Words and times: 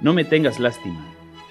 No 0.00 0.12
me 0.12 0.24
tengas 0.24 0.60
lástima. 0.60 1.04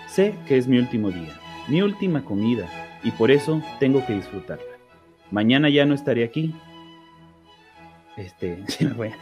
Sé 0.08 0.36
que 0.48 0.58
es 0.58 0.68
mi 0.68 0.78
último 0.78 1.12
día, 1.12 1.34
mi 1.68 1.82
última 1.82 2.24
comida, 2.24 2.68
y 3.04 3.12
por 3.12 3.32
eso 3.32 3.62
tengo 3.80 4.06
que 4.06 4.14
disfrutarla. 4.14 4.64
Mañana 5.32 5.70
ya 5.70 5.86
no 5.86 5.96
estaré 5.96 6.24
aquí. 6.24 6.54
Este, 8.18 8.64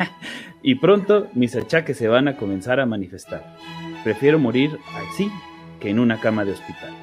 y 0.64 0.76
pronto 0.76 1.28
mis 1.34 1.56
achaques 1.56 1.98
se 1.98 2.08
van 2.08 2.28
a 2.28 2.38
comenzar 2.38 2.80
a 2.80 2.86
manifestar. 2.86 3.58
Prefiero 4.04 4.38
morir 4.38 4.78
así 5.10 5.32
que 5.80 5.90
en 5.90 6.00
una 6.00 6.20
cama 6.20 6.46
de 6.46 6.52
hospital. 6.52 6.94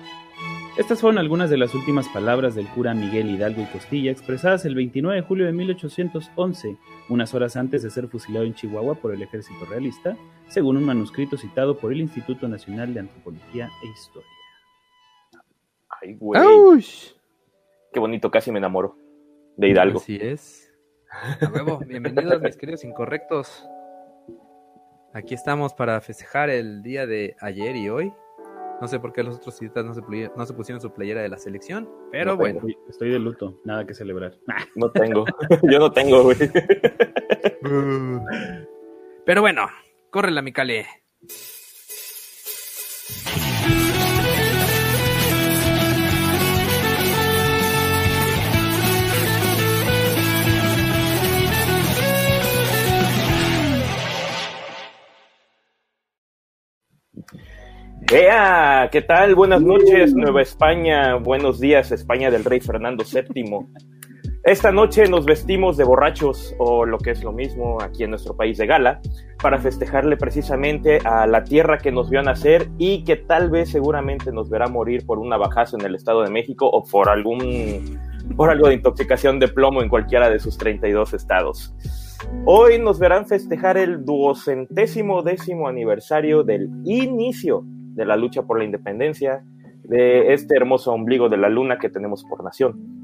Estas 0.77 1.01
fueron 1.01 1.19
algunas 1.19 1.51
de 1.51 1.59
las 1.59 1.75
últimas 1.75 2.09
palabras 2.09 2.55
del 2.55 2.69
cura 2.69 2.95
Miguel 2.95 3.29
Hidalgo 3.29 3.61
y 3.61 3.67
Costilla 3.67 4.13
expresadas 4.13 4.65
el 4.65 4.77
29 4.77 5.21
de 5.21 5.27
julio 5.27 5.47
de 5.47 5.53
1811, 5.53 6.77
unas 7.09 7.35
horas 7.35 7.57
antes 7.57 7.83
de 7.83 7.91
ser 7.91 8.07
fusilado 8.09 8.47
en 8.47 8.55
Chihuahua 8.55 8.95
por 8.95 9.13
el 9.13 9.21
ejército 9.23 9.67
realista, 9.67 10.17
según 10.49 10.77
un 10.77 10.85
manuscrito 10.85 11.37
citado 11.37 11.77
por 11.77 11.93
el 11.93 12.01
Instituto 12.01 12.49
Nacional 12.49 12.95
de 12.95 13.01
Antropología 13.01 13.69
e 13.83 13.89
Historia. 13.89 14.29
Ay, 16.01 16.15
güey. 16.15 16.85
Qué 17.93 18.01
bonito, 18.01 18.31
casi 18.31 18.53
me 18.53 18.59
enamoro 18.59 18.97
de 19.57 19.69
Hidalgo. 19.69 19.99
Así 19.99 20.19
es. 20.21 20.73
A 21.11 21.51
huevo, 21.51 21.81
bienvenidos 21.87 22.41
mis 22.41 22.57
queridos 22.57 22.85
incorrectos. 22.85 23.69
Aquí 25.13 25.35
estamos 25.35 25.75
para 25.75 26.01
festejar 26.01 26.49
el 26.49 26.83
día 26.83 27.07
de 27.07 27.35
ayer 27.41 27.75
y 27.75 27.89
hoy. 27.91 28.13
No 28.81 28.89
sé 28.89 28.99
por 28.99 29.13
qué 29.13 29.23
los 29.23 29.37
otros 29.37 29.57
citas 29.59 29.85
no 29.85 29.93
se, 29.95 30.01
pli- 30.01 30.33
no 30.37 30.47
se 30.47 30.55
pusieron 30.55 30.81
su 30.81 30.91
playera 30.93 31.21
de 31.23 31.29
la 31.29 31.37
selección, 31.39 31.89
pero 32.11 32.33
No 32.33 32.37
bueno. 32.39 32.61
Estoy 32.89 33.11
de 33.11 33.19
luto, 33.19 33.61
nada 33.65 33.85
que 33.87 33.95
celebrar. 33.95 34.39
No 34.75 34.91
tengo. 34.91 35.25
Yo 35.71 35.79
no 35.79 35.93
tengo, 35.93 36.23
güey. 36.25 36.37
Pero 39.27 39.43
bueno, 39.43 39.69
corre 40.11 40.31
la 40.31 40.41
Micale. 40.43 40.87
¡Ea! 58.13 58.89
¿Qué 58.91 59.03
tal? 59.03 59.37
Buenas 59.37 59.63
noches, 59.63 60.17
Nueva 60.17 60.43
España. 60.43 61.15
Buenos 61.15 61.61
días, 61.61 61.93
España 61.93 62.29
del 62.29 62.45
rey 62.45 62.59
Fernando 62.59 63.05
VII. 63.05 63.69
Esta 64.43 64.73
noche 64.73 65.07
nos 65.09 65.25
vestimos 65.25 65.77
de 65.77 65.85
borrachos, 65.85 66.53
o 66.59 66.85
lo 66.85 66.99
que 66.99 67.13
es 67.13 67.23
lo 67.23 67.31
mismo 67.31 67.81
aquí 67.81 68.03
en 68.03 68.11
nuestro 68.11 68.37
país 68.37 68.59
de 68.59 68.67
gala, 68.67 69.01
para 69.41 69.61
festejarle 69.61 70.17
precisamente 70.17 70.99
a 71.05 71.29
la 71.29 71.45
tierra 71.45 71.79
que 71.79 71.93
nos 71.93 72.11
vio 72.11 72.21
nacer 72.21 72.69
y 72.79 73.05
que 73.05 73.15
tal 73.15 73.49
vez 73.49 73.71
seguramente 73.71 74.33
nos 74.33 74.51
verá 74.51 74.67
morir 74.67 75.07
por 75.07 75.21
un 75.21 75.33
abajazo 75.33 75.79
en 75.79 75.87
el 75.87 75.95
Estado 75.95 76.25
de 76.25 76.33
México 76.33 76.69
o 76.69 76.83
por 76.83 77.11
algún 77.11 78.01
por 78.37 78.51
algo 78.51 78.67
de 78.67 78.75
intoxicación 78.75 79.39
de 79.39 79.47
plomo 79.47 79.83
en 79.83 79.89
cualquiera 79.89 80.29
de 80.29 80.41
sus 80.41 80.59
32 80.59 81.15
estados. 81.15 81.77
Hoy 82.45 82.81
nos 82.81 82.99
verán 82.99 83.29
festejar 83.29 83.77
el 83.77 84.05
duocentésimo 84.05 85.23
décimo 85.23 85.69
aniversario 85.69 86.43
del 86.43 86.71
inicio 86.85 87.65
de 87.95 88.05
la 88.05 88.17
lucha 88.17 88.43
por 88.43 88.59
la 88.59 88.65
independencia 88.65 89.43
de 89.85 90.33
este 90.33 90.57
hermoso 90.57 90.93
ombligo 90.93 91.29
de 91.29 91.37
la 91.37 91.49
luna 91.49 91.79
que 91.79 91.91
tenemos 91.91 92.25
por 92.25 92.45
nación. 92.45 93.01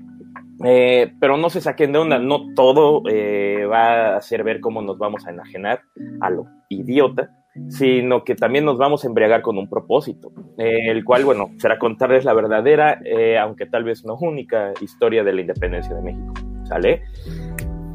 Eh, 0.65 1.12
pero 1.20 1.37
no 1.37 1.51
se 1.51 1.61
saquen 1.61 1.92
de 1.92 1.98
onda, 1.98 2.19
no 2.19 2.55
todo 2.55 3.03
eh, 3.11 3.67
va 3.67 4.14
a 4.14 4.17
hacer 4.17 4.42
ver 4.42 4.61
cómo 4.61 4.81
nos 4.81 4.98
vamos 4.98 5.27
a 5.27 5.31
enajenar 5.31 5.83
a 6.20 6.31
lo 6.31 6.47
idiota, 6.70 7.31
sino 7.69 8.25
que 8.25 8.34
también 8.34 8.64
nos 8.64 8.79
vamos 8.79 9.05
a 9.05 9.09
embriagar 9.09 9.42
con 9.42 9.59
un 9.59 9.69
propósito, 9.69 10.33
eh, 10.59 10.91
el 10.91 11.05
cual, 11.05 11.25
bueno, 11.25 11.51
será 11.59 11.79
contarles 11.79 12.25
la 12.25 12.34
verdadera, 12.34 13.01
eh, 13.05 13.39
aunque 13.39 13.67
tal 13.67 13.84
vez 13.84 14.05
no 14.05 14.17
única, 14.17 14.73
historia 14.81 15.25
de 15.25 15.33
la 15.33 15.41
independencia 15.41 15.95
de 15.95 16.02
México. 16.02 16.33
¿Sale? 16.64 17.02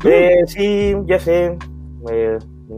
Eh, 0.06 0.42
sí, 0.46 0.96
ya 1.06 1.20
sé, 1.20 1.58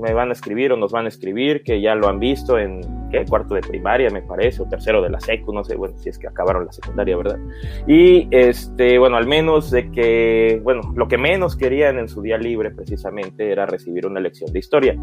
me 0.03 0.13
van 0.13 0.29
a 0.29 0.33
escribir 0.33 0.71
o 0.73 0.77
nos 0.77 0.91
van 0.91 1.05
a 1.05 1.07
escribir 1.07 1.63
que 1.63 1.81
ya 1.81 1.95
lo 1.95 2.07
han 2.07 2.19
visto 2.19 2.59
en 2.59 2.81
¿qué? 3.09 3.25
cuarto 3.25 3.55
de 3.55 3.61
primaria, 3.61 4.09
me 4.09 4.21
parece, 4.21 4.61
o 4.61 4.67
tercero 4.67 5.01
de 5.01 5.09
la 5.09 5.19
secu, 5.19 5.53
no 5.53 5.63
sé, 5.63 5.75
bueno, 5.75 5.97
si 5.97 6.09
es 6.09 6.19
que 6.19 6.27
acabaron 6.27 6.65
la 6.65 6.71
secundaria, 6.71 7.15
¿verdad? 7.15 7.39
Y 7.87 8.27
este, 8.31 8.99
bueno, 8.99 9.17
al 9.17 9.27
menos 9.27 9.71
de 9.71 9.89
que, 9.91 10.59
bueno, 10.63 10.81
lo 10.95 11.07
que 11.07 11.17
menos 11.17 11.55
querían 11.55 11.97
en 11.97 12.09
su 12.09 12.21
día 12.21 12.37
libre 12.37 12.71
precisamente 12.71 13.51
era 13.51 13.65
recibir 13.65 14.05
una 14.05 14.19
lección 14.19 14.51
de 14.51 14.59
historia. 14.59 14.97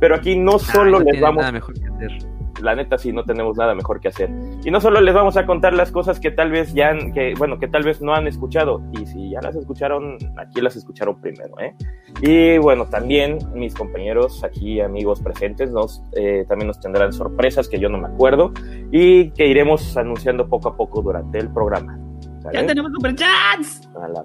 Pero 0.00 0.14
aquí 0.14 0.36
no 0.36 0.58
solo 0.58 0.98
Ah, 0.98 1.00
no 1.00 1.10
les 1.10 1.20
vamos 1.20 1.40
nada 1.40 1.52
mejor 1.52 1.74
que 1.74 1.86
hacer. 1.86 2.35
La 2.62 2.74
neta 2.74 2.98
sí 2.98 3.12
no 3.12 3.24
tenemos 3.24 3.56
nada 3.56 3.74
mejor 3.74 4.00
que 4.00 4.08
hacer. 4.08 4.30
Y 4.64 4.70
no 4.70 4.80
solo 4.80 5.00
les 5.00 5.14
vamos 5.14 5.36
a 5.36 5.46
contar 5.46 5.74
las 5.74 5.90
cosas 5.92 6.18
que 6.20 6.30
tal 6.30 6.50
vez 6.50 6.72
ya, 6.74 6.88
han- 6.90 7.12
que 7.12 7.34
bueno, 7.38 7.58
que 7.58 7.68
tal 7.68 7.82
vez 7.82 8.00
no 8.02 8.14
han 8.14 8.26
escuchado. 8.26 8.82
Y 8.92 9.06
si 9.06 9.30
ya 9.30 9.40
las 9.42 9.56
escucharon, 9.56 10.16
aquí 10.36 10.60
las 10.60 10.76
escucharon 10.76 11.20
primero, 11.20 11.58
¿eh? 11.60 11.74
Y 12.22 12.58
bueno, 12.58 12.86
también 12.86 13.38
mis 13.54 13.74
compañeros 13.74 14.42
aquí, 14.44 14.80
amigos 14.80 15.20
presentes, 15.20 15.70
nos, 15.70 16.02
eh, 16.12 16.44
también 16.48 16.68
nos 16.68 16.80
tendrán 16.80 17.12
sorpresas 17.12 17.68
que 17.68 17.78
yo 17.78 17.88
no 17.88 17.98
me 17.98 18.08
acuerdo 18.08 18.52
y 18.90 19.30
que 19.32 19.46
iremos 19.46 19.96
anunciando 19.96 20.48
poco 20.48 20.68
a 20.70 20.76
poco 20.76 21.02
durante 21.02 21.38
el 21.38 21.48
programa. 21.50 21.98
¿sale? 22.42 22.60
¡Ya 22.60 22.66
tenemos 22.66 22.92
superchats! 22.94 23.88
A 24.02 24.08
la- 24.08 24.24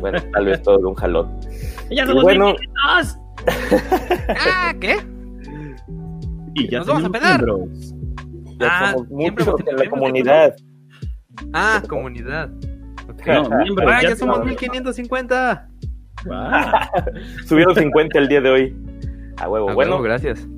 Bueno, 0.00 0.18
tal 0.32 0.44
vez 0.46 0.62
todo 0.62 0.78
de 0.78 0.84
un 0.84 0.94
jalón. 0.94 1.40
¡Ya 1.90 2.06
somos 2.06 2.22
bueno! 2.24 2.54
Ah, 4.28 4.74
¿qué? 4.80 4.96
Y 6.54 6.68
ya 6.70 6.78
Nos 6.78 6.86
vamos 6.88 7.04
a 7.04 7.10
pegar. 7.10 7.42
miembros. 7.44 7.94
ya 8.58 8.68
Ah, 8.70 8.92
somos 8.94 9.02
en 9.02 9.08
tenido 9.08 9.72
la 9.72 9.82
miembros, 9.82 9.88
comunidad. 9.90 10.56
Ah, 11.52 11.82
comunidad. 11.88 12.50
Ok. 13.08 13.26
No, 13.26 13.48
miembros. 13.58 13.90
Ah, 13.92 14.02
ya 14.02 14.16
somos 14.16 14.36
tenemos. 14.40 14.46
1550. 14.46 15.68
Wow. 16.24 16.34
Subieron 17.46 17.74
50 17.76 18.18
el 18.18 18.28
día 18.28 18.40
de 18.40 18.50
hoy. 18.50 18.76
A 19.36 19.48
huevo. 19.48 19.72
Bueno, 19.72 20.02
gracias. 20.02 20.48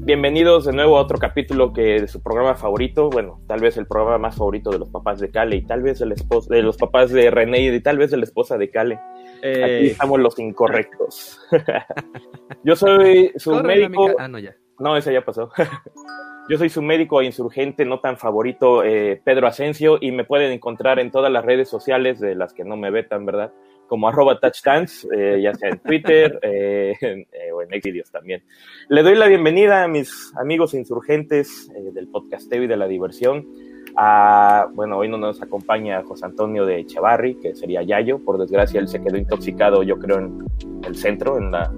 bienvenidos 0.00 0.64
de 0.64 0.72
nuevo 0.72 0.96
a 0.96 1.02
otro 1.02 1.18
capítulo 1.18 1.72
que 1.74 2.00
de 2.00 2.08
su 2.08 2.22
programa 2.22 2.54
favorito, 2.54 3.10
bueno, 3.10 3.40
tal 3.46 3.60
vez 3.60 3.76
el 3.76 3.86
programa 3.86 4.16
más 4.18 4.36
favorito 4.36 4.70
de 4.70 4.78
los 4.78 4.88
papás 4.88 5.20
de 5.20 5.30
Cale 5.30 5.56
y 5.56 5.66
tal 5.66 5.82
vez 5.82 6.00
el 6.00 6.12
esposo, 6.12 6.48
de 6.52 6.62
los 6.62 6.78
papás 6.78 7.10
de 7.12 7.30
René 7.30 7.60
y 7.60 7.80
tal 7.80 7.98
vez 7.98 8.10
de 8.10 8.16
la 8.16 8.24
esposa 8.24 8.56
de 8.56 8.70
Cale. 8.70 8.94
Aquí 8.94 9.02
Eh, 9.42 9.86
estamos 9.90 10.18
los 10.18 10.38
incorrectos. 10.38 11.38
Yo 12.64 12.74
soy 12.74 13.32
su 13.36 13.50
Corre 13.50 13.66
médico. 13.80 14.08
Ah, 14.18 14.28
no, 14.28 14.38
ya. 14.38 14.54
No, 14.82 14.96
ese 14.96 15.12
ya 15.12 15.24
pasó. 15.24 15.50
Yo 16.48 16.58
soy 16.58 16.68
su 16.68 16.82
médico 16.82 17.20
e 17.20 17.26
insurgente 17.26 17.84
no 17.84 18.00
tan 18.00 18.18
favorito, 18.18 18.82
eh, 18.82 19.20
Pedro 19.24 19.46
Asensio, 19.46 19.96
y 20.00 20.10
me 20.10 20.24
pueden 20.24 20.50
encontrar 20.50 20.98
en 20.98 21.12
todas 21.12 21.30
las 21.30 21.44
redes 21.44 21.68
sociales 21.68 22.18
de 22.18 22.34
las 22.34 22.52
que 22.52 22.64
no 22.64 22.76
me 22.76 22.90
vetan, 22.90 23.24
¿verdad? 23.24 23.52
Como 23.86 24.08
arroba 24.08 24.40
touchdance, 24.40 25.06
eh, 25.16 25.40
ya 25.40 25.54
sea 25.54 25.70
en 25.70 25.78
Twitter 25.78 26.36
eh, 26.42 26.96
eh, 27.00 27.52
o 27.54 27.62
en 27.62 27.68
Xvideos 27.68 28.10
también. 28.10 28.42
Le 28.88 29.04
doy 29.04 29.14
la 29.14 29.28
bienvenida 29.28 29.84
a 29.84 29.88
mis 29.88 30.32
amigos 30.36 30.74
insurgentes 30.74 31.70
del 31.94 32.08
podcasteo 32.08 32.64
y 32.64 32.66
de 32.66 32.76
la 32.76 32.88
diversión. 32.88 33.46
Bueno, 34.74 34.98
hoy 34.98 35.08
no 35.08 35.16
nos 35.16 35.40
acompaña 35.42 36.02
José 36.02 36.24
Antonio 36.24 36.66
de 36.66 36.80
Echevarri, 36.80 37.36
que 37.36 37.54
sería 37.54 37.82
Yayo. 37.82 38.18
Por 38.18 38.36
desgracia, 38.36 38.80
él 38.80 38.88
se 38.88 39.00
quedó 39.00 39.16
intoxicado, 39.16 39.84
yo 39.84 39.96
creo, 40.00 40.18
en 40.18 40.40
el 40.84 40.96
centro, 40.96 41.38
en, 41.38 41.52
la, 41.52 41.72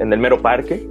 en 0.00 0.10
el 0.10 0.18
mero 0.18 0.40
parque. 0.40 0.88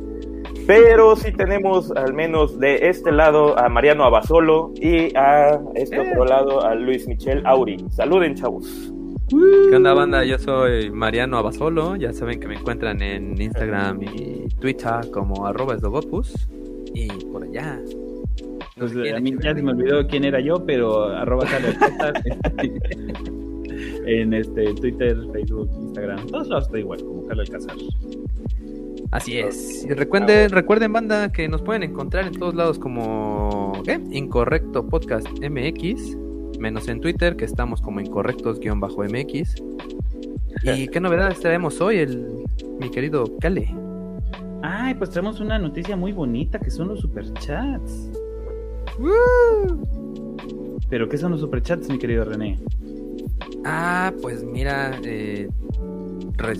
Pero 0.67 1.15
sí 1.15 1.31
tenemos 1.31 1.91
al 1.91 2.13
menos 2.13 2.59
de 2.59 2.87
este 2.89 3.11
lado 3.11 3.57
a 3.59 3.67
Mariano 3.69 4.03
Abasolo 4.03 4.71
y 4.75 5.15
a 5.17 5.59
este 5.75 5.95
Eh. 5.97 6.11
otro 6.11 6.25
lado 6.25 6.63
a 6.65 6.75
Luis 6.75 7.07
Michel 7.07 7.41
Auri. 7.45 7.77
Saluden, 7.89 8.35
chavos. 8.35 8.91
¿Qué 9.69 9.75
onda, 9.75 9.93
banda? 9.93 10.23
Yo 10.25 10.37
soy 10.37 10.91
Mariano 10.91 11.37
Abasolo. 11.37 11.95
Ya 11.95 12.11
saben 12.13 12.39
que 12.39 12.47
me 12.47 12.55
encuentran 12.55 13.01
en 13.01 13.41
Instagram 13.41 14.01
y 14.03 14.47
Twitter 14.59 15.09
como 15.11 15.45
arroba 15.47 15.75
esdogopus. 15.75 16.47
Y 16.93 17.07
por 17.31 17.43
allá. 17.43 17.79
No 18.77 18.87
pues, 18.87 19.13
a 19.13 19.19
mí 19.19 19.33
ya 19.41 19.53
se 19.55 19.61
me 19.61 19.71
olvidó 19.71 20.05
quién 20.07 20.23
era 20.25 20.39
yo, 20.39 20.65
pero 20.65 21.03
arroba 21.05 21.45
en 24.05 24.33
este 24.33 24.73
Twitter, 24.73 25.17
Facebook, 25.31 25.69
Instagram, 25.81 26.27
todos 26.27 26.47
lados 26.47 26.65
estoy 26.65 26.81
igual, 26.81 26.99
como 27.03 27.25
Carlos 27.27 27.49
Alcázar. 27.49 27.75
Así 29.11 29.37
es. 29.37 29.85
Y 29.85 29.89
recuerden, 29.89 30.49
recuerden, 30.49 30.93
banda, 30.93 31.31
que 31.31 31.47
nos 31.49 31.61
pueden 31.61 31.83
encontrar 31.83 32.25
en 32.27 32.33
todos 32.33 32.55
lados 32.55 32.79
como 32.79 33.73
¿qué? 33.83 33.99
Incorrecto 34.09 34.87
Podcast 34.87 35.27
MX, 35.41 36.17
menos 36.59 36.87
en 36.87 37.01
Twitter, 37.01 37.35
que 37.35 37.43
estamos 37.43 37.81
como 37.81 37.99
incorrectos-mx. 37.99 39.63
¿Y 40.63 40.87
qué 40.91 40.99
novedades 41.01 41.41
traemos 41.41 41.81
hoy, 41.81 41.97
el, 41.97 42.45
mi 42.79 42.89
querido 42.89 43.37
Kale? 43.39 43.75
Ay, 44.63 44.93
pues 44.93 45.09
tenemos 45.09 45.41
una 45.41 45.59
noticia 45.59 45.97
muy 45.97 46.13
bonita 46.13 46.59
que 46.59 46.71
son 46.71 46.87
los 46.87 47.01
superchats. 47.01 48.11
¿Pero 50.89 51.09
qué 51.09 51.17
son 51.17 51.31
los 51.31 51.41
superchats, 51.41 51.89
mi 51.89 51.97
querido 51.97 52.23
René? 52.23 52.59
Ah, 53.65 54.13
pues 54.21 54.43
mira, 54.43 54.99
eh, 55.03 55.49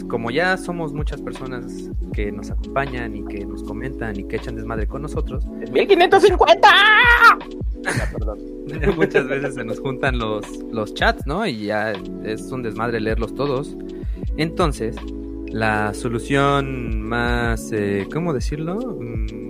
como 0.08 0.32
ya 0.32 0.58
somos 0.58 0.94
muchas 0.94 1.22
personas 1.22 1.90
que 2.14 2.32
nos 2.32 2.52
acompañan 2.52 3.16
y 3.16 3.26
que 3.26 3.46
nos 3.46 3.64
comentan 3.64 4.20
y 4.20 4.24
que 4.24 4.36
echan 4.36 4.56
desmadre 4.56 4.88
con 4.88 5.02
nosotros, 5.02 5.46
1550. 5.72 6.68
Ah, 6.68 7.38
perdón. 8.14 8.40
muchas 8.96 9.28
veces 9.28 9.56
se 9.56 9.64
nos 9.64 9.80
juntan 9.80 10.20
los, 10.20 10.46
los 10.72 10.94
chats, 10.94 11.26
¿no? 11.26 11.46
Y 11.46 11.66
ya 11.66 11.94
es 12.24 12.52
un 12.52 12.64
desmadre 12.64 13.00
leerlos 13.00 13.34
todos. 13.36 13.76
Entonces, 14.38 14.96
la 15.48 15.94
solución 15.94 17.02
más, 17.02 17.72
eh, 17.72 18.08
¿cómo 18.12 18.34
decirlo? 18.34 18.76
Mm, 19.00 19.50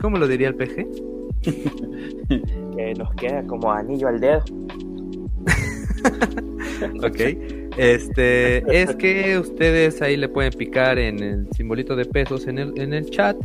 ¿Cómo 0.00 0.18
lo 0.18 0.26
diría 0.28 0.48
el 0.48 0.54
PG? 0.54 0.86
Que 2.74 2.94
nos 2.94 3.14
queda 3.14 3.46
como 3.46 3.70
anillo 3.70 4.08
al 4.08 4.18
dedo. 4.18 4.42
Ok. 7.02 7.20
Este, 7.76 8.82
es 8.82 8.94
que 8.96 9.38
ustedes 9.38 10.00
ahí 10.00 10.16
le 10.16 10.28
pueden 10.28 10.52
picar 10.52 10.98
en 10.98 11.20
el 11.20 11.48
simbolito 11.56 11.96
de 11.96 12.04
pesos 12.04 12.46
en 12.46 12.58
el, 12.58 12.72
en 12.78 12.92
el 12.92 13.10
chat 13.10 13.36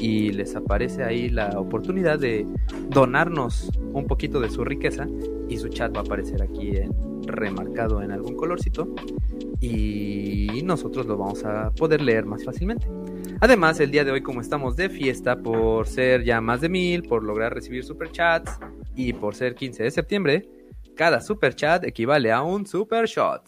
y 0.00 0.32
les 0.32 0.56
aparece 0.56 1.04
ahí 1.04 1.28
la 1.28 1.50
oportunidad 1.58 2.18
de 2.18 2.44
donarnos 2.90 3.70
un 3.92 4.06
poquito 4.06 4.40
de 4.40 4.50
su 4.50 4.64
riqueza 4.64 5.06
y 5.48 5.56
su 5.58 5.68
chat 5.68 5.94
va 5.94 6.00
a 6.00 6.02
aparecer 6.02 6.42
aquí 6.42 6.76
en- 6.76 6.92
remarcado 7.26 8.02
en 8.02 8.10
algún 8.12 8.36
colorcito 8.36 8.88
y 9.60 10.60
nosotros 10.64 11.06
lo 11.06 11.16
vamos 11.16 11.44
a 11.44 11.70
poder 11.72 12.00
leer 12.02 12.24
más 12.26 12.44
fácilmente. 12.44 12.86
Además, 13.40 13.80
el 13.80 13.90
día 13.90 14.04
de 14.04 14.10
hoy, 14.12 14.22
como 14.22 14.40
estamos 14.40 14.76
de 14.76 14.88
fiesta 14.88 15.36
por 15.36 15.86
ser 15.86 16.24
ya 16.24 16.40
más 16.40 16.60
de 16.60 16.68
mil, 16.68 17.02
por 17.02 17.22
lograr 17.22 17.54
recibir 17.54 17.84
superchats 17.84 18.58
y 18.94 19.12
por 19.12 19.34
ser 19.34 19.54
15 19.54 19.82
de 19.82 19.90
septiembre, 19.90 20.48
cada 20.96 21.20
super 21.20 21.54
chat 21.54 21.84
equivale 21.84 22.32
a 22.32 22.42
un 22.42 22.66
super 22.66 23.06
shot. 23.06 23.42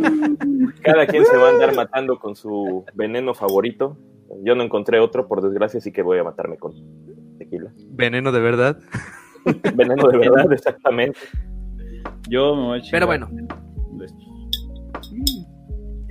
Cada 0.82 1.06
quien 1.06 1.26
se 1.26 1.36
va 1.36 1.48
a 1.48 1.50
andar 1.52 1.74
matando 1.74 2.18
con 2.18 2.34
su 2.34 2.84
veneno 2.94 3.34
favorito. 3.34 3.98
Yo 4.42 4.54
no 4.54 4.62
encontré 4.62 4.98
otro, 5.00 5.28
por 5.28 5.42
desgracia, 5.42 5.78
así 5.78 5.92
que 5.92 6.02
voy 6.02 6.18
a 6.18 6.24
matarme 6.24 6.56
con 6.56 6.72
tequila. 7.36 7.70
Veneno 7.90 8.32
de 8.32 8.40
verdad. 8.40 8.78
Veneno 9.74 10.08
de 10.08 10.18
verdad, 10.18 10.52
exactamente. 10.52 11.18
Yo 12.28 12.54
me 12.54 12.62
voy 12.62 12.78
a 12.78 12.82
Pero 12.90 13.06
bueno. 13.06 13.28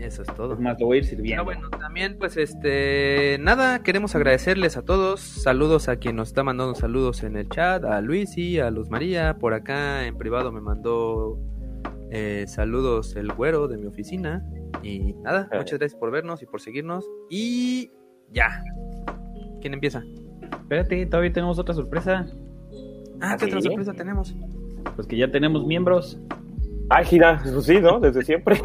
Eso 0.10 0.24
es 0.24 0.34
todo. 0.36 0.54
Es 0.54 0.60
más, 0.60 0.80
lo 0.80 0.88
voy 0.88 0.98
a 0.98 1.00
ir 1.02 1.06
sirviendo. 1.06 1.46
Pero 1.46 1.62
bueno, 1.62 1.70
también 1.78 2.18
pues 2.18 2.36
este 2.36 3.38
nada, 3.40 3.84
queremos 3.84 4.16
agradecerles 4.16 4.76
a 4.76 4.82
todos, 4.82 5.20
saludos 5.20 5.88
a 5.88 5.98
quien 5.98 6.16
nos 6.16 6.30
está 6.30 6.44
mandando 6.44 6.74
saludos 6.74 7.22
en 7.24 7.38
el 7.38 7.48
chat, 7.48 7.84
a 7.86 8.02
Luis 8.02 8.36
y 8.38 8.60
a 8.60 8.72
Luz 8.72 8.90
María, 8.90 9.38
por 9.40 9.54
acá 9.54 10.08
en 10.08 10.18
privado 10.18 10.52
me 10.52 10.62
mandó 10.62 11.38
eh, 12.10 12.46
saludos 12.48 13.16
el 13.16 13.32
güero 13.34 13.68
de 13.68 13.78
mi 13.78 13.86
oficina 13.86 14.44
y 14.82 15.14
nada, 15.22 15.48
Eh. 15.52 15.58
muchas 15.60 15.78
gracias 15.78 16.00
por 16.00 16.10
vernos 16.10 16.42
y 16.42 16.48
por 16.48 16.60
seguirnos 16.60 17.06
y 17.30 17.92
ya. 18.32 18.64
¿Quién 19.62 19.76
empieza? 19.76 20.02
Espérate, 20.62 21.06
todavía 21.06 21.32
tenemos 21.34 21.60
otra 21.60 21.76
sorpresa. 21.76 22.26
Ah, 23.22 23.34
¿Ah, 23.34 23.38
¿qué 23.38 23.46
otra 23.46 23.62
sí? 23.62 23.68
sorpresa 23.68 23.94
tenemos? 23.94 24.36
Pues 24.96 25.06
que 25.08 25.18
ya 25.18 25.30
tenemos 25.30 25.66
miembros. 25.68 26.20
Ah, 26.90 27.04
gira, 27.04 27.42
eso 27.46 27.62
sí, 27.62 27.80
¿no? 27.80 28.00
Desde 28.00 28.24
siempre. 28.24 28.60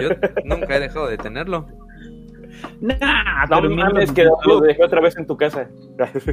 Yo 0.00 0.08
nunca 0.44 0.76
he 0.76 0.80
dejado 0.80 1.08
de 1.08 1.16
tenerlo. 1.16 1.66
Nah, 2.80 3.46
No 3.46 3.60
pero 3.60 3.70
mames, 3.70 4.12
que 4.12 4.24
lo 4.24 4.60
dejé 4.60 4.84
otra 4.84 5.00
vez 5.00 5.16
en 5.16 5.26
tu 5.26 5.36
casa. 5.36 5.68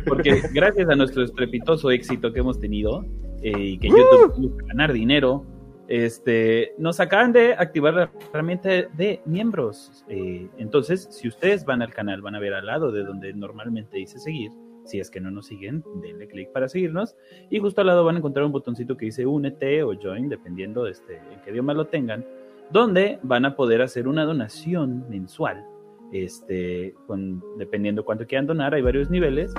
Porque 0.08 0.42
gracias 0.54 0.90
a 0.90 0.96
nuestro 0.96 1.24
estrepitoso 1.24 1.92
éxito 1.92 2.32
que 2.32 2.40
hemos 2.40 2.60
tenido 2.60 3.06
eh, 3.42 3.58
y 3.58 3.78
que 3.78 3.90
YouTube 3.90 4.36
busca 4.38 4.66
ganar 4.68 4.94
dinero, 4.94 5.46
este, 5.88 6.74
nos 6.78 7.00
acaban 7.00 7.34
de 7.34 7.54
activar 7.54 7.94
la 7.94 8.12
herramienta 8.32 8.70
de 8.70 9.22
miembros. 9.26 10.06
Eh, 10.08 10.48
entonces, 10.58 11.08
si 11.12 11.28
ustedes 11.28 11.66
van 11.66 11.82
al 11.82 11.94
canal, 11.94 12.22
van 12.22 12.36
a 12.36 12.40
ver 12.40 12.54
al 12.54 12.66
lado 12.66 12.92
de 12.92 13.04
donde 13.04 13.34
normalmente 13.34 13.98
dice 13.98 14.20
seguir. 14.20 14.52
Si 14.86 15.00
es 15.00 15.12
que 15.12 15.22
no 15.22 15.30
nos 15.30 15.46
siguen, 15.46 15.84
denle 16.02 16.28
clic 16.28 16.52
para 16.52 16.68
seguirnos. 16.68 17.16
Y 17.50 17.60
justo 17.60 17.82
al 17.82 17.88
lado 17.88 18.04
van 18.04 18.16
a 18.16 18.18
encontrar 18.20 18.46
un 18.46 18.52
botoncito 18.52 18.98
que 18.98 19.06
dice 19.06 19.26
únete 19.26 19.84
o 19.84 19.94
join, 19.94 20.28
dependiendo 20.28 20.86
de 20.86 20.92
este, 20.92 21.18
en 21.18 21.42
qué 21.44 21.52
idioma 21.52 21.74
lo 21.74 21.86
tengan, 21.86 22.26
donde 22.72 23.20
van 23.24 23.46
a 23.46 23.56
poder 23.56 23.82
hacer 23.82 24.08
una 24.08 24.26
donación 24.26 25.06
mensual. 25.10 25.66
Este, 26.12 26.94
con, 27.08 27.42
dependiendo 27.58 28.04
cuánto 28.04 28.28
quieran 28.28 28.46
donar, 28.46 28.74
hay 28.74 28.82
varios 28.82 29.10
niveles. 29.10 29.54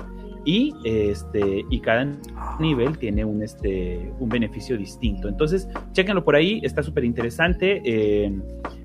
Y 0.45 0.75
este, 0.85 1.65
y 1.71 1.81
cada 1.81 2.11
nivel 2.59 2.99
tiene 2.99 3.25
un, 3.25 3.43
este, 3.43 4.13
un 4.19 4.29
beneficio 4.29 4.77
distinto. 4.77 5.29
Entonces, 5.29 5.69
chéquenlo 5.93 6.25
por 6.25 6.35
ahí, 6.35 6.61
está 6.65 6.83
súper 6.83 7.05
interesante. 7.05 7.81
Eh, 7.85 8.33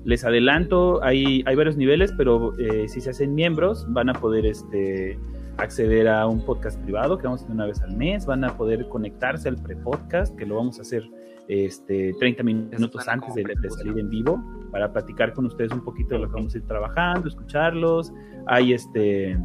les 0.04 0.24
adelanto, 0.24 1.02
hay, 1.02 1.42
hay 1.46 1.56
varios 1.56 1.76
niveles, 1.76 2.12
pero 2.16 2.56
eh, 2.58 2.88
si 2.88 3.00
se 3.00 3.10
hacen 3.10 3.34
miembros, 3.34 3.84
van 3.88 4.08
a 4.08 4.12
poder 4.14 4.46
este, 4.46 5.18
acceder 5.58 6.08
a 6.08 6.26
un 6.26 6.44
podcast 6.44 6.80
privado 6.82 7.18
que 7.18 7.24
vamos 7.24 7.40
a 7.40 7.44
hacer 7.44 7.54
una 7.54 7.66
vez 7.66 7.80
al 7.82 7.96
mes, 7.96 8.24
van 8.24 8.44
a 8.44 8.56
poder 8.56 8.88
conectarse 8.88 9.48
al 9.48 9.56
pre-podcast, 9.56 10.36
que 10.36 10.46
lo 10.46 10.54
vamos 10.56 10.78
a 10.78 10.82
hacer 10.82 11.02
este, 11.48 12.14
30 12.18 12.42
minutos 12.42 13.08
antes 13.08 13.34
de, 13.34 13.42
de 13.42 13.70
salir 13.70 13.98
en 13.98 14.08
vivo, 14.10 14.42
para 14.70 14.92
platicar 14.92 15.32
con 15.32 15.46
ustedes 15.46 15.72
un 15.72 15.82
poquito 15.82 16.14
de 16.14 16.20
lo 16.20 16.28
que 16.28 16.34
vamos 16.34 16.54
a 16.54 16.58
ir 16.58 16.64
trabajando, 16.66 17.28
escucharlos. 17.28 18.12
Hay 18.46 18.72
este 18.74 19.38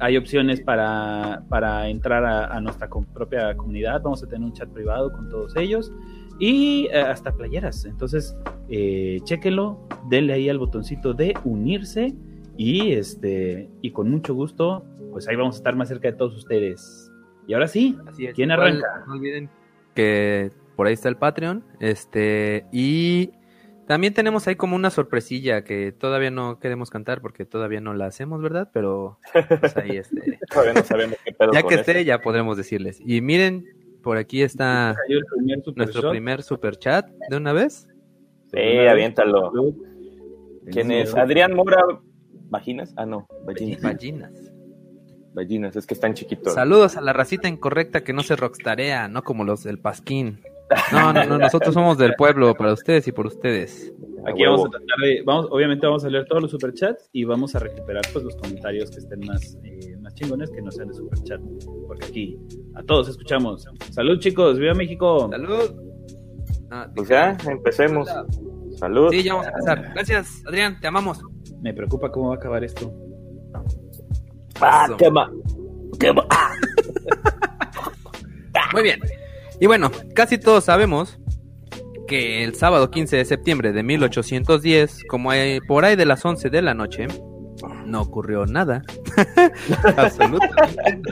hay 0.00 0.16
opciones 0.16 0.60
para, 0.60 1.44
para 1.48 1.88
entrar 1.88 2.24
a, 2.24 2.46
a 2.54 2.60
nuestra 2.60 2.88
com- 2.88 3.06
propia 3.06 3.56
comunidad. 3.56 4.02
Vamos 4.02 4.22
a 4.22 4.26
tener 4.26 4.44
un 4.44 4.52
chat 4.52 4.68
privado 4.68 5.12
con 5.12 5.28
todos 5.28 5.54
ellos 5.56 5.92
y 6.40 6.88
eh, 6.92 7.00
hasta 7.00 7.32
playeras. 7.32 7.84
Entonces, 7.84 8.36
eh, 8.68 9.20
chéquenlo, 9.22 9.86
denle 10.08 10.32
ahí 10.32 10.48
al 10.48 10.58
botoncito 10.58 11.14
de 11.14 11.34
unirse 11.44 12.14
y 12.56 12.92
este 12.92 13.70
y 13.80 13.92
con 13.92 14.10
mucho 14.10 14.34
gusto, 14.34 14.84
pues 15.12 15.28
ahí 15.28 15.36
vamos 15.36 15.54
a 15.56 15.58
estar 15.58 15.76
más 15.76 15.88
cerca 15.88 16.10
de 16.10 16.16
todos 16.16 16.36
ustedes. 16.36 17.10
Y 17.46 17.54
ahora 17.54 17.68
sí, 17.68 17.96
Así 18.06 18.26
es. 18.26 18.34
¿Quién 18.34 18.50
Igual, 18.50 18.68
arranca? 18.82 19.04
No 19.06 19.12
olviden 19.14 19.48
que 19.94 20.50
por 20.82 20.88
ahí 20.88 20.94
está 20.94 21.08
el 21.08 21.16
Patreon. 21.16 21.64
Este, 21.78 22.66
y 22.72 23.30
también 23.86 24.14
tenemos 24.14 24.48
ahí 24.48 24.56
como 24.56 24.74
una 24.74 24.90
sorpresilla 24.90 25.62
que 25.62 25.92
todavía 25.92 26.32
no 26.32 26.58
queremos 26.58 26.90
cantar 26.90 27.20
porque 27.20 27.44
todavía 27.44 27.80
no 27.80 27.94
la 27.94 28.06
hacemos, 28.06 28.42
¿verdad? 28.42 28.68
Pero 28.74 29.20
pues 29.60 29.76
ahí 29.76 29.96
este, 29.96 30.40
Todavía 30.52 30.72
no 30.72 30.82
sabemos 30.82 31.18
qué 31.24 31.30
pedo 31.34 31.52
ya 31.54 31.60
con 31.62 31.68
que 31.68 31.74
eso. 31.76 31.82
esté, 31.82 32.04
ya 32.04 32.20
podremos 32.20 32.56
decirles. 32.56 33.00
Y 33.06 33.20
miren, 33.20 33.64
por 34.02 34.16
aquí 34.16 34.42
está 34.42 34.96
primer 35.36 35.62
super 35.62 35.76
nuestro 35.76 36.02
shot. 36.02 36.10
primer 36.10 36.42
super 36.42 36.76
chat 36.76 37.08
de 37.30 37.36
una 37.36 37.52
vez. 37.52 37.86
Sí, 38.52 38.58
aviéntalo. 38.58 39.52
Salud. 39.52 39.74
¿Quién 40.72 40.88
Sí, 40.88 40.94
es? 40.94 41.10
¿verdad? 41.12 41.24
Adrián 41.26 41.54
Mora. 41.54 41.80
¿Vaginas? 42.50 42.92
Ah, 42.96 43.06
no, 43.06 43.28
vaginas. 43.46 43.80
Ballinas. 43.82 44.32
Vaginas, 45.32 45.76
es 45.76 45.86
que 45.86 45.94
están 45.94 46.14
chiquitos. 46.14 46.54
Saludos 46.54 46.96
a 46.96 47.00
la 47.00 47.12
racita 47.12 47.46
incorrecta 47.48 48.02
que 48.02 48.12
no 48.12 48.24
se 48.24 48.34
rockstarea, 48.34 49.06
no 49.06 49.22
como 49.22 49.44
los 49.44 49.62
del 49.62 49.78
Pasquín. 49.78 50.40
No, 50.92 51.12
no, 51.12 51.24
no, 51.24 51.38
nosotros 51.38 51.74
somos 51.74 51.98
del 51.98 52.14
pueblo, 52.14 52.54
para 52.54 52.72
ustedes 52.72 53.06
y 53.08 53.12
por 53.12 53.26
ustedes. 53.26 53.92
Aquí 54.26 54.44
vamos 54.44 54.66
a 54.66 54.70
tratar 54.70 54.96
de, 55.02 55.22
vamos, 55.26 55.48
obviamente 55.50 55.86
vamos 55.86 56.04
a 56.04 56.08
leer 56.08 56.24
todos 56.26 56.42
los 56.42 56.50
superchats 56.50 57.08
y 57.12 57.24
vamos 57.24 57.54
a 57.56 57.58
recuperar 57.58 58.02
pues 58.12 58.24
los 58.24 58.36
comentarios 58.36 58.90
que 58.90 58.98
estén 58.98 59.20
más, 59.26 59.58
eh, 59.64 59.96
más 60.00 60.14
chingones 60.14 60.50
que 60.50 60.62
no 60.62 60.70
sean 60.70 60.88
de 60.88 60.94
superchat. 60.94 61.40
Porque 61.86 62.06
aquí 62.06 62.38
a 62.74 62.82
todos 62.84 63.08
escuchamos. 63.08 63.66
Salud 63.90 64.18
chicos, 64.20 64.58
viva 64.58 64.74
México. 64.74 65.28
Salud. 65.30 65.74
Ah, 66.70 66.88
Pues 66.94 67.08
ya, 67.08 67.36
empecemos. 67.48 68.08
Salud. 68.76 69.10
Sí, 69.10 69.22
ya 69.24 69.34
vamos 69.34 69.48
a 69.48 69.50
empezar. 69.50 69.90
Gracias, 69.92 70.42
Adrián, 70.46 70.78
te 70.80 70.86
amamos. 70.86 71.20
Me 71.60 71.74
preocupa 71.74 72.10
cómo 72.10 72.28
va 72.28 72.34
a 72.34 72.38
acabar 72.38 72.64
esto. 72.64 72.90
Ah, 74.60 74.86
quema. 74.96 75.30
Quema. 75.98 76.26
Muy 78.72 78.82
bien. 78.82 79.00
Y 79.62 79.66
bueno, 79.68 79.92
casi 80.14 80.38
todos 80.38 80.64
sabemos 80.64 81.20
que 82.08 82.42
el 82.42 82.56
sábado 82.56 82.90
15 82.90 83.16
de 83.16 83.24
septiembre 83.24 83.72
de 83.72 83.84
1810, 83.84 85.04
como 85.08 85.30
hay- 85.30 85.60
por 85.60 85.84
ahí 85.84 85.94
de 85.94 86.04
las 86.04 86.24
11 86.24 86.50
de 86.50 86.62
la 86.62 86.74
noche, 86.74 87.06
no 87.86 88.00
ocurrió 88.02 88.44
nada. 88.44 88.82
Absolutamente. 89.96 91.10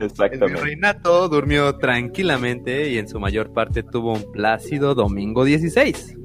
El 0.00 0.06
Exactamente. 0.06 0.60
reinato 0.60 1.28
durmió 1.30 1.76
tranquilamente 1.78 2.90
y 2.90 2.98
en 2.98 3.08
su 3.08 3.18
mayor 3.18 3.54
parte 3.54 3.82
tuvo 3.82 4.12
un 4.12 4.30
plácido 4.32 4.94
domingo 4.94 5.44
16. 5.44 6.16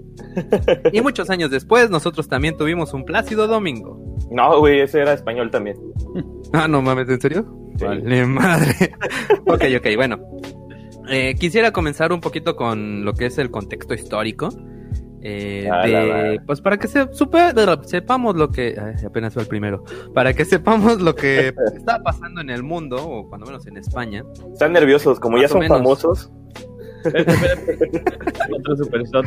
Y 0.92 1.00
muchos 1.00 1.30
años 1.30 1.50
después 1.50 1.90
nosotros 1.90 2.28
también 2.28 2.58
tuvimos 2.58 2.94
un 2.94 3.06
plácido 3.06 3.48
domingo. 3.48 4.18
No, 4.32 4.60
güey, 4.60 4.82
ese 4.82 5.00
era 5.00 5.14
español 5.14 5.50
también. 5.50 5.78
Ah, 6.52 6.68
no 6.68 6.82
mames, 6.82 7.08
¿en 7.10 7.22
serio? 7.22 7.46
Sí. 7.78 7.86
Vale, 7.86 8.26
madre. 8.26 8.94
ok, 9.48 9.64
ok, 9.78 9.88
bueno. 9.96 10.20
Eh, 11.10 11.36
quisiera 11.40 11.72
comenzar 11.72 12.12
un 12.12 12.20
poquito 12.22 12.56
con 12.56 13.04
lo 13.06 13.14
que 13.14 13.28
es 13.28 13.38
el 13.38 13.50
contexto 13.52 13.94
histórico. 13.94 14.50
eh, 15.22 15.68
Ah, 15.72 15.86
de- 15.88 16.40
pues 16.46 16.62
para 16.62 16.78
que 16.78 16.88
se, 16.88 17.08
supe- 17.12 17.54
sepamos 17.86 18.36
lo 18.36 18.50
que 18.52 18.76
ay, 18.80 19.04
apenas 19.06 19.34
fue 19.34 19.42
el 19.44 19.48
primero 19.50 19.84
para 20.14 20.32
que 20.34 20.46
sepamos 20.46 21.02
lo 21.02 21.16
que 21.16 21.54
está 21.76 22.02
pasando 22.04 22.40
en 22.40 22.50
el 22.52 22.62
mundo 22.64 22.98
o 22.98 23.28
cuando 23.28 23.48
menos 23.48 23.66
en 23.68 23.78
España 23.78 24.24
Están 24.54 24.74
nerviosos, 24.74 25.20
como 25.20 25.38
ya 25.40 25.48
son 25.48 25.60
menos. 25.62 25.78
famosos. 25.80 26.32
Otro 28.58 28.76
super 28.78 29.04
shot. 29.04 29.26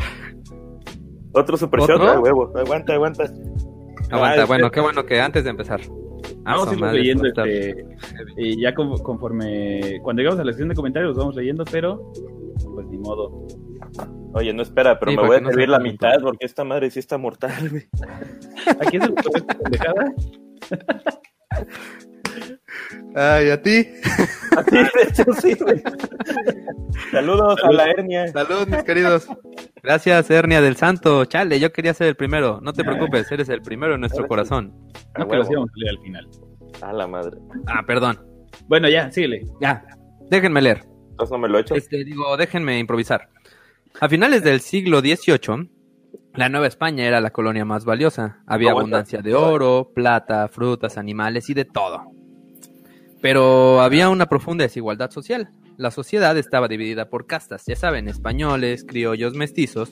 Otro 1.32 1.56
super 1.56 1.80
shot, 1.80 1.90
¿Otro? 1.90 2.08
ah, 2.08 2.20
huevo. 2.20 2.52
Aguanta, 2.56 2.92
aguanta. 2.94 3.25
Aguanta, 4.10 4.42
Ah, 4.42 4.46
bueno, 4.46 4.66
este- 4.66 4.75
qué 4.75 4.80
bueno 4.80 5.06
que 5.06 5.20
antes 5.20 5.44
de 5.44 5.50
empezar. 5.50 5.80
Ah, 6.44 6.52
Vamos 6.52 6.66
a 6.66 6.70
su 6.70 6.75
ir 6.76 6.80
madre, 6.80 6.99
leyendo 6.99 7.26
esto 7.26 7.40
va 7.42 7.47
a 7.47 7.50
estar- 7.50 7.78
este, 7.78 8.32
y 8.42 8.61
ya 8.62 8.75
con- 8.75 8.99
conforme 9.02 10.00
cuando 10.02 10.20
llegamos 10.23 10.40
a 10.40 10.44
la 10.44 10.52
sección 10.52 10.68
de 10.70 10.75
comentarios 10.75 11.11
los 11.11 11.18
vamos 11.18 11.37
leyendo, 11.37 11.64
pero 11.70 12.12
pues 12.75 12.87
ni 12.87 12.99
modo. 12.99 13.47
Oye, 14.35 14.52
no 14.54 14.62
espera, 14.62 14.99
pero 14.99 15.11
Sí, 15.12 15.16
me 15.18 15.26
voy 15.26 15.37
a 15.37 15.40
no 15.40 15.49
servir 15.50 15.68
la 15.68 15.78
mitad 15.80 16.20
porque 16.23 16.47
esta 16.47 16.64
madre 16.64 16.90
sí 16.90 16.99
está 17.00 17.18
mortal, 17.18 17.68
güey. 17.68 17.88
Aquí 18.80 18.97
es 18.97 19.04
el 19.04 19.14
pendejada. 19.14 20.14
Ay, 23.14 23.50
a 23.50 23.61
ti. 23.62 23.87
Así, 24.56 24.76
de 24.76 25.02
hecho, 25.09 25.25
sí, 25.40 25.54
güey. 25.54 25.82
Saludos 27.11 27.62
a 27.64 27.73
la 27.73 27.90
hernia. 27.90 28.28
Salud, 28.28 28.66
mis 28.68 28.82
queridos. 28.85 29.26
Gracias, 29.82 30.30
Hernia 30.30 30.61
del 30.61 30.76
Santo. 30.76 31.25
Chale, 31.25 31.59
yo 31.61 31.73
quería 31.73 31.94
ser 31.94 32.09
el 32.09 32.16
primero. 32.16 32.61
No 32.62 32.73
te 32.73 32.85
preocupes, 32.85 33.30
eres 33.32 33.49
el 33.49 33.62
primero 33.62 33.94
en 33.94 34.00
nuestro 34.00 34.25
Ahora 34.25 34.44
sí. 34.44 34.49
corazón. 34.50 34.75
A 35.14 35.20
No 35.20 35.28
que 35.28 35.37
los 35.37 35.49
huevo. 35.49 35.52
íbamos 35.52 35.70
a 35.70 35.76
leer 35.76 35.90
al 35.97 36.02
final. 36.02 36.28
A 36.82 36.92
la 36.92 37.06
madre. 37.06 37.37
Ah, 37.66 37.82
perdón. 37.87 38.18
Bueno, 38.68 38.88
ya, 38.88 39.11
síguele. 39.11 39.42
Ya, 39.61 39.85
déjenme 40.30 40.61
leer. 40.62 40.82
Entonces 41.11 41.32
no 41.32 41.38
me 41.38 41.49
lo 41.49 41.59
he 41.59 41.61
hecho. 41.62 41.75
Este, 41.75 42.04
digo, 42.04 42.37
déjenme 42.37 42.78
improvisar. 42.78 43.28
A 44.00 44.09
finales 44.09 44.42
del 44.44 44.61
siglo 44.61 45.00
XVIII, 45.00 45.70
la 46.35 46.49
Nueva 46.49 46.66
España 46.66 47.04
era 47.04 47.20
la 47.20 47.30
colonia 47.30 47.64
más 47.64 47.85
valiosa. 47.85 48.42
Había 48.47 48.70
abundancia 48.70 49.20
de 49.20 49.35
oro, 49.35 49.90
plata, 49.94 50.49
frutas, 50.49 50.97
animales 50.99 51.49
y 51.50 51.54
de 51.54 51.64
todo. 51.64 52.04
Pero 53.20 53.80
había 53.80 54.08
una 54.08 54.26
profunda 54.26 54.64
desigualdad 54.64 55.10
social. 55.10 55.50
La 55.76 55.90
sociedad 55.90 56.36
estaba 56.38 56.68
dividida 56.68 57.08
por 57.08 57.26
castas, 57.26 57.64
ya 57.66 57.76
saben, 57.76 58.08
españoles, 58.08 58.84
criollos, 58.86 59.34
mestizos. 59.34 59.90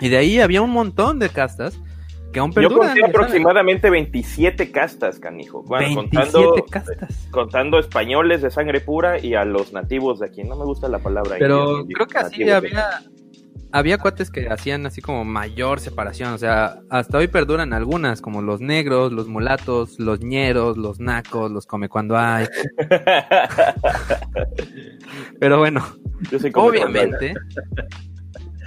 Y 0.00 0.08
de 0.08 0.16
ahí 0.16 0.40
había 0.40 0.62
un 0.62 0.70
montón 0.70 1.18
de 1.18 1.28
castas 1.28 1.78
que 2.32 2.40
aún 2.40 2.50
Yo 2.50 2.54
perduran. 2.54 2.78
conté 2.88 3.00
ya 3.00 3.06
saben. 3.06 3.10
aproximadamente 3.16 3.90
27 3.90 4.70
castas, 4.72 5.18
canijo. 5.20 5.62
Bueno, 5.64 5.86
27 5.96 6.32
contando, 6.32 6.64
castas. 6.70 7.28
contando 7.30 7.78
españoles 7.78 8.42
de 8.42 8.50
sangre 8.50 8.80
pura 8.80 9.18
y 9.18 9.34
a 9.34 9.44
los 9.44 9.72
nativos 9.72 10.18
de 10.20 10.26
aquí. 10.26 10.42
No 10.42 10.56
me 10.56 10.64
gusta 10.64 10.88
la 10.88 10.98
palabra. 10.98 11.36
Pero 11.38 11.80
indio, 11.80 11.94
creo 11.94 12.06
que 12.08 12.18
así 12.18 12.42
de- 12.42 12.72
había, 13.72 13.98
cuates 13.98 14.30
que 14.30 14.48
hacían 14.48 14.86
así 14.86 15.00
como 15.00 15.24
mayor 15.24 15.80
separación. 15.80 16.34
O 16.34 16.38
sea, 16.38 16.80
hasta 16.90 17.18
hoy 17.18 17.28
perduran 17.28 17.72
algunas, 17.72 18.20
como 18.20 18.42
los 18.42 18.60
negros, 18.60 19.12
los 19.12 19.28
mulatos, 19.28 19.98
los 19.98 20.20
ñeros, 20.20 20.76
los 20.76 21.00
nacos, 21.00 21.50
los 21.50 21.66
come 21.66 21.88
cuando 21.88 22.16
hay. 22.16 22.46
Pero 25.40 25.58
bueno, 25.58 25.84
Yo 26.30 26.38
soy 26.38 26.52
obviamente, 26.54 27.34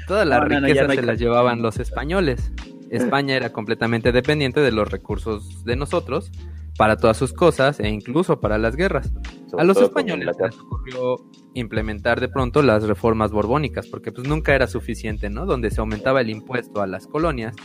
todas 0.07 0.27
las 0.27 0.41
No, 0.41 0.47
no, 0.47 0.61
no, 0.61 0.67
ya 0.67 0.73
riquezas 0.73 0.87
no 0.87 0.93
se 0.95 1.01
las 1.03 1.19
llevaban 1.19 1.61
los 1.61 1.79
españoles. 1.79 2.51
España 2.89 3.35
era 3.35 3.51
completamente 3.51 4.11
dependiente 4.11 4.59
de 4.59 4.71
los 4.71 4.89
recursos 4.89 5.63
de 5.65 5.75
nosotros 5.75 6.31
para 6.77 6.97
todas 6.97 7.17
sus 7.17 7.33
cosas 7.33 7.79
e 7.79 7.89
incluso 7.89 8.39
para 8.39 8.57
las 8.57 8.75
guerras. 8.75 9.11
sobre 9.49 9.63
A 9.63 9.65
los 9.65 9.77
españoles 9.81 10.35
les 10.39 10.59
ocurrió 10.59 11.15
implementar 11.53 12.19
de 12.19 12.27
pronto 12.27 12.61
las 12.61 12.83
reformas 12.83 13.31
borbónicas, 13.31 13.87
porque 13.87 14.11
pues 14.11 14.27
nunca 14.27 14.53
era 14.53 14.67
suficiente, 14.67 15.29
¿no? 15.29 15.45
Donde 15.45 15.71
se 15.71 15.79
aumentaba 15.79 16.21
el 16.21 16.29
impuesto 16.29 16.81
a 16.81 16.87
las 16.87 17.07
colonias, 17.07 17.55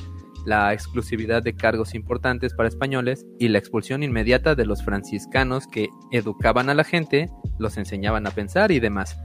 la 0.46 0.72
exclusividad 0.72 1.42
de 1.42 1.54
cargos 1.54 1.94
importantes 1.94 2.54
para 2.54 2.68
españoles 2.68 3.26
y 3.38 3.48
la 3.48 3.58
expulsión 3.58 4.02
inmediata 4.02 4.54
de 4.54 4.64
los 4.64 4.82
franciscanos 4.82 5.66
que 5.66 5.88
educaban 6.12 6.70
a 6.70 6.74
la 6.74 6.84
gente, 6.84 7.28
los 7.58 7.76
enseñaban 7.76 8.26
a 8.26 8.30
pensar 8.30 8.70
y 8.70 8.80
demás. 8.80 9.18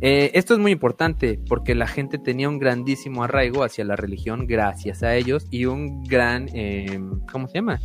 Eh, 0.00 0.30
esto 0.34 0.54
es 0.54 0.60
muy 0.60 0.70
importante 0.70 1.40
porque 1.48 1.74
la 1.74 1.88
gente 1.88 2.18
tenía 2.18 2.48
un 2.48 2.58
grandísimo 2.58 3.24
arraigo 3.24 3.64
hacia 3.64 3.84
la 3.84 3.96
religión 3.96 4.46
gracias 4.46 5.02
a 5.02 5.16
ellos 5.16 5.46
y 5.50 5.64
un 5.64 6.04
gran, 6.04 6.48
eh, 6.54 7.00
¿cómo 7.32 7.48
se 7.48 7.54
llama? 7.54 7.80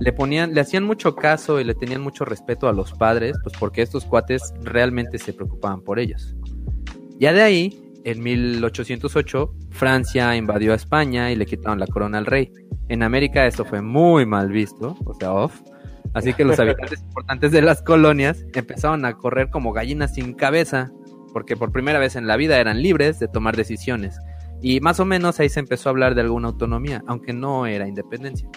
Le 0.00 0.12
ponían, 0.12 0.54
le 0.54 0.60
hacían 0.60 0.84
mucho 0.84 1.14
caso 1.14 1.60
y 1.60 1.64
le 1.64 1.74
tenían 1.74 2.00
mucho 2.00 2.24
respeto 2.24 2.68
a 2.68 2.72
los 2.72 2.92
padres, 2.92 3.36
pues 3.42 3.56
porque 3.58 3.82
estos 3.82 4.04
cuates 4.04 4.52
realmente 4.62 5.18
se 5.18 5.32
preocupaban 5.32 5.82
por 5.82 5.98
ellos. 5.98 6.34
Ya 7.18 7.32
de 7.32 7.42
ahí, 7.42 7.80
en 8.04 8.22
1808, 8.22 9.54
Francia 9.70 10.36
invadió 10.36 10.72
a 10.72 10.76
España 10.76 11.30
y 11.30 11.36
le 11.36 11.46
quitaron 11.46 11.78
la 11.78 11.86
corona 11.86 12.18
al 12.18 12.26
rey. 12.26 12.52
En 12.88 13.02
América 13.02 13.46
esto 13.46 13.64
fue 13.64 13.80
muy 13.80 14.26
mal 14.26 14.50
visto, 14.50 14.96
o 15.04 15.14
sea, 15.14 15.32
off. 15.32 15.60
Así 16.12 16.34
que 16.34 16.44
los 16.44 16.58
habitantes 16.60 17.02
importantes 17.02 17.52
de 17.52 17.62
las 17.62 17.82
colonias 17.82 18.44
empezaron 18.52 19.04
a 19.04 19.14
correr 19.14 19.48
como 19.50 19.72
gallinas 19.72 20.14
sin 20.14 20.34
cabeza, 20.34 20.92
porque 21.32 21.56
por 21.56 21.72
primera 21.72 21.98
vez 21.98 22.16
en 22.16 22.26
la 22.26 22.36
vida 22.36 22.58
eran 22.58 22.82
libres 22.82 23.18
de 23.20 23.28
tomar 23.28 23.56
decisiones. 23.56 24.18
Y 24.60 24.80
más 24.80 25.00
o 25.00 25.04
menos 25.04 25.40
ahí 25.40 25.48
se 25.48 25.60
empezó 25.60 25.88
a 25.88 25.90
hablar 25.90 26.14
de 26.14 26.22
alguna 26.22 26.48
autonomía, 26.48 27.02
aunque 27.06 27.32
no 27.32 27.66
era 27.66 27.88
independencia. 27.88 28.48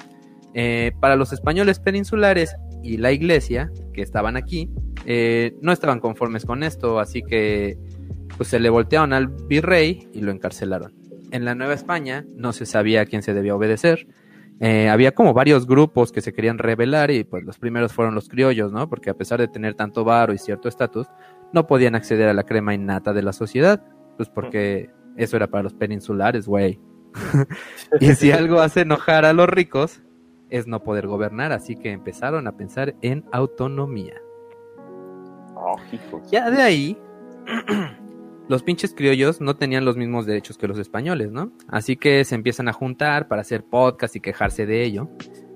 Eh, 0.60 0.92
para 1.00 1.16
los 1.16 1.34
españoles 1.34 1.80
peninsulares 1.80 2.56
y 2.82 2.98
la 2.98 3.12
iglesia 3.12 3.70
que 3.94 4.02
estaban 4.02 4.36
aquí 4.36 4.72
eh, 5.06 5.54
no 5.62 5.72
estaban 5.72 6.00
conformes 6.00 6.46
con 6.46 6.64
esto, 6.64 7.00
así 7.00 7.22
que 7.22 7.78
pues 8.38 8.50
se 8.50 8.60
le 8.60 8.72
voltearon 8.72 9.14
al 9.14 9.28
virrey 9.28 10.10
y 10.14 10.22
lo 10.22 10.32
encarcelaron. 10.32 10.96
En 11.30 11.46
la 11.46 11.54
Nueva 11.54 11.76
España 11.76 12.26
no 12.36 12.54
se 12.54 12.66
sabía 12.66 13.02
a 13.02 13.06
quién 13.06 13.22
se 13.22 13.36
debía 13.36 13.56
obedecer. 13.56 14.08
Eh, 14.60 14.90
había 14.90 15.12
como 15.12 15.36
varios 15.36 15.68
grupos 15.68 16.12
que 16.12 16.22
se 16.22 16.34
querían 16.34 16.58
rebelar 16.58 17.12
y 17.12 17.24
pues 17.24 17.44
los 17.44 17.60
primeros 17.60 17.94
fueron 17.94 18.16
los 18.16 18.28
criollos, 18.28 18.72
¿no? 18.74 18.90
Porque 18.90 19.12
a 19.12 19.14
pesar 19.14 19.40
de 19.40 19.48
tener 19.48 19.76
tanto 19.76 20.04
varo 20.06 20.34
y 20.34 20.40
cierto 20.40 20.70
estatus, 20.70 21.06
no 21.54 21.68
podían 21.68 21.94
acceder 21.94 22.30
a 22.30 22.34
la 22.34 22.42
crema 22.42 22.74
innata 22.74 23.14
de 23.14 23.22
la 23.22 23.32
sociedad, 23.32 23.86
pues 24.16 24.28
porque 24.28 24.90
eso 25.18 25.38
era 25.38 25.46
para 25.46 25.62
los 25.62 25.76
peninsulares, 25.76 26.48
güey. 26.48 26.80
y 28.00 28.14
si 28.14 28.32
algo 28.32 28.60
hace 28.60 28.82
enojar 28.82 29.24
a 29.24 29.34
los 29.34 29.48
ricos, 29.48 30.02
es 30.50 30.68
no 30.68 30.84
poder 30.84 31.08
gobernar, 31.08 31.52
así 31.52 31.76
que 31.76 31.92
empezaron 31.92 32.48
a 32.48 32.58
pensar 32.58 32.96
en 33.02 33.26
autonomía. 33.32 34.16
Oh. 35.56 35.76
Ya 36.32 36.50
de 36.50 36.62
ahí, 36.62 36.98
los 38.48 38.64
pinches 38.64 38.94
criollos 38.94 39.42
no 39.42 39.56
tenían 39.56 39.86
los 39.86 39.98
mismos 39.98 40.26
derechos 40.26 40.58
que 40.58 40.68
los 40.68 40.80
españoles, 40.80 41.32
¿no? 41.32 41.52
Así 41.68 41.98
que 41.98 42.24
se 42.26 42.36
empiezan 42.36 42.68
a 42.68 42.74
juntar 42.74 43.28
para 43.28 43.42
hacer 43.42 43.64
podcast 43.64 44.16
y 44.16 44.20
quejarse 44.20 44.66
de 44.66 44.84
ello. 44.84 45.10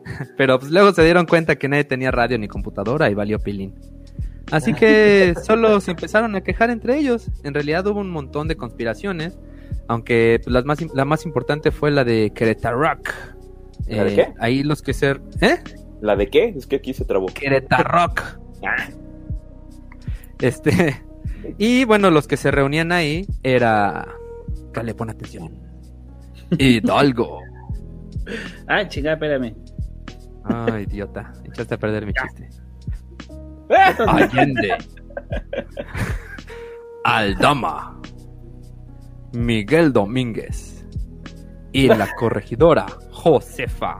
Pero 0.37 0.59
pues, 0.59 0.71
luego 0.71 0.91
se 0.91 1.03
dieron 1.03 1.25
cuenta 1.25 1.55
que 1.55 1.67
nadie 1.67 1.83
tenía 1.83 2.11
radio 2.11 2.37
ni 2.37 2.47
computadora 2.47 3.09
y 3.09 3.13
valió 3.13 3.39
pilín. 3.39 3.75
Así 4.51 4.73
que 4.73 5.35
solo 5.43 5.79
se 5.79 5.91
empezaron 5.91 6.35
a 6.35 6.41
quejar 6.41 6.69
entre 6.69 6.97
ellos. 6.97 7.29
En 7.43 7.53
realidad 7.53 7.85
hubo 7.87 7.99
un 7.99 8.09
montón 8.09 8.47
de 8.47 8.55
conspiraciones, 8.55 9.37
aunque 9.87 10.41
pues, 10.43 10.53
las 10.53 10.65
más, 10.65 10.79
la 10.93 11.05
más 11.05 11.25
importante 11.25 11.71
fue 11.71 11.91
la 11.91 12.03
de 12.03 12.31
Querétaro. 12.33 12.81
¿La 13.87 14.03
de 14.03 14.11
Eh, 14.11 14.15
qué? 14.15 14.33
Ahí 14.39 14.63
los 14.63 14.81
que 14.81 14.93
ser... 14.93 15.21
¿Eh? 15.41 15.57
¿La 16.01 16.15
de 16.15 16.29
qué? 16.29 16.53
Es 16.57 16.67
que 16.67 16.77
aquí 16.77 16.93
se 16.93 17.05
trabó. 17.05 17.27
Querétaro. 17.27 18.13
Ah. 18.63 18.75
Este. 20.39 21.01
Y 21.57 21.83
bueno, 21.85 22.11
los 22.11 22.27
que 22.27 22.37
se 22.37 22.51
reunían 22.51 22.91
ahí 22.91 23.25
era. 23.41 24.07
Dale, 24.71 24.93
pon 24.93 25.09
atención. 25.09 25.57
Hidalgo. 26.57 27.39
Ah, 28.67 28.87
chingada, 28.87 29.15
espérame. 29.15 29.55
Ay, 30.43 30.83
idiota. 30.83 31.33
Echaste 31.43 31.73
a 31.73 31.77
perder 31.79 32.05
mi 32.05 32.13
chiste. 32.13 32.49
¡Ah! 33.71 33.95
Allende. 34.07 34.77
Aldama. 37.03 37.99
Miguel 39.33 39.91
Domínguez. 39.91 40.85
Y 41.71 41.87
la 41.87 42.13
corregidora 42.15 42.85
Josefa. 43.21 43.99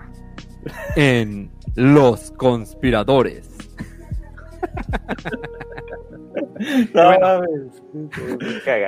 En 0.96 1.52
Los 1.76 2.32
Conspiradores. 2.32 3.50
No, 6.94 7.18
Bueno. 7.18 7.42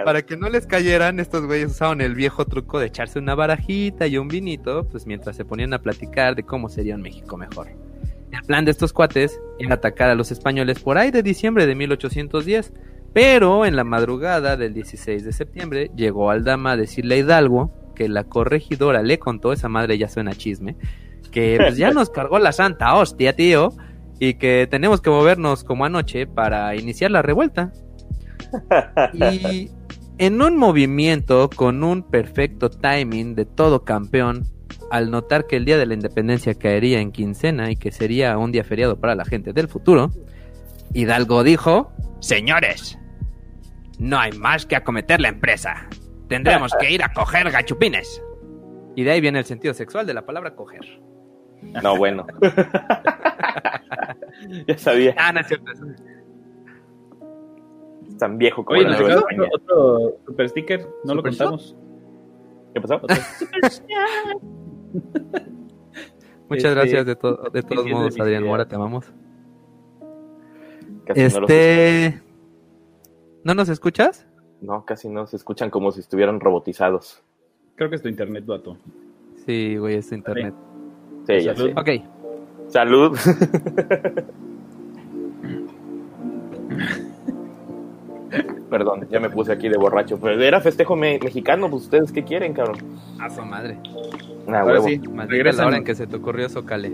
Para 0.06 0.22
que 0.22 0.38
no 0.38 0.48
les 0.50 0.66
cayeran, 0.68 1.20
estos 1.20 1.46
güeyes 1.46 1.72
usaban 1.72 2.02
el 2.02 2.16
viejo 2.16 2.46
truco 2.46 2.80
de 2.80 2.86
echarse 2.86 3.20
una 3.20 3.36
barajita 3.36 4.08
y 4.08 4.18
un 4.18 4.28
vinito, 4.28 4.88
pues 4.90 5.06
mientras 5.08 5.36
se 5.36 5.44
ponían 5.44 5.74
a 5.74 5.82
platicar 5.82 6.36
de 6.36 6.44
cómo 6.44 6.70
sería 6.70 6.96
un 6.96 7.02
México 7.02 7.36
mejor. 7.36 7.70
El 8.32 8.42
plan 8.46 8.64
de 8.64 8.72
estos 8.72 8.94
cuates 8.94 9.42
era 9.60 9.76
atacar 9.76 10.10
a 10.10 10.16
los 10.16 10.32
españoles 10.32 10.80
por 10.80 10.98
ahí 10.98 11.12
de 11.12 11.24
diciembre 11.24 11.66
de 11.66 11.76
1810, 11.76 12.72
pero 13.12 13.66
en 13.66 13.76
la 13.76 13.84
madrugada 13.84 14.56
del 14.56 14.74
16 14.74 15.26
de 15.26 15.34
septiembre 15.34 15.92
llegó 15.96 16.30
Aldama 16.30 16.72
a 16.72 16.78
decirle 16.78 17.16
a 17.16 17.18
Hidalgo 17.20 17.83
que 17.94 18.10
la 18.10 18.24
corregidora 18.24 19.02
le 19.02 19.20
contó, 19.20 19.54
esa 19.54 19.70
madre 19.70 19.98
ya 19.98 20.10
suena 20.10 20.34
chisme, 20.34 20.76
que 21.32 21.58
pues 21.60 21.78
ya 21.78 21.92
nos 21.92 22.10
cargó 22.10 22.40
la 22.40 22.52
santa 22.52 22.96
hostia, 22.96 23.36
tío, 23.36 23.74
y 24.20 24.36
que 24.36 24.68
tenemos 24.70 25.02
que 25.02 25.10
movernos 25.10 25.64
como 25.64 25.86
anoche 25.86 26.28
para 26.28 26.76
iniciar 26.76 27.12
la 27.12 27.22
revuelta. 27.22 27.72
Y 29.14 29.70
en 30.18 30.42
un 30.42 30.58
movimiento 30.58 31.50
con 31.50 31.84
un 31.84 32.04
perfecto 32.04 32.70
timing 32.70 33.36
de 33.36 33.46
todo 33.46 33.84
campeón, 33.84 34.46
al 34.92 35.10
notar 35.10 35.48
que 35.48 35.56
el 35.56 35.66
día 35.66 35.78
de 35.78 35.86
la 35.86 35.96
independencia 35.96 36.54
caería 36.54 37.00
en 37.00 37.12
quincena 37.12 37.72
y 37.72 37.76
que 37.76 37.92
sería 37.92 38.38
un 38.38 38.52
día 38.52 38.64
feriado 38.64 39.00
para 39.00 39.16
la 39.16 39.26
gente 39.26 39.54
del 39.54 39.68
futuro, 39.68 40.12
Hidalgo 40.94 41.44
dijo, 41.44 41.92
Señores, 42.20 42.98
no 43.98 44.20
hay 44.20 44.32
más 44.34 44.66
que 44.66 44.76
acometer 44.76 45.20
la 45.20 45.30
empresa. 45.30 45.88
Tendremos 46.34 46.74
que 46.80 46.90
ir 46.92 47.04
a 47.04 47.14
coger 47.14 47.52
gachupines. 47.52 48.24
Y 48.96 49.04
de 49.04 49.12
ahí 49.12 49.22
viene 49.22 49.38
el 49.40 49.46
sentido 49.46 49.74
sexual 49.76 50.08
de 50.08 50.16
la 50.16 50.26
palabra 50.26 50.56
coger. 50.56 50.82
No, 51.84 51.96
bueno. 51.96 52.26
ya 54.68 54.78
sabía. 54.78 55.14
Ah, 55.18 55.32
no 55.32 55.40
es 55.42 55.48
cierto. 55.48 55.72
Es 58.08 58.18
tan 58.18 58.38
viejo 58.40 58.66
como 58.66 58.80
Oye, 58.80 58.90
nos 58.90 59.00
otro, 59.00 59.26
otro 59.54 60.18
super 60.26 60.50
sticker, 60.50 60.82
no 61.04 61.14
lo 61.16 61.22
¿Super 61.22 61.32
contamos. 61.32 61.76
¿Qué 62.74 62.82
pasó? 62.82 63.00
Muchas 66.50 66.66
Este, 66.66 66.70
gracias 66.74 67.06
de, 67.06 67.16
to- 67.16 67.50
de 67.54 67.62
todos 67.64 67.86
modos, 67.88 68.20
Adrián 68.20 68.44
Mora, 68.44 68.68
te 68.68 68.76
amamos. 68.76 69.06
Casi 71.06 71.22
no, 71.22 71.28
Este... 71.28 72.22
¿No 73.44 73.54
nos 73.54 73.70
escuchas? 73.70 74.28
No, 74.64 74.84
casi 74.86 75.10
no 75.10 75.28
se 75.28 75.36
escuchan 75.36 75.70
como 75.70 75.92
si 75.92 76.00
estuvieran 76.00 76.40
robotizados. 76.40 77.22
Creo 77.76 77.90
que 77.90 77.96
es 77.98 78.02
tu 78.02 78.08
internet, 78.10 78.46
vato. 78.46 78.78
Sí, 79.46 79.78
güey, 79.78 79.96
es 79.98 80.12
internet. 80.12 80.54
Sí, 81.28 81.42
ya 81.42 81.56
Salud. 81.56 81.74
sé. 81.74 81.80
Ok, 81.80 82.70
Salud. 82.70 83.18
Perdón, 88.70 89.08
ya 89.12 89.20
me 89.20 89.30
puse 89.30 89.52
aquí 89.52 89.70
de 89.70 89.78
borracho. 89.78 90.18
Pero 90.20 90.42
era 90.42 90.60
festejo 90.60 90.96
me- 90.96 91.20
mexicano, 91.20 91.70
pues 91.70 91.84
ustedes 91.84 92.12
qué 92.12 92.24
quieren, 92.24 92.54
cabrón. 92.54 92.78
a 93.20 93.30
su 93.30 93.42
madre. 93.44 93.78
Ah, 94.48 94.60
Ahora 94.62 94.80
huevo. 94.82 94.88
sí, 94.88 94.98
Maldita 95.10 95.52
la 95.52 95.68
hora 95.68 95.78
en 95.78 95.84
que 95.84 95.94
se 95.96 96.08
te 96.08 96.16
ocurrió 96.16 96.50
Socale. 96.50 96.92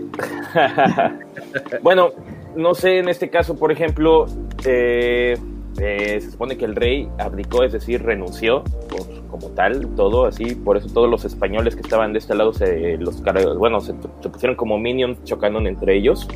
bueno, 1.82 2.10
no 2.54 2.74
sé, 2.74 2.98
en 2.98 3.08
este 3.08 3.30
caso, 3.30 3.58
por 3.58 3.72
ejemplo, 3.72 4.26
eh, 4.66 5.36
eh, 5.78 6.18
se 6.20 6.30
supone 6.32 6.56
que 6.56 6.64
el 6.64 6.74
rey 6.74 7.08
abdicó, 7.18 7.62
es 7.62 7.72
decir, 7.72 8.02
renunció 8.02 8.64
por- 8.88 9.20
como 9.30 9.48
tal, 9.54 9.86
todo 9.94 10.26
así, 10.26 10.54
por 10.56 10.76
eso 10.76 10.88
todos 10.92 11.08
los 11.08 11.24
españoles 11.24 11.76
que 11.76 11.82
estaban 11.82 12.12
de 12.12 12.18
este 12.18 12.34
lado 12.34 12.52
se 12.52 12.96
los 12.98 13.20
car- 13.22 13.56
bueno, 13.56 13.80
se, 13.80 13.94
se 14.22 14.28
pusieron 14.28 14.56
como 14.56 14.78
minions 14.78 15.22
chocando 15.24 15.60
entre 15.60 15.96
ellos. 15.96 16.28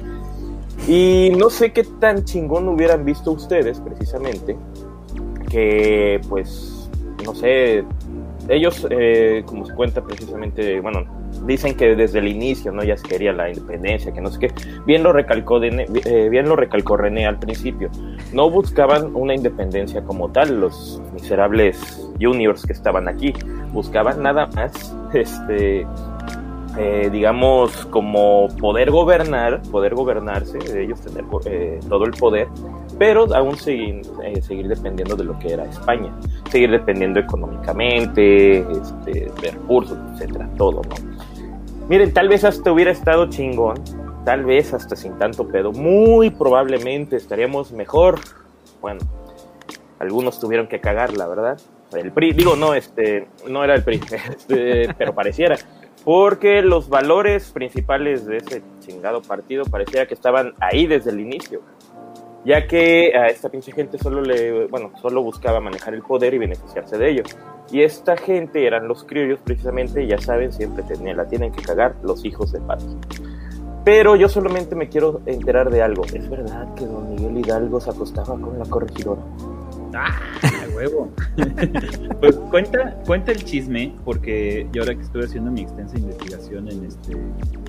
Y 0.87 1.31
no 1.38 1.50
sé 1.50 1.73
qué 1.73 1.85
tan 2.00 2.25
chingón 2.25 2.69
hubieran 2.69 3.05
visto 3.05 3.33
ustedes, 3.33 3.81
precisamente, 3.81 4.57
que 5.50 6.21
pues, 6.29 6.91
no 7.25 7.35
sé, 7.35 7.85
ellos, 8.49 8.87
eh, 8.91 9.43
como 9.47 9.64
se 9.67 9.75
cuenta 9.75 10.03
precisamente, 10.03 10.81
bueno, 10.81 11.05
dicen 11.46 11.76
que 11.76 11.94
desde 11.96 12.18
el 12.18 12.28
inicio, 12.28 12.72
¿no? 12.72 12.82
Ya 12.84 12.96
se 12.96 13.06
quería 13.08 13.32
la 13.32 13.48
independencia, 13.50 14.12
que 14.12 14.20
no 14.20 14.30
sé 14.30 14.38
qué. 14.40 14.52
Bien 14.86 15.02
lo 15.02 15.12
recalcó, 15.12 15.60
Dene- 15.60 15.86
eh, 16.04 16.28
bien 16.30 16.48
lo 16.48 16.56
recalcó 16.56 16.96
René 16.96 17.26
al 17.26 17.38
principio. 17.38 17.90
No 18.32 18.50
buscaban 18.50 19.14
una 19.14 19.34
independencia 19.34 20.02
como 20.02 20.30
tal, 20.30 20.60
los 20.60 21.00
miserables 21.12 22.08
juniors 22.20 22.64
que 22.66 22.72
estaban 22.72 23.08
aquí. 23.08 23.32
Buscaban 23.72 24.22
nada 24.22 24.48
más, 24.54 24.94
este, 25.12 25.86
eh, 26.76 27.08
digamos, 27.12 27.86
como 27.86 28.48
poder 28.58 28.90
gobernar, 28.90 29.62
poder 29.70 29.94
gobernarse, 29.94 30.58
ellos 30.80 31.00
tener 31.00 31.24
eh, 31.46 31.78
todo 31.88 32.04
el 32.04 32.10
poder, 32.12 32.48
pero 32.98 33.32
aún 33.34 33.56
seguir, 33.56 34.02
eh, 34.24 34.42
seguir 34.42 34.66
dependiendo 34.66 35.14
de 35.14 35.22
lo 35.24 35.38
que 35.38 35.52
era 35.52 35.64
España, 35.66 36.12
seguir 36.50 36.72
dependiendo 36.72 37.20
económicamente, 37.20 38.58
este, 38.58 39.30
de 39.40 39.50
recursos, 39.52 39.96
etcétera, 40.14 40.48
todo, 40.56 40.82
¿no? 40.82 40.94
Miren, 41.87 42.14
tal 42.14 42.29
vez 42.29 42.45
hasta 42.45 42.73
hubiera 42.73 42.91
estado 42.91 43.29
chingón, 43.29 43.76
tal 44.25 44.47
vez 44.47 44.73
hasta 44.73 44.97
sin 44.97 45.19
tanto 45.19 45.47
pedo, 45.47 45.71
muy 45.71 46.31
probablemente 46.31 47.17
estaríamos 47.17 47.73
mejor. 47.73 48.21
Bueno, 48.81 49.00
algunos 49.99 50.41
tuvieron 50.41 50.67
que 50.67 50.81
cagar, 50.81 51.14
la 51.14 51.26
verdad. 51.26 51.61
El 51.93 52.11
PRI, 52.11 52.33
digo, 52.33 52.57
no, 52.57 52.73
este, 52.73 53.29
no 53.49 53.62
era 53.62 53.75
el 53.75 53.85
PRI, 53.85 54.00
este, 54.31 54.95
pero 54.97 55.14
pareciera. 55.14 55.57
Porque 56.05 56.62
los 56.62 56.88
valores 56.88 57.50
principales 57.50 58.25
de 58.25 58.38
ese 58.38 58.62
chingado 58.81 59.21
partido 59.21 59.64
pareciera 59.64 60.07
que 60.07 60.14
estaban 60.14 60.55
ahí 60.61 60.87
desde 60.87 61.11
el 61.11 61.21
inicio. 61.21 61.61
Ya 62.44 62.66
que 62.66 63.12
a 63.16 63.28
esta 63.28 63.48
pinche 63.48 63.72
gente 63.72 63.98
solo 63.98 64.20
le, 64.20 64.66
bueno, 64.66 64.92
solo 65.00 65.22
buscaba 65.22 65.61
manejar 65.61 65.94
el 65.94 66.02
poder 66.02 66.35
y 66.35 66.38
beneficiarse 66.38 66.98
de 66.98 67.11
ello. 67.11 67.22
Y 67.70 67.83
esta 67.83 68.16
gente 68.16 68.66
eran 68.66 68.87
los 68.87 69.04
criollos 69.04 69.40
precisamente, 69.42 70.07
ya 70.07 70.18
saben, 70.18 70.52
siempre 70.52 70.83
tenían, 70.83 71.16
la 71.16 71.26
tienen 71.26 71.52
que 71.52 71.62
cagar 71.62 71.94
los 72.02 72.24
hijos 72.24 72.52
de 72.52 72.61
Pati. 72.61 72.85
Pero 73.85 74.16
yo 74.16 74.28
solamente 74.28 74.74
me 74.74 74.88
quiero 74.88 75.20
enterar 75.26 75.70
de 75.70 75.83
algo. 75.83 76.04
¿Es 76.04 76.28
verdad 76.28 76.74
que 76.74 76.85
don 76.87 77.11
Miguel 77.11 77.38
Hidalgo 77.38 77.80
se 77.80 77.90
acostaba 77.90 78.38
con 78.38 78.59
la 78.59 78.64
corregidora? 78.66 79.22
¡Ah! 79.94 80.18
huevo! 80.74 81.09
pues 82.20 82.37
cuenta, 82.50 82.96
cuenta 83.07 83.33
el 83.33 83.44
chisme, 83.44 83.94
porque 84.04 84.66
yo 84.72 84.83
ahora 84.83 84.94
que 84.94 85.02
estuve 85.02 85.24
haciendo 85.24 85.50
mi 85.50 85.62
extensa 85.62 85.98
investigación 85.98 86.68
en 86.68 86.85
este 86.85 87.12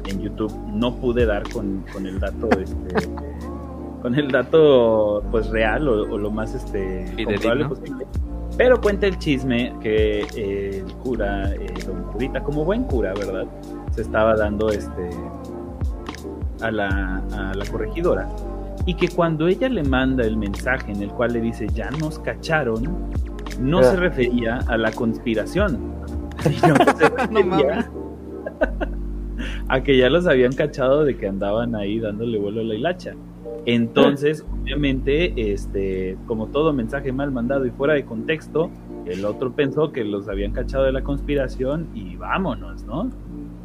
en 0.08 0.22
YouTube, 0.22 0.54
no 0.72 0.96
pude 0.96 1.26
dar 1.26 1.50
con, 1.50 1.84
con 1.92 2.06
el 2.06 2.20
dato, 2.20 2.48
este, 2.52 3.10
con 4.06 4.14
el 4.14 4.28
dato 4.30 5.24
pues 5.32 5.50
real 5.50 5.88
o, 5.88 6.04
o 6.14 6.18
lo 6.20 6.30
más 6.30 6.54
este 6.54 7.06
comprobable 7.26 7.66
posible. 7.66 8.06
Pero 8.56 8.80
cuenta 8.80 9.08
el 9.08 9.18
chisme 9.18 9.74
que 9.82 10.28
eh, 10.36 10.84
el 10.86 10.94
cura, 10.98 11.52
eh, 11.56 11.74
don 11.88 12.04
Curita, 12.12 12.44
como 12.44 12.64
buen 12.64 12.84
cura, 12.84 13.16
¿verdad? 13.16 13.48
Se 13.96 14.02
estaba 14.04 14.36
dando 14.36 14.70
este 14.70 15.10
a 16.62 16.70
la, 16.70 17.18
a 17.34 17.54
la 17.56 17.66
corregidora 17.66 18.30
y 18.86 18.94
que 18.94 19.08
cuando 19.10 19.48
ella 19.48 19.70
le 19.70 19.82
manda 19.82 20.24
el 20.24 20.38
mensaje 20.38 20.92
en 20.92 21.02
el 21.02 21.10
cual 21.10 21.34
le 21.34 21.42
dice 21.42 21.68
ya 21.74 21.90
nos 21.90 22.20
cacharon, 22.20 22.84
no 23.60 23.80
Ah. 23.80 23.84
se 23.86 23.96
refería 23.96 24.60
a 24.68 24.78
la 24.78 24.92
conspiración, 24.92 25.80
sino 26.42 26.76
que 26.76 26.86
se 26.94 27.10
No 27.32 27.42
refería 27.42 27.90
a 29.68 29.82
que 29.82 29.98
ya 29.98 30.12
los 30.12 30.28
habían 30.28 30.54
cachado 30.54 31.04
de 31.06 31.18
que 31.18 31.28
andaban 31.28 31.74
ahí 31.74 32.00
dándole 32.00 32.38
vuelo 32.38 32.62
a 32.62 32.66
la 32.66 32.76
hilacha. 32.76 33.16
Entonces, 33.66 34.46
obviamente, 34.52 35.52
este, 35.52 36.18
como 36.28 36.48
todo 36.48 36.74
mensaje 36.74 37.12
mal 37.12 37.32
mandado 37.32 37.66
y 37.66 37.72
fuera 37.72 37.94
de 37.94 38.06
contexto, 38.06 38.70
el 39.06 39.26
otro 39.26 39.54
pensó 39.54 39.92
que 39.92 40.04
los 40.04 40.28
habían 40.28 40.52
cachado 40.52 40.84
de 40.86 40.92
la 40.92 41.04
conspiración 41.04 41.90
y 41.94 42.16
vámonos, 42.16 42.84
¿no? 42.84 43.10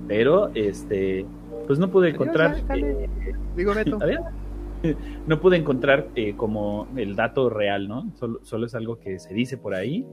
Pero, 0.09 0.51
este, 0.55 1.27
pues 1.67 1.79
no 1.79 1.91
pude 1.91 2.11
encontrar. 2.11 2.57
Eh, 2.75 3.09
Digo 3.57 3.75
Beto. 3.75 3.99
a 4.01 4.07
ver, 4.07 4.21
no 5.27 5.41
pude 5.41 5.57
encontrar 5.57 6.09
eh, 6.15 6.35
como 6.37 6.89
el 6.97 7.17
dato 7.17 7.51
real, 7.51 7.89
¿no? 7.89 8.11
Solo, 8.15 8.41
solo 8.43 8.67
es 8.67 8.75
algo 8.75 8.99
que 8.99 9.19
se 9.19 9.35
dice 9.35 9.57
por 9.57 9.75
ahí 9.75 10.07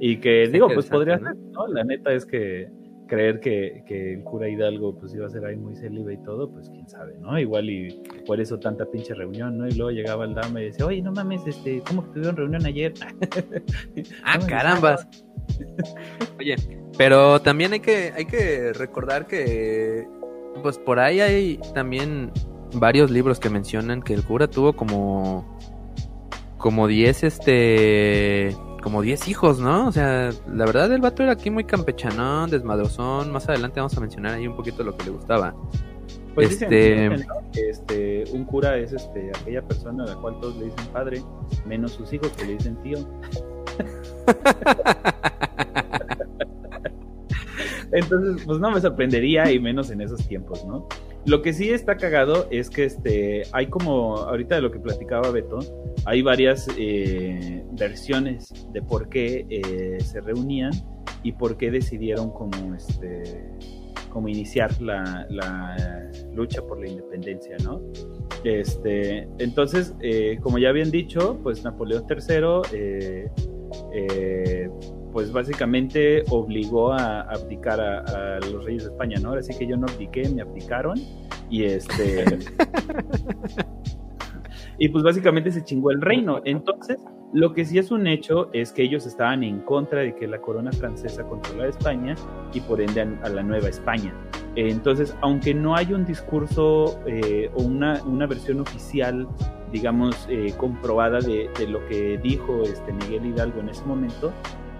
y 0.00 0.16
que 0.16 0.48
digo, 0.48 0.68
pues 0.72 0.86
podría 0.86 1.18
ser, 1.18 1.36
¿no? 1.52 1.66
La 1.68 1.84
neta 1.84 2.12
es 2.12 2.26
que 2.26 2.68
creer 3.12 3.40
que, 3.40 3.84
que 3.86 4.14
el 4.14 4.24
cura 4.24 4.48
Hidalgo 4.48 4.98
pues 4.98 5.14
iba 5.14 5.26
a 5.26 5.28
ser 5.28 5.44
ahí 5.44 5.54
muy 5.54 5.76
célibe 5.76 6.14
y 6.14 6.16
todo, 6.22 6.50
pues 6.50 6.70
quién 6.70 6.88
sabe, 6.88 7.12
¿no? 7.20 7.38
Igual 7.38 7.68
y 7.68 8.02
por 8.26 8.40
eso 8.40 8.58
tanta 8.58 8.86
pinche 8.86 9.12
reunión, 9.12 9.58
¿no? 9.58 9.68
Y 9.68 9.72
luego 9.72 9.90
llegaba 9.90 10.24
el 10.24 10.32
dama 10.32 10.62
y 10.62 10.64
decía, 10.64 10.86
oye, 10.86 11.02
no 11.02 11.12
mames, 11.12 11.46
este, 11.46 11.82
¿cómo 11.86 12.04
que 12.04 12.08
tuvieron 12.12 12.36
reunión 12.36 12.64
ayer? 12.64 12.94
Ah, 14.24 14.38
No, 14.38 14.46
carambas. 14.46 15.06
Oye, 16.38 16.56
pero 16.96 17.42
también 17.42 17.74
hay 17.74 17.80
que, 17.80 18.12
hay 18.16 18.24
que 18.24 18.72
recordar 18.72 19.26
que, 19.26 20.06
pues 20.62 20.78
por 20.78 20.98
ahí 20.98 21.20
hay 21.20 21.60
también 21.74 22.32
varios 22.72 23.10
libros 23.10 23.38
que 23.38 23.50
mencionan 23.50 24.00
que 24.00 24.14
el 24.14 24.24
cura 24.24 24.48
tuvo 24.48 24.72
como, 24.72 25.58
como 26.56 26.86
10, 26.86 27.24
este, 27.24 28.56
como 28.82 29.00
10 29.00 29.28
hijos, 29.28 29.58
¿no? 29.60 29.86
O 29.88 29.92
sea, 29.92 30.30
la 30.52 30.66
verdad 30.66 30.92
el 30.92 31.00
vato 31.00 31.22
era 31.22 31.32
aquí 31.32 31.50
muy 31.50 31.64
campechanón, 31.64 32.50
desmadrozón. 32.50 33.32
Más 33.32 33.48
adelante 33.48 33.80
vamos 33.80 33.96
a 33.96 34.00
mencionar 34.00 34.34
ahí 34.34 34.46
un 34.46 34.56
poquito 34.56 34.82
lo 34.84 34.94
que 34.96 35.04
le 35.06 35.10
gustaba. 35.12 35.54
Pues 36.34 36.52
Este- 36.52 37.08
dicen, 37.10 37.26
que 37.52 37.70
este, 37.70 38.24
un 38.32 38.44
cura 38.44 38.76
es 38.76 38.92
este, 38.92 39.30
aquella 39.40 39.62
persona 39.62 40.04
a 40.04 40.08
la 40.08 40.14
cual 40.16 40.38
todos 40.40 40.56
le 40.56 40.66
dicen 40.66 40.86
padre, 40.92 41.22
menos 41.66 41.92
sus 41.92 42.12
hijos 42.12 42.28
que 42.30 42.44
le 42.44 42.52
dicen 42.54 42.76
tío. 42.82 42.98
Entonces, 47.92 48.42
pues 48.46 48.58
no 48.58 48.70
me 48.70 48.80
sorprendería 48.80 49.50
y 49.52 49.60
menos 49.60 49.90
en 49.90 50.00
esos 50.00 50.26
tiempos, 50.26 50.64
¿no? 50.64 50.86
Lo 51.24 51.40
que 51.40 51.52
sí 51.52 51.70
está 51.70 51.96
cagado 51.96 52.48
es 52.50 52.68
que 52.68 52.84
este, 52.84 53.42
hay 53.52 53.68
como, 53.68 54.16
ahorita 54.16 54.56
de 54.56 54.62
lo 54.62 54.72
que 54.72 54.80
platicaba 54.80 55.30
Beto, 55.30 55.60
hay 56.04 56.20
varias 56.20 56.66
eh, 56.76 57.64
versiones 57.72 58.52
de 58.72 58.82
por 58.82 59.08
qué 59.08 59.46
eh, 59.48 59.98
se 60.00 60.20
reunían 60.20 60.72
y 61.22 61.32
por 61.32 61.56
qué 61.56 61.70
decidieron 61.70 62.30
como, 62.30 62.74
este, 62.74 63.22
como 64.10 64.26
iniciar 64.28 64.82
la, 64.82 65.24
la 65.30 66.10
lucha 66.34 66.60
por 66.62 66.80
la 66.80 66.88
independencia, 66.88 67.56
¿no? 67.62 67.80
Este, 68.42 69.28
entonces, 69.38 69.94
eh, 70.00 70.40
como 70.42 70.58
ya 70.58 70.70
habían 70.70 70.90
dicho, 70.90 71.38
pues 71.44 71.62
Napoleón 71.62 72.04
III, 72.10 73.30
pues 75.12 75.32
básicamente 75.32 76.24
obligó 76.30 76.92
a 76.92 77.22
abdicar 77.22 77.80
a, 77.80 78.36
a 78.36 78.40
los 78.40 78.64
reyes 78.64 78.84
de 78.84 78.90
España, 78.90 79.18
¿no? 79.20 79.30
Ahora 79.30 79.42
sí 79.42 79.52
que 79.58 79.66
yo 79.66 79.76
no 79.76 79.86
abdiqué, 79.86 80.28
me 80.30 80.42
abdicaron 80.42 80.98
y 81.50 81.64
este... 81.64 82.24
y 84.78 84.88
pues 84.88 85.04
básicamente 85.04 85.52
se 85.52 85.62
chingó 85.62 85.90
el 85.90 86.00
reino. 86.00 86.40
Entonces, 86.44 86.98
lo 87.32 87.52
que 87.54 87.64
sí 87.64 87.78
es 87.78 87.90
un 87.90 88.06
hecho 88.06 88.50
es 88.52 88.72
que 88.72 88.82
ellos 88.82 89.06
estaban 89.06 89.42
en 89.42 89.60
contra 89.60 90.00
de 90.00 90.14
que 90.14 90.26
la 90.26 90.40
corona 90.40 90.72
francesa 90.72 91.22
controlara 91.24 91.70
España 91.70 92.14
y 92.52 92.60
por 92.60 92.80
ende 92.80 93.00
a, 93.00 93.28
la 93.28 93.42
Nueva 93.42 93.68
España. 93.68 94.14
Entonces, 94.54 95.16
aunque 95.22 95.54
no 95.54 95.74
hay 95.76 95.92
un 95.92 96.04
discurso 96.04 97.00
eh, 97.06 97.50
o 97.54 97.62
una, 97.62 98.02
una, 98.04 98.26
versión 98.26 98.60
oficial, 98.60 99.26
digamos, 99.72 100.26
eh, 100.28 100.52
comprobada 100.58 101.20
de, 101.20 101.48
de, 101.58 101.66
lo 101.68 101.86
que 101.86 102.18
dijo 102.18 102.62
este 102.62 102.92
Miguel 102.92 103.26
Hidalgo 103.26 103.60
en 103.60 103.70
ese 103.70 103.84
momento, 103.86 104.32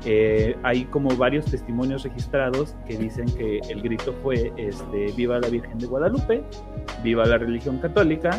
eh, 0.04 0.56
hay 0.62 0.84
como 0.86 1.14
varios 1.16 1.44
testimonios 1.46 2.02
registrados 2.02 2.74
que 2.86 2.96
dicen 2.96 3.26
que 3.36 3.60
el 3.68 3.82
grito 3.82 4.12
fue 4.22 4.52
este, 4.56 5.12
viva 5.16 5.38
la 5.38 5.48
Virgen 5.48 5.78
de 5.78 5.86
Guadalupe, 5.86 6.42
viva 7.04 7.24
la 7.24 7.38
religión 7.38 7.78
católica 7.78 8.30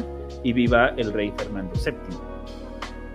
y 0.43 0.51
viva 0.51 0.89
el 0.97 1.13
rey 1.13 1.33
Fernando 1.37 1.73
VII. 1.73 2.17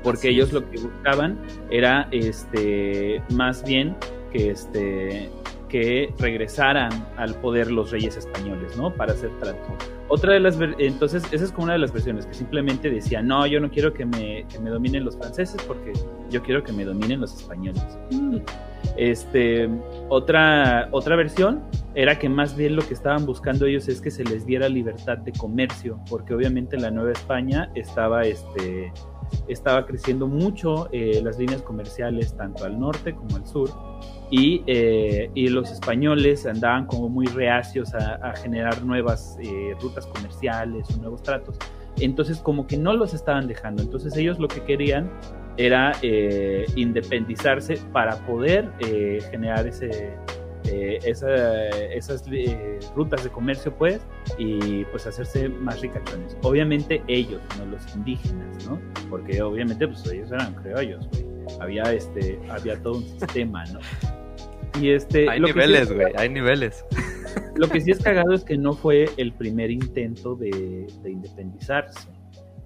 Porque 0.03 0.31
ellos 0.31 0.53
lo 0.53 0.69
que 0.71 0.81
buscaban 0.81 1.39
era 1.71 2.09
este, 2.11 3.23
más 3.31 3.63
bien 3.65 3.97
que, 4.33 4.51
este, 4.51 5.29
que 5.69 6.13
regresaran 6.19 6.91
al 7.17 7.35
poder 7.37 7.71
los 7.71 7.91
reyes 7.91 8.17
españoles, 8.17 8.77
¿no? 8.77 8.93
Para 8.95 9.13
hacer 9.13 9.31
trato. 9.39 9.77
Otra 10.09 10.33
de 10.33 10.41
las, 10.41 10.59
entonces, 10.79 11.23
esa 11.33 11.45
es 11.45 11.53
como 11.53 11.65
una 11.65 11.75
de 11.75 11.81
las 11.81 11.93
versiones 11.93 12.27
que 12.27 12.35
simplemente 12.35 12.91
decía, 12.91 13.23
no, 13.23 13.47
yo 13.47 13.61
no 13.61 13.71
quiero 13.71 13.93
que 13.93 14.07
me, 14.07 14.47
que 14.49 14.59
me 14.59 14.71
dominen 14.71 15.05
los 15.05 15.17
franceses 15.17 15.61
porque 15.67 15.93
yo 16.31 16.43
quiero 16.43 16.63
que 16.65 16.73
me 16.73 16.85
dominen 16.85 17.21
los 17.21 17.35
españoles. 17.35 17.85
Este, 18.97 19.69
otra, 20.09 20.89
otra 20.93 21.15
versión 21.15 21.63
era 21.95 22.19
que 22.19 22.29
más 22.29 22.57
bien 22.57 22.75
lo 22.75 22.83
que 22.87 22.95
estaban 22.95 23.27
buscando 23.27 23.67
ellos 23.67 23.89
es 23.89 24.01
que 24.01 24.11
se 24.11 24.25
les 24.25 24.47
diera 24.47 24.69
libertad 24.69 25.19
de 25.19 25.33
comercio, 25.33 26.01
porque 26.09 26.35
obviamente 26.35 26.79
la 26.79 26.91
Nueva 26.91 27.13
España 27.13 27.71
estaba, 27.75 28.23
este, 28.23 28.93
estaba 29.47 29.85
creciendo 29.85 30.27
mucho 30.27 30.89
eh, 30.91 31.21
las 31.23 31.39
líneas 31.39 31.61
comerciales 31.63 32.35
tanto 32.37 32.65
al 32.65 32.81
norte 32.81 33.15
como 33.15 33.37
al 33.37 33.47
sur 33.47 33.71
y, 34.31 34.63
eh, 34.67 35.31
y, 35.35 35.49
los 35.49 35.71
españoles 35.71 36.45
andaban 36.47 36.87
como 36.87 37.09
muy 37.09 37.27
reacios 37.27 37.95
a, 37.95 38.35
generar 38.37 38.83
nuevas 38.85 39.39
eh, 39.43 39.75
rutas 39.81 40.07
comerciales 40.07 40.87
o 40.91 40.97
nuevos 40.99 41.23
tratos. 41.23 41.57
Entonces 41.99 42.39
como 42.39 42.67
que 42.67 42.77
no 42.77 42.93
los 42.93 43.15
estaban 43.15 43.49
dejando. 43.49 43.83
Entonces 43.83 44.17
ellos 44.17 44.39
lo 44.39 44.49
que 44.49 44.63
querían 44.63 45.11
era 45.57 45.93
eh, 46.03 46.67
independizarse 46.77 47.79
para 47.93 48.17
poder 48.27 48.71
generar 49.31 49.67
ese, 49.67 50.15
esas 50.65 52.25
rutas 52.95 53.25
de 53.25 53.31
comercio 53.31 53.75
pues 53.75 54.01
y 54.37 54.85
pues 54.87 55.07
hacerse 55.07 55.49
más 55.49 55.81
ricachones. 55.81 56.37
Obviamente 56.43 57.03
ellos, 57.09 57.41
no 57.59 57.67
los 57.67 57.97
indígenas, 57.97 58.67
¿no? 58.67 58.79
Porque 59.11 59.43
obviamente 59.43 59.89
pues 59.89 60.07
ellos 60.13 60.31
eran 60.31 60.55
criollos, 60.55 61.09
Había, 61.61 61.83
este, 61.93 62.39
había 62.51 62.81
todo 62.83 62.99
un 62.99 63.05
sistema, 63.05 63.65
¿no? 63.67 63.81
Y 64.81 64.91
este, 64.91 65.29
hay 65.29 65.41
niveles, 65.41 65.93
güey, 65.93 66.13
hay 66.17 66.29
niveles. 66.29 66.85
Lo 67.57 67.69
que 67.69 67.81
sí 67.81 67.91
es 67.91 67.99
cagado 68.01 68.33
es 68.33 68.45
que 68.45 68.57
no 68.57 68.73
fue 68.73 69.09
el 69.17 69.33
primer 69.33 69.71
intento 69.71 70.37
de, 70.37 70.87
independizarse. 71.05 72.09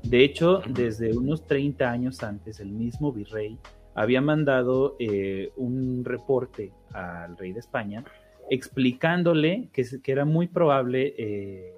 De 0.02 0.24
hecho, 0.24 0.62
desde 0.68 1.16
unos 1.16 1.46
30 1.46 1.90
años 1.90 2.22
antes, 2.22 2.60
el 2.60 2.72
mismo 2.72 3.12
virrey 3.12 3.58
había 3.94 4.20
mandado 4.20 4.96
eh, 4.98 5.50
un 5.56 6.04
reporte 6.04 6.72
al 6.92 7.36
rey 7.36 7.52
de 7.52 7.60
España 7.60 8.04
explicándole 8.50 9.70
que, 9.72 9.84
que 10.02 10.12
era 10.12 10.24
muy 10.24 10.46
probable, 10.46 11.14
eh, 11.16 11.74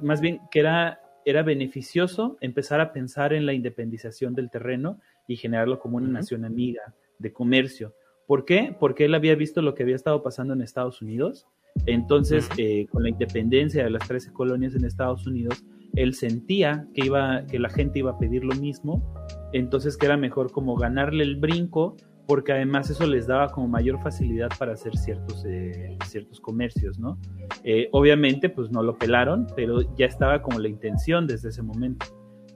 más 0.00 0.20
bien 0.20 0.40
que 0.50 0.60
era, 0.60 1.00
era 1.24 1.42
beneficioso 1.42 2.36
empezar 2.40 2.80
a 2.80 2.92
pensar 2.92 3.32
en 3.32 3.46
la 3.46 3.54
independización 3.54 4.34
del 4.34 4.50
terreno 4.50 5.00
y 5.26 5.36
generarlo 5.36 5.78
como 5.78 5.96
una 5.96 6.08
nación 6.08 6.44
amiga 6.44 6.94
de 7.18 7.32
comercio 7.32 7.94
¿Por 8.26 8.44
qué? 8.44 8.74
Porque 8.78 9.04
él 9.04 9.14
había 9.14 9.34
visto 9.34 9.60
lo 9.60 9.74
que 9.74 9.82
había 9.82 9.96
estado 9.96 10.22
pasando 10.22 10.54
en 10.54 10.62
Estados 10.62 11.02
Unidos. 11.02 11.46
Entonces, 11.86 12.48
eh, 12.56 12.86
con 12.90 13.02
la 13.02 13.10
independencia 13.10 13.84
de 13.84 13.90
las 13.90 14.06
13 14.08 14.32
colonias 14.32 14.74
en 14.74 14.84
Estados 14.84 15.26
Unidos, 15.26 15.64
él 15.94 16.14
sentía 16.14 16.86
que, 16.94 17.06
iba, 17.06 17.44
que 17.46 17.58
la 17.58 17.68
gente 17.68 17.98
iba 17.98 18.12
a 18.12 18.18
pedir 18.18 18.44
lo 18.44 18.54
mismo. 18.54 19.14
Entonces, 19.52 19.96
que 19.96 20.06
era 20.06 20.16
mejor 20.16 20.52
como 20.52 20.76
ganarle 20.76 21.24
el 21.24 21.36
brinco, 21.36 21.96
porque 22.26 22.52
además 22.52 22.88
eso 22.88 23.06
les 23.06 23.26
daba 23.26 23.50
como 23.50 23.68
mayor 23.68 24.02
facilidad 24.02 24.48
para 24.58 24.72
hacer 24.72 24.96
ciertos, 24.96 25.44
eh, 25.46 25.98
ciertos 26.06 26.40
comercios, 26.40 26.98
¿no? 26.98 27.18
Eh, 27.62 27.88
obviamente, 27.92 28.48
pues 28.48 28.70
no 28.70 28.82
lo 28.82 28.96
pelaron, 28.96 29.46
pero 29.54 29.82
ya 29.96 30.06
estaba 30.06 30.40
como 30.40 30.58
la 30.58 30.68
intención 30.68 31.26
desde 31.26 31.50
ese 31.50 31.62
momento. 31.62 32.06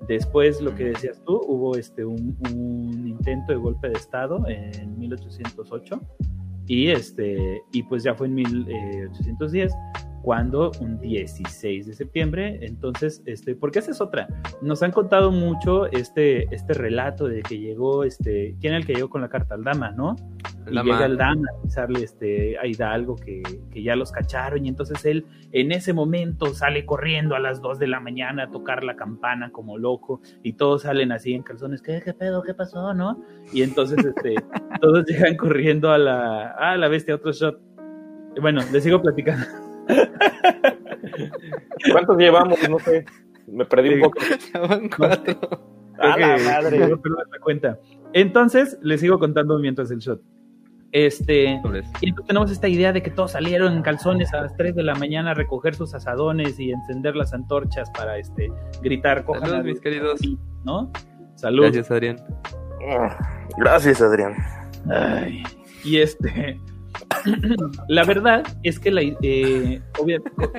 Después, 0.07 0.61
lo 0.61 0.75
que 0.75 0.85
decías 0.85 1.23
tú, 1.25 1.41
hubo 1.47 1.77
este, 1.77 2.05
un, 2.05 2.37
intento 3.07 3.53
de 3.53 3.59
golpe 3.59 3.89
de 3.89 3.95
Estado 3.95 4.43
en 4.49 4.99
1808 4.99 6.01
y, 6.67 6.89
este, 6.89 7.63
y 7.73 7.83
pues 7.83 8.03
ya 8.03 8.15
fue 8.15 8.27
en 8.27 8.35
1810 8.35 9.73
cuando 10.29 10.73
un 10.81 11.01
16 11.01 11.87
de 11.87 11.95
septiembre, 11.95 12.59
entonces, 12.61 13.23
este, 13.25 13.55
porque 13.55 13.79
esa 13.79 13.93
es 13.93 14.03
otra, 14.03 14.29
nos 14.61 14.83
han 14.83 14.93
contado 14.93 15.33
mucho 15.33 15.87
este, 15.87 16.55
este 16.55 16.75
relato 16.75 17.29
de 17.29 17.41
que 17.41 17.59
llegó, 17.59 18.05
este, 18.05 18.55
¿quién 18.61 18.75
es 18.75 18.81
el 18.81 18.87
que 18.87 18.93
llegó 18.93 19.09
con 19.09 19.23
la 19.23 19.31
carta 19.31 19.55
al 19.55 19.65
dama, 19.65 19.91
no? 19.91 20.17
y 20.71 20.75
llega 20.75 21.07
el 21.07 21.17
dama 21.17 21.49
a 21.51 21.59
avisarle 21.61 22.05
este, 22.05 22.59
a 22.59 22.67
Hidalgo 22.67 23.17
que, 23.17 23.43
que, 23.71 23.83
ya 23.83 23.97
los 23.97 24.13
cacharon. 24.13 24.67
Y 24.67 24.69
entonces 24.69 25.03
él 25.07 25.25
en 25.53 25.73
ese 25.73 25.95
momento 25.95 26.53
sale 26.53 26.85
corriendo 26.85 27.35
a 27.35 27.39
las 27.39 27.63
2 27.63 27.79
de 27.79 27.87
la 27.87 28.01
mañana 28.01 28.43
a 28.43 28.51
tocar 28.51 28.85
la 28.85 28.97
campana 28.97 29.51
como 29.51 29.79
loco. 29.79 30.21
Y 30.43 30.53
todos 30.53 30.83
salen 30.83 31.11
así 31.11 31.33
en 31.33 31.43
calzones, 31.43 31.81
¿qué, 31.81 32.03
qué 32.05 32.13
pedo, 32.13 32.43
qué 32.43 32.53
pasó, 32.53 32.93
no? 32.93 33.25
Y 33.51 33.63
entonces 33.63 34.05
este, 34.05 34.35
todos 34.83 35.07
llegan 35.07 35.39
corriendo 35.39 35.91
a 35.91 35.97
la, 35.97 36.51
a 36.51 36.77
la 36.77 36.89
bestia, 36.89 37.15
otro 37.15 37.33
shot. 37.33 37.59
Bueno, 38.39 38.61
les 38.71 38.85
sigo 38.85 39.01
platicando. 39.01 39.68
¿Cuántos 41.93 42.17
llevamos? 42.17 42.59
No 42.69 42.79
sé. 42.79 43.05
Me 43.47 43.65
perdí 43.65 43.95
un 43.95 44.01
poco. 44.03 44.19
Llevan 44.55 44.91
cuatro. 44.95 45.39
A 45.99 46.17
la 46.17 46.39
madre. 46.39 46.79
la 46.79 46.97
cuenta. 47.43 47.79
Entonces, 48.13 48.79
les 48.83 49.01
sigo 49.01 49.19
contando 49.19 49.59
mientras 49.59 49.91
el 49.91 49.99
shot. 49.99 50.21
Este, 50.93 51.61
y 52.01 52.09
entonces 52.09 52.25
tenemos 52.27 52.51
esta 52.51 52.67
idea 52.67 52.95
de 52.95 53.03
que 53.03 53.11
todos 53.11 53.33
salieron 53.33 53.75
en 53.75 53.83
calzones 53.83 54.33
a 54.33 54.41
las 54.41 54.57
3 54.57 54.75
de 54.75 54.83
la 54.83 54.95
mañana 54.95 55.33
a 55.33 55.35
recoger 55.35 55.75
sus 55.75 55.95
asadones 55.95 56.59
y 56.59 56.71
encender 56.71 57.15
las 57.15 57.35
antorchas 57.35 57.91
para 57.91 58.17
este 58.17 58.51
gritar 58.81 59.23
Saludos, 59.27 59.65
mis 59.65 59.81
queridos. 59.81 60.21
¿No? 60.65 60.91
Salud. 61.35 61.65
Gracias, 61.65 61.91
Adrián. 61.91 62.17
Gracias, 63.59 64.01
Adrián. 64.01 64.35
y 65.85 65.99
este, 65.99 66.59
la 67.89 68.05
verdad 68.05 68.43
es 68.63 68.79
que 68.79 68.91
la, 68.91 69.03
eh, 69.03 69.81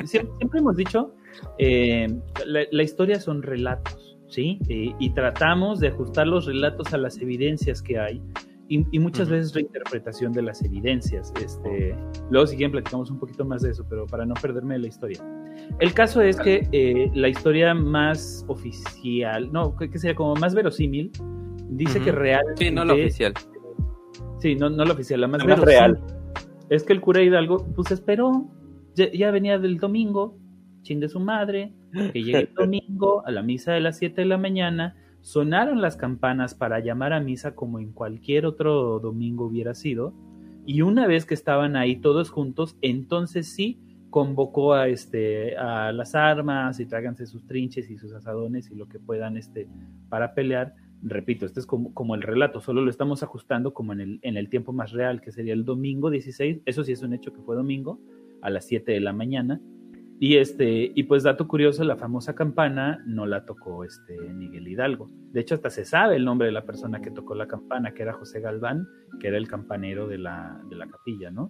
siempre, 0.05 0.59
hemos 0.59 0.75
dicho, 0.75 1.13
eh, 1.57 2.07
la, 2.45 2.83
historia 2.83 3.19
son 3.19 3.41
relatos, 3.41 4.17
¿sí? 4.27 4.59
Eh, 4.69 4.93
y 4.99 5.09
tratamos 5.11 5.79
de 5.79 5.89
ajustar 5.89 6.27
los 6.27 6.45
relatos 6.45 6.93
a 6.93 6.97
las 6.97 7.17
evidencias 7.19 7.81
que 7.81 7.99
hay. 7.99 8.21
Y, 8.71 8.99
muchas 8.99 9.29
veces 9.29 9.55
reinterpretación 9.55 10.31
de 10.31 10.43
las 10.43 10.63
evidencias. 10.63 11.33
Este, 11.43 11.95
luego, 12.29 12.45
si 12.45 12.55
quieren, 12.55 12.71
platicamos 12.71 13.09
un 13.09 13.17
poquito 13.17 13.43
más 13.43 13.63
de 13.63 13.71
eso, 13.71 13.83
pero 13.89 14.05
para 14.05 14.27
no 14.27 14.35
perderme 14.35 14.77
la 14.77 14.87
historia. 14.87 15.19
El 15.79 15.91
caso 15.91 16.21
es 16.21 16.37
que 16.39 17.09
la 17.15 17.29
historia 17.29 17.73
más 17.73 18.45
oficial, 18.47 19.51
no, 19.51 19.75
que 19.75 19.97
sería 19.97 20.15
como 20.15 20.35
más 20.35 20.53
verosímil, 20.53 21.11
dice 21.67 21.99
que 21.99 22.11
real. 22.11 22.43
Sí, 22.57 22.69
no 22.69 22.85
la 22.85 22.93
oficial. 22.93 23.33
Sí, 24.37 24.55
no, 24.55 24.69
no 24.69 24.85
la 24.85 24.93
oficial, 24.93 25.21
la 25.21 25.27
más, 25.27 25.43
la 25.43 25.55
más 25.55 25.65
real 25.65 26.18
es 26.69 26.83
que 26.83 26.93
el 26.93 27.01
cura 27.01 27.23
Hidalgo, 27.23 27.65
pues 27.75 27.91
esperó, 27.91 28.47
ya, 28.95 29.31
venía 29.31 29.59
del 29.59 29.77
domingo, 29.77 30.37
chin 30.81 30.99
de 30.99 31.09
su 31.09 31.19
madre, 31.19 31.73
que 32.13 32.23
llegue 32.23 32.39
el 32.39 32.53
domingo 32.55 33.25
a 33.25 33.31
la 33.31 33.41
misa 33.41 33.73
de 33.73 33.81
las 33.81 33.97
7 33.97 34.21
de 34.21 34.27
la 34.27 34.37
mañana, 34.37 34.95
sonaron 35.21 35.81
las 35.81 35.97
campanas 35.97 36.55
para 36.55 36.79
llamar 36.79 37.13
a 37.13 37.19
misa 37.19 37.55
como 37.55 37.79
en 37.79 37.91
cualquier 37.91 38.45
otro 38.45 38.99
domingo 38.99 39.45
hubiera 39.45 39.73
sido, 39.73 40.13
y 40.65 40.81
una 40.81 41.07
vez 41.07 41.25
que 41.25 41.33
estaban 41.33 41.75
ahí 41.75 41.95
todos 41.95 42.29
juntos, 42.29 42.77
entonces 42.81 43.51
sí 43.53 43.79
convocó 44.09 44.73
a 44.73 44.87
este 44.87 45.55
a 45.55 45.91
las 45.91 46.15
armas 46.15 46.79
y 46.79 46.85
tráiganse 46.85 47.25
sus 47.27 47.45
trinches 47.45 47.89
y 47.89 47.97
sus 47.97 48.11
asadones 48.13 48.71
y 48.71 48.75
lo 48.75 48.87
que 48.87 48.99
puedan 48.99 49.37
este 49.37 49.67
para 50.09 50.33
pelear 50.33 50.73
repito, 51.01 51.45
este 51.45 51.59
es 51.59 51.65
como, 51.65 51.93
como, 51.93 52.15
el 52.15 52.21
relato, 52.21 52.61
solo 52.61 52.81
lo 52.81 52.89
estamos 52.89 53.23
ajustando 53.23 53.73
como 53.73 53.93
en 53.93 54.01
el, 54.01 54.19
en 54.21 54.37
el 54.37 54.49
tiempo 54.49 54.73
más 54.73 54.91
real, 54.91 55.21
que 55.21 55.31
sería 55.31 55.53
el 55.53 55.65
domingo 55.65 56.09
16, 56.09 56.61
eso 56.65 56.83
sí 56.83 56.91
es 56.91 57.01
un 57.01 57.13
hecho 57.13 57.33
que 57.33 57.41
fue 57.41 57.55
domingo, 57.55 57.99
a 58.41 58.49
las 58.49 58.65
7 58.65 58.91
de 58.91 58.99
la 58.99 59.13
mañana. 59.13 59.61
Y 60.21 60.35
este, 60.35 60.91
y 60.93 61.03
pues 61.03 61.23
dato 61.23 61.47
curioso, 61.47 61.85
la 61.85 61.95
famosa 61.95 62.35
campana 62.35 63.01
no 63.05 63.25
la 63.25 63.45
tocó 63.45 63.85
este 63.85 64.17
Miguel 64.33 64.67
Hidalgo. 64.67 65.07
De 65.31 65.39
hecho, 65.39 65.55
hasta 65.55 65.69
se 65.69 65.85
sabe 65.85 66.17
el 66.17 66.25
nombre 66.25 66.47
de 66.47 66.51
la 66.51 66.65
persona 66.65 66.99
que 66.99 67.09
tocó 67.09 67.35
la 67.35 67.47
campana, 67.47 67.93
que 67.93 68.03
era 68.03 68.11
José 68.11 68.41
Galván, 68.41 68.85
que 69.21 69.29
era 69.29 69.37
el 69.37 69.47
campanero 69.47 70.09
de 70.09 70.17
la, 70.17 70.61
de 70.69 70.75
la 70.75 70.87
capilla, 70.87 71.31
¿no? 71.31 71.49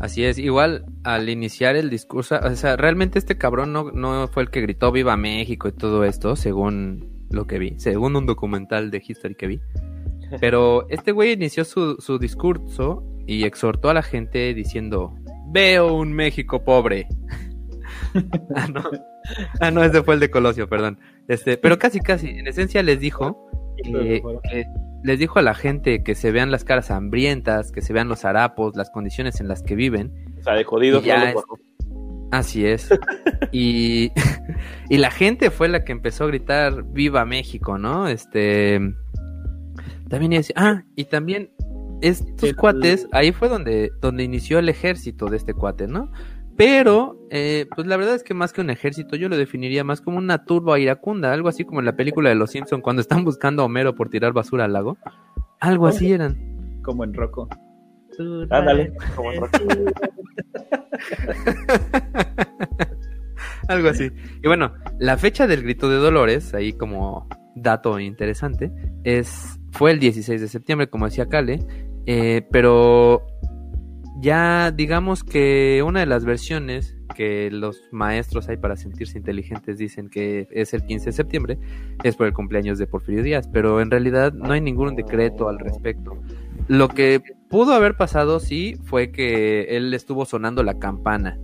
Así 0.00 0.24
es, 0.24 0.38
igual 0.38 0.86
al 1.02 1.28
iniciar 1.28 1.74
el 1.74 1.90
discurso, 1.90 2.38
o 2.40 2.54
sea, 2.54 2.76
realmente 2.76 3.18
este 3.18 3.36
cabrón 3.36 3.72
no, 3.72 3.90
no 3.90 4.28
fue 4.28 4.44
el 4.44 4.50
que 4.50 4.60
gritó 4.60 4.92
Viva 4.92 5.16
México 5.16 5.68
y 5.68 5.72
todo 5.72 6.04
esto, 6.04 6.36
según 6.36 7.26
lo 7.30 7.46
que 7.46 7.58
vi, 7.58 7.74
según 7.78 8.14
un 8.14 8.26
documental 8.26 8.90
de 8.90 9.02
History 9.06 9.34
que 9.34 9.46
vi. 9.48 9.60
Pero 10.40 10.88
este 10.88 11.12
güey 11.12 11.32
inició 11.32 11.64
su, 11.64 11.96
su 11.96 12.18
discurso 12.18 13.04
y 13.26 13.44
exhortó 13.44 13.90
a 13.90 13.94
la 13.94 14.02
gente 14.02 14.54
diciendo, 14.54 15.14
veo 15.48 15.94
un 15.94 16.12
México 16.12 16.64
pobre. 16.64 17.08
ah, 18.54 18.68
no. 18.72 18.82
ah, 19.60 19.70
no, 19.70 19.82
ese 19.82 20.02
fue 20.02 20.14
el 20.14 20.20
de 20.20 20.30
Colosio, 20.30 20.68
perdón. 20.68 21.00
Este, 21.26 21.56
pero 21.56 21.78
casi, 21.78 21.98
casi, 22.00 22.28
en 22.28 22.46
esencia 22.46 22.82
les 22.82 23.00
dijo 23.00 23.50
que, 23.82 24.22
que 24.50 24.64
les 25.04 25.18
dijo 25.18 25.38
a 25.38 25.42
la 25.42 25.54
gente 25.54 26.02
que 26.02 26.14
se 26.14 26.30
vean 26.32 26.50
las 26.50 26.64
caras 26.64 26.90
hambrientas, 26.90 27.72
que 27.72 27.82
se 27.82 27.92
vean 27.92 28.08
los 28.08 28.24
harapos, 28.24 28.76
las 28.76 28.90
condiciones 28.90 29.40
en 29.40 29.48
las 29.48 29.62
que 29.62 29.74
viven. 29.74 30.12
O 30.38 30.42
sea, 30.42 30.54
de 30.54 30.64
jodidos. 30.64 31.04
Ya 31.04 31.30
es- 31.30 31.36
Así 32.30 32.66
es. 32.66 32.90
y, 33.52 34.10
y 34.90 34.98
la 34.98 35.10
gente 35.10 35.50
fue 35.50 35.68
la 35.68 35.84
que 35.84 35.92
empezó 35.92 36.24
a 36.24 36.26
gritar 36.26 36.82
Viva 36.92 37.24
México, 37.24 37.78
¿no? 37.78 38.06
Este 38.08 38.80
también 40.08 40.32
iba 40.32 40.38
a 40.38 40.42
decir- 40.42 40.54
ah, 40.56 40.82
y 40.96 41.04
también 41.04 41.50
estos 42.00 42.50
El- 42.50 42.56
cuates, 42.56 43.08
ahí 43.12 43.32
fue 43.32 43.48
donde, 43.48 43.90
donde 44.00 44.24
inició 44.24 44.58
el 44.58 44.68
ejército 44.68 45.26
de 45.26 45.36
este 45.36 45.54
cuate, 45.54 45.86
¿no? 45.86 46.10
Pero, 46.58 47.16
eh, 47.30 47.66
pues 47.76 47.86
la 47.86 47.96
verdad 47.96 48.16
es 48.16 48.24
que 48.24 48.34
más 48.34 48.52
que 48.52 48.60
un 48.60 48.70
ejército, 48.70 49.14
yo 49.14 49.28
lo 49.28 49.36
definiría 49.36 49.84
más 49.84 50.00
como 50.00 50.18
una 50.18 50.44
turba 50.44 50.80
iracunda, 50.80 51.32
algo 51.32 51.48
así 51.48 51.64
como 51.64 51.78
en 51.78 51.86
la 51.86 51.94
película 51.94 52.30
de 52.30 52.34
Los 52.34 52.50
Simpson 52.50 52.80
cuando 52.80 53.00
están 53.00 53.24
buscando 53.24 53.62
a 53.62 53.66
Homero 53.66 53.94
por 53.94 54.10
tirar 54.10 54.32
basura 54.32 54.64
al 54.64 54.72
lago. 54.72 54.98
Algo 55.60 55.86
así 55.86 56.10
eran. 56.10 56.80
Como 56.82 57.04
en 57.04 57.14
Rocco. 57.14 57.48
Ándale. 58.50 58.92
como 59.14 59.32
en 59.32 59.40
Rocky. 59.40 59.58
Algo 63.68 63.90
así. 63.90 64.10
Y 64.42 64.48
bueno, 64.48 64.72
la 64.98 65.16
fecha 65.16 65.46
del 65.46 65.62
grito 65.62 65.88
de 65.88 65.98
Dolores, 65.98 66.54
ahí 66.54 66.72
como 66.72 67.28
dato 67.54 68.00
interesante, 68.00 68.72
es 69.04 69.60
fue 69.70 69.92
el 69.92 70.00
16 70.00 70.40
de 70.40 70.48
septiembre, 70.48 70.88
como 70.88 71.04
decía 71.04 71.28
Cale, 71.28 71.60
eh, 72.06 72.44
pero 72.50 73.24
ya 74.20 74.70
digamos 74.70 75.24
que 75.24 75.82
una 75.86 76.00
de 76.00 76.06
las 76.06 76.24
versiones 76.24 76.96
que 77.14 77.50
los 77.50 77.82
maestros 77.90 78.48
hay 78.48 78.56
para 78.56 78.76
sentirse 78.76 79.18
inteligentes 79.18 79.78
dicen 79.78 80.08
que 80.08 80.46
es 80.50 80.74
el 80.74 80.84
15 80.84 81.06
de 81.06 81.12
septiembre, 81.12 81.58
es 82.02 82.16
por 82.16 82.26
el 82.26 82.32
cumpleaños 82.32 82.78
de 82.78 82.86
Porfirio 82.86 83.22
Díaz, 83.22 83.48
pero 83.52 83.80
en 83.80 83.90
realidad 83.90 84.32
no 84.32 84.52
hay 84.52 84.60
ningún 84.60 84.94
decreto 84.94 85.48
al 85.48 85.58
respecto. 85.58 86.18
Lo 86.68 86.88
que 86.88 87.20
pudo 87.48 87.72
haber 87.72 87.96
pasado, 87.96 88.40
sí, 88.40 88.76
fue 88.84 89.10
que 89.10 89.76
él 89.76 89.94
estuvo 89.94 90.24
sonando 90.24 90.62
la 90.62 90.78
campana. 90.78 91.38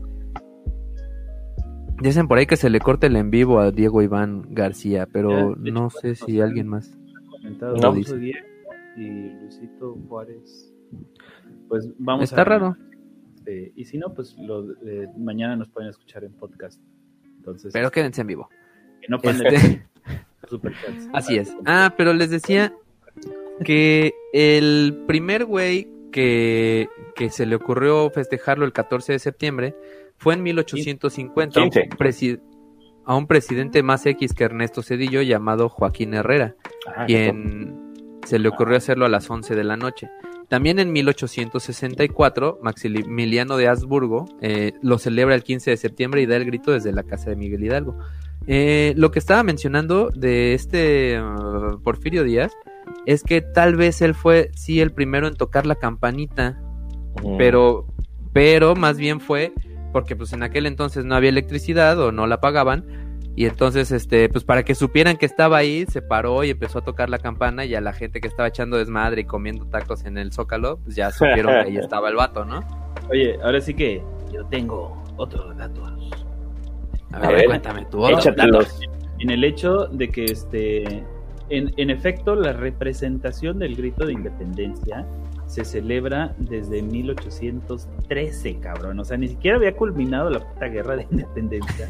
Dicen 2.00 2.28
por 2.28 2.38
ahí 2.38 2.46
que 2.46 2.56
se 2.56 2.70
le 2.70 2.80
corte 2.80 3.06
el 3.06 3.16
en 3.16 3.30
vivo 3.30 3.60
a 3.60 3.70
Diego 3.70 4.02
Iván 4.02 4.46
García, 4.50 5.06
pero 5.10 5.56
Ya, 5.56 5.72
no 5.72 5.90
sé 5.90 6.14
si 6.14 6.40
alguien 6.40 6.68
más. 6.68 6.98
Comentado 7.30 7.76
No. 7.76 7.94
Y 8.96 9.30
Luisito 9.40 9.96
Juárez. 10.08 10.72
Pues 11.68 11.88
vamos 11.98 12.24
Está 12.24 12.42
a- 12.42 12.44
raro. 12.44 12.76
este, 13.36 13.72
y 13.76 13.84
si 13.84 13.98
no, 13.98 14.12
pues 14.14 14.36
lo, 14.38 14.70
eh, 14.86 15.08
mañana 15.18 15.56
nos 15.56 15.68
pueden 15.68 15.90
escuchar 15.90 16.24
en 16.24 16.32
podcast. 16.32 16.80
Entonces, 17.36 17.72
Pero 17.72 17.90
quédense 17.90 18.20
en 18.22 18.26
vivo. 18.26 18.48
que 19.00 19.08
no 19.08 19.18
pueden 19.18 19.46
Este, 19.46 19.86
así 21.12 21.36
es. 21.36 21.54
Ah, 21.66 21.94
pero 21.96 22.12
les 22.14 22.30
decía 22.30 22.72
que 23.64 24.12
el 24.32 25.04
primer 25.06 25.44
güey 25.44 25.88
que, 26.12 26.88
que 27.14 27.30
se 27.30 27.46
le 27.46 27.56
ocurrió 27.56 28.08
festejarlo 28.10 28.64
el 28.64 28.72
14 28.72 29.12
de 29.12 29.18
septiembre 29.18 29.74
fue 30.16 30.34
en 30.34 30.42
1850 30.42 31.60
a 31.60 31.64
un, 31.64 31.70
15. 31.70 31.88
presi- 31.96 32.40
a 33.04 33.16
un 33.16 33.26
presidente 33.26 33.82
más 33.82 34.06
X 34.06 34.32
que 34.32 34.44
Ernesto 34.44 34.82
Cedillo 34.82 35.22
llamado 35.22 35.68
Joaquín 35.68 36.14
Herrera. 36.14 36.54
Ah, 36.86 37.04
quien 37.06 38.20
se 38.24 38.38
le 38.38 38.48
ocurrió 38.48 38.76
hacerlo 38.76 39.06
a 39.06 39.08
las 39.08 39.28
11 39.28 39.54
de 39.54 39.64
la 39.64 39.76
noche. 39.76 40.08
También 40.54 40.78
en 40.78 40.92
1864, 40.92 42.60
Maximiliano 42.62 43.56
de 43.56 43.66
Habsburgo 43.66 44.26
eh, 44.40 44.74
lo 44.82 44.98
celebra 44.98 45.34
el 45.34 45.42
15 45.42 45.72
de 45.72 45.76
septiembre 45.76 46.22
y 46.22 46.26
da 46.26 46.36
el 46.36 46.44
grito 46.44 46.70
desde 46.70 46.92
la 46.92 47.02
casa 47.02 47.30
de 47.30 47.34
Miguel 47.34 47.64
Hidalgo. 47.64 47.98
Eh, 48.46 48.94
lo 48.96 49.10
que 49.10 49.18
estaba 49.18 49.42
mencionando 49.42 50.10
de 50.14 50.54
este 50.54 51.20
uh, 51.20 51.82
Porfirio 51.82 52.22
Díaz 52.22 52.52
es 53.04 53.24
que 53.24 53.40
tal 53.40 53.74
vez 53.74 54.00
él 54.00 54.14
fue, 54.14 54.52
sí, 54.54 54.80
el 54.80 54.92
primero 54.92 55.26
en 55.26 55.34
tocar 55.34 55.66
la 55.66 55.74
campanita, 55.74 56.62
pero, 57.36 57.88
pero 58.32 58.76
más 58.76 58.96
bien 58.96 59.18
fue 59.18 59.52
porque 59.92 60.14
pues 60.14 60.32
en 60.34 60.44
aquel 60.44 60.66
entonces 60.66 61.04
no 61.04 61.16
había 61.16 61.30
electricidad 61.30 61.98
o 61.98 62.12
no 62.12 62.28
la 62.28 62.40
pagaban 62.40 62.84
y 63.36 63.46
entonces 63.46 63.90
este 63.90 64.28
pues 64.28 64.44
para 64.44 64.62
que 64.62 64.74
supieran 64.74 65.16
que 65.16 65.26
estaba 65.26 65.56
ahí 65.58 65.86
se 65.86 66.02
paró 66.02 66.44
y 66.44 66.50
empezó 66.50 66.78
a 66.78 66.84
tocar 66.84 67.10
la 67.10 67.18
campana 67.18 67.64
y 67.64 67.74
a 67.74 67.80
la 67.80 67.92
gente 67.92 68.20
que 68.20 68.28
estaba 68.28 68.48
echando 68.48 68.76
desmadre 68.76 69.22
y 69.22 69.24
comiendo 69.24 69.66
tacos 69.66 70.04
en 70.04 70.18
el 70.18 70.32
zócalo 70.32 70.78
pues 70.84 70.96
ya 70.96 71.10
supieron 71.10 71.52
que 71.52 71.70
ahí 71.70 71.76
estaba 71.78 72.08
el 72.08 72.16
vato 72.16 72.44
no 72.44 72.62
Oye, 73.10 73.38
ahora 73.42 73.60
sí 73.60 73.74
que 73.74 74.02
yo 74.32 74.44
tengo 74.46 74.96
otros 75.16 75.56
datos. 75.56 75.92
a 77.12 77.16
A 77.18 77.28
ver, 77.28 77.46
cuéntame 77.46 77.84
tú 77.90 78.02
otro 78.02 78.18
Échatelos. 78.18 78.80
dato. 78.80 78.92
En 79.18 79.30
el 79.30 79.44
hecho 79.44 79.86
de 79.86 80.10
que 80.10 80.24
este 80.24 81.04
en, 81.50 81.72
en 81.76 81.90
efecto 81.90 82.34
la 82.34 82.52
representación 82.52 83.58
del 83.58 83.76
grito 83.76 84.06
de 84.06 84.14
independencia 84.14 85.06
se 85.46 85.64
celebra 85.64 86.34
desde 86.38 86.82
1813, 86.82 88.58
cabrón. 88.60 88.98
O 88.98 89.04
sea, 89.04 89.16
ni 89.16 89.28
siquiera 89.28 89.58
había 89.58 89.76
culminado 89.76 90.30
la 90.30 90.40
puta 90.40 90.66
guerra 90.66 90.96
de 90.96 91.02
independencia. 91.10 91.88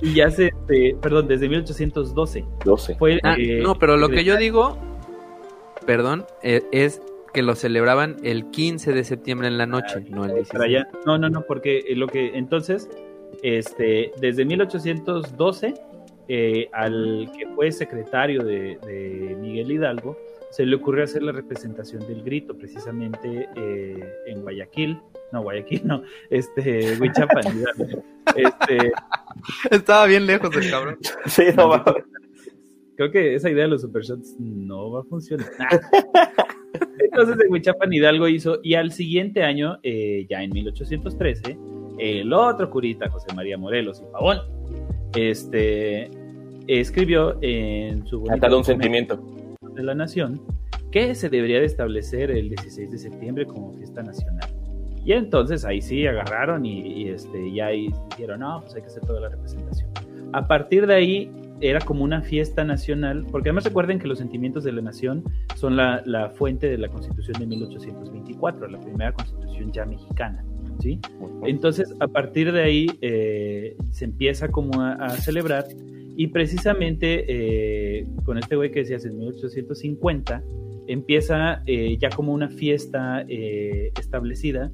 Y 0.00 0.14
ya 0.14 0.30
se, 0.30 0.46
este, 0.48 0.96
perdón, 1.00 1.28
desde 1.28 1.48
1812. 1.48 2.44
12. 2.64 2.94
Fue, 2.96 3.20
Ah, 3.22 3.36
eh, 3.38 3.60
no 3.62 3.78
pero 3.78 3.96
lo 3.96 4.08
que 4.08 4.24
yo 4.24 4.36
digo 4.36 4.78
perdón 5.86 6.26
eh, 6.42 6.62
es 6.70 7.00
que 7.32 7.42
lo 7.42 7.54
celebraban 7.54 8.16
el 8.22 8.50
15 8.50 8.92
de 8.92 9.04
septiembre 9.04 9.48
en 9.48 9.58
la 9.58 9.66
noche 9.66 10.00
no 10.08 10.24
el 10.24 10.34
16 10.34 10.48
para 10.50 10.64
allá. 10.64 10.88
No, 11.06 11.18
no, 11.18 11.28
no, 11.28 11.42
porque 11.42 11.84
eh, 11.86 11.94
lo 11.94 12.06
que 12.06 12.36
entonces, 12.36 12.88
este, 13.42 14.12
desde 14.20 14.44
1812, 14.44 15.74
eh, 16.28 16.68
al 16.72 17.30
que 17.36 17.46
fue 17.54 17.72
secretario 17.72 18.42
de, 18.44 18.78
de 18.86 19.36
Miguel 19.40 19.72
Hidalgo, 19.72 20.16
se 20.50 20.64
le 20.64 20.76
ocurrió 20.76 21.04
hacer 21.04 21.22
la 21.22 21.32
representación 21.32 22.06
del 22.06 22.22
grito, 22.22 22.56
precisamente 22.56 23.48
eh, 23.54 24.12
en 24.26 24.42
Guayaquil. 24.42 24.98
No, 25.32 25.42
Guayaquil 25.42 25.86
no, 25.86 26.02
este, 26.30 26.96
Huichapan, 26.98 27.44
Hidalgo. 27.56 28.02
Este, 28.36 28.92
estaba 29.70 30.06
bien 30.06 30.26
lejos 30.26 30.54
el 30.56 30.70
cabrón 30.70 30.98
Sí, 31.26 31.44
no 31.56 31.68
va. 31.70 31.84
creo 32.96 33.10
que 33.10 33.34
esa 33.34 33.50
idea 33.50 33.64
de 33.64 33.70
los 33.70 33.82
supershots 33.82 34.36
no 34.38 34.90
va 34.92 35.00
a 35.00 35.04
funcionar. 35.04 35.48
Entonces 36.98 37.36
en 37.44 37.52
Huichapan 37.52 37.92
Hidalgo 37.92 38.28
hizo, 38.28 38.58
y 38.62 38.74
al 38.74 38.92
siguiente 38.92 39.42
año, 39.42 39.78
eh, 39.82 40.26
ya 40.28 40.42
en 40.42 40.50
1813, 40.50 41.58
el 41.98 42.32
otro 42.32 42.70
curita, 42.70 43.08
José 43.10 43.26
María 43.34 43.58
Morelos 43.58 44.00
y 44.06 44.12
Pavón, 44.12 44.38
este, 45.16 46.10
escribió 46.66 47.38
en 47.42 48.06
su 48.06 48.24
Hasta 48.30 48.54
un 48.54 48.64
sentimiento. 48.64 49.20
de 49.74 49.82
la 49.82 49.94
Nación 49.94 50.40
que 50.90 51.14
se 51.14 51.28
debería 51.28 51.60
de 51.60 51.66
establecer 51.66 52.30
el 52.30 52.48
16 52.50 52.90
de 52.90 52.98
septiembre 52.98 53.46
como 53.46 53.72
fiesta 53.74 54.02
nacional. 54.02 54.48
Y 55.08 55.12
entonces 55.14 55.64
ahí 55.64 55.80
sí 55.80 56.06
agarraron 56.06 56.66
y, 56.66 56.80
y, 56.80 57.08
este, 57.08 57.50
ya 57.50 57.68
ahí 57.68 57.90
dijeron, 58.10 58.40
no, 58.40 58.60
pues 58.60 58.74
hay 58.74 58.82
que 58.82 58.88
hacer 58.88 59.06
toda 59.06 59.20
la 59.20 59.30
representación. 59.30 59.88
A 60.34 60.46
partir 60.46 60.86
de 60.86 60.94
ahí 60.94 61.30
era 61.62 61.80
como 61.80 62.04
una 62.04 62.20
fiesta 62.20 62.62
nacional, 62.62 63.24
porque 63.32 63.48
además 63.48 63.64
recuerden 63.64 63.98
que 63.98 64.06
los 64.06 64.18
sentimientos 64.18 64.64
de 64.64 64.72
la 64.72 64.82
nación 64.82 65.24
son 65.56 65.76
la, 65.76 66.02
la 66.04 66.28
fuente 66.28 66.68
de 66.68 66.76
la 66.76 66.88
constitución 66.88 67.40
de 67.40 67.46
1824, 67.46 68.68
la 68.68 68.78
primera 68.78 69.12
constitución 69.12 69.72
ya 69.72 69.86
mexicana. 69.86 70.44
¿sí? 70.78 71.00
Entonces, 71.44 71.94
a 72.00 72.08
partir 72.08 72.52
de 72.52 72.62
ahí 72.62 72.90
eh, 73.00 73.78
se 73.90 74.04
empieza 74.04 74.48
como 74.48 74.82
a, 74.82 74.92
a 74.92 75.08
celebrar 75.12 75.64
y 76.18 76.26
precisamente 76.26 77.24
eh, 77.28 78.06
con 78.26 78.36
este 78.36 78.56
güey 78.56 78.70
que 78.72 78.80
decías 78.80 79.06
en 79.06 79.16
1850 79.16 80.42
empieza 80.88 81.62
eh, 81.66 81.96
ya 81.98 82.10
como 82.10 82.32
una 82.32 82.48
fiesta 82.48 83.24
eh, 83.28 83.92
establecida, 84.00 84.72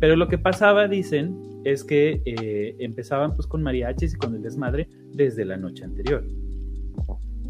pero 0.00 0.16
lo 0.16 0.28
que 0.28 0.38
pasaba, 0.38 0.88
dicen, 0.88 1.36
es 1.64 1.84
que 1.84 2.22
eh, 2.24 2.74
empezaban 2.78 3.34
pues 3.34 3.46
con 3.46 3.62
mariachis 3.62 4.14
y 4.14 4.16
con 4.16 4.34
el 4.34 4.42
desmadre 4.42 4.88
desde 5.12 5.44
la 5.44 5.56
noche 5.56 5.84
anterior. 5.84 6.24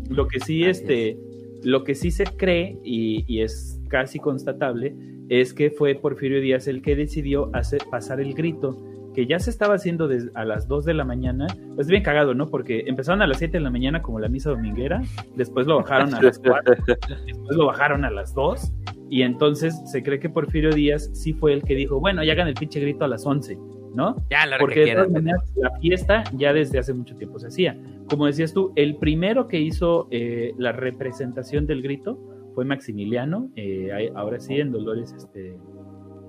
Lo 0.09 0.27
que 0.27 0.41
sí, 0.41 0.65
este, 0.65 1.17
lo 1.63 1.85
que 1.85 1.95
sí 1.95 2.11
se 2.11 2.25
cree 2.25 2.79
y, 2.83 3.25
y 3.33 3.43
es 3.43 3.81
casi 3.89 4.19
constatable 4.19 4.95
es 5.29 5.55
que 5.55 5.71
fue 5.71 5.95
Porfirio 5.95 6.41
Díaz 6.41 6.67
el 6.67 6.83
que 6.83 6.97
decidió 6.97 7.51
hacer, 7.55 7.83
pasar 7.89 8.21
el 8.21 8.35
grito 8.35 8.77
que 9.15 9.27
ya 9.27 9.39
se 9.39 9.51
estaba 9.51 9.75
haciendo 9.75 10.09
a 10.35 10.45
las 10.45 10.69
2 10.69 10.85
de 10.85 10.95
la 10.95 11.05
mañana. 11.05 11.47
Es 11.79 11.89
bien 11.89 12.03
cagado, 12.03 12.35
¿no? 12.35 12.47
Porque 12.47 12.85
empezaron 12.87 13.23
a 13.23 13.27
las 13.27 13.39
7 13.39 13.59
de 13.59 13.65
la 13.65 13.71
mañana 13.71 14.03
como 14.03 14.21
la 14.21 14.29
misa 14.29 14.51
dominguera, 14.51 15.03
después 15.37 15.67
lo 15.67 15.77
bajaron 15.77 16.15
a 16.15 16.23
las 16.23 16.39
4, 16.39 16.75
después 17.27 17.57
lo 17.57 17.67
bajaron 17.67 18.05
a 18.05 18.11
las 18.11 18.35
2 18.35 18.73
Y 19.11 19.23
entonces 19.23 19.75
se 19.91 20.03
cree 20.03 20.21
que 20.21 20.31
Porfirio 20.31 20.71
Díaz 20.71 21.11
sí 21.13 21.33
fue 21.33 21.53
el 21.53 21.63
que 21.65 21.75
dijo, 21.75 21.99
bueno, 21.99 22.23
ya 22.23 22.33
hagan 22.33 22.47
el 22.47 22.55
pinche 22.55 22.81
grito 22.81 23.05
a 23.05 23.09
las 23.09 23.27
11, 23.27 23.59
¿no? 23.93 24.17
Ya, 24.31 24.47
la 24.47 24.57
Porque 24.59 24.75
que 24.75 24.81
de 24.81 24.93
todas 24.93 25.07
quieran. 25.09 25.25
maneras, 25.25 25.53
la 25.57 25.71
fiesta 25.81 26.25
ya 26.37 26.53
desde 26.53 26.79
hace 26.79 26.95
mucho 26.95 27.17
tiempo 27.17 27.41
se 27.41 27.49
hacía. 27.49 27.77
Como 28.09 28.27
decías 28.27 28.55
tú, 28.55 28.73
el 28.77 28.97
primero 28.97 29.49
que 29.49 29.61
hizo 29.61 30.07
eh, 30.13 30.53
la 30.59 30.71
representación 30.71 31.67
del 31.67 31.83
grito 31.83 32.19
fue 32.55 32.65
Maximiliano, 32.65 33.51
eh, 33.57 34.11
ahora 34.15 34.39
sí 34.39 34.55
en 34.61 34.71
Dolores, 34.71 35.13
este, 35.13 35.57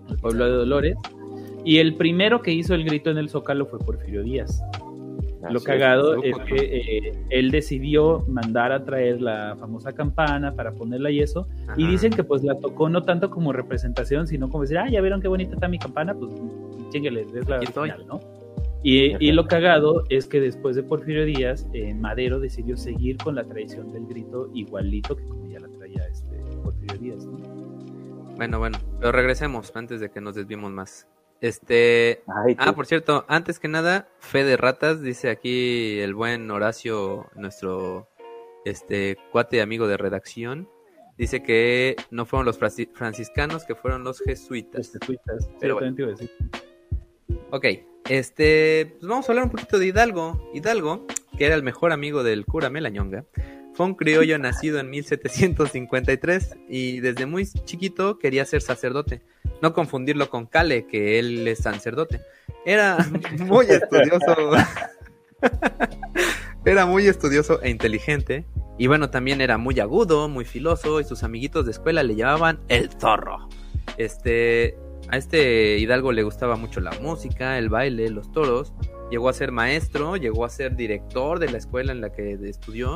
el 0.10 0.18
pueblo 0.18 0.46
de 0.46 0.52
Dolores. 0.52 0.96
Y 1.64 1.78
el 1.78 1.96
primero 1.96 2.42
que 2.42 2.52
hizo 2.52 2.74
el 2.74 2.84
grito 2.84 3.12
en 3.12 3.20
el 3.20 3.30
Zócalo 3.30 3.68
fue 3.68 3.78
Porfirio 3.78 4.24
Díaz. 4.24 4.60
Lo 5.50 5.58
Así 5.58 5.66
cagado 5.66 6.22
es. 6.24 6.38
es 6.38 6.44
que 6.46 6.56
eh, 6.56 7.12
él 7.30 7.52
decidió 7.52 8.24
mandar 8.28 8.72
a 8.72 8.84
traer 8.84 9.22
la 9.22 9.56
famosa 9.60 9.94
campana 9.94 10.54
para 10.56 10.72
ponerla 10.72 11.10
y 11.10 11.20
eso. 11.20 11.48
Y 11.78 11.84
Ajá. 11.84 11.92
dicen 11.92 12.12
que 12.14 12.24
pues 12.24 12.44
la 12.44 12.60
tocó 12.60 12.90
no 12.90 13.04
tanto 13.04 13.30
como 13.30 13.52
representación, 13.52 14.28
sino 14.28 14.50
como 14.50 14.64
decir, 14.64 14.78
ah, 14.78 14.90
ya 14.90 15.02
vieron 15.02 15.22
qué 15.22 15.28
bonita 15.28 15.54
está 15.56 15.68
mi 15.68 15.80
campana, 15.80 16.14
pues 16.14 16.32
chinguele, 16.90 17.26
es 17.34 17.50
la 17.50 17.58
original, 17.58 18.06
¿no? 18.08 18.20
Y, 18.84 19.16
y 19.24 19.32
lo 19.32 19.48
cagado 19.48 20.04
es 20.10 20.26
que 20.26 20.40
después 20.40 20.76
de 20.76 20.84
Porfirio 20.84 21.24
Díaz, 21.26 21.68
eh, 21.74 21.94
Madero 21.94 22.40
decidió 22.40 22.76
seguir 22.78 23.18
con 23.18 23.36
la 23.36 23.44
tradición 23.44 23.92
del 23.94 24.08
grito 24.08 24.50
igualito 24.56 25.16
que 25.16 25.24
como 25.24 25.48
ya 25.48 25.60
la 25.60 25.68
traía 25.68 26.04
este 26.08 26.36
Porfirio 26.64 26.98
Díaz, 26.98 27.26
¿no? 27.26 27.38
Bueno, 28.38 28.58
bueno, 28.58 28.80
pero 29.00 29.12
regresemos 29.12 29.72
antes 29.76 30.00
de 30.00 30.10
que 30.10 30.20
nos 30.20 30.34
desviemos 30.34 30.72
más. 30.72 31.08
Este, 31.42 32.22
Ay, 32.28 32.56
ah, 32.60 32.74
por 32.74 32.86
cierto, 32.86 33.26
antes 33.28 33.60
que 33.60 33.68
nada, 33.68 34.08
fe 34.20 34.44
de 34.44 34.58
ratas, 34.58 35.02
dice 35.02 35.30
aquí 35.30 36.00
el 36.00 36.14
buen 36.14 36.50
Horacio, 36.52 37.30
nuestro 37.36 38.08
este 38.64 39.18
cuate 39.32 39.60
amigo 39.62 39.88
de 39.88 39.98
redacción, 39.98 40.70
dice 41.18 41.42
que 41.42 41.96
no 42.12 42.26
fueron 42.28 42.46
los 42.46 42.60
franci- 42.60 42.92
franciscanos, 42.94 43.66
que 43.66 43.74
fueron 43.74 44.04
los 44.04 44.20
jesuitas. 44.20 44.92
Tuitas. 45.04 45.46
Sí, 45.46 45.52
Pero 45.60 45.80
iba 45.84 46.08
a 46.08 46.12
decir. 46.12 46.32
Ok, 47.50 47.66
este, 48.08 48.96
pues 49.00 49.08
vamos 49.10 49.28
a 49.28 49.32
hablar 49.32 49.46
un 49.46 49.52
poquito 49.52 49.80
de 49.80 49.88
Hidalgo. 49.88 50.52
Hidalgo, 50.54 51.08
que 51.38 51.46
era 51.48 51.56
el 51.56 51.64
mejor 51.64 51.92
amigo 51.92 52.24
del 52.24 52.46
cura 52.46 52.70
Melañonga, 52.70 53.26
fue 53.74 53.86
un 53.86 53.96
criollo 53.96 54.38
nacido 54.38 54.80
en 54.80 54.90
1753 54.90 56.58
y 56.68 57.00
desde 57.00 57.26
muy 57.26 57.48
chiquito 57.48 58.20
quería 58.20 58.46
ser 58.46 58.62
sacerdote. 58.62 59.22
No 59.62 59.74
confundirlo 59.74 60.30
con 60.30 60.46
Cale, 60.46 60.88
que 60.88 61.20
él 61.20 61.48
es 61.48 61.60
sacerdote. 61.60 62.22
Era 62.66 62.98
muy 63.40 63.66
estudioso. 63.68 64.52
era 66.66 66.86
muy 66.86 67.08
estudioso 67.08 67.62
e 67.62 67.70
inteligente. 67.70 68.46
Y 68.78 68.88
bueno, 68.88 69.10
también 69.10 69.42
era 69.42 69.58
muy 69.58 69.80
agudo, 69.80 70.28
muy 70.28 70.46
filoso, 70.46 71.00
y 71.00 71.04
sus 71.04 71.24
amiguitos 71.24 71.66
de 71.66 71.72
escuela 71.72 72.04
le 72.04 72.16
llamaban 72.16 72.60
el 72.68 72.90
zorro. 72.90 73.48
Este, 73.98 74.78
a 75.10 75.18
este 75.18 75.78
Hidalgo 75.78 76.12
le 76.12 76.24
gustaba 76.24 76.56
mucho 76.56 76.80
la 76.82 76.92
música, 77.00 77.58
el 77.58 77.70
baile, 77.70 78.10
los 78.10 78.32
toros. 78.32 78.74
Llegó 79.12 79.28
a 79.28 79.34
ser 79.34 79.52
maestro, 79.52 80.16
llegó 80.16 80.46
a 80.46 80.50
ser 80.50 80.78
director 80.78 81.38
de 81.38 81.52
la 81.52 81.58
escuela 81.58 81.92
en 81.92 82.00
la 82.00 82.14
que 82.14 82.40
estudió. 82.44 82.96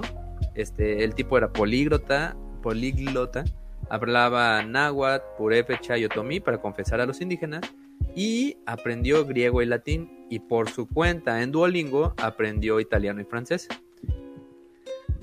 Este, 0.55 1.03
el 1.03 1.13
tipo 1.13 1.37
era 1.37 1.51
políglota, 1.51 2.37
políglota, 2.63 3.43
hablaba 3.89 4.63
náhuatl, 4.63 5.25
purépecha 5.37 5.97
y 5.97 6.05
otomí 6.05 6.39
para 6.39 6.61
confesar 6.61 7.01
a 7.01 7.05
los 7.05 7.19
indígenas 7.19 7.61
y 8.15 8.57
aprendió 8.65 9.25
griego 9.25 9.61
y 9.61 9.65
latín 9.65 10.25
y 10.29 10.39
por 10.39 10.69
su 10.69 10.87
cuenta 10.87 11.41
en 11.43 11.51
Duolingo 11.51 12.13
aprendió 12.17 12.79
italiano 12.79 13.19
y 13.19 13.25
francés. 13.25 13.67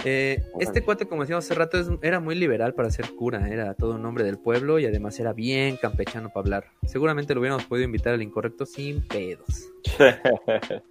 Eh, 0.04 0.42
este 0.58 0.82
cuate, 0.82 1.06
como 1.06 1.22
decíamos 1.22 1.44
hace 1.44 1.54
rato, 1.54 1.78
es- 1.78 1.88
era 2.02 2.18
muy 2.20 2.34
liberal 2.34 2.74
para 2.74 2.90
ser 2.90 3.10
cura, 3.14 3.48
era 3.48 3.74
todo 3.74 3.94
un 3.94 4.04
hombre 4.04 4.24
del 4.24 4.38
pueblo 4.38 4.78
y 4.78 4.86
además 4.86 5.18
era 5.20 5.32
bien 5.32 5.76
campechano 5.76 6.28
para 6.30 6.40
hablar. 6.40 6.64
Seguramente 6.84 7.34
lo 7.34 7.40
hubiéramos 7.40 7.64
podido 7.66 7.84
invitar 7.84 8.14
al 8.14 8.22
incorrecto 8.22 8.66
sin 8.66 9.00
pedos. 9.06 9.68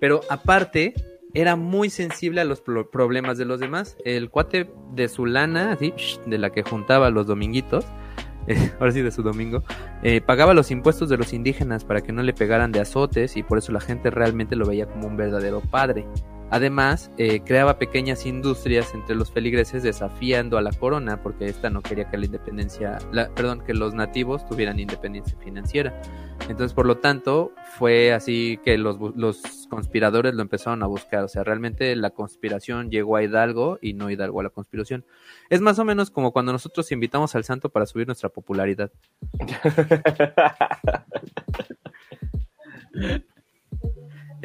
Pero 0.00 0.20
aparte, 0.28 0.94
era 1.34 1.56
muy 1.56 1.90
sensible 1.90 2.40
a 2.40 2.44
los 2.44 2.60
pro- 2.60 2.90
problemas 2.90 3.38
de 3.38 3.44
los 3.46 3.60
demás. 3.60 3.96
El 4.04 4.30
cuate 4.30 4.70
de 4.94 5.08
su 5.08 5.26
lana, 5.26 5.72
así, 5.72 5.92
de 6.26 6.38
la 6.38 6.50
que 6.50 6.62
juntaba 6.62 7.10
los 7.10 7.26
dominguitos, 7.26 7.84
eh, 8.46 8.70
ahora 8.78 8.92
sí 8.92 9.02
de 9.02 9.10
su 9.10 9.22
domingo, 9.22 9.64
eh, 10.02 10.20
pagaba 10.20 10.54
los 10.54 10.70
impuestos 10.70 11.08
de 11.08 11.16
los 11.16 11.32
indígenas 11.32 11.84
para 11.84 12.00
que 12.02 12.12
no 12.12 12.22
le 12.22 12.32
pegaran 12.32 12.72
de 12.72 12.80
azotes 12.80 13.36
y 13.36 13.42
por 13.42 13.58
eso 13.58 13.72
la 13.72 13.80
gente 13.80 14.10
realmente 14.10 14.54
lo 14.54 14.66
veía 14.66 14.86
como 14.86 15.08
un 15.08 15.16
verdadero 15.16 15.60
padre. 15.60 16.06
Además, 16.50 17.10
eh, 17.18 17.40
creaba 17.40 17.78
pequeñas 17.78 18.24
industrias 18.24 18.94
entre 18.94 19.16
los 19.16 19.32
feligreses 19.32 19.82
desafiando 19.82 20.58
a 20.58 20.62
la 20.62 20.72
corona 20.72 21.22
porque 21.22 21.46
esta 21.46 21.70
no 21.70 21.82
quería 21.82 22.08
que 22.08 22.16
la 22.16 22.26
independencia, 22.26 22.98
perdón, 23.34 23.64
que 23.64 23.74
los 23.74 23.94
nativos 23.94 24.46
tuvieran 24.46 24.78
independencia 24.78 25.36
financiera. 25.38 26.00
Entonces, 26.48 26.72
por 26.72 26.86
lo 26.86 26.98
tanto, 26.98 27.52
fue 27.78 28.12
así 28.12 28.60
que 28.64 28.78
los, 28.78 28.96
los 29.16 29.66
conspiradores 29.68 30.34
lo 30.34 30.42
empezaron 30.42 30.84
a 30.84 30.86
buscar. 30.86 31.24
O 31.24 31.28
sea, 31.28 31.42
realmente 31.42 31.96
la 31.96 32.10
conspiración 32.10 32.90
llegó 32.90 33.16
a 33.16 33.24
Hidalgo 33.24 33.78
y 33.82 33.94
no 33.94 34.10
Hidalgo 34.10 34.40
a 34.40 34.44
la 34.44 34.50
conspiración. 34.50 35.04
Es 35.50 35.60
más 35.60 35.80
o 35.80 35.84
menos 35.84 36.10
como 36.10 36.32
cuando 36.32 36.52
nosotros 36.52 36.92
invitamos 36.92 37.34
al 37.34 37.42
santo 37.42 37.70
para 37.70 37.86
subir 37.86 38.06
nuestra 38.06 38.28
popularidad. 38.28 38.92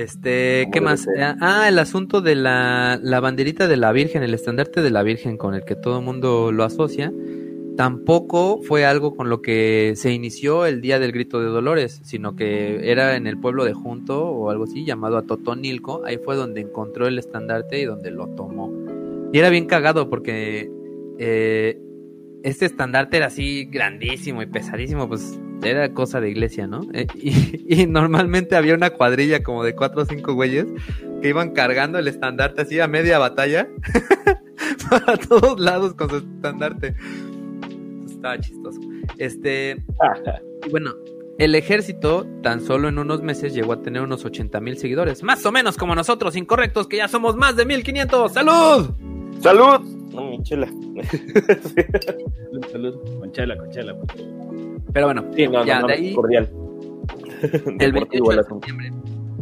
Este, 0.02 0.68
¿qué 0.72 0.82
más? 0.82 1.08
Eh, 1.08 1.36
Ah, 1.40 1.68
el 1.68 1.78
asunto 1.78 2.22
de 2.22 2.34
la, 2.36 3.00
la 3.02 3.20
banderita 3.20 3.68
de 3.68 3.78
la 3.78 3.92
Virgen, 3.92 4.24
el 4.24 4.34
estandarte 4.34 4.82
de 4.82 4.90
la 4.90 5.04
Virgen 5.04 5.38
con 5.38 5.54
el 5.54 5.64
que 5.64 5.76
todo 5.76 6.00
el 6.00 6.06
mundo 6.06 6.52
lo 6.52 6.64
asocia, 6.64 7.14
tampoco 7.78 8.62
fue 8.64 8.84
algo 8.84 9.16
con 9.16 9.30
lo 9.30 9.42
que 9.42 9.94
se 9.96 10.12
inició 10.12 10.66
el 10.66 10.82
Día 10.82 10.98
del 11.00 11.12
Grito 11.12 11.40
de 11.40 11.48
Dolores, 11.48 12.02
sino 12.04 12.36
que 12.36 12.92
era 12.92 13.16
en 13.16 13.28
el 13.28 13.38
pueblo 13.38 13.64
de 13.64 13.74
Junto 13.74 14.26
o 14.26 14.50
algo 14.50 14.64
así, 14.64 14.86
llamado 14.86 15.18
a 15.18 15.24
Totonilco, 15.24 16.04
ahí 16.04 16.18
fue 16.18 16.36
donde 16.36 16.62
encontró 16.62 17.08
el 17.08 17.20
estandarte 17.20 17.80
y 17.80 17.86
donde 17.86 18.10
lo 18.10 18.28
tomó. 18.30 18.72
Y 19.32 19.38
era 19.38 19.50
bien 19.50 19.66
cagado 19.68 20.10
porque 20.10 20.72
eh, 21.20 21.80
este 22.44 22.66
estandarte 22.66 23.18
era 23.18 23.28
así 23.28 23.66
grandísimo 23.66 24.42
y 24.42 24.48
pesadísimo, 24.48 25.08
pues 25.08 25.40
era 25.63 25.93
cosa 25.93 26.19
de 26.19 26.30
iglesia, 26.30 26.67
¿no? 26.67 26.82
Eh, 26.93 27.08
y, 27.15 27.82
y 27.82 27.88
normalmente 27.88 28.56
había 28.56 28.74
una 28.74 28.91
cuadrilla 28.91 29.43
como 29.43 29.63
de 29.63 29.76
cuatro 29.76 30.02
o 30.02 30.06
cinco 30.06 30.34
güeyes 30.34 30.65
que 31.21 31.30
iban 31.30 31.52
cargando 31.52 32.00
el 32.00 32.08
estandarte 32.08 32.63
así 32.63 32.80
a 32.80 32.88
media 32.88 33.19
batalla 33.19 33.67
para 34.89 35.17
todos 35.17 35.60
lados 35.60 35.93
con 35.93 36.10
su 36.10 36.17
estandarte. 36.17 36.95
Estaba 38.08 38.39
chistoso. 38.39 38.80
Este, 39.17 39.84
bueno, 40.69 40.93
el 41.38 41.56
ejército 41.56 42.26
tan 42.43 42.62
solo 42.62 42.89
en 42.89 43.00
unos 43.00 43.21
meses 43.21 43.54
llegó 43.54 43.74
a 43.74 43.82
tener 43.82 44.02
unos 44.02 44.26
80 44.26 44.60
mil 44.60 44.78
seguidores, 44.78 45.24
más 45.24 45.45
o 45.45 45.52
menos 45.52 45.78
como 45.78 45.95
nosotros, 45.95 46.36
incorrectos, 46.36 46.88
que 46.88 46.97
ya 46.97 47.08
somos 47.08 47.36
más 47.36 47.56
de 47.56 47.65
1500. 47.65 48.34
¡Salud! 48.34 48.91
¡Salud! 49.39 50.01
No, 50.13 50.30
mi 50.30 50.43
chela. 50.43 50.67
Salud, 50.67 52.65
salud. 52.71 52.95
Con 53.19 53.32
chela, 53.32 53.58
con 53.58 53.69
chela. 53.71 53.95
pues. 53.97 54.26
Pero 54.93 55.06
bueno, 55.06 55.26
Sí, 55.36 55.47
no, 55.47 55.65
ya 55.65 55.76
no, 55.76 55.82
no, 55.82 55.88
de 55.88 55.93
ahí 55.93 56.13
cordial. 56.13 56.50
El 57.80 57.91
Deportivo 57.91 58.30
28 58.30 58.32
el 58.32 58.38
de 58.38 58.43
septiembre 58.43 58.91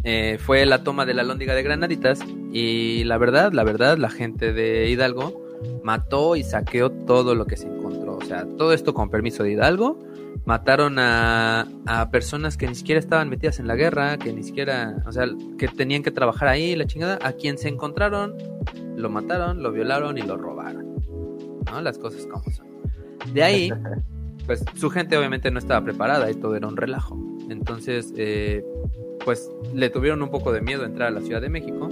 eh, 0.03 0.37
fue 0.39 0.65
la 0.65 0.83
toma 0.83 1.05
de 1.05 1.13
la 1.13 1.23
Lóndiga 1.23 1.53
de 1.53 1.63
Granaditas 1.63 2.19
y 2.53 3.03
la 3.03 3.17
verdad, 3.17 3.51
la 3.51 3.63
verdad, 3.63 3.97
la 3.97 4.09
gente 4.09 4.53
de 4.53 4.89
Hidalgo 4.89 5.41
mató 5.83 6.35
y 6.35 6.43
saqueó 6.43 6.89
todo 6.89 7.35
lo 7.35 7.45
que 7.45 7.57
se 7.57 7.67
encontró. 7.67 8.17
O 8.17 8.23
sea, 8.23 8.45
todo 8.57 8.71
esto 8.73 8.93
con 8.93 9.09
permiso 9.09 9.43
de 9.43 9.51
Hidalgo. 9.51 9.99
Mataron 10.45 10.97
a, 10.99 11.67
a 11.85 12.09
personas 12.11 12.57
que 12.57 12.67
ni 12.67 12.75
siquiera 12.75 12.99
estaban 12.99 13.29
metidas 13.29 13.59
en 13.59 13.67
la 13.67 13.75
guerra, 13.75 14.17
que 14.17 14.33
ni 14.33 14.43
siquiera, 14.43 15.03
o 15.05 15.11
sea, 15.11 15.27
que 15.57 15.67
tenían 15.67 16.01
que 16.01 16.11
trabajar 16.11 16.47
ahí, 16.47 16.75
la 16.75 16.85
chingada. 16.85 17.19
A 17.21 17.33
quien 17.33 17.57
se 17.57 17.69
encontraron, 17.69 18.35
lo 18.95 19.09
mataron, 19.09 19.61
lo 19.61 19.71
violaron 19.71 20.17
y 20.17 20.21
lo 20.21 20.37
robaron. 20.37 20.95
¿No? 21.65 21.81
Las 21.81 21.97
cosas 21.97 22.25
como 22.25 22.43
son. 22.51 22.67
De 23.33 23.43
ahí, 23.43 23.71
pues 24.45 24.63
su 24.75 24.89
gente 24.89 25.17
obviamente 25.17 25.51
no 25.51 25.59
estaba 25.59 25.83
preparada 25.83 26.31
y 26.31 26.35
todo 26.35 26.55
era 26.55 26.67
un 26.67 26.77
relajo. 26.77 27.17
Entonces, 27.49 28.13
eh, 28.17 28.63
pues 29.23 29.51
le 29.73 29.89
tuvieron 29.89 30.21
un 30.21 30.29
poco 30.29 30.51
de 30.51 30.61
miedo 30.61 30.83
a 30.83 30.85
entrar 30.85 31.09
a 31.09 31.11
la 31.11 31.21
Ciudad 31.21 31.41
de 31.41 31.49
México, 31.49 31.89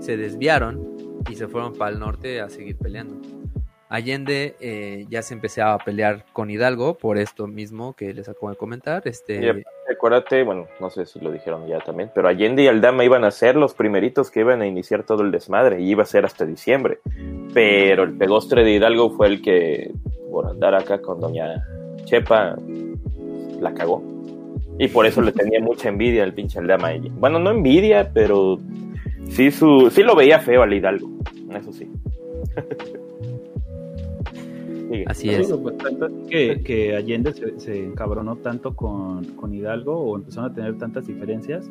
se 0.00 0.16
desviaron 0.16 0.96
y 1.28 1.34
se 1.34 1.48
fueron 1.48 1.74
para 1.74 1.90
el 1.92 1.98
norte 1.98 2.40
a 2.40 2.48
seguir 2.48 2.76
peleando. 2.76 3.20
Allende 3.88 4.54
eh, 4.60 5.06
ya 5.08 5.22
se 5.22 5.32
empezaba 5.32 5.72
a 5.74 5.78
pelear 5.78 6.26
con 6.32 6.50
Hidalgo 6.50 6.98
por 6.98 7.16
esto 7.16 7.46
mismo 7.46 7.94
que 7.94 8.12
les 8.12 8.28
acabo 8.28 8.50
de 8.50 8.56
comentar. 8.56 9.02
Este, 9.06 9.40
Y 9.42 9.92
acuérdate, 9.92 10.42
bueno, 10.42 10.66
no 10.78 10.90
sé 10.90 11.06
si 11.06 11.18
lo 11.20 11.32
dijeron 11.32 11.66
ya 11.66 11.78
también, 11.78 12.10
pero 12.14 12.28
Allende 12.28 12.62
y 12.62 12.68
Aldama 12.68 13.04
iban 13.04 13.24
a 13.24 13.30
ser 13.30 13.56
los 13.56 13.72
primeritos 13.72 14.30
que 14.30 14.40
iban 14.40 14.60
a 14.60 14.66
iniciar 14.66 15.04
todo 15.04 15.22
el 15.22 15.30
desmadre 15.30 15.80
y 15.80 15.90
iba 15.90 16.02
a 16.02 16.06
ser 16.06 16.26
hasta 16.26 16.44
diciembre. 16.44 16.98
Pero 17.54 18.02
el 18.02 18.16
pegostre 18.16 18.62
de 18.62 18.72
Hidalgo 18.72 19.10
fue 19.10 19.28
el 19.28 19.40
que, 19.42 19.90
por 20.30 20.46
andar 20.46 20.74
acá 20.74 21.00
con 21.00 21.20
doña 21.20 21.64
Chepa, 22.04 22.56
la 23.60 23.72
cagó. 23.72 24.02
Y 24.78 24.88
por 24.88 25.06
eso 25.06 25.22
le 25.22 25.32
tenía 25.32 25.60
mucha 25.60 25.88
envidia 25.88 26.24
al 26.24 26.34
pinche 26.34 26.58
Aldama. 26.58 26.90
Bueno, 27.12 27.38
no 27.38 27.50
envidia, 27.50 28.10
pero 28.12 28.58
sí, 29.30 29.50
su, 29.50 29.90
sí 29.90 30.02
lo 30.02 30.14
veía 30.14 30.40
feo 30.40 30.62
al 30.62 30.74
Hidalgo, 30.74 31.08
eso 31.56 31.72
sí. 31.72 31.90
Así 35.06 35.30
es. 35.30 35.52
Pues, 35.52 35.74
que, 36.28 36.62
que, 36.62 36.96
Allende 36.96 37.32
se, 37.58 37.84
encabronó 37.84 38.36
tanto 38.36 38.74
con, 38.74 39.24
con, 39.36 39.54
Hidalgo 39.54 39.94
o 39.94 40.16
empezaron 40.16 40.50
a 40.50 40.54
tener 40.54 40.78
tantas 40.78 41.06
diferencias 41.06 41.70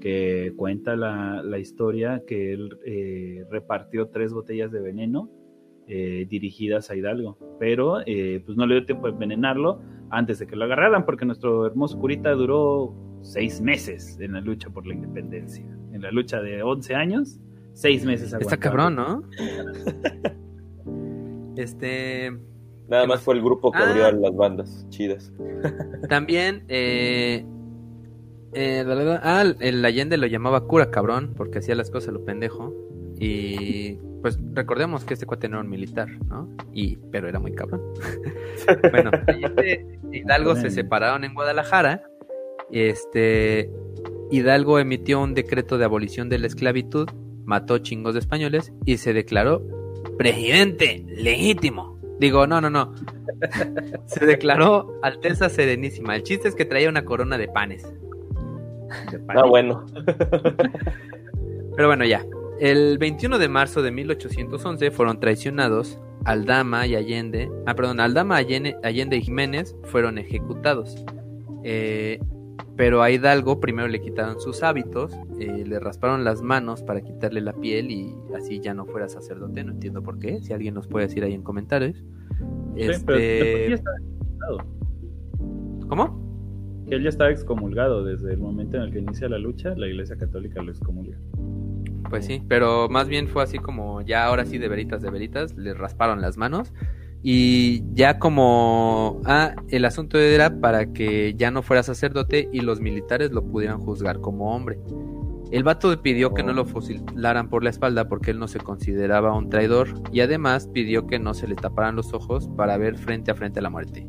que 0.00 0.52
cuenta 0.56 0.96
la, 0.96 1.42
la 1.42 1.58
historia 1.58 2.22
que 2.26 2.52
él 2.52 2.78
eh, 2.84 3.44
repartió 3.50 4.08
tres 4.08 4.32
botellas 4.32 4.70
de 4.70 4.80
veneno 4.80 5.30
eh, 5.86 6.26
dirigidas 6.28 6.90
a 6.90 6.96
Hidalgo, 6.96 7.38
pero 7.58 8.00
eh, 8.06 8.42
pues 8.44 8.56
no 8.58 8.66
le 8.66 8.74
dio 8.74 8.86
tiempo 8.86 9.06
de 9.06 9.14
envenenarlo 9.14 9.80
antes 10.10 10.38
de 10.38 10.46
que 10.46 10.54
lo 10.54 10.66
agarraran, 10.66 11.04
porque 11.04 11.24
nuestro 11.24 11.66
hermoso 11.66 11.98
curita 11.98 12.32
duró 12.32 12.94
seis 13.22 13.60
meses 13.60 14.18
en 14.20 14.34
la 14.34 14.40
lucha 14.40 14.70
por 14.70 14.86
la 14.86 14.94
independencia, 14.94 15.64
en 15.92 16.02
la 16.02 16.10
lucha 16.10 16.40
de 16.40 16.62
11 16.62 16.94
años, 16.94 17.40
seis 17.72 18.04
meses. 18.04 18.32
Está 18.32 18.58
cabrón, 18.58 18.96
¿no? 18.96 19.22
este... 21.56 22.38
Nada 22.88 23.06
más 23.06 23.20
fue 23.20 23.34
el 23.34 23.42
grupo 23.42 23.70
que 23.70 23.78
abrió 23.78 24.06
ah. 24.06 24.12
las 24.12 24.34
bandas 24.34 24.86
chidas. 24.88 25.32
También, 26.08 26.64
eh, 26.68 27.44
eh, 28.54 28.84
ah, 29.22 29.44
el 29.60 29.84
Allende 29.84 30.16
lo 30.16 30.26
llamaba 30.26 30.66
cura 30.66 30.90
cabrón, 30.90 31.34
porque 31.36 31.58
hacía 31.58 31.74
las 31.74 31.90
cosas 31.90 32.14
lo 32.14 32.24
pendejo. 32.24 32.72
Y 33.20 33.98
pues 34.22 34.38
recordemos 34.52 35.04
que 35.04 35.14
este 35.14 35.26
cuate 35.26 35.48
no 35.48 35.56
era 35.56 35.64
un 35.64 35.70
militar, 35.70 36.08
¿no? 36.28 36.48
Y, 36.72 36.96
pero 37.10 37.28
era 37.28 37.38
muy 37.38 37.52
cabrón. 37.52 37.82
bueno, 38.90 39.10
Hidalgo 40.12 40.56
se 40.56 40.70
separaron 40.70 41.24
en 41.24 41.34
Guadalajara. 41.34 42.02
Este, 42.70 43.70
Hidalgo 44.30 44.78
emitió 44.78 45.20
un 45.20 45.34
decreto 45.34 45.78
de 45.78 45.84
abolición 45.84 46.28
de 46.28 46.38
la 46.38 46.46
esclavitud, 46.46 47.08
mató 47.44 47.78
chingos 47.78 48.14
de 48.14 48.20
españoles 48.20 48.72
y 48.84 48.98
se 48.98 49.12
declaró 49.12 49.62
presidente 50.16 51.04
legítimo. 51.06 51.97
Digo, 52.18 52.46
no, 52.46 52.60
no, 52.60 52.70
no. 52.70 52.94
se 54.06 54.26
declaró 54.26 54.98
Alteza 55.02 55.48
Serenísima. 55.48 56.16
El 56.16 56.22
chiste 56.22 56.48
es 56.48 56.54
que 56.54 56.64
traía 56.64 56.88
una 56.88 57.04
corona 57.04 57.38
de 57.38 57.48
panes. 57.48 57.86
Ah, 59.28 59.44
bueno. 59.44 59.84
Pero 61.76 61.88
bueno, 61.88 62.04
ya. 62.04 62.24
El 62.58 62.98
21 62.98 63.38
de 63.38 63.48
marzo 63.48 63.82
de 63.82 63.90
1811 63.92 64.90
fueron 64.90 65.20
traicionados 65.20 66.00
Aldama 66.24 66.86
y 66.86 66.96
Allende, 66.96 67.50
ah, 67.66 67.74
perdón, 67.74 68.00
Aldama, 68.00 68.36
Allende, 68.36 68.76
Allende 68.82 69.16
y 69.16 69.22
Jiménez 69.22 69.76
fueron 69.84 70.18
ejecutados. 70.18 71.04
Eh, 71.64 72.18
pero 72.76 73.02
a 73.02 73.10
Hidalgo 73.10 73.60
primero 73.60 73.88
le 73.88 74.00
quitaron 74.00 74.40
sus 74.40 74.62
hábitos, 74.62 75.12
eh, 75.40 75.64
le 75.66 75.80
rasparon 75.80 76.24
las 76.24 76.42
manos 76.42 76.82
para 76.82 77.00
quitarle 77.00 77.40
la 77.40 77.52
piel 77.52 77.90
y 77.90 78.14
así 78.36 78.60
ya 78.60 78.74
no 78.74 78.86
fuera 78.86 79.08
sacerdote. 79.08 79.64
No 79.64 79.72
entiendo 79.72 80.02
por 80.02 80.18
qué. 80.18 80.40
Si 80.42 80.52
alguien 80.52 80.74
nos 80.74 80.86
puede 80.86 81.06
decir 81.06 81.24
ahí 81.24 81.34
en 81.34 81.42
comentarios. 81.42 82.04
este... 82.76 83.80
¿Cómo? 85.88 86.84
Que 86.88 86.96
él 86.96 87.02
ya 87.02 87.08
estaba 87.08 87.30
excomulgado 87.30 88.04
desde 88.04 88.32
el 88.32 88.38
momento 88.38 88.76
en 88.76 88.84
el 88.84 88.92
que 88.92 88.98
inicia 89.00 89.28
la 89.28 89.38
lucha, 89.38 89.74
la 89.76 89.88
Iglesia 89.88 90.16
Católica 90.16 90.62
lo 90.62 90.70
excomulga. 90.70 91.16
Pues 92.08 92.26
sí, 92.26 92.42
pero 92.46 92.88
más 92.88 93.08
bien 93.08 93.28
fue 93.28 93.42
así 93.42 93.58
como 93.58 94.02
ya 94.02 94.24
ahora 94.24 94.44
sí 94.44 94.58
de 94.58 94.68
veritas, 94.68 95.02
de 95.02 95.10
veritas, 95.10 95.56
le 95.56 95.74
rasparon 95.74 96.20
las 96.20 96.36
manos 96.36 96.72
y 97.22 97.82
ya 97.94 98.18
como 98.18 99.20
ah, 99.24 99.54
el 99.68 99.84
asunto 99.84 100.18
era 100.18 100.60
para 100.60 100.92
que 100.92 101.34
ya 101.36 101.50
no 101.50 101.62
fuera 101.62 101.82
sacerdote 101.82 102.48
y 102.52 102.60
los 102.60 102.80
militares 102.80 103.32
lo 103.32 103.44
pudieran 103.44 103.80
juzgar 103.80 104.20
como 104.20 104.54
hombre. 104.54 104.78
El 105.50 105.64
vato 105.64 106.02
pidió 106.02 106.34
que 106.34 106.42
no 106.42 106.52
lo 106.52 106.66
fusilaran 106.66 107.48
por 107.48 107.64
la 107.64 107.70
espalda 107.70 108.06
porque 108.08 108.32
él 108.32 108.38
no 108.38 108.48
se 108.48 108.60
consideraba 108.60 109.34
un 109.34 109.48
traidor 109.48 109.88
y 110.12 110.20
además 110.20 110.68
pidió 110.72 111.06
que 111.06 111.18
no 111.18 111.32
se 111.32 111.48
le 111.48 111.54
taparan 111.54 111.96
los 111.96 112.12
ojos 112.12 112.48
para 112.56 112.76
ver 112.76 112.96
frente 112.96 113.30
a 113.30 113.34
frente 113.34 113.60
a 113.60 113.62
la 113.62 113.70
muerte. 113.70 114.06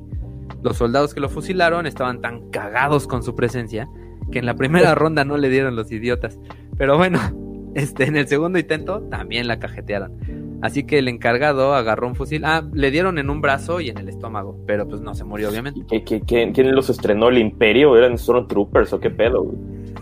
Los 0.61 0.77
soldados 0.77 1.13
que 1.13 1.21
lo 1.21 1.29
fusilaron 1.29 1.87
estaban 1.87 2.19
tan 2.19 2.49
cagados 2.49 3.07
con 3.07 3.23
su 3.23 3.35
presencia 3.35 3.87
que 4.31 4.39
en 4.39 4.45
la 4.45 4.55
primera 4.55 4.93
ronda 4.95 5.23
no 5.23 5.37
le 5.37 5.49
dieron 5.49 5.77
los 5.77 5.91
idiotas. 5.91 6.37
Pero 6.77 6.97
bueno, 6.97 7.19
este, 7.75 8.03
en 8.03 8.17
el 8.17 8.27
segundo 8.27 8.59
intento 8.59 9.01
también 9.03 9.47
la 9.47 9.59
cajetearon. 9.59 10.48
Así 10.61 10.83
que 10.83 10.99
el 10.99 11.07
encargado 11.07 11.73
agarró 11.73 12.07
un 12.07 12.15
fusil. 12.15 12.43
Ah, 12.45 12.63
le 12.73 12.91
dieron 12.91 13.17
en 13.17 13.29
un 13.29 13.41
brazo 13.41 13.79
y 13.79 13.89
en 13.89 13.97
el 13.97 14.09
estómago, 14.09 14.57
pero 14.67 14.87
pues 14.87 15.01
no 15.01 15.13
se 15.13 15.23
murió, 15.23 15.49
obviamente. 15.49 15.81
¿Qué, 16.05 16.21
quién 16.21 16.75
los 16.75 16.89
estrenó? 16.89 17.29
¿El 17.29 17.37
Imperio? 17.37 17.95
¿Eran 17.97 18.17
Stormtroopers 18.17 18.93
o 18.93 18.99
qué 18.99 19.09
pedo? 19.09 19.51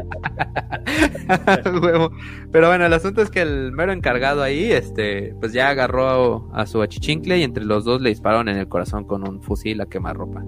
pero 2.52 2.68
bueno, 2.68 2.86
el 2.86 2.92
asunto 2.92 3.22
es 3.22 3.30
que 3.30 3.42
el 3.42 3.72
mero 3.72 3.92
encargado 3.92 4.42
ahí, 4.42 4.70
este, 4.70 5.34
pues 5.40 5.52
ya 5.52 5.68
agarró 5.68 6.50
a, 6.52 6.66
su 6.66 6.82
achichincle 6.82 7.38
y 7.38 7.42
entre 7.42 7.64
los 7.64 7.84
dos 7.84 8.00
le 8.00 8.10
dispararon 8.10 8.48
en 8.48 8.58
el 8.58 8.68
corazón 8.68 9.04
con 9.04 9.26
un 9.26 9.42
fusil 9.42 9.80
a 9.80 9.86
quemarropa. 9.86 10.44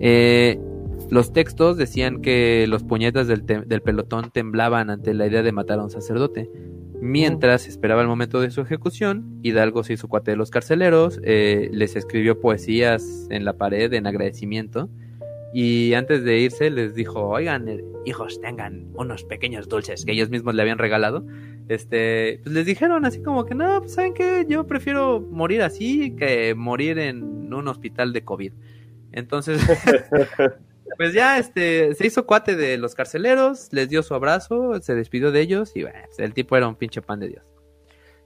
Eh, 0.00 0.58
los 1.10 1.32
textos 1.32 1.76
decían 1.76 2.22
que 2.22 2.66
los 2.68 2.84
puñetas 2.84 3.26
del, 3.26 3.42
pelotón 3.42 4.30
temblaban 4.30 4.90
ante 4.90 5.14
la 5.14 5.26
idea 5.26 5.42
de 5.42 5.52
matar 5.52 5.78
a 5.78 5.84
un 5.84 5.90
sacerdote. 5.90 6.50
Mientras 7.04 7.66
esperaba 7.66 8.00
el 8.00 8.06
momento 8.06 8.40
de 8.40 8.52
su 8.52 8.60
ejecución, 8.60 9.40
Hidalgo 9.42 9.82
se 9.82 9.94
hizo 9.94 10.06
cuate 10.06 10.30
de 10.30 10.36
los 10.36 10.52
carceleros, 10.52 11.18
eh, 11.24 11.68
les 11.72 11.96
escribió 11.96 12.38
poesías 12.38 13.26
en 13.28 13.44
la 13.44 13.54
pared 13.54 13.92
en 13.92 14.06
agradecimiento 14.06 14.88
y 15.52 15.94
antes 15.94 16.22
de 16.22 16.38
irse 16.38 16.70
les 16.70 16.94
dijo, 16.94 17.28
oigan, 17.28 17.68
eh, 17.68 17.82
hijos, 18.04 18.40
tengan 18.40 18.86
unos 18.94 19.24
pequeños 19.24 19.68
dulces 19.68 20.04
que 20.04 20.12
ellos 20.12 20.30
mismos 20.30 20.54
le 20.54 20.62
habían 20.62 20.78
regalado. 20.78 21.26
Este, 21.66 22.38
pues 22.44 22.54
les 22.54 22.66
dijeron 22.66 23.04
así 23.04 23.20
como 23.20 23.46
que, 23.46 23.56
no, 23.56 23.80
pues 23.80 23.94
saben 23.94 24.14
que 24.14 24.46
yo 24.48 24.68
prefiero 24.68 25.20
morir 25.20 25.62
así 25.62 26.12
que 26.12 26.54
morir 26.54 27.00
en 27.00 27.52
un 27.52 27.66
hospital 27.66 28.12
de 28.12 28.22
COVID. 28.22 28.52
Entonces, 29.10 29.60
pues 30.96 31.12
ya 31.12 31.38
este 31.38 31.94
se 31.94 32.06
hizo 32.06 32.26
cuate 32.26 32.56
de 32.56 32.78
los 32.78 32.94
carceleros, 32.94 33.68
les 33.72 33.88
dio 33.88 34.02
su 34.02 34.14
abrazo, 34.14 34.80
se 34.80 34.94
despidió 34.94 35.32
de 35.32 35.40
ellos 35.40 35.72
y 35.74 35.82
bueno, 35.82 35.98
pues, 36.06 36.18
el 36.18 36.34
tipo 36.34 36.56
era 36.56 36.68
un 36.68 36.76
pinche 36.76 37.02
pan 37.02 37.20
de 37.20 37.28
Dios. 37.28 37.44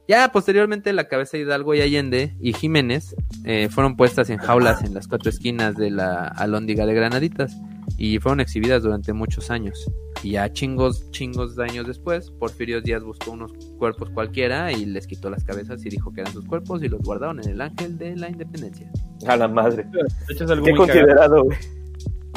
Ya 0.08 0.30
posteriormente 0.30 0.92
la 0.92 1.08
cabeza 1.08 1.36
de 1.36 1.42
Hidalgo 1.42 1.74
y 1.74 1.80
Allende 1.80 2.36
y 2.40 2.52
Jiménez 2.52 3.16
eh, 3.44 3.68
fueron 3.68 3.96
puestas 3.96 4.30
en 4.30 4.38
jaulas 4.38 4.84
en 4.84 4.94
las 4.94 5.08
cuatro 5.08 5.30
esquinas 5.30 5.74
de 5.74 5.90
la 5.90 6.28
alóndiga 6.28 6.86
de 6.86 6.94
Granaditas 6.94 7.56
y 7.98 8.18
fueron 8.20 8.40
exhibidas 8.40 8.84
durante 8.84 9.12
muchos 9.12 9.50
años. 9.50 9.90
Y 10.22 10.32
ya 10.32 10.52
chingos, 10.52 11.10
chingos 11.10 11.56
de 11.56 11.64
años 11.64 11.86
después, 11.88 12.30
Porfirio 12.30 12.80
Díaz 12.80 13.02
buscó 13.02 13.32
unos 13.32 13.52
cuerpos 13.78 14.10
cualquiera 14.10 14.70
y 14.70 14.86
les 14.86 15.08
quitó 15.08 15.28
las 15.28 15.42
cabezas 15.42 15.84
y 15.84 15.88
dijo 15.88 16.12
que 16.12 16.20
eran 16.20 16.32
sus 16.32 16.44
cuerpos 16.44 16.82
y 16.84 16.88
los 16.88 17.00
guardaron 17.02 17.42
en 17.42 17.50
el 17.50 17.60
ángel 17.60 17.98
de 17.98 18.14
la 18.14 18.30
independencia. 18.30 18.88
A 19.26 19.36
la 19.36 19.48
madre. 19.48 19.86
Qué 20.28 20.74
considerado, 20.74 21.44
güey 21.44 21.58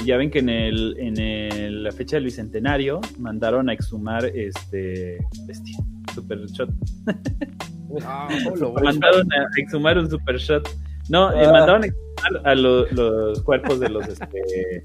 ya 0.06 0.18
ven 0.18 0.30
que 0.32 0.39
en 0.39 0.50
el 0.50 0.95
en 1.00 1.84
la 1.84 1.91
fecha 1.91 2.18
del 2.18 2.26
bicentenario 2.26 3.02
mandaron 3.18 3.70
a 3.70 3.74
exhumar 3.74 4.26
este 4.26 5.20
bestia, 5.47 5.78
super 6.14 6.39
shot. 6.47 6.70
Ah, 8.04 8.28
mandaron 8.84 9.28
a 9.34 9.47
exhumar 9.58 9.97
un 9.97 10.10
super 10.10 10.38
shot. 10.38 10.68
No, 11.10 11.32
eh, 11.32 11.45
ah. 11.45 11.52
mandaron 11.52 11.84
a 11.84 11.88
exhumar 11.88 12.47
a 12.47 12.56
los 12.56 13.41
cuerpos 13.43 13.80
de 13.80 13.89
los 13.89 14.08
este 14.08 14.84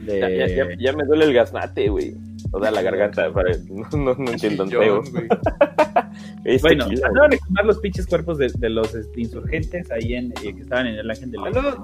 de... 0.00 0.76
Ya, 0.78 0.92
me 0.92 1.04
duele 1.04 1.24
el 1.24 1.32
gaznate, 1.32 1.88
güey. 1.88 2.14
O 2.52 2.60
sea, 2.60 2.70
la 2.70 2.82
garganta, 2.82 3.28
no, 3.28 3.98
no, 3.98 4.14
no 4.14 4.30
entiendo 4.30 4.64
un 4.64 4.70
pego. 4.70 5.02
bueno, 6.62 6.86
mandaron 6.86 7.32
a 7.32 7.34
exhumar 7.34 7.64
los 7.64 7.78
pinches 7.78 8.06
cuerpos 8.06 8.38
de, 8.38 8.52
de 8.56 8.70
los 8.70 8.94
este, 8.94 9.20
insurgentes 9.20 9.90
ahí 9.90 10.14
en, 10.14 10.32
eh, 10.42 10.54
que 10.54 10.60
estaban 10.60 10.86
en 10.86 10.96
el 10.96 11.10
ángel 11.10 11.30
de 11.30 11.38
la 11.38 11.52
Salud. 11.52 11.74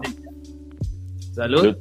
Salud. 1.35 1.77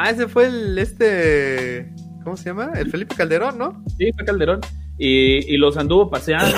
Ah, 0.00 0.10
ese 0.10 0.28
fue 0.28 0.46
el 0.46 0.78
este. 0.78 1.92
¿Cómo 2.22 2.36
se 2.36 2.44
llama? 2.44 2.70
El 2.76 2.88
Felipe 2.88 3.16
Calderón, 3.16 3.58
¿no? 3.58 3.82
Sí, 3.98 4.12
fue 4.12 4.24
Calderón. 4.24 4.60
Y, 4.96 5.52
y 5.52 5.56
los 5.56 5.76
anduvo 5.76 6.08
paseando. 6.08 6.56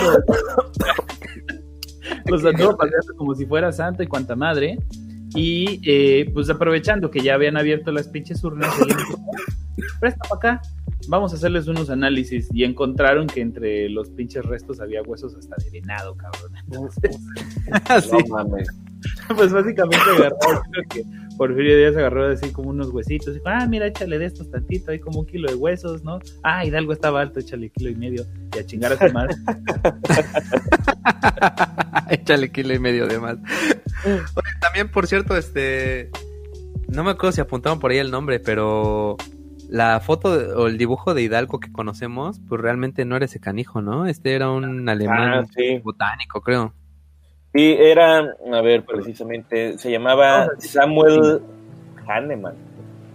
los 2.26 2.44
anduvo 2.44 2.76
paseando 2.76 3.16
como 3.16 3.34
si 3.34 3.46
fuera 3.46 3.72
santo 3.72 4.02
y 4.02 4.08
cuanta 4.08 4.36
madre. 4.36 4.78
Y 5.34 5.80
eh, 5.90 6.30
pues 6.34 6.50
aprovechando 6.50 7.10
que 7.10 7.20
ya 7.20 7.32
habían 7.32 7.56
abierto 7.56 7.92
las 7.92 8.08
pinches 8.08 8.44
urnas, 8.44 8.74
presta 10.00 10.20
para 10.28 10.34
acá, 10.34 10.62
vamos 11.08 11.32
a 11.32 11.36
hacerles 11.36 11.66
unos 11.66 11.88
análisis. 11.88 12.46
Y 12.52 12.64
encontraron 12.64 13.26
que 13.26 13.40
entre 13.40 13.88
los 13.88 14.10
pinches 14.10 14.44
restos 14.44 14.80
había 14.80 15.00
huesos 15.00 15.34
hasta 15.34 15.56
de 15.64 15.70
venado, 15.70 16.14
cabrón. 16.14 16.52
No 16.68 16.90
mames. 18.28 18.68
Pues 19.36 19.52
básicamente 19.52 20.04
agarró, 20.16 20.36
creo 20.70 20.84
que 20.88 21.04
Porfirio 21.36 21.76
Díaz 21.76 21.96
agarró 21.96 22.26
así 22.26 22.52
como 22.52 22.70
unos 22.70 22.88
huesitos. 22.90 23.28
Y 23.28 23.32
dijo, 23.34 23.48
ah, 23.48 23.66
mira, 23.66 23.86
échale 23.86 24.18
de 24.18 24.26
estos 24.26 24.50
tantito, 24.50 24.90
hay 24.90 24.98
como 24.98 25.20
un 25.20 25.26
kilo 25.26 25.48
de 25.48 25.54
huesos, 25.54 26.04
¿no? 26.04 26.18
Ah, 26.42 26.64
Hidalgo 26.64 26.92
estaba 26.92 27.20
alto, 27.20 27.40
échale 27.40 27.70
kilo 27.70 27.90
y 27.90 27.94
medio. 27.94 28.26
Y 28.54 28.58
a 28.58 28.66
chingar 28.66 28.92
a 28.92 28.98
su 28.98 29.12
madre. 29.12 29.34
échale 32.10 32.50
kilo 32.50 32.74
y 32.74 32.78
medio 32.78 33.06
de 33.06 33.18
más. 33.18 33.38
Oye, 34.04 34.50
también, 34.60 34.90
por 34.90 35.06
cierto, 35.06 35.36
este. 35.36 36.10
No 36.88 37.04
me 37.04 37.12
acuerdo 37.12 37.32
si 37.32 37.40
apuntaban 37.40 37.78
por 37.78 37.92
ahí 37.92 37.98
el 37.98 38.10
nombre, 38.10 38.40
pero 38.40 39.16
la 39.70 40.00
foto 40.00 40.30
o 40.30 40.66
el 40.66 40.76
dibujo 40.76 41.14
de 41.14 41.22
Hidalgo 41.22 41.60
que 41.60 41.70
conocemos, 41.70 42.40
pues 42.48 42.60
realmente 42.60 43.04
no 43.04 43.16
era 43.16 43.26
ese 43.26 43.38
canijo, 43.38 43.80
¿no? 43.80 44.06
Este 44.06 44.34
era 44.34 44.50
un 44.50 44.88
alemán 44.88 45.44
ah, 45.44 45.80
botánico, 45.82 46.40
creo. 46.40 46.74
Y 47.52 47.72
era, 47.72 48.18
a 48.52 48.60
ver, 48.62 48.84
precisamente, 48.84 49.76
se 49.78 49.90
llamaba 49.90 50.48
Samuel 50.58 51.40
Hahnemann. 52.06 52.54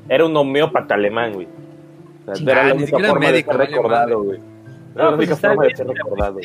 Era 0.09 0.25
un 0.25 0.35
homeópata 0.35 0.95
alemán, 0.95 1.33
güey. 1.33 1.47
O 2.27 2.35
sea, 2.35 2.51
era 2.51 2.67
la 2.67 2.73
única 2.73 2.99
forma 2.99 3.31
de 3.31 3.43
ser 3.43 3.57
recordado, 3.57 4.23
güey. 4.23 4.39
Era 4.93 5.05
la 5.05 5.11
única 5.15 5.35
forma 5.35 5.63
de 5.63 5.75
ser 5.75 5.87
recordado. 5.87 6.39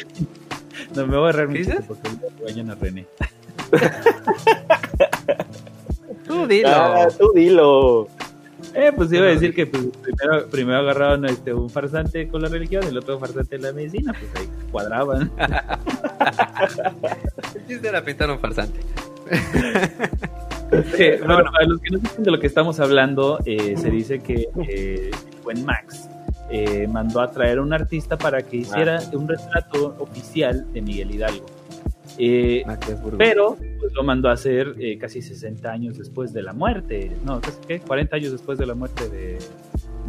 No 0.95 1.07
me 1.07 1.17
voy 1.17 1.27
a 1.27 1.31
agarrar 1.31 1.47
¿Qué 1.49 1.53
mi 1.53 1.59
dices? 1.59 1.77
chiste 1.77 1.95
porque 1.95 2.11
vayan 2.45 2.71
a 2.71 2.75
René. 2.77 3.07
Tú 6.27 6.47
dilo. 6.47 6.69
Ah, 6.69 7.09
tú 7.19 7.33
dilo. 7.35 8.09
Eh, 8.75 8.93
pues 8.95 9.13
iba 9.13 9.27
a 9.27 9.31
decir 9.31 9.55
que 9.55 9.67
pues, 9.67 9.85
primero, 10.03 10.47
primero 10.49 10.79
agarraron 10.79 11.25
este, 11.27 11.53
un 11.53 11.69
farsante 11.69 12.29
con 12.29 12.43
la 12.43 12.49
religión 12.49 12.85
y 12.85 12.89
el 12.89 12.99
otro 12.99 13.19
farsante 13.19 13.57
en 13.57 13.63
la 13.63 13.73
medicina, 13.73 14.13
pues 14.13 14.31
ahí 14.37 14.49
cuadraban. 14.71 15.31
El 17.55 17.67
chiste 17.67 17.89
era 17.89 18.05
pintar 18.05 18.31
un 18.31 18.39
farsante. 18.39 18.81
Eh, 20.73 21.21
bueno, 21.25 21.51
para 21.51 21.67
los 21.67 21.81
que 21.81 21.91
no 21.91 21.99
saben 22.01 22.23
de 22.23 22.31
lo 22.31 22.39
que 22.39 22.47
estamos 22.47 22.79
hablando, 22.79 23.41
eh, 23.45 23.75
se 23.77 23.91
dice 23.91 24.21
que 24.21 24.49
eh, 24.69 25.11
el 25.11 25.43
buen 25.43 25.65
Max 25.65 26.09
eh, 26.51 26.87
mandó 26.89 27.21
a 27.21 27.31
traer 27.31 27.59
a 27.59 27.63
un 27.63 27.73
artista 27.73 28.17
para 28.19 28.43
que 28.43 28.59
hiciera 28.59 29.01
un 29.13 29.29
retrato 29.29 29.97
oficial 29.99 30.73
de 30.73 30.81
Miguel 30.83 31.13
Hidalgo. 31.13 31.47
Eh, 32.19 32.65
pero 33.17 33.57
pues, 33.79 33.93
lo 33.95 34.03
mandó 34.03 34.29
a 34.29 34.33
hacer 34.33 34.75
eh, 34.79 34.99
casi 34.99 35.23
60 35.23 35.71
años 35.71 35.97
después 35.99 36.33
de 36.33 36.43
la 36.43 36.53
muerte, 36.53 37.13
no, 37.25 37.41
¿qué? 37.67 37.81
40 37.81 38.17
años 38.17 38.33
después 38.33 38.59
de 38.59 38.67
la 38.67 38.75
muerte 38.75 39.09
de, 39.09 39.39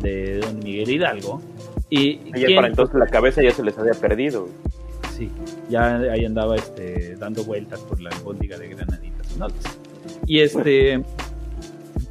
de 0.02 0.40
don 0.40 0.60
Miguel 0.60 0.90
Hidalgo. 0.90 1.42
Y 1.90 2.00
Y 2.00 2.32
¿quién- 2.34 2.56
para 2.56 2.68
entonces 2.68 2.96
la 2.98 3.08
cabeza 3.08 3.42
ya 3.44 3.52
se 3.52 3.64
les 3.64 3.78
había 3.78 3.94
perdido. 3.94 4.48
Sí, 5.18 5.30
ya 5.70 5.98
ahí 5.98 6.26
andaba 6.26 6.56
este, 6.56 7.16
dando 7.18 7.44
vueltas 7.44 7.80
por 7.82 8.02
la 8.02 8.10
albóndiga 8.10 8.58
de 8.58 8.70
granaditas. 8.70 9.28
Y 10.26 10.40
este, 10.40 11.04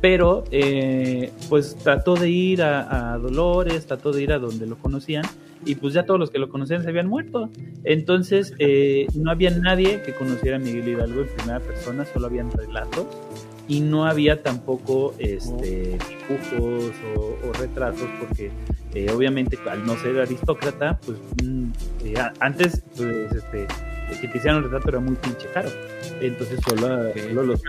pero 0.01 0.45
eh, 0.51 1.31
pues 1.49 1.75
trató 1.77 2.15
de 2.15 2.31
ir 2.31 2.63
a, 2.63 3.13
a 3.15 3.19
Dolores, 3.19 3.87
trató 3.87 4.13
de 4.13 4.23
ir 4.23 4.33
a 4.33 4.39
donde 4.39 4.67
lo 4.67 4.77
conocían 4.77 5.25
y 5.65 5.75
pues 5.75 5.95
ya 5.95 6.05
todos 6.05 6.19
los 6.19 6.31
que 6.31 6.39
lo 6.39 6.49
conocían 6.49 6.83
se 6.83 6.89
habían 6.89 7.09
muerto. 7.09 7.51
Entonces 7.85 8.55
eh, 8.59 9.07
no 9.15 9.31
había 9.31 9.51
nadie 9.51 10.03
que 10.03 10.13
conociera 10.13 10.57
a 10.57 10.59
Miguel 10.59 10.89
Hidalgo 10.89 11.23
en 11.23 11.29
primera 11.29 11.61
persona, 11.61 12.05
solo 12.05 12.27
habían 12.27 12.51
relatos 12.51 13.07
y 13.69 13.81
no 13.81 14.05
había 14.05 14.43
tampoco 14.43 15.15
este, 15.19 15.99
dibujos 16.29 16.93
o, 17.17 17.49
o 17.49 17.53
retratos 17.53 18.09
porque 18.19 18.51
eh, 18.95 19.09
obviamente 19.13 19.57
al 19.71 19.87
no 19.87 19.97
ser 19.97 20.19
aristócrata, 20.19 20.99
pues 21.07 21.19
mm, 21.45 21.71
eh, 22.05 22.15
antes 22.41 22.83
pues, 22.97 23.33
este, 23.33 23.67
que 24.21 24.27
te 24.27 24.39
hicieran 24.39 24.57
un 24.57 24.65
retrato 24.65 24.89
era 24.89 25.01
muy 25.01 25.15
pinche 25.17 25.47
caro. 25.55 25.69
Entonces 26.21 26.59
solo, 26.67 27.13
solo 27.15 27.43
los 27.45 27.63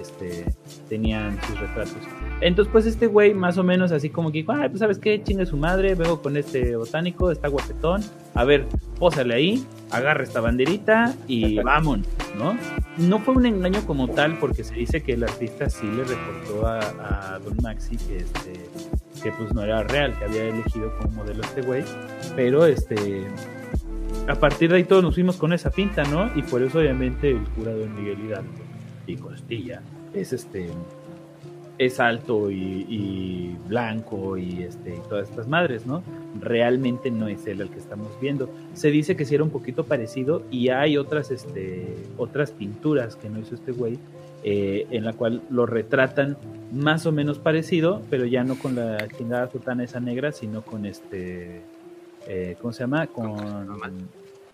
este, 0.00 0.46
tenían 0.88 1.38
sus 1.46 1.60
retratos. 1.60 1.98
Entonces, 2.40 2.70
pues 2.72 2.86
este 2.86 3.06
güey, 3.08 3.34
más 3.34 3.58
o 3.58 3.64
menos 3.64 3.90
así 3.90 4.10
como 4.10 4.30
que 4.30 4.44
ah, 4.48 4.66
pues 4.68 4.78
sabes 4.78 4.98
qué, 4.98 5.22
chingue 5.22 5.44
su 5.44 5.56
madre, 5.56 5.94
vengo 5.94 6.22
con 6.22 6.36
este 6.36 6.76
botánico, 6.76 7.30
está 7.30 7.48
guapetón, 7.48 8.02
a 8.34 8.44
ver, 8.44 8.66
pósale 8.98 9.34
ahí, 9.34 9.66
agarra 9.90 10.22
esta 10.22 10.40
banderita 10.40 11.16
y 11.26 11.58
vamos, 11.58 12.00
¿no? 12.36 12.56
No 12.96 13.18
fue 13.18 13.34
un 13.34 13.46
engaño 13.46 13.84
como 13.86 14.08
tal, 14.08 14.38
porque 14.38 14.62
se 14.62 14.74
dice 14.74 15.02
que 15.02 15.14
el 15.14 15.24
artista 15.24 15.68
sí 15.68 15.86
le 15.86 16.04
reportó 16.04 16.66
a, 16.66 17.34
a 17.34 17.38
Don 17.40 17.56
Maxi 17.62 17.96
que 17.96 18.18
este 18.18 18.52
que 19.22 19.32
pues 19.32 19.52
no 19.52 19.62
era 19.62 19.82
real, 19.82 20.16
que 20.16 20.24
había 20.26 20.44
elegido 20.44 20.96
como 20.98 21.16
modelo 21.16 21.42
este 21.42 21.62
güey, 21.62 21.82
pero 22.36 22.66
este 22.66 23.26
a 24.28 24.34
partir 24.34 24.70
de 24.70 24.76
ahí 24.76 24.84
todos 24.84 25.02
nos 25.02 25.14
fuimos 25.14 25.36
con 25.36 25.52
esa 25.52 25.70
pinta, 25.70 26.04
¿no? 26.04 26.30
Y 26.36 26.42
por 26.42 26.62
eso 26.62 26.78
obviamente 26.78 27.30
el 27.30 27.42
cura 27.50 27.72
Don 27.72 27.94
Miguel 27.94 28.20
Hidalgo 28.20 28.52
y 29.06 29.16
Costilla 29.16 29.82
es 30.14 30.32
este 30.32 30.68
es 31.78 32.00
alto 32.00 32.50
y, 32.50 32.86
y 32.88 33.56
blanco 33.68 34.36
y 34.36 34.64
este 34.64 34.96
y 34.96 35.08
todas 35.08 35.30
estas 35.30 35.46
madres, 35.46 35.86
¿no? 35.86 36.02
Realmente 36.40 37.10
no 37.10 37.28
es 37.28 37.46
él 37.46 37.60
el 37.60 37.70
que 37.70 37.78
estamos 37.78 38.08
viendo. 38.20 38.50
Se 38.74 38.90
dice 38.90 39.16
que 39.16 39.24
sí 39.24 39.36
era 39.36 39.44
un 39.44 39.50
poquito 39.50 39.84
parecido 39.84 40.42
y 40.50 40.70
hay 40.70 40.96
otras 40.96 41.30
este 41.30 41.94
otras 42.16 42.50
pinturas 42.50 43.16
que 43.16 43.30
no 43.30 43.38
hizo 43.38 43.54
este 43.54 43.72
güey 43.72 43.98
eh, 44.42 44.86
en 44.90 45.04
la 45.04 45.12
cual 45.12 45.42
lo 45.50 45.66
retratan 45.66 46.36
más 46.72 47.06
o 47.06 47.12
menos 47.12 47.38
parecido, 47.38 48.02
pero 48.10 48.26
ya 48.26 48.44
no 48.44 48.58
con 48.58 48.74
la 48.74 49.08
chingada 49.16 49.48
sotana 49.48 49.84
esa 49.84 50.00
negra, 50.00 50.32
sino 50.32 50.62
con 50.62 50.84
este 50.84 51.62
eh, 52.26 52.56
¿cómo 52.60 52.72
se 52.72 52.80
llama? 52.80 53.06
Con 53.06 54.08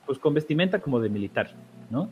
pues 0.05 0.19
con 0.19 0.35
vestimenta 0.35 0.79
como 0.81 1.01
de 1.01 1.09
militar, 1.09 1.53
¿no? 1.91 2.11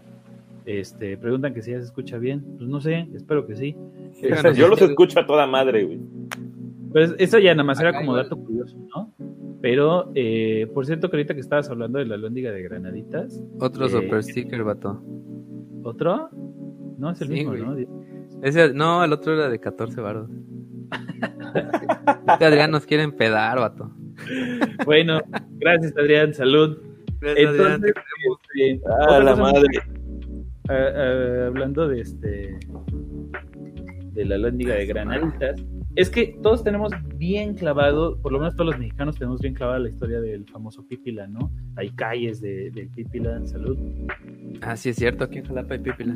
Este, 0.64 1.16
preguntan 1.16 1.54
que 1.54 1.62
si 1.62 1.72
ya 1.72 1.78
se 1.78 1.84
escucha 1.86 2.18
bien. 2.18 2.44
Pues 2.58 2.68
no 2.68 2.80
sé, 2.80 3.08
espero 3.14 3.46
que 3.46 3.56
sí. 3.56 3.76
Yo 4.54 4.68
los 4.68 4.80
escucho 4.82 5.20
a 5.20 5.26
toda 5.26 5.46
madre, 5.46 5.84
güey. 5.84 6.00
Pues 6.92 7.14
eso 7.18 7.38
ya 7.38 7.54
nada 7.54 7.64
más 7.64 7.80
era 7.80 7.92
como 7.92 8.12
igual. 8.12 8.22
dato 8.24 8.36
curioso, 8.36 8.76
¿no? 8.94 9.12
Pero, 9.62 10.10
eh, 10.14 10.66
por 10.74 10.84
cierto, 10.86 11.08
que 11.08 11.16
ahorita 11.16 11.34
que 11.34 11.40
estabas 11.40 11.70
hablando 11.70 11.98
de 11.98 12.06
la 12.06 12.16
lóndiga 12.16 12.50
de 12.50 12.62
granaditas, 12.62 13.42
Otro 13.60 13.86
Eh, 13.86 13.90
super 13.90 14.22
sticker, 14.22 14.62
vato. 14.64 15.02
¿otro? 15.84 16.28
No, 16.98 17.10
es 17.10 17.20
el 17.22 17.28
Sí, 17.28 17.34
mismo, 17.34 17.50
güey. 17.52 17.86
¿no? 17.86 18.42
Ese, 18.42 18.72
no, 18.74 19.02
el 19.04 19.12
otro 19.12 19.34
era 19.34 19.48
de 19.48 19.58
14 19.58 20.00
baros. 20.00 20.28
Este 22.28 22.44
Adrián 22.44 22.70
nos 22.70 22.84
quiere 22.86 23.02
empedar, 23.04 23.58
vato. 23.58 23.90
Bueno, 24.84 25.20
gracias 25.58 25.96
Adrián, 25.96 26.34
salud. 26.34 26.78
Entonces, 27.22 27.92
este, 27.94 28.80
Ah, 28.86 29.04
otra 29.04 29.20
la 29.24 29.36
madre. 29.36 29.68
Ah, 30.68 30.74
ah, 30.94 31.46
hablando 31.46 31.88
de 31.88 32.00
este 32.00 32.58
de 34.12 34.24
la 34.26 34.36
lóndiga 34.36 34.74
de 34.74 34.84
granaditas, 34.84 35.64
es 35.96 36.10
que 36.10 36.36
todos 36.42 36.62
tenemos 36.62 36.92
bien 37.16 37.54
clavado, 37.54 38.18
por 38.20 38.30
lo 38.32 38.38
menos 38.38 38.54
todos 38.56 38.72
los 38.72 38.78
mexicanos 38.78 39.16
tenemos 39.16 39.40
bien 39.40 39.54
clavada 39.54 39.78
la 39.78 39.88
historia 39.88 40.20
del 40.20 40.44
famoso 40.46 40.86
Pípila, 40.86 41.26
¿no? 41.28 41.50
Hay 41.76 41.88
calles 41.90 42.40
de, 42.42 42.70
del 42.72 42.88
Pípila 42.90 43.36
en 43.36 43.48
salud. 43.48 43.78
Ah, 44.60 44.76
sí 44.76 44.90
es 44.90 44.96
cierto, 44.96 45.24
aquí 45.24 45.38
en 45.38 45.44
Jalapa 45.46 45.74
hay 45.74 45.80
pípila. 45.80 46.14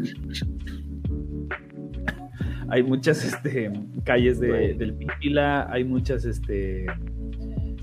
hay 2.69 2.83
muchas 2.83 3.25
este, 3.25 3.73
calles 4.05 4.41
de- 4.41 4.75
del 4.75 4.95
Pípila, 4.95 5.67
hay 5.73 5.85
muchas, 5.85 6.25
este, 6.27 6.87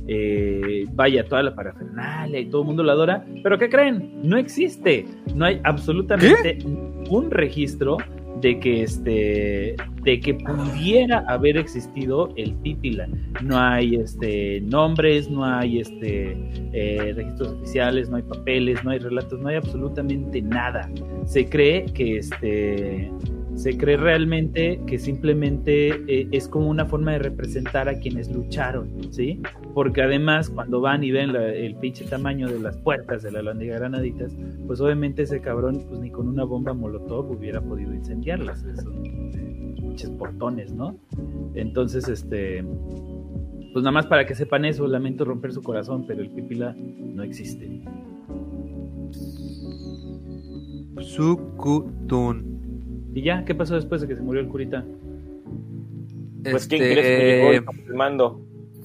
eh, 0.07 0.85
vaya, 0.93 1.23
toda 1.25 1.43
la 1.43 1.55
parafernalia 1.55 2.39
y 2.39 2.45
todo 2.45 2.61
el 2.61 2.67
mundo 2.67 2.83
la 2.83 2.93
adora, 2.93 3.25
pero 3.41 3.57
¿qué 3.57 3.69
creen? 3.69 4.11
No 4.23 4.37
existe, 4.37 5.05
no 5.33 5.45
hay 5.45 5.59
absolutamente 5.63 6.55
ningún 6.55 7.31
registro 7.31 7.97
de 8.41 8.59
que 8.59 8.83
este 8.83 9.75
de 10.03 10.19
que 10.19 10.33
pudiera 10.33 11.23
haber 11.29 11.55
existido 11.55 12.33
el 12.35 12.53
Pípila. 12.55 13.07
No 13.41 13.57
hay 13.57 13.95
este 13.95 14.59
nombres, 14.61 15.29
no 15.29 15.45
hay 15.45 15.79
este 15.79 16.37
eh, 16.73 17.13
registros 17.15 17.53
oficiales, 17.53 18.09
no 18.09 18.17
hay 18.17 18.23
papeles, 18.23 18.83
no 18.83 18.91
hay 18.91 18.99
relatos, 18.99 19.39
no 19.39 19.47
hay 19.47 19.55
absolutamente 19.55 20.41
nada. 20.41 20.89
Se 21.25 21.47
cree 21.47 21.85
que 21.85 22.17
este 22.17 23.09
se 23.55 23.77
cree 23.77 23.97
realmente 23.97 24.81
que 24.87 24.97
simplemente 24.99 25.89
eh, 26.07 26.27
es 26.31 26.47
como 26.47 26.69
una 26.69 26.85
forma 26.85 27.11
de 27.11 27.19
representar 27.19 27.87
a 27.87 27.99
quienes 27.99 28.31
lucharon, 28.31 28.89
¿sí? 29.11 29.41
Porque 29.73 30.01
además 30.01 30.49
cuando 30.49 30.81
van 30.81 31.03
y 31.03 31.11
ven 31.11 31.35
el 31.35 31.75
pinche 31.75 32.05
tamaño 32.05 32.47
de 32.47 32.59
las 32.59 32.77
puertas 32.77 33.23
de 33.23 33.31
la 33.31 33.41
Landiga 33.41 33.77
Granaditas, 33.77 34.35
pues 34.65 34.81
obviamente 34.81 35.23
ese 35.23 35.39
cabrón 35.41 35.85
pues 35.87 35.99
ni 35.99 36.09
con 36.09 36.27
una 36.27 36.43
bomba 36.43 36.73
molotov 36.73 37.31
hubiera 37.31 37.61
podido 37.61 37.93
incendiarlas, 37.93 38.63
esos 38.63 38.93
eh, 39.05 39.75
pinches 39.75 40.09
portones, 40.11 40.73
¿no? 40.73 40.97
Entonces, 41.53 42.07
este, 42.09 42.63
pues 43.73 43.83
nada 43.83 43.91
más 43.91 44.07
para 44.07 44.25
que 44.25 44.35
sepan 44.35 44.65
eso, 44.65 44.87
lamento 44.87 45.25
romper 45.25 45.53
su 45.53 45.61
corazón, 45.61 46.05
pero 46.07 46.21
el 46.21 46.29
Pipila 46.29 46.75
no 46.75 47.23
existe. 47.23 47.81
Sukutun. 51.01 52.52
¿Y 53.13 53.21
ya? 53.23 53.45
¿Qué 53.45 53.53
pasó 53.55 53.75
después 53.75 54.01
de 54.01 54.07
que 54.07 54.15
se 54.15 54.21
murió 54.21 54.41
el 54.41 54.47
curita? 54.47 54.83
Pues, 56.43 56.67
¿quién 56.67 56.81
Este, 56.81 56.93
crees 56.93 57.05
que 57.07 57.25
llegó 57.25 57.53
y? 57.53 57.59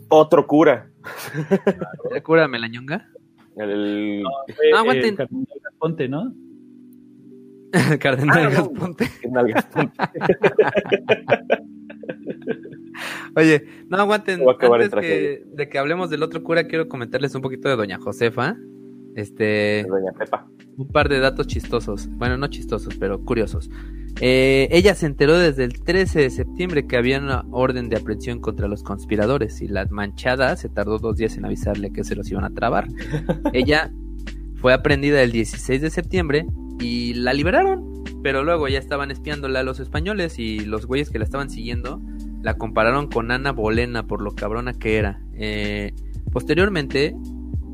Otro 0.08 0.46
cura. 0.46 0.90
¿El 2.14 2.22
cura 2.22 2.46
Melañonga? 2.48 3.08
El... 3.56 4.22
Fue, 4.54 4.70
No, 4.70 4.78
aguanten. 4.78 5.14
eh, 5.14 5.16
Cardenal 5.16 5.46
Ponte, 5.78 6.08
¿no? 6.08 6.34
Cardenal 8.00 8.38
Ah, 8.38 8.42
no. 8.44 8.50
Gasponte. 8.50 9.08
¿qué 9.20 9.28
nalgas? 9.28 9.68
Oye, 13.36 13.64
no 13.88 13.98
aguanten. 13.98 14.40
Antes 14.48 14.90
que, 14.94 15.44
de 15.52 15.68
que 15.68 15.78
hablemos 15.78 16.10
del 16.10 16.22
otro 16.22 16.42
cura, 16.42 16.66
quiero 16.66 16.88
comentarles 16.88 17.34
un 17.34 17.42
poquito 17.42 17.68
de 17.68 17.76
Doña 17.76 17.98
Josefa. 17.98 18.56
Este, 19.14 19.84
Doña 19.88 20.12
Pepa. 20.12 20.46
un 20.76 20.88
par 20.88 21.08
de 21.08 21.18
datos 21.20 21.46
chistosos. 21.46 22.08
Bueno, 22.12 22.36
no 22.36 22.46
chistosos, 22.48 22.96
pero 22.96 23.24
curiosos. 23.24 23.70
Eh, 24.20 24.68
ella 24.72 24.94
se 24.94 25.06
enteró 25.06 25.38
desde 25.38 25.64
el 25.64 25.80
13 25.80 26.20
de 26.20 26.30
septiembre 26.30 26.86
que 26.86 26.96
había 26.96 27.18
una 27.18 27.44
orden 27.50 27.88
de 27.88 27.96
aprehensión 27.96 28.40
contra 28.40 28.66
los 28.66 28.82
conspiradores 28.82 29.60
y 29.60 29.68
la 29.68 29.86
manchada 29.86 30.56
se 30.56 30.68
tardó 30.68 30.98
dos 30.98 31.16
días 31.16 31.36
en 31.36 31.44
avisarle 31.44 31.92
que 31.92 32.02
se 32.02 32.16
los 32.16 32.30
iban 32.30 32.44
a 32.44 32.50
trabar. 32.50 32.88
ella 33.52 33.92
fue 34.56 34.72
aprendida 34.72 35.22
el 35.22 35.30
16 35.30 35.80
de 35.80 35.90
septiembre 35.90 36.46
y 36.80 37.14
la 37.14 37.32
liberaron, 37.32 38.02
pero 38.22 38.42
luego 38.42 38.66
ya 38.66 38.78
estaban 38.78 39.10
espiándola 39.10 39.60
a 39.60 39.62
los 39.62 39.78
españoles 39.78 40.38
y 40.38 40.60
los 40.60 40.86
güeyes 40.86 41.10
que 41.10 41.18
la 41.18 41.24
estaban 41.24 41.48
siguiendo 41.48 42.00
la 42.42 42.54
compararon 42.54 43.08
con 43.08 43.30
Ana 43.30 43.52
Bolena 43.52 44.06
por 44.06 44.22
lo 44.22 44.34
cabrona 44.34 44.72
que 44.72 44.96
era. 44.96 45.20
Eh, 45.34 45.92
posteriormente 46.32 47.14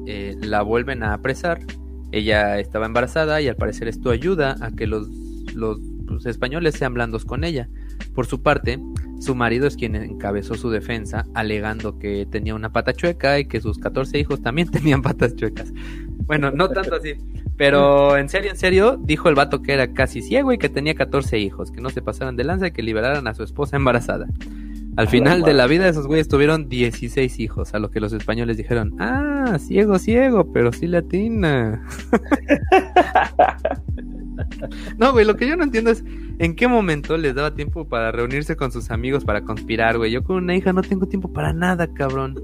eh, 0.06 0.36
la 0.40 0.62
vuelven 0.62 1.02
a 1.02 1.14
apresar. 1.14 1.60
Ella 2.12 2.58
estaba 2.58 2.86
embarazada 2.86 3.40
y 3.40 3.48
al 3.48 3.56
parecer 3.56 3.88
esto 3.88 4.10
ayuda 4.10 4.56
a 4.60 4.70
que 4.70 4.86
los, 4.86 5.08
los 5.54 5.80
pues, 6.06 6.26
españoles 6.26 6.74
sean 6.74 6.94
blandos 6.94 7.24
con 7.24 7.44
ella. 7.44 7.68
Por 8.14 8.26
su 8.26 8.42
parte, 8.42 8.78
su 9.20 9.34
marido 9.34 9.66
es 9.66 9.76
quien 9.76 9.96
encabezó 9.96 10.54
su 10.54 10.70
defensa, 10.70 11.26
alegando 11.34 11.98
que 11.98 12.26
tenía 12.30 12.54
una 12.54 12.72
pata 12.72 12.92
chueca 12.92 13.38
y 13.38 13.46
que 13.46 13.60
sus 13.60 13.78
14 13.78 14.18
hijos 14.18 14.42
también 14.42 14.68
tenían 14.70 15.02
patas 15.02 15.34
chuecas. 15.36 15.72
Bueno, 16.26 16.50
no 16.50 16.68
tanto 16.68 16.96
así. 16.96 17.14
Pero 17.56 18.16
en 18.16 18.28
serio, 18.28 18.50
en 18.50 18.56
serio, 18.56 18.98
dijo 19.00 19.28
el 19.28 19.34
vato 19.34 19.62
que 19.62 19.72
era 19.72 19.92
casi 19.92 20.22
ciego 20.22 20.52
y 20.52 20.58
que 20.58 20.68
tenía 20.68 20.94
14 20.94 21.38
hijos, 21.38 21.70
que 21.70 21.80
no 21.80 21.90
se 21.90 22.02
pasaran 22.02 22.36
de 22.36 22.44
lanza 22.44 22.68
y 22.68 22.72
que 22.72 22.82
liberaran 22.82 23.26
a 23.28 23.34
su 23.34 23.44
esposa 23.44 23.76
embarazada. 23.76 24.26
Al 24.96 25.08
final 25.08 25.42
de 25.42 25.54
la 25.54 25.66
vida 25.66 25.88
esos 25.88 26.06
güeyes 26.06 26.28
tuvieron 26.28 26.68
16 26.68 27.40
hijos, 27.40 27.74
a 27.74 27.80
lo 27.80 27.90
que 27.90 27.98
los 27.98 28.12
españoles 28.12 28.56
dijeron, 28.56 28.94
ah, 29.00 29.58
ciego, 29.58 29.98
ciego, 29.98 30.52
pero 30.52 30.72
sí 30.72 30.86
latina. 30.86 31.84
no, 34.98 35.12
güey, 35.12 35.24
lo 35.24 35.36
que 35.36 35.48
yo 35.48 35.56
no 35.56 35.64
entiendo 35.64 35.90
es 35.90 36.04
en 36.38 36.56
qué 36.56 36.68
momento 36.68 37.16
les 37.16 37.34
daba 37.34 37.54
tiempo 37.54 37.88
para 37.88 38.12
reunirse 38.12 38.56
con 38.56 38.72
sus 38.72 38.90
amigos 38.90 39.24
para 39.24 39.44
conspirar, 39.44 39.96
güey. 39.98 40.10
Yo 40.10 40.22
con 40.22 40.36
una 40.36 40.56
hija 40.56 40.72
no 40.72 40.82
tengo 40.82 41.06
tiempo 41.06 41.32
para 41.32 41.52
nada, 41.52 41.92
cabrón. 41.92 42.34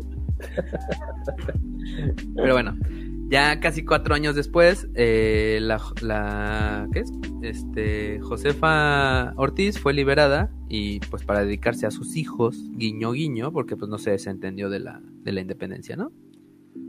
Pero 2.36 2.54
bueno, 2.54 2.76
ya 3.28 3.60
casi 3.60 3.84
cuatro 3.84 4.14
años 4.14 4.34
después, 4.34 4.88
eh, 4.94 5.58
la, 5.60 5.80
la, 6.02 6.88
¿qué 6.92 7.00
es? 7.00 7.12
Este, 7.42 8.20
Josefa 8.20 9.32
Ortiz 9.36 9.78
fue 9.78 9.92
liberada 9.92 10.50
y 10.68 11.00
pues 11.00 11.24
para 11.24 11.44
dedicarse 11.44 11.86
a 11.86 11.90
sus 11.90 12.16
hijos, 12.16 12.64
guiño 12.72 13.12
guiño, 13.12 13.52
porque 13.52 13.76
pues 13.76 13.88
no 13.88 13.98
se 13.98 14.10
desentendió 14.10 14.70
de 14.70 14.80
la, 14.80 15.00
de 15.22 15.32
la 15.32 15.40
independencia, 15.40 15.96
¿no? 15.96 16.12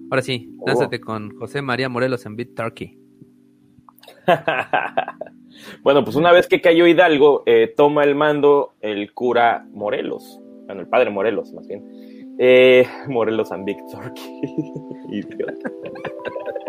Ahora 0.10 0.22
sí, 0.24 0.54
oh. 0.60 0.68
lánzate 0.68 1.00
con 1.00 1.36
José 1.38 1.62
María 1.62 1.90
Morelos 1.90 2.26
en 2.26 2.36
Beat 2.36 2.56
Turkey. 2.56 3.01
bueno, 5.84 6.04
pues 6.04 6.16
una 6.16 6.32
vez 6.32 6.48
que 6.48 6.62
cayó 6.62 6.88
Hidalgo, 6.88 7.44
eh, 7.46 7.74
toma 7.76 8.04
el 8.04 8.16
mando 8.16 8.74
el 8.82 9.14
cura 9.14 9.66
Morelos, 9.72 10.40
bueno, 10.66 10.82
el 10.82 10.88
padre 10.88 11.10
Morelos 11.10 11.54
más 11.54 11.68
bien. 11.68 11.84
Eh, 12.40 12.88
Morelos 13.08 13.52
and 13.52 13.66
Victor. 13.66 14.14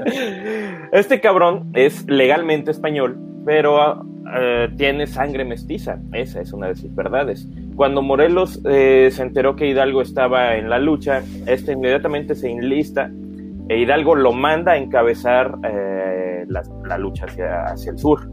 este 0.92 1.20
cabrón 1.20 1.70
es 1.72 2.04
legalmente 2.08 2.72
español, 2.72 3.16
pero 3.46 4.04
eh, 4.36 4.68
tiene 4.76 5.06
sangre 5.06 5.44
mestiza. 5.44 6.00
Esa 6.12 6.42
es 6.42 6.52
una 6.52 6.68
de 6.68 6.74
sus 6.74 6.94
verdades. 6.94 7.48
Cuando 7.74 8.02
Morelos 8.02 8.60
se 8.62 9.22
enteró 9.22 9.56
que 9.56 9.68
Hidalgo 9.68 10.02
estaba 10.02 10.56
en 10.56 10.68
la 10.68 10.78
lucha, 10.78 11.22
este 11.46 11.72
inmediatamente 11.72 12.34
se 12.34 12.50
enlista 12.50 13.10
e 13.68 13.78
Hidalgo 13.78 14.14
lo 14.14 14.32
manda 14.32 14.72
a 14.72 14.76
encabezar 14.76 15.56
eh, 15.64 16.44
la, 16.48 16.98
lucha 16.98 17.26
hacia, 17.26 17.64
hacia 17.64 17.92
el 17.92 17.98
sur. 17.98 18.28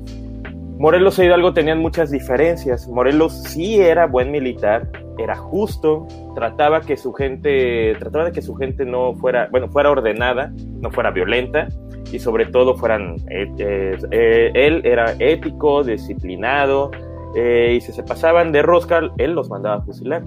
Morelos 0.77 1.19
e 1.19 1.25
Hidalgo 1.25 1.53
tenían 1.53 1.79
muchas 1.79 2.09
diferencias. 2.09 2.87
Morelos 2.87 3.43
sí 3.43 3.81
era 3.81 4.07
buen 4.07 4.31
militar, 4.31 4.89
era 5.17 5.35
justo, 5.35 6.07
trataba 6.35 6.81
que 6.81 6.95
su 6.95 7.11
gente, 7.11 7.95
trataba 7.99 8.25
de 8.25 8.31
que 8.31 8.41
su 8.41 8.55
gente 8.55 8.85
no 8.85 9.13
fuera, 9.15 9.49
bueno, 9.51 9.67
fuera 9.67 9.91
ordenada, 9.91 10.53
no 10.79 10.89
fuera 10.89 11.11
violenta 11.11 11.67
y 12.11 12.19
sobre 12.19 12.45
todo 12.45 12.75
fueran, 12.75 13.17
eh, 13.29 13.97
eh, 14.11 14.51
él 14.53 14.81
era 14.85 15.15
ético, 15.19 15.83
disciplinado 15.83 16.91
y 17.35 17.79
si 17.81 17.91
se 17.91 18.01
pasaban 18.01 18.51
de 18.51 18.63
rosca, 18.63 19.01
él 19.17 19.33
los 19.33 19.49
mandaba 19.49 19.75
a 19.75 19.81
fusilar. 19.81 20.23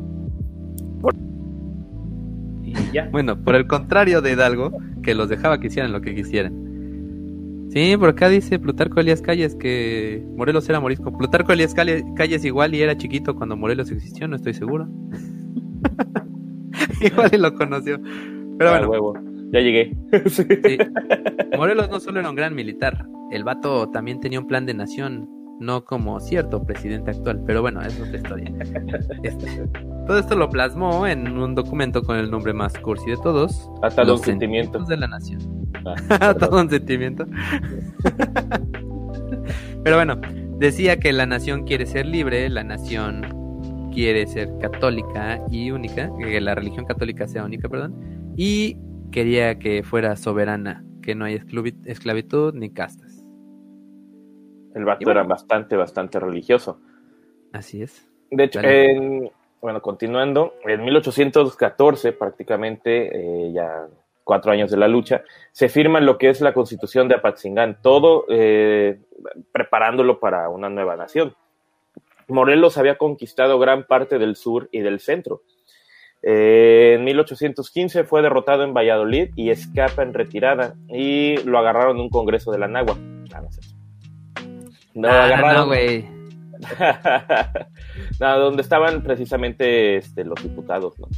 Y 2.72 2.92
ya. 2.92 3.08
Bueno, 3.10 3.42
por 3.42 3.54
el 3.54 3.66
contrario 3.66 4.20
de 4.20 4.32
Hidalgo, 4.32 4.72
que 5.02 5.14
los 5.14 5.28
dejaba 5.28 5.58
que 5.58 5.68
hicieran 5.68 5.92
lo 5.92 6.00
que 6.00 6.14
quisieran. 6.14 6.62
Sí, 7.70 7.96
por 7.96 8.10
acá 8.10 8.28
dice 8.28 8.58
Plutarco 8.58 9.00
Elías 9.00 9.22
Calles 9.22 9.54
que 9.54 10.22
Morelos 10.36 10.68
era 10.68 10.78
morisco. 10.78 11.16
Plutarco 11.16 11.52
Elías 11.52 11.74
Calles 11.74 12.44
igual 12.44 12.74
y 12.74 12.82
era 12.82 12.98
chiquito 12.98 13.34
cuando 13.34 13.56
Morelos 13.56 13.90
existió, 13.90 14.28
no 14.28 14.36
estoy 14.36 14.52
seguro. 14.52 14.88
igual 17.00 17.30
y 17.32 17.38
lo 17.38 17.54
conoció. 17.54 17.98
Pero 18.58 18.70
ah, 18.70 18.86
bueno. 18.86 19.14
Ya 19.52 19.60
llegué. 19.60 19.96
Morelos 21.56 21.88
no 21.90 21.98
solo 22.00 22.20
era 22.20 22.28
un 22.28 22.36
gran 22.36 22.54
militar, 22.54 23.06
el 23.30 23.44
vato 23.44 23.88
también 23.88 24.20
tenía 24.20 24.38
un 24.38 24.46
plan 24.46 24.66
de 24.66 24.74
nación, 24.74 25.28
no 25.62 25.84
como 25.84 26.20
cierto 26.20 26.64
presidente 26.64 27.12
actual, 27.12 27.42
pero 27.46 27.62
bueno, 27.62 27.80
es 27.82 27.98
otra 28.00 28.16
historia. 28.16 28.52
Este, 29.22 29.68
todo 30.06 30.18
esto 30.18 30.34
lo 30.34 30.50
plasmó 30.50 31.06
en 31.06 31.38
un 31.38 31.54
documento 31.54 32.02
con 32.02 32.16
el 32.16 32.30
nombre 32.30 32.52
más 32.52 32.76
cursi 32.78 33.10
de 33.10 33.16
todos. 33.16 33.70
Hasta 33.82 34.04
los 34.04 34.20
sentimientos 34.22 34.88
de 34.88 34.96
la 34.96 35.06
nación. 35.06 35.40
Todo 36.38 36.60
un 36.60 36.68
sentimiento. 36.68 37.26
Pero 39.84 39.96
bueno, 39.96 40.20
decía 40.58 40.98
que 40.98 41.12
la 41.12 41.26
nación 41.26 41.64
quiere 41.64 41.86
ser 41.86 42.06
libre, 42.06 42.48
la 42.48 42.64
nación 42.64 43.90
quiere 43.92 44.26
ser 44.26 44.50
católica 44.60 45.40
y 45.50 45.70
única, 45.70 46.10
que 46.18 46.40
la 46.40 46.54
religión 46.54 46.84
católica 46.86 47.26
sea 47.28 47.44
única, 47.44 47.68
perdón, 47.68 48.32
y 48.36 48.76
quería 49.10 49.58
que 49.58 49.82
fuera 49.82 50.16
soberana, 50.16 50.84
que 51.02 51.14
no 51.14 51.24
haya 51.24 51.44
esclavitud 51.84 52.54
ni 52.54 52.70
castas. 52.70 53.11
El 54.74 54.84
vato 54.84 55.10
era 55.10 55.22
bastante, 55.22 55.76
bastante 55.76 56.18
religioso. 56.18 56.80
Así 57.52 57.82
es. 57.82 58.08
De 58.30 58.44
hecho, 58.44 58.60
bueno, 59.60 59.80
continuando, 59.80 60.54
en 60.64 60.84
1814 60.84 62.12
prácticamente 62.12 63.46
eh, 63.46 63.52
ya 63.52 63.86
cuatro 64.24 64.52
años 64.52 64.70
de 64.70 64.76
la 64.76 64.88
lucha, 64.88 65.22
se 65.50 65.68
firma 65.68 66.00
lo 66.00 66.18
que 66.18 66.30
es 66.30 66.40
la 66.40 66.54
constitución 66.54 67.08
de 67.08 67.16
Apatzingán, 67.16 67.78
todo 67.82 68.24
eh, 68.28 69.00
preparándolo 69.52 70.18
para 70.18 70.48
una 70.48 70.68
nueva 70.68 70.96
nación. 70.96 71.34
Morelos 72.28 72.78
había 72.78 72.96
conquistado 72.96 73.58
gran 73.58 73.84
parte 73.84 74.18
del 74.18 74.36
sur 74.36 74.68
y 74.72 74.80
del 74.80 75.00
centro. 75.00 75.42
Eh, 76.22 76.94
en 76.96 77.04
1815 77.04 78.04
fue 78.04 78.22
derrotado 78.22 78.62
en 78.62 78.72
Valladolid 78.72 79.30
y 79.34 79.50
escapa 79.50 80.02
en 80.02 80.14
retirada 80.14 80.74
y 80.88 81.36
lo 81.38 81.58
agarraron 81.58 81.96
en 81.96 82.02
un 82.02 82.10
congreso 82.10 82.52
de 82.52 82.58
la 82.58 82.68
Nagua. 82.68 82.96
Ah, 83.34 83.40
no, 83.40 83.50
sé. 83.50 83.60
No 84.94 85.08
ah, 85.08 85.24
agarraron. 85.24 85.66
güey. 85.68 86.08
no, 88.20 88.38
donde 88.38 88.62
estaban 88.62 89.02
precisamente 89.02 89.96
este, 89.96 90.24
los 90.24 90.40
diputados, 90.42 90.94
¿no? 90.98 91.08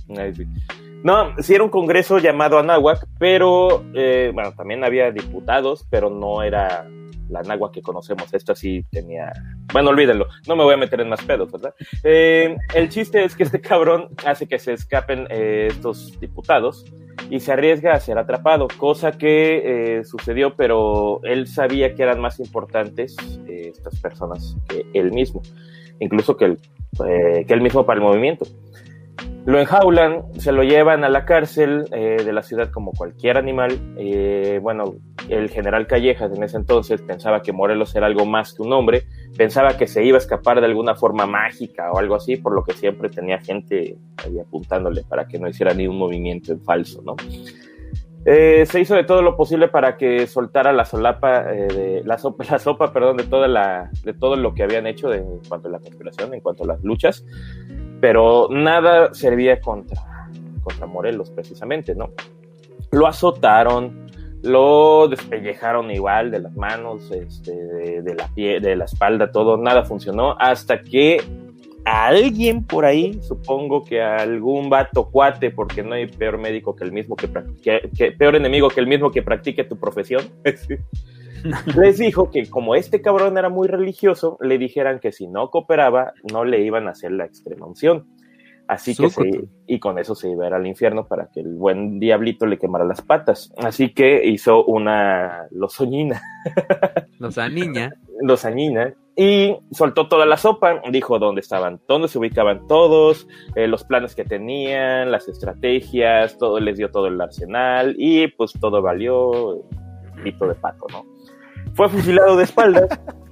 No, 1.04 1.34
sí 1.42 1.54
era 1.54 1.62
un 1.62 1.70
congreso 1.70 2.18
llamado 2.18 2.58
Anáhuac, 2.58 3.06
pero 3.18 3.84
eh, 3.94 4.30
bueno, 4.32 4.52
también 4.52 4.84
había 4.84 5.10
diputados, 5.10 5.86
pero 5.90 6.08
no 6.08 6.42
era 6.42 6.86
la 7.28 7.40
Anáhuac 7.40 7.72
que 7.72 7.82
conocemos. 7.82 8.32
Esta 8.32 8.54
sí 8.54 8.84
tenía. 8.90 9.32
Bueno, 9.72 9.90
olvídenlo, 9.90 10.26
no 10.46 10.56
me 10.56 10.64
voy 10.64 10.74
a 10.74 10.76
meter 10.76 11.00
en 11.00 11.08
más 11.08 11.22
pedos, 11.22 11.50
¿verdad? 11.50 11.74
Eh, 12.02 12.56
el 12.74 12.88
chiste 12.88 13.24
es 13.24 13.34
que 13.34 13.44
este 13.44 13.60
cabrón 13.62 14.08
hace 14.24 14.46
que 14.46 14.58
se 14.58 14.72
escapen 14.72 15.26
eh, 15.30 15.68
estos 15.70 16.18
diputados 16.20 16.84
y 17.30 17.40
se 17.40 17.52
arriesga 17.52 17.94
a 17.94 18.00
ser 18.00 18.18
atrapado, 18.18 18.68
cosa 18.76 19.12
que 19.12 20.02
sucedió, 20.04 20.56
pero 20.56 21.20
él 21.22 21.46
sabía 21.46 21.94
que 21.94 22.02
eran 22.02 22.20
más 22.20 22.40
importantes 22.40 23.16
estas 23.46 23.98
personas 24.00 24.56
que 24.68 24.84
él 24.92 25.12
mismo, 25.12 25.40
incluso 26.00 26.36
que, 26.36 26.56
que 26.98 27.46
él 27.48 27.60
mismo 27.60 27.86
para 27.86 28.00
el 28.00 28.04
movimiento. 28.04 28.46
Lo 29.46 29.60
enjaulan, 29.60 30.22
se 30.38 30.52
lo 30.52 30.62
llevan 30.62 31.04
a 31.04 31.10
la 31.10 31.26
cárcel 31.26 31.84
eh, 31.92 32.22
de 32.24 32.32
la 32.32 32.42
ciudad 32.42 32.70
como 32.70 32.92
cualquier 32.92 33.36
animal. 33.36 33.78
Eh, 33.98 34.58
bueno, 34.62 34.94
el 35.28 35.50
general 35.50 35.86
Callejas 35.86 36.34
en 36.34 36.42
ese 36.42 36.56
entonces 36.56 37.02
pensaba 37.02 37.42
que 37.42 37.52
Morelos 37.52 37.94
era 37.94 38.06
algo 38.06 38.24
más 38.24 38.54
que 38.54 38.62
un 38.62 38.72
hombre, 38.72 39.04
pensaba 39.36 39.76
que 39.76 39.86
se 39.86 40.02
iba 40.02 40.16
a 40.16 40.20
escapar 40.20 40.60
de 40.60 40.66
alguna 40.66 40.94
forma 40.94 41.26
mágica 41.26 41.92
o 41.92 41.98
algo 41.98 42.14
así, 42.14 42.36
por 42.36 42.54
lo 42.54 42.64
que 42.64 42.72
siempre 42.72 43.10
tenía 43.10 43.38
gente 43.38 43.98
ahí 44.24 44.38
apuntándole 44.38 45.02
para 45.02 45.26
que 45.26 45.38
no 45.38 45.46
hiciera 45.46 45.74
ni 45.74 45.86
un 45.86 45.98
movimiento 45.98 46.50
en 46.50 46.62
falso, 46.62 47.02
¿no? 47.02 47.14
Eh, 48.26 48.64
se 48.64 48.80
hizo 48.80 48.94
de 48.94 49.04
todo 49.04 49.20
lo 49.20 49.36
posible 49.36 49.68
para 49.68 49.98
que 49.98 50.26
soltara 50.26 50.72
la 50.72 50.86
solapa, 50.86 51.42
de, 51.42 52.02
la 52.06 52.16
sopa, 52.16 52.44
la 52.86 52.92
perdón, 52.92 53.18
de 53.18 53.24
toda 53.24 53.46
la, 53.46 53.90
de 54.02 54.14
todo 54.14 54.36
lo 54.36 54.54
que 54.54 54.62
habían 54.62 54.86
hecho 54.86 55.12
en 55.12 55.40
cuanto 55.46 55.68
a 55.68 55.72
la 55.72 55.80
conspiración, 55.80 56.32
en 56.32 56.40
cuanto 56.40 56.64
a 56.64 56.68
las 56.68 56.82
luchas 56.82 57.26
pero 58.04 58.48
nada 58.50 59.14
servía 59.14 59.62
contra, 59.62 60.28
contra 60.62 60.84
Morelos 60.84 61.30
precisamente, 61.30 61.94
¿no? 61.94 62.10
Lo 62.90 63.06
azotaron, 63.06 64.10
lo 64.42 65.08
despellejaron 65.08 65.90
igual 65.90 66.30
de 66.30 66.40
las 66.40 66.54
manos, 66.54 67.10
este, 67.10 67.52
de, 68.02 68.14
la 68.14 68.28
pie, 68.34 68.60
de 68.60 68.76
la 68.76 68.84
espalda, 68.84 69.32
todo, 69.32 69.56
nada 69.56 69.86
funcionó, 69.86 70.36
hasta 70.38 70.82
que 70.82 71.22
alguien 71.86 72.66
por 72.66 72.84
ahí, 72.84 73.18
supongo 73.22 73.82
que 73.82 74.02
algún 74.02 74.68
vato 74.68 75.08
cuate, 75.10 75.50
porque 75.50 75.82
no 75.82 75.94
hay 75.94 76.06
peor 76.06 76.36
médico 76.36 76.76
que 76.76 76.84
el 76.84 76.92
mismo 76.92 77.16
que, 77.16 77.30
que, 77.96 78.12
peor 78.12 78.36
enemigo 78.36 78.68
que 78.68 78.80
el 78.80 78.86
mismo 78.86 79.10
que 79.10 79.22
practique 79.22 79.64
tu 79.64 79.78
profesión. 79.78 80.24
les 81.76 81.98
dijo 81.98 82.30
que 82.30 82.48
como 82.48 82.74
este 82.74 83.02
cabrón 83.02 83.38
era 83.38 83.48
muy 83.48 83.68
religioso, 83.68 84.38
le 84.40 84.58
dijeran 84.58 84.98
que 84.98 85.12
si 85.12 85.26
no 85.26 85.50
cooperaba, 85.50 86.12
no 86.32 86.44
le 86.44 86.62
iban 86.62 86.88
a 86.88 86.92
hacer 86.92 87.12
la 87.12 87.24
extrema 87.24 87.66
unción. 87.66 88.06
Así 88.66 88.96
que 88.96 89.10
se, 89.10 89.46
y 89.66 89.78
con 89.78 89.98
eso 89.98 90.14
se 90.14 90.30
iba 90.30 90.44
a 90.44 90.48
ir 90.48 90.54
al 90.54 90.66
infierno 90.66 91.06
para 91.06 91.28
que 91.30 91.40
el 91.40 91.54
buen 91.54 92.00
diablito 92.00 92.46
le 92.46 92.58
quemara 92.58 92.84
las 92.86 93.02
patas. 93.02 93.52
Así 93.58 93.92
que 93.92 94.24
hizo 94.24 94.64
una 94.64 95.46
lozoñina. 95.50 96.22
Lozañina. 97.18 97.92
Lozañina. 98.22 98.94
Y 99.16 99.54
soltó 99.70 100.08
toda 100.08 100.24
la 100.24 100.38
sopa, 100.38 100.80
dijo 100.90 101.18
dónde 101.18 101.42
estaban, 101.42 101.80
dónde 101.86 102.08
se 102.08 102.18
ubicaban 102.18 102.66
todos, 102.66 103.28
eh, 103.54 103.68
los 103.68 103.84
planes 103.84 104.16
que 104.16 104.24
tenían, 104.24 105.12
las 105.12 105.28
estrategias, 105.28 106.36
todo, 106.38 106.58
les 106.58 106.78
dio 106.78 106.90
todo 106.90 107.06
el 107.06 107.20
arsenal 107.20 107.94
y 107.96 108.26
pues 108.28 108.54
todo 108.60 108.82
valió 108.82 109.62
pito 110.24 110.48
de 110.48 110.54
pato, 110.54 110.86
¿no? 110.90 111.13
Fue 111.72 111.88
fusilado 111.88 112.36
de 112.36 112.44
espaldas 112.44 112.88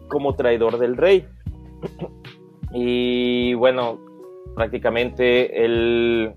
como 0.09 0.35
traidor 0.35 0.79
del 0.79 0.97
rey. 0.97 1.27
Y 2.73 3.55
bueno, 3.55 3.99
prácticamente 4.55 5.65
él 5.65 6.33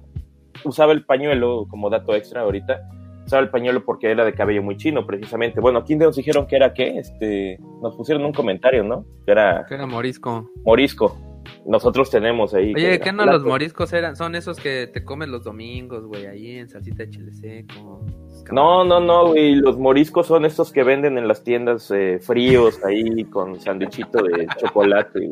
usaba 0.64 0.91
el 0.91 1.06
pañuelo, 1.06 1.68
como 1.70 1.89
dato 1.89 2.14
extra 2.16 2.41
ahorita, 2.41 2.82
usaba 3.26 3.41
el 3.43 3.50
pañuelo 3.50 3.84
porque 3.86 4.12
era 4.12 4.26
de 4.26 4.34
cabello 4.34 4.62
muy 4.62 4.78
chino, 4.78 5.06
precisamente. 5.06 5.60
Bueno, 5.60 5.80
aquí 5.80 5.96
nos 5.96 6.16
dijeron 6.16 6.48
que 6.48 6.56
era 6.56 6.74
qué, 6.74 6.98
este, 6.98 7.60
nos 7.82 7.96
pusieron 7.96 8.26
un 8.26 8.34
comentario, 8.34 8.84
¿no? 8.84 9.06
Que 9.26 9.32
era... 9.32 9.66
Que 9.68 9.76
era 9.76 9.86
morisco. 9.86 10.50
Morisco. 10.64 11.18
Nosotros 11.66 12.10
tenemos 12.10 12.54
ahí. 12.54 12.74
Oye, 12.76 13.00
¿qué 13.00 13.12
no 13.12 13.26
los 13.26 13.43
moriscos 13.43 13.91
eran? 13.93 14.16
Son 14.16 14.36
esos 14.36 14.60
que 14.60 14.88
te 14.88 15.04
comen 15.04 15.32
los 15.32 15.43
domingos, 15.43 16.06
güey, 16.06 16.26
ahí 16.28 16.58
en 16.58 16.70
salsita 16.70 17.04
de 17.04 17.10
chile 17.10 17.32
seco. 17.34 18.06
No, 18.52 18.84
no, 18.84 19.00
no, 19.00 19.30
güey. 19.30 19.56
Los 19.56 19.78
moriscos 19.78 20.28
son 20.28 20.46
estos 20.46 20.72
que 20.72 20.84
venden 20.84 21.18
en 21.18 21.28
las 21.28 21.43
tiendas 21.43 21.89
eh, 21.91 22.20
fríos 22.22 22.84
ahí 22.84 23.24
con 23.26 23.60
sanduichito 23.60 24.24
de 24.24 24.48
chocolate. 24.60 25.32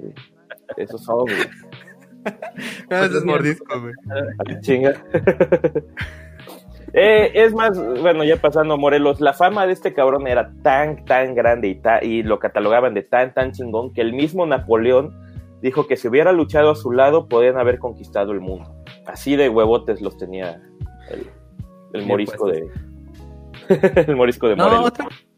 Esos 0.77 1.03
son, 1.03 1.25
güey. 1.25 1.37
No, 2.89 3.03
es 3.03 3.25
mordisco, 3.25 3.79
güey. 3.79 3.93
Chinga. 4.61 5.03
Eh, 6.95 7.31
es 7.33 7.55
más, 7.55 7.75
bueno, 8.01 8.23
ya 8.23 8.37
pasando 8.37 8.75
a 8.75 8.77
Morelos, 8.77 9.19
la 9.19 9.33
fama 9.33 9.65
de 9.65 9.73
este 9.73 9.95
cabrón 9.95 10.27
era 10.27 10.51
tan, 10.61 11.03
tan 11.05 11.33
grande 11.33 11.67
y, 12.03 12.07
y 12.07 12.21
lo 12.21 12.37
catalogaban 12.37 12.93
de 12.93 13.01
tan, 13.01 13.33
tan 13.33 13.51
chingón 13.51 13.91
que 13.93 14.01
el 14.01 14.13
mismo 14.13 14.45
Napoleón 14.45 15.11
dijo 15.63 15.87
que 15.87 15.95
si 15.95 16.09
hubiera 16.09 16.33
luchado 16.33 16.71
a 16.71 16.75
su 16.75 16.91
lado 16.91 17.27
podían 17.29 17.57
haber 17.57 17.79
conquistado 17.79 18.33
el 18.33 18.41
mundo. 18.41 18.75
Así 19.07 19.37
de 19.37 19.47
huevotes 19.47 20.01
los 20.01 20.17
tenía 20.17 20.61
el, 21.93 22.05
morisco 22.05 22.47
de 22.47 22.67
el 24.07 24.15
morisco 24.15 24.49
de 24.49 24.57
Morelos. 24.57 24.91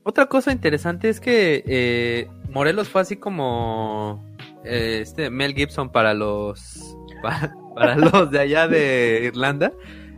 otra, 0.03 0.25
cosa 0.25 0.51
interesante 0.51 1.09
es 1.09 1.19
que 1.19 1.63
eh, 1.67 2.27
Morelos 2.49 2.89
fue 2.89 3.01
así 3.01 3.17
como 3.17 4.25
eh, 4.63 4.99
este 5.01 5.29
Mel 5.29 5.53
Gibson 5.53 5.91
para 5.91 6.15
los 6.15 6.97
para, 7.75 7.95
los 7.95 8.31
de 8.31 8.39
allá 8.39 8.67
de 8.67 9.25
Irlanda. 9.25 9.73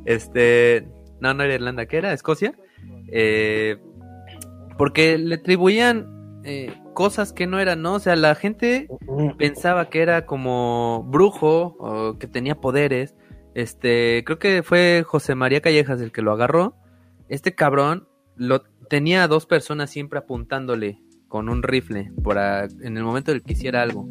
Este, 0.06 0.88
no, 1.20 1.34
no 1.34 1.44
era 1.44 1.56
Irlanda, 1.56 1.86
¿qué 1.86 1.98
era? 1.98 2.14
Escocia. 2.14 2.54
Eh, 3.10 3.78
porque 4.78 5.18
le 5.18 5.36
atribuían 5.36 6.17
eh, 6.48 6.74
cosas 6.94 7.34
que 7.34 7.46
no 7.46 7.60
eran, 7.60 7.82
¿no? 7.82 7.96
O 7.96 8.00
sea, 8.00 8.16
la 8.16 8.34
gente 8.34 8.88
pensaba 9.38 9.90
que 9.90 10.02
era 10.02 10.26
como 10.26 11.04
brujo 11.04 11.76
o 11.78 12.18
que 12.18 12.28
tenía 12.28 12.56
poderes. 12.56 13.16
Este, 13.54 14.24
creo 14.26 14.40
que 14.40 14.64
fue 14.64 15.04
José 15.06 15.36
María 15.36 15.60
Callejas 15.60 16.00
el 16.00 16.14
que 16.14 16.22
lo 16.22 16.32
agarró. 16.32 16.78
Este 17.28 17.54
cabrón 17.54 18.08
lo 18.38 18.62
tenía 18.90 19.28
dos 19.28 19.46
personas 19.46 19.90
siempre 19.90 20.20
apuntándole 20.20 21.02
con 21.28 21.50
un 21.50 21.64
rifle 21.64 22.14
por 22.24 22.38
en 22.38 22.96
el 22.96 23.04
momento 23.04 23.32
del 23.32 23.44
que 23.44 23.52
hiciera 23.52 23.82
algo. 23.82 24.08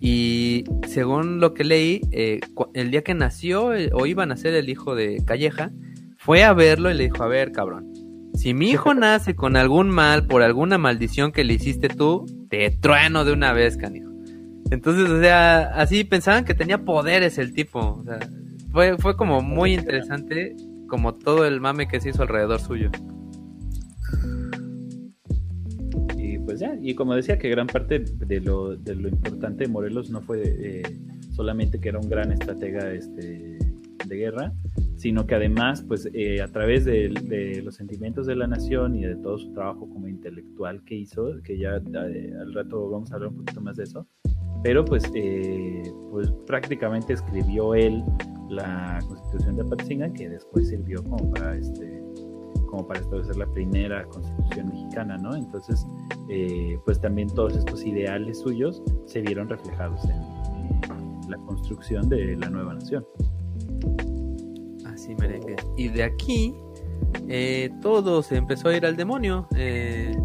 Y 0.00 0.64
según 0.88 1.40
lo 1.40 1.52
que 1.52 1.64
leí, 1.64 2.00
eh, 2.12 2.40
el 2.72 2.90
día 2.90 3.02
que 3.02 3.12
nació 3.12 3.74
eh, 3.74 3.90
o 3.92 4.06
iba 4.06 4.22
a 4.22 4.26
nacer 4.26 4.54
el 4.54 4.70
hijo 4.70 4.94
de 4.94 5.22
Calleja, 5.26 5.70
fue 6.16 6.44
a 6.44 6.54
verlo 6.54 6.90
y 6.90 6.94
le 6.94 7.04
dijo, 7.04 7.22
a 7.22 7.28
ver, 7.28 7.52
cabrón, 7.52 7.92
si 8.34 8.54
mi 8.54 8.70
hijo 8.70 8.94
nace 8.94 9.34
con 9.34 9.56
algún 9.56 9.88
mal 9.88 10.26
por 10.26 10.42
alguna 10.42 10.78
maldición 10.78 11.32
que 11.32 11.44
le 11.44 11.54
hiciste 11.54 11.88
tú, 11.88 12.26
te 12.50 12.70
trueno 12.70 13.24
de 13.24 13.32
una 13.32 13.52
vez, 13.52 13.76
canijo. 13.76 14.10
Entonces, 14.70 15.08
o 15.08 15.20
sea, 15.20 15.62
así 15.74 16.04
pensaban 16.04 16.44
que 16.44 16.54
tenía 16.54 16.84
poderes 16.84 17.38
el 17.38 17.52
tipo. 17.52 17.78
O 17.78 18.04
sea, 18.04 18.18
fue, 18.72 18.96
fue 18.98 19.16
como 19.16 19.40
muy 19.40 19.74
interesante 19.74 20.56
como 20.88 21.14
todo 21.14 21.46
el 21.46 21.60
mame 21.60 21.88
que 21.88 22.00
se 22.00 22.10
hizo 22.10 22.22
alrededor 22.22 22.60
suyo. 22.60 22.90
pues 26.44 26.60
ya, 26.60 26.76
y 26.80 26.94
como 26.94 27.14
decía 27.14 27.38
que 27.38 27.48
gran 27.48 27.66
parte 27.66 27.98
de 28.00 28.40
lo, 28.40 28.76
de 28.76 28.94
lo 28.94 29.08
importante 29.08 29.64
de 29.64 29.70
Morelos 29.70 30.10
no 30.10 30.20
fue 30.20 30.42
eh, 30.44 30.82
solamente 31.30 31.80
que 31.80 31.88
era 31.88 31.98
un 31.98 32.08
gran 32.08 32.32
estratega 32.32 32.92
este, 32.92 33.58
de 34.06 34.16
guerra, 34.16 34.52
sino 34.96 35.26
que 35.26 35.34
además, 35.34 35.82
pues 35.86 36.08
eh, 36.12 36.40
a 36.40 36.48
través 36.48 36.84
de, 36.84 37.62
los 37.64 37.74
sentimientos 37.74 38.26
de 38.26 38.36
la 38.36 38.46
nación 38.46 38.94
y 38.96 39.02
de 39.02 39.16
todo 39.16 39.38
su 39.38 39.52
trabajo 39.52 39.88
como 39.88 40.08
intelectual 40.08 40.84
que 40.84 40.94
hizo, 40.94 41.42
que 41.42 41.58
ya 41.58 41.76
eh, 41.76 42.32
al 42.40 42.54
rato 42.54 42.90
vamos 42.90 43.10
a 43.12 43.16
hablar 43.16 43.30
un 43.30 43.38
poquito 43.38 43.60
más 43.60 43.76
de 43.76 43.84
eso, 43.84 44.06
pero 44.62 44.84
pues, 44.84 45.04
pues 46.10 46.32
prácticamente 46.46 47.12
escribió 47.12 47.74
él 47.74 48.02
la 48.48 48.98
constitución 49.06 49.56
de 49.56 49.62
Apatzinga, 49.62 50.12
que 50.12 50.28
después 50.28 50.68
sirvió 50.68 51.02
como 51.04 51.30
para 51.32 51.56
este 51.56 52.02
como 52.74 52.88
para 52.88 53.00
establecer 53.00 53.36
la 53.36 53.46
primera 53.46 54.04
constitución 54.06 54.68
mexicana, 54.68 55.16
¿no? 55.16 55.36
Entonces, 55.36 55.86
eh, 56.28 56.76
pues 56.84 57.00
también 57.00 57.28
todos 57.28 57.56
estos 57.56 57.84
ideales 57.84 58.40
suyos 58.40 58.82
se 59.06 59.20
vieron 59.20 59.48
reflejados 59.48 60.04
en, 60.06 61.30
la 61.30 61.38
construcción 61.38 62.08
de 62.08 62.36
la 62.36 62.50
nueva 62.50 62.74
nación. 62.74 63.06
Y 65.76 65.88
de 65.88 66.02
aquí 66.02 66.54
eh, 67.28 67.70
todo 67.80 68.22
se 68.22 68.36
empezó 68.36 68.68
a 68.68 68.76
ir 68.76 68.86
al 68.86 68.96
demonio. 68.96 69.46
Eh. 69.56 70.16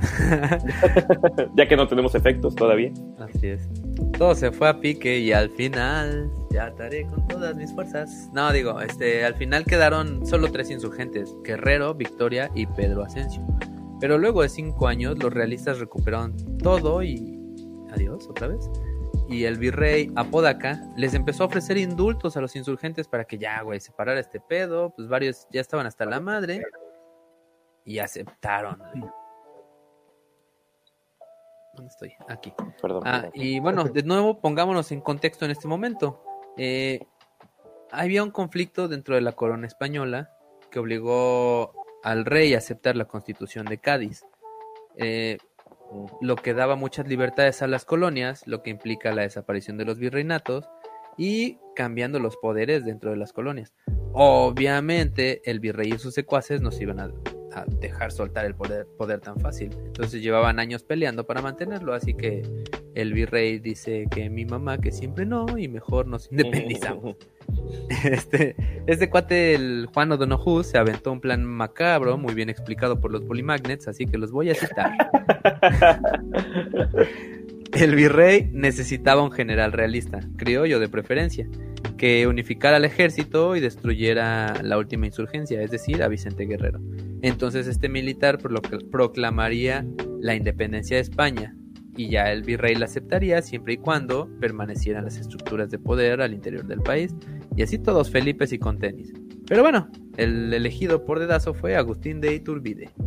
ya 1.56 1.68
que 1.68 1.76
no 1.76 1.86
tenemos 1.88 2.14
efectos 2.14 2.54
todavía. 2.54 2.92
Así 3.18 3.48
es. 3.48 3.68
Todo 4.18 4.34
se 4.34 4.52
fue 4.52 4.68
a 4.68 4.80
pique 4.80 5.18
y 5.18 5.32
al 5.32 5.50
final 5.50 6.30
ya 6.50 6.68
estaré 6.68 7.06
con 7.06 7.26
todas 7.28 7.56
mis 7.56 7.72
fuerzas. 7.72 8.30
No, 8.32 8.52
digo, 8.52 8.80
este, 8.80 9.24
al 9.24 9.34
final 9.34 9.64
quedaron 9.64 10.26
solo 10.26 10.50
tres 10.50 10.70
insurgentes, 10.70 11.34
Guerrero, 11.44 11.94
Victoria 11.94 12.50
y 12.54 12.66
Pedro 12.66 13.04
Asensio. 13.04 13.42
Pero 14.00 14.18
luego 14.18 14.42
de 14.42 14.48
cinco 14.48 14.88
años 14.88 15.18
los 15.22 15.32
realistas 15.32 15.78
recuperaron 15.78 16.34
todo 16.58 17.02
y... 17.02 17.32
Adiós, 17.92 18.26
otra 18.28 18.48
vez. 18.48 18.68
Y 19.28 19.44
el 19.44 19.58
virrey 19.58 20.12
Apodaca 20.14 20.80
les 20.96 21.14
empezó 21.14 21.42
a 21.42 21.46
ofrecer 21.46 21.76
indultos 21.76 22.36
a 22.36 22.40
los 22.40 22.54
insurgentes 22.54 23.08
para 23.08 23.24
que 23.24 23.38
ya, 23.38 23.60
güey, 23.62 23.80
se 23.80 23.92
parara 23.92 24.20
este 24.20 24.40
pedo. 24.40 24.90
Pues 24.90 25.08
varios 25.08 25.46
ya 25.50 25.60
estaban 25.60 25.86
hasta 25.86 26.04
la 26.04 26.20
madre. 26.20 26.62
Y 27.84 27.98
aceptaron. 27.98 28.78
¿Dónde 31.74 31.90
estoy? 31.90 32.12
Aquí. 32.28 32.52
Perdón, 32.80 33.02
ah, 33.04 33.28
Y 33.34 33.60
bueno, 33.60 33.84
de 33.84 34.02
nuevo 34.02 34.40
pongámonos 34.40 34.92
en 34.92 35.00
contexto 35.00 35.44
en 35.44 35.50
este 35.50 35.68
momento. 35.68 36.22
Eh, 36.56 37.00
había 37.90 38.22
un 38.22 38.30
conflicto 38.30 38.88
dentro 38.88 39.14
de 39.14 39.20
la 39.20 39.32
corona 39.32 39.66
española 39.66 40.32
que 40.70 40.78
obligó 40.78 41.72
al 42.02 42.24
rey 42.24 42.54
a 42.54 42.58
aceptar 42.58 42.96
la 42.96 43.06
constitución 43.06 43.66
de 43.66 43.78
Cádiz, 43.78 44.24
eh, 44.96 45.38
lo 46.20 46.36
que 46.36 46.54
daba 46.54 46.76
muchas 46.76 47.08
libertades 47.08 47.62
a 47.62 47.66
las 47.66 47.84
colonias, 47.84 48.46
lo 48.46 48.62
que 48.62 48.70
implica 48.70 49.14
la 49.14 49.22
desaparición 49.22 49.76
de 49.76 49.84
los 49.84 49.98
virreinatos 49.98 50.68
y 51.16 51.58
cambiando 51.74 52.18
los 52.18 52.36
poderes 52.36 52.84
dentro 52.84 53.10
de 53.10 53.16
las 53.16 53.32
colonias. 53.32 53.74
Obviamente 54.12 55.42
el 55.50 55.60
virrey 55.60 55.92
y 55.92 55.98
sus 55.98 56.14
secuaces 56.14 56.60
no 56.60 56.70
se 56.70 56.84
iban 56.84 57.00
a 57.00 57.10
dejar 57.80 58.12
soltar 58.12 58.44
el 58.44 58.54
poder, 58.54 58.86
poder 58.98 59.20
tan 59.20 59.38
fácil. 59.38 59.70
Entonces 59.86 60.22
llevaban 60.22 60.58
años 60.58 60.84
peleando 60.84 61.26
para 61.26 61.42
mantenerlo, 61.42 61.94
así 61.94 62.14
que 62.14 62.42
el 62.96 63.12
virrey 63.12 63.58
dice 63.58 64.06
que 64.10 64.30
mi 64.30 64.46
mamá 64.46 64.78
que 64.78 64.90
siempre 64.90 65.26
no 65.26 65.58
y 65.58 65.68
mejor 65.68 66.06
nos 66.06 66.28
independizamos. 66.32 67.16
Este, 68.04 68.56
este 68.86 69.10
cuate, 69.10 69.54
el 69.54 69.88
Juan 69.92 70.10
O'Donoghue, 70.10 70.64
se 70.64 70.78
aventó 70.78 71.12
un 71.12 71.20
plan 71.20 71.44
macabro, 71.44 72.16
muy 72.16 72.34
bien 72.34 72.48
explicado 72.48 73.00
por 73.00 73.12
los 73.12 73.22
Polymagnets, 73.22 73.86
así 73.86 74.06
que 74.06 74.18
los 74.18 74.32
voy 74.32 74.50
a 74.50 74.54
citar. 74.54 74.92
el 77.72 77.94
virrey 77.94 78.48
necesitaba 78.52 79.22
un 79.22 79.30
general 79.30 79.72
realista, 79.72 80.20
criollo 80.36 80.80
de 80.80 80.88
preferencia, 80.88 81.46
que 81.98 82.26
unificara 82.26 82.78
al 82.78 82.86
ejército 82.86 83.56
y 83.56 83.60
destruyera 83.60 84.54
la 84.62 84.78
última 84.78 85.06
insurgencia, 85.06 85.60
es 85.60 85.70
decir, 85.70 86.02
a 86.02 86.08
Vicente 86.08 86.46
Guerrero. 86.46 86.80
Entonces 87.20 87.66
este 87.66 87.88
militar 87.88 88.38
proclamaría 88.90 89.86
la 90.20 90.34
independencia 90.34 90.96
de 90.96 91.02
España 91.02 91.54
y 91.96 92.10
ya 92.10 92.30
el 92.32 92.42
virrey 92.42 92.74
la 92.74 92.86
aceptaría 92.86 93.42
siempre 93.42 93.74
y 93.74 93.76
cuando 93.78 94.28
permanecieran 94.40 95.04
las 95.04 95.16
estructuras 95.16 95.70
de 95.70 95.78
poder 95.78 96.20
al 96.20 96.34
interior 96.34 96.66
del 96.66 96.80
país 96.80 97.14
y 97.56 97.62
así 97.62 97.78
todos 97.78 98.10
felices 98.10 98.52
y 98.52 98.58
con 98.58 98.78
tenis. 98.78 99.12
Pero 99.46 99.62
bueno, 99.62 99.88
el 100.16 100.52
elegido 100.52 101.04
por 101.04 101.18
dedazo 101.18 101.54
fue 101.54 101.76
Agustín 101.76 102.20
de 102.20 102.34
Iturbide. 102.34 102.90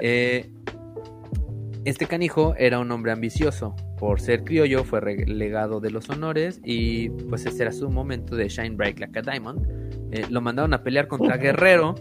Eh, 0.00 0.48
este 1.84 2.06
canijo 2.06 2.54
era 2.56 2.78
un 2.78 2.92
hombre 2.92 3.10
ambicioso. 3.10 3.74
Por 3.98 4.20
ser 4.20 4.44
criollo 4.44 4.84
fue 4.84 5.00
relegado 5.00 5.80
de 5.80 5.90
los 5.90 6.08
honores 6.10 6.60
y 6.62 7.08
pues 7.08 7.44
ese 7.46 7.62
era 7.62 7.72
su 7.72 7.90
momento 7.90 8.36
de 8.36 8.48
shine 8.48 8.76
bright 8.76 9.00
like 9.00 9.18
a 9.18 9.22
diamond. 9.22 9.66
Eh, 10.12 10.26
lo 10.30 10.40
mandaron 10.40 10.74
a 10.74 10.84
pelear 10.84 11.08
contra 11.08 11.36
Guerrero 11.38 11.96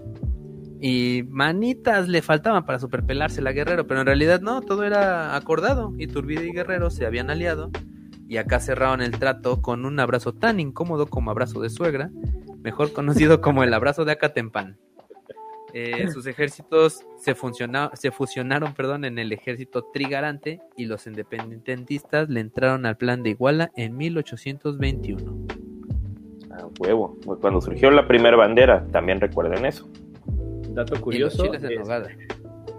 y 0.84 1.24
manitas 1.30 2.08
le 2.08 2.24
faltaban 2.24 2.66
para 2.66 2.80
superpelarse 2.80 3.40
la 3.44 3.52
Guerrero, 3.52 3.86
pero 3.86 4.00
en 4.00 4.08
realidad 4.08 4.42
no, 4.42 4.62
todo 4.62 4.84
era 4.84 5.36
acordado. 5.36 5.94
Iturbide 6.00 6.48
y 6.48 6.52
Guerrero 6.52 6.90
se 6.90 7.06
habían 7.06 7.30
aliado 7.30 7.70
y 8.28 8.38
acá 8.38 8.60
cerraron 8.60 9.02
el 9.02 9.12
trato 9.12 9.62
con 9.62 9.86
un 9.86 10.00
abrazo 10.00 10.34
tan 10.34 10.60
incómodo 10.60 11.06
como 11.06 11.30
abrazo 11.30 11.62
de 11.62 11.70
suegra, 11.70 12.10
mejor 12.64 12.94
conocido 12.94 13.42
como 13.42 13.64
el 13.64 13.76
abrazo 13.76 14.06
de 14.06 14.14
Acatempan. 14.14 14.78
Eh, 15.74 16.10
sus 16.12 16.26
ejércitos 16.26 17.06
se, 17.18 17.36
fusionaron 17.36 18.74
perdón, 18.74 19.06
en 19.06 19.20
el 19.20 19.32
ejército 19.32 19.84
trigarante 19.94 20.60
y 20.76 20.86
los 20.86 21.06
independentistas 21.06 22.28
le 22.28 22.40
entraron 22.40 22.88
al 22.88 22.98
plan 22.98 23.22
de 23.22 23.30
Iguala 23.30 23.72
en 23.76 23.96
1821. 23.98 25.48
Ah, 26.50 26.68
huevo. 26.80 27.18
Cuando 27.40 27.62
surgió 27.62 27.92
la 27.92 28.08
primera 28.08 28.36
bandera, 28.36 28.86
también 28.92 29.22
recuerden 29.22 29.66
eso. 29.66 29.88
Dato 30.74 31.00
curioso. 31.00 31.44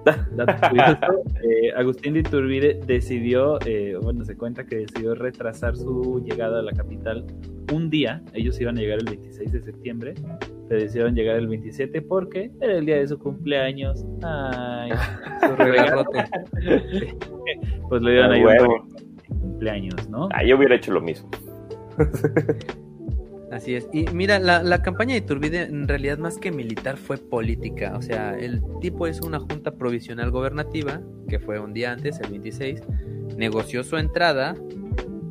Dato 0.05 0.69
curioso, 0.69 1.23
eh, 1.45 1.73
Agustín 1.77 2.15
de 2.15 2.21
Iturbide 2.21 2.81
decidió, 2.87 3.59
eh, 3.65 3.97
bueno, 4.03 4.25
se 4.25 4.37
cuenta 4.37 4.65
que 4.65 4.79
decidió 4.79 5.15
retrasar 5.15 5.77
su 5.77 6.21
llegada 6.25 6.59
a 6.59 6.63
la 6.63 6.73
capital 6.73 7.25
un 7.73 7.89
día. 7.89 8.21
Ellos 8.33 8.61
iban 8.61 8.79
a 8.79 8.81
llegar 8.81 8.99
el 8.99 9.05
26 9.05 9.53
de 9.53 9.63
septiembre, 9.63 10.15
pero 10.69 10.81
decidieron 10.81 11.15
llegar 11.15 11.37
el 11.37 11.47
27 11.47 12.03
porque 12.03 12.51
era 12.61 12.79
el 12.79 12.87
día 12.87 12.97
de 12.97 13.07
su 13.07 13.19
cumpleaños. 13.19 14.05
Ay, 14.23 14.91
su 15.41 15.57
regalote. 15.57 16.25
pues 17.89 18.03
le 18.03 18.15
iban 18.15 18.33
a 18.33 18.39
ir 18.39 18.47
cumpleaños, 19.29 20.09
¿no? 20.09 20.29
Ah, 20.33 20.43
yo 20.45 20.57
hubiera 20.57 20.75
hecho 20.75 20.93
lo 20.93 21.01
mismo. 21.01 21.31
Así 23.53 23.75
es. 23.75 23.87
Y 23.93 24.07
mira, 24.15 24.39
la, 24.39 24.83
campaña 24.83 25.13
de 25.13 25.19
Iturbide 25.19 25.65
en 25.65 25.87
realidad 25.87 26.17
más 26.17 26.39
que 26.39 26.51
militar 26.51 26.97
fue 26.97 27.19
política. 27.19 27.95
O 27.99 28.01
sea, 28.01 28.35
el 28.35 28.63
tipo 28.81 29.07
es 29.07 29.21
una 29.21 29.41
junta 29.41 29.75
provisional 29.75 30.31
gobernativa, 30.31 31.03
que 31.29 31.39
fue 31.39 31.61
un 31.61 31.75
día 31.75 31.93
antes, 31.93 32.19
el 32.21 32.31
26, 32.31 32.81
negoció 33.37 33.85
su 33.85 33.99
entrada 33.99 34.55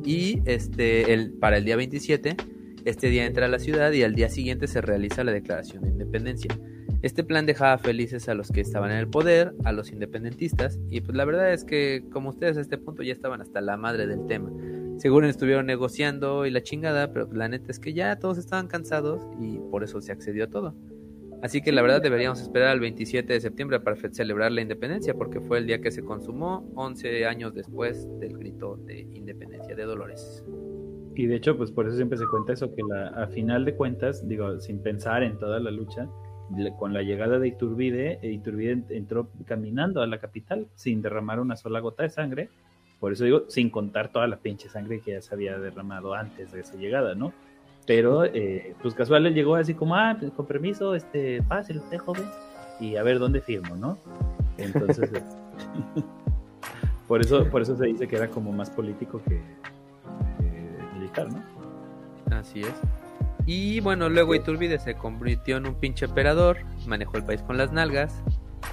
y 0.04 0.40
este, 0.44 1.12
el, 1.12 1.32
para 1.32 1.56
el 1.56 1.64
día 1.64 1.74
27, 1.74 2.36
este 2.84 3.08
día 3.08 3.26
entra 3.26 3.46
a 3.46 3.48
la 3.48 3.58
ciudad 3.58 3.90
y 3.90 4.04
al 4.04 4.14
día 4.14 4.28
siguiente 4.28 4.68
se 4.68 4.80
realiza 4.80 5.24
la 5.24 5.32
declaración 5.32 5.82
de 5.82 5.88
independencia. 5.88 6.56
Este 7.02 7.24
plan 7.24 7.44
dejaba 7.44 7.76
felices 7.78 8.28
a 8.28 8.34
los 8.34 8.52
que 8.52 8.60
estaban 8.60 8.92
en 8.92 8.98
el 8.98 9.08
poder, 9.08 9.52
a 9.64 9.72
los 9.72 9.90
independentistas, 9.90 10.78
y 10.90 11.00
pues 11.00 11.16
la 11.16 11.24
verdad 11.24 11.52
es 11.52 11.64
que 11.64 12.04
como 12.12 12.30
ustedes 12.30 12.56
a 12.56 12.60
este 12.60 12.78
punto 12.78 13.02
ya 13.02 13.12
estaban 13.12 13.40
hasta 13.40 13.60
la 13.60 13.76
madre 13.76 14.06
del 14.06 14.26
tema 14.26 14.52
seguro 15.02 15.26
estuvieron 15.26 15.66
negociando 15.66 16.46
y 16.46 16.52
la 16.52 16.62
chingada, 16.62 17.12
pero 17.12 17.28
la 17.32 17.48
neta 17.48 17.72
es 17.72 17.80
que 17.80 17.92
ya 17.92 18.20
todos 18.20 18.38
estaban 18.38 18.68
cansados 18.68 19.20
y 19.40 19.58
por 19.58 19.82
eso 19.82 20.00
se 20.00 20.12
accedió 20.12 20.44
a 20.44 20.46
todo. 20.46 20.76
Así 21.42 21.60
que 21.60 21.72
la 21.72 21.82
verdad 21.82 22.00
deberíamos 22.00 22.40
esperar 22.40 22.68
al 22.68 22.78
27 22.78 23.32
de 23.32 23.40
septiembre 23.40 23.80
para 23.80 23.96
celebrar 24.12 24.52
la 24.52 24.60
independencia, 24.60 25.14
porque 25.14 25.40
fue 25.40 25.58
el 25.58 25.66
día 25.66 25.80
que 25.80 25.90
se 25.90 26.04
consumó 26.04 26.70
11 26.76 27.26
años 27.26 27.52
después 27.52 28.06
del 28.20 28.38
grito 28.38 28.76
de 28.76 29.00
independencia 29.00 29.74
de 29.74 29.82
Dolores. 29.82 30.44
Y 31.16 31.26
de 31.26 31.34
hecho, 31.34 31.56
pues 31.56 31.72
por 31.72 31.88
eso 31.88 31.96
siempre 31.96 32.16
se 32.16 32.28
cuenta 32.28 32.52
eso, 32.52 32.72
que 32.72 32.82
la, 32.88 33.08
a 33.08 33.26
final 33.26 33.64
de 33.64 33.74
cuentas, 33.74 34.28
digo, 34.28 34.60
sin 34.60 34.84
pensar 34.84 35.24
en 35.24 35.36
toda 35.36 35.58
la 35.58 35.72
lucha, 35.72 36.08
con 36.78 36.92
la 36.92 37.02
llegada 37.02 37.40
de 37.40 37.48
Iturbide, 37.48 38.20
Iturbide 38.22 38.84
entró 38.90 39.28
caminando 39.46 40.00
a 40.00 40.06
la 40.06 40.20
capital 40.20 40.68
sin 40.76 41.02
derramar 41.02 41.40
una 41.40 41.56
sola 41.56 41.80
gota 41.80 42.04
de 42.04 42.10
sangre, 42.10 42.50
por 43.02 43.12
eso 43.12 43.24
digo, 43.24 43.42
sin 43.48 43.68
contar 43.68 44.12
toda 44.12 44.28
la 44.28 44.36
pinche 44.36 44.68
sangre 44.68 45.00
que 45.00 45.10
ya 45.10 45.20
se 45.20 45.34
había 45.34 45.58
derramado 45.58 46.14
antes 46.14 46.52
de 46.52 46.62
su 46.62 46.78
llegada, 46.78 47.16
¿no? 47.16 47.32
Pero, 47.84 48.24
eh, 48.24 48.76
pues 48.80 48.94
casual 48.94 49.26
él 49.26 49.34
llegó 49.34 49.56
así 49.56 49.74
como, 49.74 49.96
ah, 49.96 50.14
pues, 50.16 50.30
con 50.30 50.46
permiso, 50.46 50.94
este, 50.94 51.42
pase 51.42 51.76
usted, 51.76 51.98
joven, 51.98 52.22
y 52.78 52.94
a 52.94 53.02
ver 53.02 53.18
dónde 53.18 53.40
firmo, 53.40 53.74
¿no? 53.74 53.98
Entonces, 54.56 55.10
por, 57.08 57.22
eso, 57.22 57.44
por 57.50 57.62
eso 57.62 57.76
se 57.76 57.86
dice 57.86 58.06
que 58.06 58.14
era 58.14 58.28
como 58.28 58.52
más 58.52 58.70
político 58.70 59.20
que, 59.24 59.40
que 60.38 60.94
militar, 60.94 61.26
¿no? 61.32 61.42
Así 62.32 62.60
es. 62.60 62.74
Y 63.46 63.80
bueno, 63.80 64.10
luego 64.10 64.36
Iturbide 64.36 64.78
se 64.78 64.94
convirtió 64.94 65.56
en 65.56 65.66
un 65.66 65.74
pinche 65.74 66.04
emperador, 66.04 66.58
manejó 66.86 67.16
el 67.16 67.24
país 67.24 67.42
con 67.42 67.56
las 67.56 67.72
nalgas, 67.72 68.22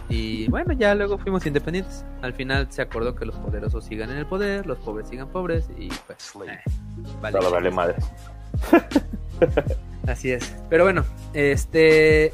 y 0.09 0.47
bueno, 0.49 0.73
ya 0.73 0.95
luego 0.95 1.17
fuimos 1.17 1.45
independientes. 1.45 2.03
Al 2.21 2.33
final 2.33 2.67
se 2.71 2.81
acordó 2.81 3.15
que 3.15 3.25
los 3.25 3.35
poderosos 3.35 3.85
sigan 3.85 4.09
en 4.09 4.17
el 4.17 4.25
poder, 4.25 4.65
los 4.65 4.79
pobres 4.79 5.07
sigan 5.07 5.29
pobres 5.29 5.69
y 5.77 5.89
pues... 6.07 6.33
Eh, 6.47 6.59
vale, 7.21 7.39
vale 7.39 7.71
madre. 7.71 7.95
Así 10.07 10.31
es. 10.31 10.55
Pero 10.69 10.83
bueno, 10.83 11.05
este... 11.33 12.33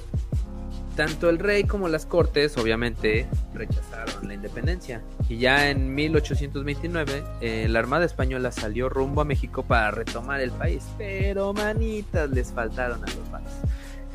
Tanto 0.96 1.30
el 1.30 1.40
rey 1.40 1.66
como 1.66 1.90
las 1.90 2.06
cortes 2.06 2.58
obviamente 2.58 3.28
rechazaron 3.54 4.30
la 4.30 4.34
independencia. 4.34 5.02
Y 5.28 5.40
ya 5.40 5.70
en 5.70 5.94
1829 5.94 7.24
eh, 7.42 7.68
la 7.70 7.80
Armada 7.80 8.06
Española 8.06 8.54
salió 8.54 8.88
rumbo 8.88 9.20
a 9.20 9.26
México 9.26 9.64
para 9.64 9.92
retomar 9.92 10.40
el 10.40 10.52
país. 10.52 10.86
Pero 10.98 11.54
manitas 11.54 12.30
les 12.30 12.54
faltaron 12.54 13.04
a 13.04 13.08
los 13.08 13.30
palos. 13.30 13.52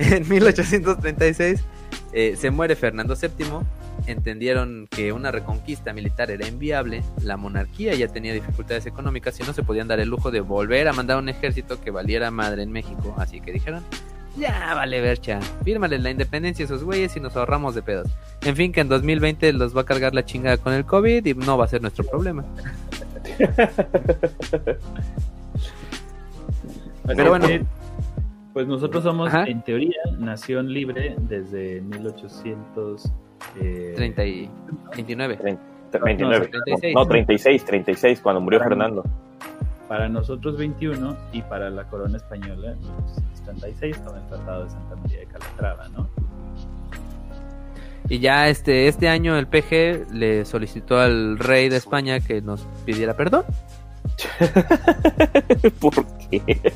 En 0.01 0.27
1836 0.27 1.61
eh, 2.13 2.35
se 2.37 2.51
muere 2.51 2.75
Fernando 2.75 3.15
VII, 3.15 3.47
entendieron 4.07 4.89
que 4.91 5.13
una 5.13 5.31
reconquista 5.31 5.93
militar 5.93 6.31
era 6.31 6.49
inviable, 6.49 7.03
la 7.23 7.37
monarquía 7.37 7.95
ya 7.95 8.09
tenía 8.09 8.33
dificultades 8.33 8.87
económicas 8.87 9.39
y 9.39 9.43
no 9.43 9.53
se 9.53 9.63
podían 9.63 9.89
dar 9.89 10.01
el 10.01 10.09
lujo 10.09 10.31
de 10.31 10.41
volver 10.41 10.89
a 10.89 10.95
mandar 10.95 11.19
un 11.19 11.29
ejército 11.29 11.83
que 11.83 11.91
valiera 11.91 12.31
madre 12.31 12.63
en 12.63 12.73
México, 12.73 13.15
así 13.19 13.43
que 13.43 13.53
dijeron, 13.53 13.85
ya 14.39 14.73
vale 14.75 15.03
vercha, 15.03 15.39
fírmale 15.65 15.99
la 15.99 16.11
independencia 16.11 16.65
a 16.65 16.67
esos 16.67 16.83
güeyes 16.83 17.15
y 17.17 17.21
nos 17.21 17.37
ahorramos 17.37 17.75
de 17.75 17.83
pedos. 17.83 18.09
En 18.43 18.57
fin, 18.57 18.73
que 18.73 18.81
en 18.81 18.89
2020 18.89 19.53
los 19.53 19.77
va 19.77 19.83
a 19.83 19.85
cargar 19.85 20.15
la 20.15 20.25
chingada 20.25 20.57
con 20.57 20.73
el 20.73 20.87
COVID 20.87 21.27
y 21.27 21.35
no 21.35 21.59
va 21.59 21.67
a 21.67 21.69
ser 21.69 21.83
nuestro 21.83 22.05
problema. 22.05 22.43
Pero 27.07 27.31
bueno, 27.31 27.47
pues 28.53 28.67
nosotros 28.67 29.05
somos, 29.05 29.33
en 29.33 29.63
teoría, 29.63 29.99
nación 30.19 30.73
libre 30.73 31.15
desde 31.19 31.81
1800. 31.83 33.13
Eh... 33.61 33.93
30 33.97 34.25
y 34.25 34.51
29. 34.95 35.59
29. 36.05 36.51
No, 36.95 37.07
36. 37.07 37.65
36, 37.65 38.21
cuando 38.21 38.41
murió 38.41 38.61
Fernando. 38.61 39.05
Para 39.89 40.09
nosotros 40.09 40.57
21 40.57 41.17
y 41.33 41.43
para 41.43 41.69
la 41.69 41.89
corona 41.89 42.17
española 42.17 42.75
1936 42.81 43.99
con 43.99 44.17
el 44.17 44.27
Tratado 44.29 44.65
de 44.65 44.71
Santa 44.71 44.97
María 44.97 45.19
de 45.19 45.27
Calatrava, 45.27 45.89
¿no? 45.89 46.09
Y 48.09 48.19
ya 48.19 48.49
este, 48.49 48.89
este 48.89 49.09
año 49.09 49.37
el 49.37 49.47
PG 49.47 50.13
le 50.13 50.45
solicitó 50.45 50.99
al 50.99 51.39
rey 51.39 51.69
de 51.69 51.77
España 51.77 52.21
que 52.21 52.41
nos 52.41 52.67
pidiera 52.85 53.15
perdón. 53.15 53.45
¿Por 55.81 56.07
qué? 56.31 56.73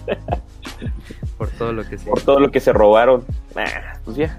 Por 1.48 1.58
todo 1.58 1.72
lo 1.72 1.84
que 1.84 1.98
se... 1.98 2.10
Por 2.10 2.20
todo 2.20 2.40
lo 2.40 2.50
que 2.50 2.60
se 2.60 2.72
robaron. 2.72 3.24
pues 4.04 4.16
ya. 4.16 4.38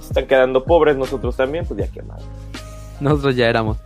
Están 0.00 0.26
quedando 0.26 0.64
pobres 0.64 0.96
nosotros 0.96 1.36
también, 1.36 1.64
pues 1.66 1.80
ya 1.80 1.88
qué 1.88 2.02
mal. 2.02 2.20
Nosotros 3.00 3.36
ya 3.36 3.48
éramos. 3.48 3.78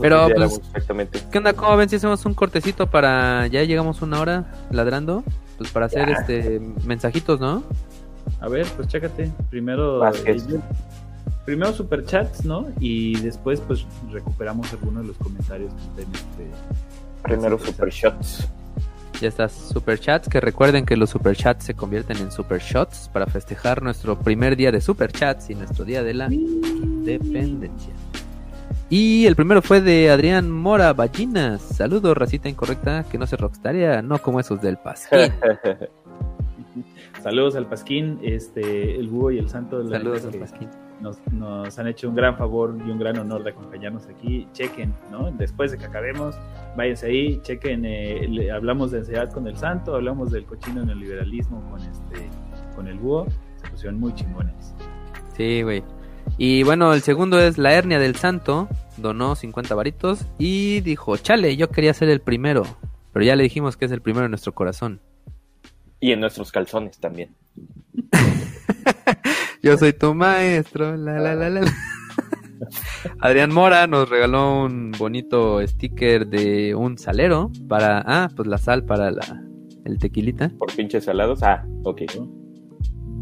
Pero, 0.00 0.28
pues, 0.34 0.58
exactamente. 0.58 1.20
¿Qué 1.30 1.38
onda? 1.38 1.52
¿Cómo 1.54 1.76
ven 1.76 1.88
si 1.88 1.96
hacemos 1.96 2.24
un 2.24 2.34
cortecito 2.34 2.86
para. 2.86 3.48
Ya 3.48 3.64
llegamos 3.64 4.00
una 4.02 4.20
hora 4.20 4.44
ladrando? 4.70 5.24
Pues 5.58 5.70
para 5.70 5.86
hacer 5.86 6.08
este 6.08 6.60
mensajitos, 6.84 7.40
¿no? 7.40 7.64
A 8.40 8.48
ver, 8.48 8.66
pues 8.76 8.88
chécate. 8.88 9.30
Primero. 9.50 10.00
Primero 11.44 11.72
superchats, 11.72 12.44
¿no? 12.44 12.68
Y 12.78 13.18
después, 13.20 13.60
pues 13.60 13.84
recuperamos 14.12 14.72
algunos 14.72 15.02
de 15.02 15.08
los 15.08 15.16
comentarios 15.16 15.72
que 15.74 16.02
estén 16.02 16.14
este, 16.14 16.50
Primero 17.24 17.58
supershots. 17.58 18.48
Ya 19.22 19.28
estás, 19.28 19.52
superchats, 19.52 20.28
que 20.28 20.40
recuerden 20.40 20.84
que 20.84 20.96
los 20.96 21.10
superchats 21.10 21.64
se 21.64 21.74
convierten 21.74 22.16
en 22.16 22.32
supershots 22.32 23.08
para 23.12 23.28
festejar 23.28 23.80
nuestro 23.80 24.18
primer 24.18 24.56
día 24.56 24.72
de 24.72 24.80
superchats 24.80 25.48
y 25.48 25.54
nuestro 25.54 25.84
día 25.84 26.02
de 26.02 26.12
la 26.12 26.26
independencia. 26.32 27.94
Y 28.90 29.24
el 29.26 29.36
primero 29.36 29.62
fue 29.62 29.80
de 29.80 30.10
Adrián 30.10 30.50
Mora 30.50 30.92
Ballinas. 30.92 31.62
Saludos, 31.62 32.16
racita 32.16 32.48
incorrecta, 32.48 33.04
que 33.04 33.16
no 33.16 33.28
se 33.28 33.36
rockstaria, 33.36 34.02
no 34.02 34.18
como 34.18 34.40
esos 34.40 34.60
del 34.60 34.76
Pasquín. 34.76 35.32
Saludos 37.22 37.54
al 37.54 37.68
Pasquín, 37.68 38.18
este, 38.24 38.96
el 38.98 39.06
búho 39.06 39.30
y 39.30 39.38
el 39.38 39.48
santo. 39.48 39.84
De 39.84 39.84
la 39.84 39.98
Saludos 39.98 40.24
al 40.24 40.40
Pasquín 40.40 40.68
nos, 41.02 41.78
han 41.78 41.88
hecho 41.88 42.08
un 42.08 42.14
gran 42.14 42.36
favor 42.36 42.76
y 42.86 42.90
un 42.90 42.98
gran 42.98 43.18
honor 43.18 43.42
de 43.42 43.50
acompañarnos 43.50 44.06
aquí. 44.06 44.48
Chequen, 44.52 44.94
¿no? 45.10 45.30
Después 45.32 45.72
de 45.72 45.78
que 45.78 45.84
acabemos, 45.84 46.36
váyanse 46.76 47.06
ahí, 47.06 47.40
chequen, 47.42 47.84
eh, 47.84 48.50
hablamos 48.50 48.92
de 48.92 48.98
ansiedad 48.98 49.30
con 49.30 49.46
el 49.46 49.56
santo, 49.56 49.94
hablamos 49.94 50.30
del 50.30 50.44
cochino 50.44 50.82
en 50.82 50.90
el 50.90 51.00
liberalismo 51.00 51.60
con 51.70 51.80
este 51.80 52.30
con 52.74 52.88
el 52.88 52.98
búho, 52.98 53.26
se 53.62 53.70
pusieron 53.70 54.00
muy 54.00 54.14
chingones. 54.14 54.74
Sí, 55.36 55.62
güey. 55.62 55.82
Y 56.38 56.62
bueno, 56.62 56.94
el 56.94 57.02
segundo 57.02 57.40
es 57.40 57.58
la 57.58 57.74
hernia 57.74 57.98
del 57.98 58.16
santo, 58.16 58.68
donó 58.96 59.34
50 59.34 59.74
varitos 59.74 60.24
y 60.38 60.80
dijo, 60.80 61.16
chale, 61.16 61.56
yo 61.56 61.68
quería 61.68 61.92
ser 61.92 62.08
el 62.08 62.20
primero, 62.20 62.64
pero 63.12 63.24
ya 63.24 63.36
le 63.36 63.42
dijimos 63.42 63.76
que 63.76 63.84
es 63.84 63.92
el 63.92 64.00
primero 64.00 64.26
en 64.26 64.30
nuestro 64.30 64.52
corazón. 64.52 65.00
Y 66.00 66.12
en 66.12 66.20
nuestros 66.20 66.50
calzones 66.50 66.98
también. 66.98 67.34
yo 69.62 69.78
soy 69.78 69.92
tu 69.92 70.14
maestro, 70.14 70.96
la 70.96 71.18
la 71.18 71.34
la 71.34 71.50
la. 71.50 71.60
Adrián 73.20 73.52
Mora 73.52 73.86
nos 73.86 74.08
regaló 74.08 74.64
un 74.64 74.92
bonito 74.92 75.64
sticker 75.66 76.26
de 76.26 76.74
un 76.74 76.98
salero 76.98 77.50
para, 77.68 78.02
ah, 78.06 78.28
pues 78.34 78.48
la 78.48 78.58
sal 78.58 78.84
para 78.84 79.10
la, 79.10 79.42
el 79.84 79.98
tequilita. 79.98 80.50
Por 80.58 80.74
pinches 80.74 81.04
salados, 81.04 81.42
ah, 81.42 81.66
ok. 81.84 82.02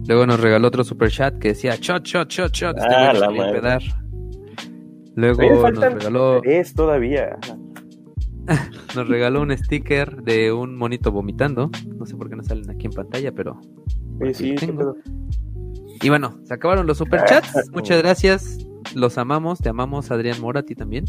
Luego 0.06 0.26
nos 0.26 0.40
regaló 0.40 0.68
otro 0.68 0.84
super 0.84 1.10
chat 1.10 1.38
que 1.38 1.48
decía 1.48 1.76
shot, 1.76 2.04
shot, 2.04 2.30
shot, 2.30 2.52
shot. 2.52 2.76
Este 2.78 2.94
Ah, 2.94 3.12
la 3.12 3.26
empedar. 3.26 3.82
Luego 5.14 5.70
nos 5.70 5.92
regaló, 5.92 6.40
tres 6.42 6.74
todavía. 6.74 7.38
nos 8.96 9.08
regaló 9.08 9.42
un 9.42 9.56
sticker 9.56 10.22
de 10.22 10.52
un 10.52 10.76
monito 10.76 11.12
vomitando. 11.12 11.70
No 11.98 12.06
sé 12.06 12.16
por 12.16 12.30
qué 12.30 12.36
no 12.36 12.42
salen 12.42 12.70
aquí 12.70 12.86
en 12.86 12.92
pantalla, 12.92 13.32
pero 13.32 13.60
Oye, 14.20 14.34
sí, 14.34 14.54
tengo. 14.54 14.96
Y 16.02 16.08
bueno, 16.08 16.38
se 16.44 16.54
acabaron 16.54 16.86
los 16.86 16.98
superchats. 16.98 17.70
Muchas 17.72 17.98
gracias. 17.98 18.58
Los 18.94 19.18
amamos. 19.18 19.58
Te 19.60 19.68
amamos, 19.68 20.10
Adrián 20.10 20.40
Mora, 20.40 20.60
a 20.60 20.62
ti 20.62 20.74
también. 20.74 21.04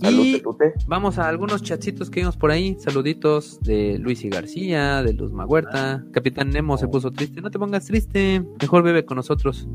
Y 0.00 0.42
vamos 0.88 1.18
a 1.18 1.28
algunos 1.28 1.62
chatcitos 1.62 2.10
que 2.10 2.20
vimos 2.20 2.36
por 2.36 2.50
ahí. 2.50 2.76
Saluditos 2.80 3.60
de 3.60 3.98
Luis 3.98 4.24
y 4.24 4.30
García, 4.30 5.02
de 5.02 5.12
Luz 5.12 5.32
Magüerta. 5.32 6.04
Capitán 6.12 6.50
Nemo 6.50 6.76
se 6.76 6.88
puso 6.88 7.12
triste. 7.12 7.40
No 7.40 7.50
te 7.50 7.58
pongas 7.58 7.86
triste. 7.86 8.44
Mejor 8.60 8.82
bebe 8.82 9.04
con 9.04 9.16
nosotros. 9.16 9.68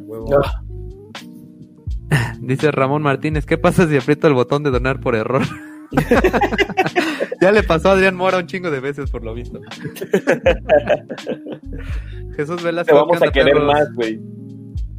Huevo. 0.00 0.28
Ah, 0.42 0.64
Dice 2.40 2.70
Ramón 2.72 3.02
Martínez. 3.02 3.46
¿Qué 3.46 3.58
pasa 3.58 3.88
si 3.88 3.96
aprieto 3.96 4.26
el 4.26 4.34
botón 4.34 4.62
de 4.64 4.70
donar 4.70 5.00
por 5.00 5.14
error? 5.14 5.42
ya 7.40 7.52
le 7.52 7.62
pasó 7.62 7.90
a 7.90 7.92
Adrián 7.92 8.16
Mora 8.16 8.38
un 8.38 8.46
chingo 8.46 8.70
de 8.70 8.80
veces 8.80 9.10
por 9.10 9.24
lo 9.24 9.34
visto. 9.34 9.60
Jesús 12.36 12.62
Velasco. 12.62 12.92
Te 12.92 12.94
vamos 12.94 13.18
¿qué 13.18 13.28
a 13.28 13.32
querer 13.32 13.54
perros? 13.54 13.72
más, 13.72 13.92
güey. 13.94 14.20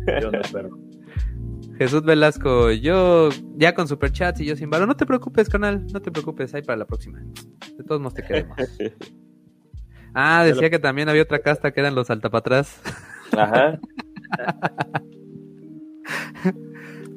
¿Qué 0.06 0.26
onda, 0.26 0.42
perro? 0.52 0.78
Jesús 1.78 2.04
Velasco, 2.04 2.72
yo 2.72 3.30
ya 3.56 3.74
con 3.74 3.88
superchats 3.88 4.40
y 4.42 4.46
yo 4.46 4.56
sin 4.56 4.70
varo. 4.70 4.86
No 4.86 4.96
te 4.96 5.06
preocupes, 5.06 5.50
canal, 5.50 5.86
no 5.92 6.02
te 6.02 6.12
preocupes, 6.12 6.54
ahí 6.54 6.62
para 6.62 6.78
la 6.78 6.86
próxima. 6.86 7.20
De 7.78 7.84
todos 7.84 8.02
modos 8.02 8.16
te 8.16 8.24
queremos. 8.24 8.58
Ah, 10.14 10.44
decía 10.44 10.70
que 10.70 10.78
también 10.78 11.08
había 11.08 11.24
otra 11.24 11.40
casta 11.40 11.72
que 11.72 11.80
eran 11.80 11.96
los 11.96 12.10
altapatrás. 12.10 12.82
Ajá. 13.32 13.80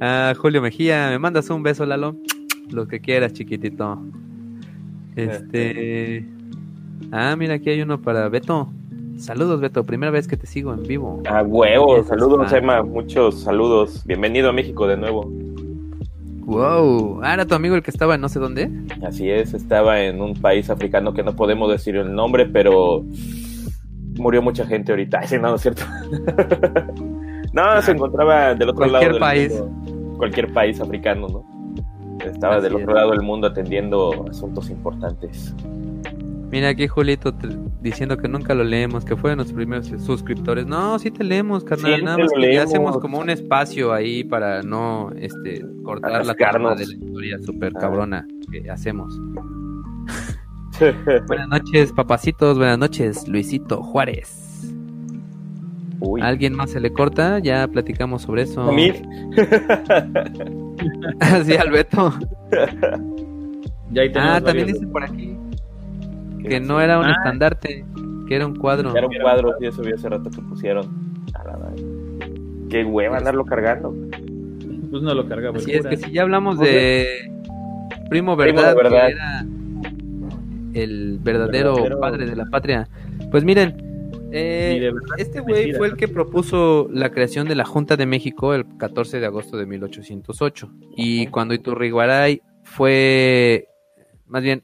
Ah, 0.01 0.33
Julio 0.37 0.63
Mejía, 0.63 1.09
me 1.11 1.19
mandas 1.19 1.51
un 1.51 1.65
beso, 1.65 1.85
Lalo. 1.87 2.17
Lo 2.71 2.87
que 2.89 3.01
quieras, 3.01 3.33
chiquitito. 3.33 3.99
Este. 5.17 6.27
Ah, 7.13 7.37
mira, 7.37 7.55
aquí 7.55 7.71
hay 7.71 7.83
uno 7.83 8.01
para 8.01 8.29
Beto. 8.29 8.69
Saludos, 9.17 9.61
Beto. 9.61 9.85
Primera 9.85 10.11
vez 10.11 10.27
que 10.27 10.37
te 10.37 10.47
sigo 10.47 10.73
en 10.73 10.83
vivo. 10.83 11.23
A 11.29 11.43
huevo, 11.43 12.03
saludos. 12.05 12.53
Emma, 12.53 12.83
muchos 12.83 13.41
saludos. 13.43 14.05
Bienvenido 14.07 14.51
a 14.51 14.53
México 14.53 14.87
de 14.87 14.97
nuevo. 14.97 15.31
Wow. 16.47 17.21
Ah, 17.23 17.35
era 17.35 17.47
tu 17.47 17.55
amigo 17.55 17.75
el 17.75 17.83
que 17.83 17.91
estaba 17.91 18.17
en 18.17 18.21
no 18.21 18.29
sé 18.29 18.39
dónde. 18.39 18.71
Así 19.07 19.31
es, 19.31 19.55
estaba 19.55 20.03
en 20.03 20.21
un 20.21 20.35
país 20.35 20.69
africano 20.69 21.15
que 21.15 21.23
no 21.23 21.35
podemos 21.37 21.71
decir 21.71 21.97
el 21.97 22.13
nombre, 22.15 22.47
pero 22.47 23.05
murió 24.19 24.43
mucha 24.43 24.67
gente 24.67 24.93
ahorita. 24.93 25.21
Ay, 25.21 25.29
sí, 25.29 25.37
no, 25.37 25.49
no 25.49 25.55
es 25.55 25.63
cierto. 25.63 25.83
no, 27.53 27.83
se 27.83 27.93
encontraba 27.93 28.55
del 28.55 28.69
otro 28.69 28.87
lado 28.87 28.99
Cualquier 28.99 29.21
país. 29.21 29.53
mundo. 29.53 30.17
Cualquier 30.19 30.53
país 30.53 30.81
africano, 30.81 31.29
¿no? 31.29 31.54
Estaba 32.25 32.57
Así 32.57 32.65
del 32.65 32.77
es. 32.77 32.83
otro 32.83 32.95
lado 32.95 33.11
del 33.13 33.23
mundo 33.23 33.47
atendiendo 33.47 34.27
asuntos 34.31 34.71
importantes. 34.71 35.55
Mira 36.51 36.69
aquí 36.69 36.87
Julito 36.87 37.35
diciendo 37.81 38.17
que 38.17 38.29
nunca 38.29 38.55
lo 38.55 38.63
leemos, 38.63 39.05
que 39.05 39.17
fue 39.17 39.31
de 39.31 39.37
nuestros 39.37 39.57
primeros 39.57 39.89
suscriptores. 40.05 40.67
No, 40.67 40.97
sí 41.01 41.11
te 41.11 41.25
leemos, 41.25 41.65
carnal. 41.65 41.87
Siempre 41.95 42.05
Nada 42.05 42.19
más 42.19 42.33
que 42.33 42.59
hacemos 42.61 42.99
como 42.99 43.19
un 43.19 43.29
espacio 43.31 43.93
ahí 43.93 44.23
para 44.23 44.63
no 44.63 45.11
este 45.19 45.65
cortar 45.83 46.25
la 46.25 46.35
trama 46.35 46.77
de 46.77 46.87
la 46.87 46.93
historia 46.93 47.39
súper 47.41 47.73
Ah. 47.75 47.81
cabrona 47.81 48.27
que 48.53 48.71
hacemos. 48.71 49.19
Buenas 51.27 51.49
noches, 51.49 51.93
papacitos. 51.93 52.57
Buenas 52.57 52.79
noches, 52.79 53.27
Luisito 53.27 53.83
Juárez. 53.83 54.73
Uy, 56.01 56.21
¿A 56.21 56.27
alguien 56.29 56.55
más 56.55 56.71
se 56.71 56.79
le 56.81 56.93
corta? 56.93 57.39
Ya 57.41 57.67
platicamos 57.67 58.23
sobre 58.23 58.43
eso. 58.43 58.63
a 58.63 58.73
mí. 58.73 58.93
sí, 61.45 61.53
al 61.57 61.71
Beto. 61.71 62.13
Ya 63.93 64.03
ahí 64.03 64.13
tenemos 64.13 64.35
Ah, 64.37 64.41
también 64.41 64.67
dicen 64.67 64.91
por 64.91 65.05
aquí 65.05 65.37
que 66.49 66.61
no 66.61 66.81
era 66.81 66.99
un 66.99 67.07
Ah. 67.07 67.13
estandarte, 67.13 67.85
que 68.29 68.35
era 68.37 68.47
un 68.47 68.57
cuadro. 68.57 68.95
Era 68.97 69.07
un 69.07 69.15
cuadro, 69.15 69.55
y 69.61 69.67
eso 69.67 69.83
vi 69.83 69.93
hace 69.93 70.09
rato 70.09 70.31
que 70.31 70.43
pusieron. 70.43 70.87
A 71.35 71.45
la 71.45 71.57
madre. 71.57 71.83
Qué 72.69 72.85
hueva 72.85 73.19
andarlo 73.19 73.45
cargando. 73.45 73.95
Pues 74.91 75.03
no 75.03 75.15
lo 75.15 75.27
cargaba. 75.29 75.57
Así 75.59 75.73
es 75.73 75.87
que 75.87 75.97
si 75.97 76.13
ya 76.13 76.23
hablamos 76.23 76.59
de 76.59 77.31
Primo 78.11 78.37
Primo 78.37 78.37
Verdad, 78.37 78.71
de 78.71 78.75
Verdad. 78.83 79.07
que 79.07 79.13
era 79.13 79.45
el 80.75 81.19
verdadero, 81.23 81.77
Verdadero- 81.77 82.01
padre 82.01 82.27
de 82.27 82.37
la 82.37 82.47
patria. 82.47 82.89
Pues 83.31 83.45
miren, 83.45 83.77
eh, 84.37 84.93
este 85.19 85.41
güey 85.41 85.73
fue 85.73 85.89
el 85.89 85.97
que 85.97 86.09
propuso 86.09 86.89
la 86.91 87.11
creación 87.11 87.49
de 87.49 87.55
la 87.55 87.65
Junta 87.65 87.97
de 87.97 88.07
México 88.07 88.55
el 88.55 88.67
14 88.79 89.21
de 89.21 89.27
agosto 89.27 89.57
de 89.57 89.67
1808. 89.67 90.71
Y 90.97 91.27
cuando 91.29 91.55
Iturriguaray 91.55 92.43
fue, 92.63 93.69
más 94.27 94.43
bien, 94.43 94.63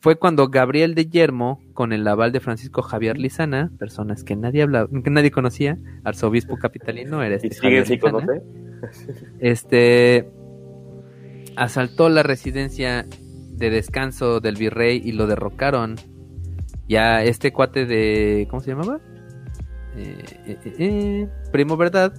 fue 0.00 0.16
cuando 0.16 0.48
Gabriel 0.48 0.94
de 0.94 1.06
Yermo, 1.06 1.62
con 1.74 1.92
el 1.92 2.06
aval 2.08 2.32
de 2.32 2.40
Francisco 2.40 2.82
Javier 2.82 3.18
Lizana, 3.18 3.70
personas 3.78 4.24
que 4.24 4.34
nadie 4.34 4.62
habla, 4.62 4.88
que 5.04 5.10
nadie 5.10 5.30
conocía, 5.30 5.78
arzobispo 6.02 6.56
capitalino, 6.56 7.22
era 7.22 7.36
este 7.36 7.48
Y 7.48 7.50
Javier 7.50 7.88
Lizana 7.88 8.40
este 9.38 10.28
asaltó 11.56 12.08
la 12.08 12.22
residencia 12.22 13.06
de 13.52 13.70
descanso 13.70 14.40
del 14.40 14.56
virrey 14.56 15.00
y 15.04 15.12
lo 15.12 15.26
derrocaron. 15.26 15.96
Ya 16.88 17.22
este 17.22 17.52
cuate 17.52 17.86
de 17.86 18.46
¿cómo 18.50 18.60
se 18.60 18.70
llamaba? 18.70 19.00
Eh, 19.96 20.24
eh, 20.46 20.58
eh, 20.64 20.74
eh, 20.78 21.28
Primo 21.50 21.76
Verdad 21.76 22.14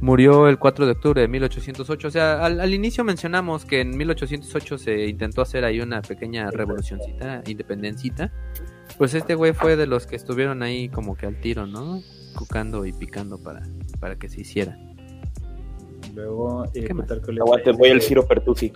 murió 0.00 0.48
el 0.48 0.58
4 0.58 0.86
de 0.86 0.92
octubre 0.92 1.20
de 1.20 1.28
1808. 1.28 2.08
O 2.08 2.10
sea, 2.10 2.44
al, 2.44 2.60
al 2.60 2.74
inicio 2.74 3.04
mencionamos 3.04 3.64
que 3.64 3.80
en 3.80 3.96
1808 3.96 4.78
se 4.78 5.06
intentó 5.06 5.42
hacer 5.42 5.64
ahí 5.64 5.80
una 5.80 6.02
pequeña 6.02 6.50
revolucioncita, 6.50 7.42
independencita. 7.46 8.30
Pues 8.98 9.14
este 9.14 9.34
güey 9.34 9.52
fue 9.52 9.76
de 9.76 9.86
los 9.86 10.06
que 10.06 10.16
estuvieron 10.16 10.62
ahí 10.62 10.88
como 10.88 11.16
que 11.16 11.26
al 11.26 11.40
tiro, 11.40 11.66
¿no? 11.66 12.00
Cucando 12.36 12.84
y 12.84 12.92
picando 12.92 13.38
para, 13.38 13.62
para 14.00 14.16
que 14.16 14.28
se 14.28 14.40
hiciera. 14.40 14.76
Luego, 16.14 16.64
eh, 16.74 16.84
¿Qué 16.84 16.94
más? 16.94 17.10
Aguante, 17.10 17.72
voy 17.72 17.90
al 17.90 18.02
Ciro 18.02 18.26
Pertusi. 18.26 18.72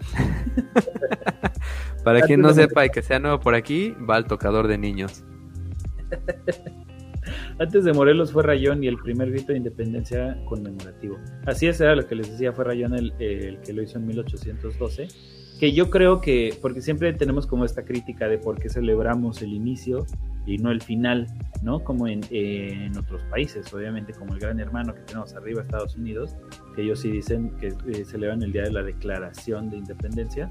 Para 2.04 2.22
quien 2.22 2.40
no 2.40 2.52
sepa 2.52 2.86
y 2.86 2.90
que 2.90 3.02
sea 3.02 3.18
nuevo 3.18 3.40
por 3.40 3.54
aquí, 3.54 3.94
va 4.08 4.16
al 4.16 4.26
tocador 4.26 4.68
de 4.68 4.78
niños. 4.78 5.24
Antes 7.58 7.84
de 7.84 7.92
Morelos 7.92 8.32
fue 8.32 8.42
Rayón 8.42 8.82
y 8.82 8.88
el 8.88 8.96
primer 8.96 9.30
grito 9.30 9.52
de 9.52 9.58
independencia 9.58 10.38
conmemorativo. 10.46 11.18
Así 11.46 11.66
es, 11.66 11.80
era 11.80 11.94
lo 11.94 12.06
que 12.06 12.14
les 12.14 12.30
decía, 12.30 12.52
fue 12.52 12.64
Rayón 12.64 12.94
el, 12.94 13.12
el 13.18 13.60
que 13.60 13.72
lo 13.72 13.82
hizo 13.82 13.98
en 13.98 14.06
1812. 14.06 15.08
Que 15.60 15.72
yo 15.72 15.90
creo 15.90 16.22
que, 16.22 16.56
porque 16.62 16.80
siempre 16.80 17.12
tenemos 17.12 17.46
como 17.46 17.66
esta 17.66 17.84
crítica 17.84 18.28
de 18.28 18.38
por 18.38 18.58
qué 18.58 18.70
celebramos 18.70 19.42
el 19.42 19.52
inicio 19.52 20.06
y 20.46 20.56
no 20.56 20.70
el 20.70 20.80
final, 20.80 21.26
¿no? 21.62 21.84
Como 21.84 22.08
en, 22.08 22.22
en 22.30 22.96
otros 22.96 23.20
países, 23.24 23.70
obviamente 23.74 24.14
como 24.14 24.32
el 24.32 24.40
gran 24.40 24.58
hermano 24.58 24.94
que 24.94 25.02
tenemos 25.02 25.34
arriba, 25.34 25.60
Estados 25.60 25.96
Unidos, 25.96 26.34
que 26.74 26.82
ellos 26.82 27.00
sí 27.00 27.10
dicen 27.10 27.50
que 27.58 27.68
eh, 27.68 28.04
celebran 28.06 28.42
el 28.42 28.52
día 28.52 28.62
de 28.62 28.72
la 28.72 28.82
declaración 28.82 29.68
de 29.68 29.76
independencia. 29.76 30.50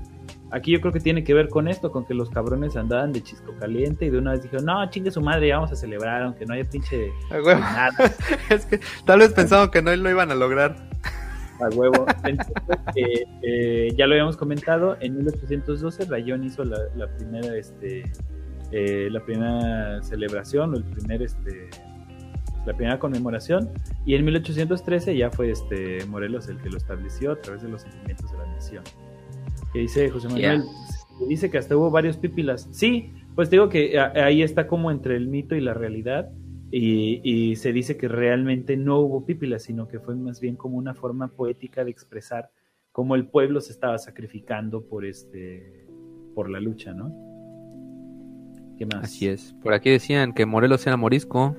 Aquí 0.52 0.72
yo 0.72 0.80
creo 0.80 0.94
que 0.94 1.00
tiene 1.00 1.24
que 1.24 1.34
ver 1.34 1.50
con 1.50 1.68
esto, 1.68 1.92
con 1.92 2.06
que 2.06 2.14
los 2.14 2.30
cabrones 2.30 2.76
andaban 2.76 3.12
de 3.12 3.24
chisco 3.24 3.56
caliente 3.60 4.06
y 4.06 4.10
de 4.12 4.20
una 4.20 4.34
vez 4.34 4.44
dijeron, 4.44 4.66
no, 4.66 4.90
chingue 4.92 5.10
su 5.10 5.22
madre, 5.22 5.48
ya 5.48 5.56
vamos 5.56 5.72
a 5.72 5.76
celebrar, 5.76 6.22
aunque 6.22 6.46
no 6.46 6.54
haya 6.54 6.70
pinche 6.70 7.12
nada. 7.32 7.90
es 8.52 8.66
que 8.68 8.80
tal 9.06 9.20
vez 9.20 9.34
pensaban 9.34 9.72
que 9.72 9.82
no 9.82 9.96
lo 9.96 10.10
iban 10.10 10.30
a 10.32 10.36
lograr. 10.36 10.76
A 11.60 11.70
huevo. 11.76 12.06
Entonces, 12.24 12.54
eh, 12.96 13.26
eh, 13.42 13.94
ya 13.98 14.08
lo 14.08 14.14
habíamos 14.14 14.38
comentado, 14.38 14.98
en 15.02 15.18
1812 15.18 16.06
Rayón 16.06 16.44
hizo 16.44 16.64
la, 16.64 16.78
la 16.96 17.08
primera, 17.16 17.56
este, 17.58 18.04
eh, 18.72 19.10
la 19.12 19.20
primera 19.26 20.02
celebración 20.04 20.74
o 20.74 20.78
el 20.78 20.84
primer, 20.84 21.22
este, 21.22 21.70
la 22.66 22.74
primera 22.74 23.00
conmemoración, 23.00 23.70
y 24.06 24.16
en 24.16 24.26
1813 24.26 25.18
ya 25.18 25.30
fue 25.32 25.52
este 25.52 26.06
Morelos 26.06 26.48
el 26.50 26.58
que 26.58 26.70
lo 26.70 26.78
estableció 26.78 27.32
a 27.34 27.36
través 27.42 27.62
de 27.64 27.70
los 27.70 27.82
sentimientos 27.82 28.32
de 28.32 28.38
la 28.38 28.46
nación. 28.48 28.84
Que 29.74 29.80
dice 29.80 30.10
José 30.10 30.28
Manuel, 30.28 30.64
dice 31.28 31.50
que 31.52 31.58
hasta 31.58 31.76
hubo 31.76 31.92
varios 31.92 32.18
pípilas. 32.18 32.68
Sí, 32.72 33.12
pues 33.36 33.50
digo 33.50 33.70
que 33.70 34.00
a- 34.00 34.12
ahí 34.16 34.42
está 34.44 34.68
como 34.68 34.92
entre 34.92 35.16
el 35.16 35.28
mito 35.28 35.56
y 35.56 35.62
la 35.62 35.74
realidad. 35.74 36.30
Y, 36.72 37.22
y 37.24 37.56
se 37.56 37.74
dice 37.74 37.98
que 37.98 38.08
realmente 38.08 38.78
no 38.78 39.00
hubo 39.00 39.26
pípilas, 39.26 39.64
sino 39.64 39.88
que 39.88 40.00
fue 40.00 40.16
más 40.16 40.40
bien 40.40 40.56
como 40.56 40.78
una 40.78 40.94
forma 40.94 41.30
poética 41.30 41.84
de 41.84 41.92
expresar 41.92 42.52
cómo 42.92 43.16
el 43.16 43.28
pueblo 43.28 43.62
se 43.62 43.72
estaba 43.72 43.98
sacrificando 43.98 44.82
por 44.82 45.06
este 45.06 45.88
por 46.36 46.50
la 46.50 46.60
lucha, 46.60 46.94
¿no? 46.94 47.12
¿Qué 48.78 48.86
más? 48.86 49.04
Así 49.04 49.28
es. 49.28 49.54
Por 49.62 49.74
aquí 49.74 49.90
decían 49.90 50.34
que 50.34 50.46
Morelos 50.46 50.86
era 50.88 50.98
morisco. 50.98 51.56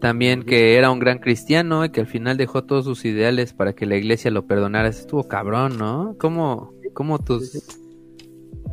También 0.00 0.44
que 0.44 0.76
era 0.76 0.90
un 0.90 0.98
gran 0.98 1.18
cristiano 1.18 1.84
y 1.84 1.90
que 1.90 2.00
al 2.00 2.06
final 2.06 2.38
dejó 2.38 2.64
todos 2.64 2.86
sus 2.86 3.04
ideales 3.04 3.52
para 3.52 3.74
que 3.74 3.84
la 3.84 3.96
iglesia 3.96 4.30
lo 4.30 4.46
perdonara. 4.46 4.88
Estuvo 4.88 5.28
cabrón, 5.28 5.76
¿no? 5.76 6.16
¿Cómo, 6.18 6.72
cómo 6.94 7.18
tus, 7.18 7.79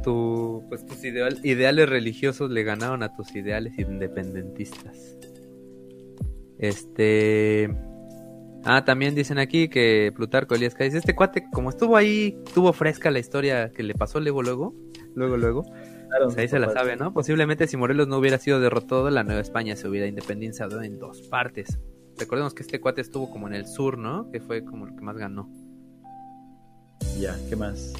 tu, 0.01 0.63
pues 0.69 0.85
tus 0.85 1.03
ideales 1.03 1.89
religiosos 1.89 2.49
le 2.49 2.63
ganaron 2.63 3.03
a 3.03 3.15
tus 3.15 3.35
ideales 3.35 3.77
independentistas? 3.77 5.17
Este... 6.57 7.69
Ah, 8.63 8.83
también 8.83 9.15
dicen 9.15 9.39
aquí 9.39 9.69
que 9.69 10.11
Plutarco 10.13 10.55
Elías 10.55 10.75
dice, 10.77 10.97
este 10.97 11.15
cuate, 11.15 11.47
como 11.53 11.69
estuvo 11.69 11.95
ahí, 11.95 12.37
tuvo 12.53 12.73
fresca 12.73 13.11
la 13.11 13.19
historia 13.19 13.71
que 13.71 13.81
le 13.81 13.93
pasó 13.93 14.19
luego, 14.19 14.41
luego, 14.41 14.75
luego, 15.15 15.37
luego. 15.37 15.63
Pues 16.23 16.37
ahí 16.37 16.47
se 16.47 16.59
la 16.59 16.71
sabe, 16.71 16.95
¿no? 16.95 17.13
Posiblemente 17.13 17.67
si 17.67 17.77
Morelos 17.77 18.07
no 18.07 18.17
hubiera 18.17 18.37
sido 18.37 18.59
derrotado, 18.59 19.09
la 19.09 19.23
Nueva 19.23 19.41
España 19.41 19.75
se 19.75 19.87
hubiera 19.87 20.07
independizado 20.07 20.81
en 20.81 20.99
dos 20.99 21.21
partes. 21.23 21.79
Recordemos 22.17 22.53
que 22.53 22.63
este 22.63 22.81
cuate 22.81 23.01
estuvo 23.01 23.29
como 23.29 23.47
en 23.47 23.53
el 23.53 23.67
sur, 23.67 23.97
¿no? 23.97 24.29
Que 24.31 24.39
fue 24.39 24.65
como 24.65 24.87
el 24.87 24.95
que 24.95 25.01
más 25.01 25.17
ganó. 25.17 25.49
Ya, 27.19 27.37
¿qué 27.49 27.55
más? 27.55 27.93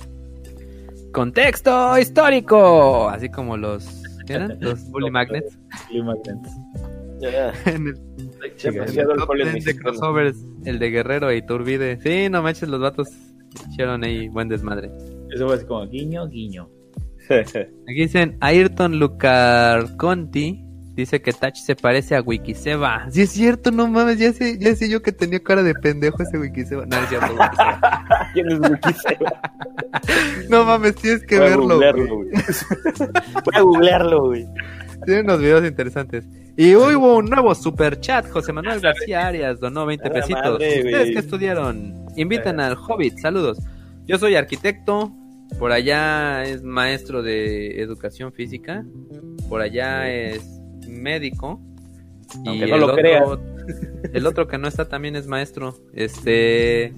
Contexto 1.18 1.98
histórico, 1.98 3.10
así 3.10 3.28
como 3.30 3.58
los 3.58 4.04
¿qué 4.28 4.34
eran? 4.34 4.56
Los 4.62 4.88
bully 4.92 5.10
magnets. 5.10 5.58
Bully 5.90 6.04
magnets. 6.04 6.50
en 7.66 7.88
el, 7.88 9.48
el 9.48 9.64
de 9.64 9.78
crossovers, 9.80 10.38
el 10.66 10.78
de 10.78 10.92
Guerrero 10.92 11.34
y 11.34 11.42
Turbide. 11.42 12.00
Sí, 12.02 12.30
no 12.30 12.44
manches, 12.44 12.70
los 12.70 12.80
vatos 12.80 13.10
hicieron 13.68 14.04
ahí 14.04 14.28
buen 14.28 14.48
desmadre. 14.48 14.92
Eso 15.34 15.48
fue 15.48 15.56
así 15.56 15.66
como 15.66 15.88
guiño, 15.88 16.28
guiño. 16.28 16.70
Aquí 17.32 17.96
dicen 17.96 18.38
Ayrton 18.40 19.00
Lucar 19.00 19.98
Conti. 19.98 20.67
Dice 20.98 21.22
que 21.22 21.32
Touch 21.32 21.58
se 21.58 21.76
parece 21.76 22.16
a 22.16 22.22
Wikiseba. 22.22 23.06
Sí 23.12 23.22
es 23.22 23.30
cierto, 23.30 23.70
no 23.70 23.88
mames, 23.88 24.18
ya 24.18 24.34
sé, 24.34 24.58
ya 24.58 24.76
sé 24.76 24.90
yo 24.90 25.04
que 25.04 25.12
tenía 25.12 25.40
cara 25.40 25.62
de 25.62 25.76
pendejo 25.76 26.24
ese 26.24 26.40
Wikiseba. 26.40 26.88
No, 26.88 26.98
es 26.98 27.08
cierto, 27.08 27.28
¿Quién 28.34 28.52
es 28.52 28.60
Wikiseba? 28.60 29.42
no 30.50 30.66
mames, 30.66 30.96
tienes 30.96 31.24
que 31.24 31.40
verlo. 31.40 31.78
Voy 31.78 33.54
a 33.54 33.62
googlearlo, 33.62 34.26
güey. 34.26 34.48
Tiene 35.06 35.22
unos 35.22 35.40
videos 35.40 35.66
interesantes. 35.68 36.26
Y 36.58 36.74
hoy 36.74 36.96
hubo 36.96 37.18
un 37.18 37.26
nuevo 37.26 37.54
super 37.54 38.00
chat. 38.00 38.28
José 38.32 38.52
Manuel 38.52 38.80
García 38.80 39.28
Arias 39.28 39.60
donó 39.60 39.86
20 39.86 40.10
pesitos. 40.10 40.54
Ustedes 40.54 41.12
que 41.12 41.20
estudiaron, 41.20 41.94
inviten 42.16 42.60
al 42.60 42.76
Hobbit. 42.76 43.20
Saludos. 43.20 43.60
Yo 44.08 44.18
soy 44.18 44.34
arquitecto, 44.34 45.12
por 45.60 45.72
allá 45.72 46.44
es 46.44 46.64
maestro 46.64 47.22
de 47.22 47.84
educación 47.84 48.34
física, 48.34 48.84
por 49.48 49.62
allá 49.62 50.10
es 50.10 50.57
médico. 50.88 51.60
y 52.44 52.60
no 52.60 52.78
lo 52.78 52.94
otro, 52.94 53.42
El 54.14 54.26
otro 54.26 54.48
que 54.48 54.58
no 54.58 54.68
está 54.68 54.88
también 54.88 55.16
es 55.16 55.28
maestro. 55.28 55.76
Este, 55.94 56.94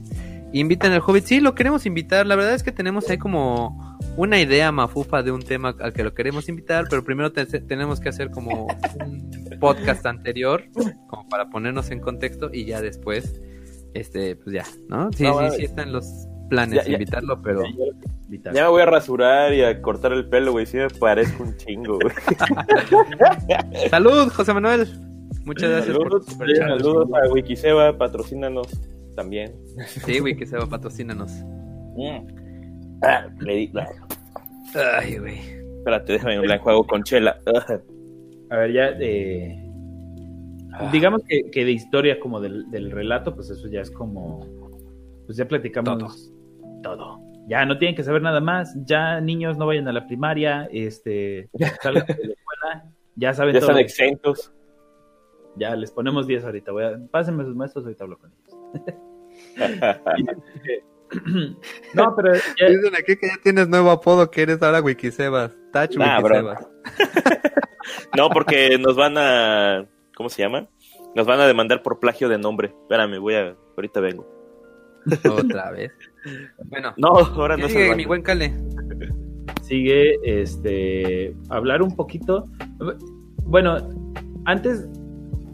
inviten 0.52 0.92
al 0.92 1.02
Hobbit. 1.06 1.26
Sí, 1.26 1.40
lo 1.40 1.56
queremos 1.56 1.86
invitar. 1.86 2.26
La 2.26 2.36
verdad 2.36 2.54
es 2.54 2.64
que 2.64 2.72
tenemos 2.72 3.10
ahí 3.10 3.18
como 3.18 3.98
una 4.18 4.40
idea 4.40 4.72
mafufa 4.72 5.24
de 5.24 5.32
un 5.32 5.42
tema 5.42 5.76
al 5.80 5.94
que 5.94 6.04
lo 6.04 6.14
queremos 6.14 6.50
invitar, 6.50 6.86
pero 6.90 7.04
primero 7.04 7.32
tenemos 7.32 8.00
que 8.00 8.10
hacer 8.10 8.32
como 8.32 8.68
un 9.00 9.60
podcast 9.60 10.06
anterior, 10.06 10.64
como 11.08 11.28
para 11.30 11.50
ponernos 11.50 11.92
en 11.92 12.00
contexto 12.00 12.50
y 12.54 12.66
ya 12.66 12.82
después, 12.82 13.42
este, 13.94 14.36
pues 14.36 14.54
ya, 14.54 14.66
¿no? 14.88 15.12
Sí, 15.14 15.26
sí, 15.26 15.58
sí 15.58 15.64
están 15.64 15.92
los 15.92 16.28
planes 16.50 16.88
invitarlo, 16.88 17.42
pero... 17.42 17.64
Ya, 17.64 18.19
me 18.30 18.68
voy 18.68 18.82
a 18.82 18.86
rasurar 18.86 19.54
y 19.54 19.64
a 19.64 19.82
cortar 19.82 20.14
el 20.14 20.28
pelo, 20.30 20.52
güey. 20.52 20.66
Sí 20.66 20.78
me 20.78 20.90
parezco 20.90 21.44
un 21.44 21.58
chingo, 21.58 21.98
güey. 22.00 22.14
Salud, 23.90 24.30
José 24.30 24.54
Manuel. 24.54 24.88
Muchas 25.46 25.70
gracias 25.70 25.96
saludos, 25.96 26.26
por 26.36 26.56
Saludos 26.56 27.10
a 27.14 27.32
Wikiseba, 27.32 27.98
patrocínanos 27.98 28.68
también. 29.16 29.56
Sí, 30.06 30.22
Wikiseba, 30.22 30.68
patrocínanos. 30.68 31.32
Mm. 31.96 32.28
Ah, 33.02 33.28
le 33.40 33.56
di... 33.56 33.72
Ay, 34.76 35.18
güey. 35.18 35.40
Espérate, 35.78 36.14
déjame 36.14 36.40
un 36.40 36.58
juego 36.60 36.86
con 36.86 37.04
chela. 37.04 37.40
a 38.50 38.58
ver, 38.58 38.74
ya 38.74 38.92
de... 38.92 39.58
Ah. 40.74 40.90
Digamos 40.92 41.24
que, 41.24 41.50
que, 41.50 41.66
de 41.66 41.72
historia 41.72 42.20
como 42.20 42.40
del, 42.40 42.70
del 42.70 42.92
relato, 42.92 43.34
pues 43.34 43.50
eso 43.50 43.68
ya 43.70 43.82
es 43.82 43.90
como... 43.90 44.46
Pues 45.26 45.38
ya 45.38 45.48
platicamos 45.48 46.32
todo. 46.84 47.29
Ya 47.50 47.66
no 47.66 47.80
tienen 47.80 47.96
que 47.96 48.04
saber 48.04 48.22
nada 48.22 48.40
más. 48.40 48.76
Ya 48.86 49.20
niños 49.20 49.58
no 49.58 49.66
vayan 49.66 49.88
a 49.88 49.92
la 49.92 50.06
primaria, 50.06 50.70
este, 50.72 51.50
salgan 51.82 52.06
de 52.06 52.28
la 52.28 52.34
escuela, 52.34 52.86
ya 53.16 53.34
saben 53.34 53.56
ya 53.56 53.60
todo. 53.60 53.72
están 53.72 53.84
exentos. 53.84 54.54
Ya 55.56 55.76
les 55.76 55.92
ponemos 55.92 56.28
10 56.28 56.46
ahorita. 56.46 56.72
Voy 56.72 56.84
a, 56.84 57.00
pásenme 57.10 57.44
sus 57.44 57.56
maestros, 57.56 57.86
ahorita 57.86 58.04
hablo 58.04 58.20
con 58.20 58.32
ellos. 58.32 58.56
no, 61.96 62.16
pero 62.16 62.36
ya... 62.36 62.70
Dicen 62.70 62.96
aquí 62.96 63.18
que 63.18 63.28
ya 63.28 63.38
tienes 63.42 63.68
nuevo 63.68 63.90
apodo 63.90 64.30
que 64.30 64.44
eres 64.44 64.62
ahora 64.62 64.80
Wikisebas. 64.82 65.58
Touch 65.74 65.98
Wikisebas. 65.98 66.70
no, 68.16 68.30
porque 68.30 68.78
nos 68.78 68.96
van 68.96 69.18
a. 69.18 69.88
¿Cómo 70.16 70.30
se 70.30 70.44
llama? 70.44 70.68
Nos 71.16 71.26
van 71.26 71.40
a 71.40 71.48
demandar 71.48 71.82
por 71.82 72.00
plagio 72.00 72.30
de 72.30 72.38
nombre. 72.38 72.76
Espérame, 72.84 73.18
voy 73.20 73.34
a. 73.34 73.56
Ahorita 73.76 74.00
vengo. 74.02 74.28
Otra 75.26 75.72
vez. 75.72 75.92
Bueno, 76.66 76.94
no, 76.98 77.08
ahora 77.08 77.58
no 77.58 77.68
sigue 77.68 77.96
mi 77.96 78.06
buen 78.06 78.22
Cale. 78.22 78.54
Sigue 79.62 80.16
este 80.24 81.36
hablar 81.50 81.82
un 81.82 81.96
poquito. 81.96 82.46
Bueno, 83.46 83.78
antes 84.46 84.88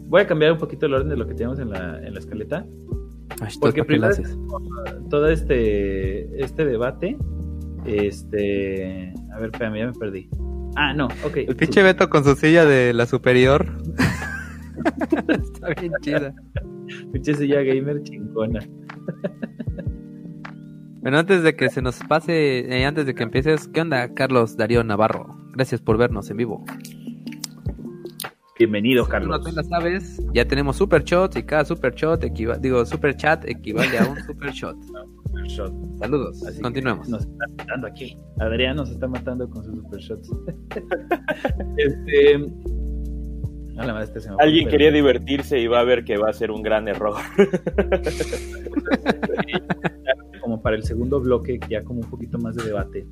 voy 0.08 0.22
a 0.22 0.26
cambiar 0.26 0.52
un 0.52 0.58
poquito 0.58 0.86
el 0.86 0.94
orden 0.94 1.08
de 1.08 1.16
lo 1.16 1.26
que 1.26 1.34
tenemos 1.34 1.58
en 1.58 1.70
la, 1.70 2.00
en 2.04 2.14
la 2.14 2.20
escaleta. 2.20 2.66
porque 3.60 3.84
primero 3.84 4.14
todo 5.10 5.28
este 5.28 6.42
este 6.42 6.64
debate 6.64 7.16
este 7.84 9.12
a 9.32 9.38
ver, 9.38 9.50
espérame, 9.52 9.78
ya 9.78 9.86
me 9.86 9.92
perdí. 9.92 10.28
Ah, 10.76 10.92
no, 10.92 11.06
ok. 11.24 11.36
El 11.36 11.56
pinche 11.56 11.82
Beto 11.82 12.08
con 12.10 12.24
su 12.24 12.34
silla 12.34 12.64
de 12.64 12.92
la 12.92 13.06
superior. 13.06 13.66
Está 15.28 15.68
bien 15.80 15.92
chida. 16.00 16.34
Pinche 17.12 17.34
silla 17.34 17.62
gamer 17.62 18.02
chingona. 18.02 18.60
Bueno, 21.06 21.20
antes 21.20 21.44
de 21.44 21.54
que 21.54 21.68
se 21.70 21.82
nos 21.82 22.00
pase, 22.00 22.66
eh, 22.66 22.84
antes 22.84 23.06
de 23.06 23.14
que 23.14 23.22
empieces, 23.22 23.68
¿qué 23.68 23.80
onda, 23.80 24.12
Carlos 24.12 24.56
Darío 24.56 24.82
Navarro? 24.82 25.38
Gracias 25.52 25.80
por 25.80 25.98
vernos 25.98 26.28
en 26.30 26.38
vivo. 26.38 26.64
Bienvenido, 28.58 29.06
Carlos. 29.06 29.54
No 29.54 29.62
sabes, 29.62 30.20
ya 30.34 30.48
tenemos 30.48 30.74
super 30.74 31.04
shots 31.04 31.36
y 31.36 31.44
cada 31.44 31.64
super 31.64 31.94
shot 31.94 32.24
equivale, 32.24 32.58
digo, 32.60 32.84
super 32.84 33.16
chat 33.16 33.44
equivale 33.44 33.96
a 34.00 34.04
un 34.04 34.20
super 34.24 34.50
shot. 34.50 34.76
Saludos, 36.00 36.44
Así 36.44 36.60
continuemos. 36.60 37.08
Nos 37.08 37.22
está 37.22 37.44
matando 37.56 37.86
aquí. 37.86 38.18
Adrián 38.40 38.74
nos 38.74 38.90
está 38.90 39.06
matando 39.06 39.48
con 39.48 39.62
sus 39.62 39.76
super 39.76 40.00
shots. 40.00 40.28
este, 41.76 42.34
Alguien 44.38 44.68
quería 44.68 44.90
divertirse 44.90 45.58
y 45.58 45.66
va 45.66 45.80
a 45.80 45.84
ver 45.84 46.04
que 46.04 46.16
va 46.16 46.30
a 46.30 46.32
ser 46.32 46.50
un 46.50 46.62
gran 46.62 46.88
error. 46.88 47.16
como 50.40 50.62
para 50.62 50.76
el 50.76 50.84
segundo 50.84 51.20
bloque, 51.20 51.58
ya 51.68 51.82
como 51.82 52.00
un 52.00 52.10
poquito 52.10 52.38
más 52.38 52.54
de 52.54 52.64
debate, 52.64 53.06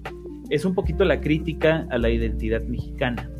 es 0.50 0.64
un 0.64 0.74
poquito 0.74 1.04
la 1.04 1.20
crítica 1.20 1.86
a 1.90 1.98
la 1.98 2.10
identidad 2.10 2.62
mexicana. 2.62 3.30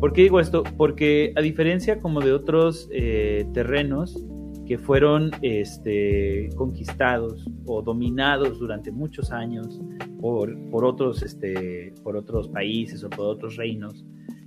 ¿Por 0.00 0.12
qué 0.12 0.22
digo 0.22 0.40
esto? 0.40 0.62
Porque 0.76 1.32
a 1.36 1.40
diferencia 1.40 1.98
como 1.98 2.20
de 2.20 2.32
otros 2.32 2.88
eh, 2.92 3.46
terrenos 3.52 4.24
que 4.66 4.78
fueron 4.78 5.30
este, 5.42 6.48
conquistados 6.56 7.48
o 7.66 7.82
dominados 7.82 8.58
durante 8.58 8.90
muchos 8.90 9.30
años 9.30 9.80
por, 10.20 10.54
por, 10.70 10.84
otros, 10.84 11.22
este, 11.22 11.94
por 12.02 12.16
otros 12.16 12.48
países 12.48 13.04
o 13.04 13.10
por 13.10 13.26
otros 13.26 13.56
reinos, 13.56 14.04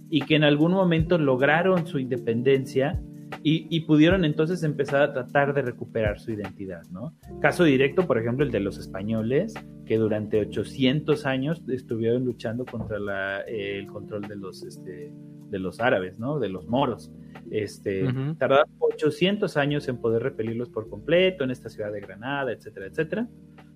y 0.10 0.22
que 0.22 0.36
en 0.36 0.44
algún 0.44 0.72
momento 0.72 1.18
lograron 1.18 1.86
su 1.86 2.00
independencia 2.00 3.00
y, 3.42 3.80
pudieron 3.82 4.26
entonces 4.26 4.64
empezar 4.64 5.02
a 5.02 5.14
tratar 5.14 5.54
de 5.54 5.62
recuperar 5.62 6.20
su 6.20 6.32
identidad, 6.32 6.84
¿no? 6.92 7.14
Caso 7.40 7.64
directo, 7.64 8.06
por 8.06 8.18
ejemplo, 8.18 8.46
el 8.46 8.52
de 8.52 8.60
los 8.60 8.78
españoles, 8.78 9.54
que 9.86 9.98
durante 9.98 10.40
800 10.42 11.26
años 11.26 11.62
estuvieron 11.70 12.26
luchando 12.26 12.66
contra 12.66 13.00
la, 13.00 13.42
el 13.42 13.88
control 13.88 14.24
de 14.24 14.36
los, 14.36 14.64
este, 14.64 15.14
de 15.50 15.60
los 15.60 15.80
árabes, 15.80 16.20
¿no? 16.20 16.40
De 16.40 16.50
los 16.50 16.68
moros. 16.68 17.12
Este, 17.50 18.04
Tardaron 18.38 18.68
800 18.80 19.56
años 19.58 19.88
en 19.88 19.98
poder 19.98 20.24
repelirlos 20.24 20.70
por 20.70 20.90
completo 20.90 21.44
en 21.44 21.52
esta 21.52 21.70
ciudad 21.70 21.92
de 21.92 22.02
Granada, 22.02 22.52
etcétera, 22.52 22.88
etcétera. 22.88 23.30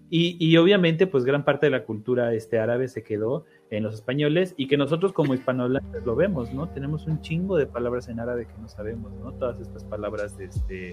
Y, 0.10 0.38
y, 0.40 0.58
obviamente, 0.58 1.08
pues 1.08 1.24
gran 1.24 1.44
parte 1.44 1.68
de 1.68 1.72
la 1.72 1.86
cultura 1.86 2.34
este, 2.34 2.60
árabe 2.60 2.88
se 2.88 3.02
quedó 3.02 3.46
en 3.78 3.84
los 3.84 3.96
españoles 3.96 4.54
y 4.56 4.68
que 4.68 4.78
nosotros 4.78 5.14
como 5.14 5.34
hispanohablantes 5.34 6.04
lo 6.06 6.16
vemos, 6.16 6.54
¿no? 6.54 6.70
Tenemos 6.70 7.08
un 7.08 7.22
chingo 7.22 7.58
de 7.58 7.66
palabras 7.66 8.08
en 8.08 8.20
árabe 8.20 8.46
que 8.46 8.62
no 8.62 8.68
sabemos, 8.68 9.12
¿no? 9.14 9.32
Todas 9.34 9.60
estas 9.60 9.84
palabras 9.86 10.38
de 10.38 10.46
este 10.46 10.92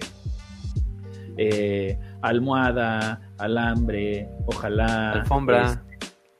eh, 1.37 1.99
almohada, 2.21 3.21
alambre, 3.37 4.27
ojalá, 4.47 5.11
alfombra, 5.11 5.65
este, 5.65 5.97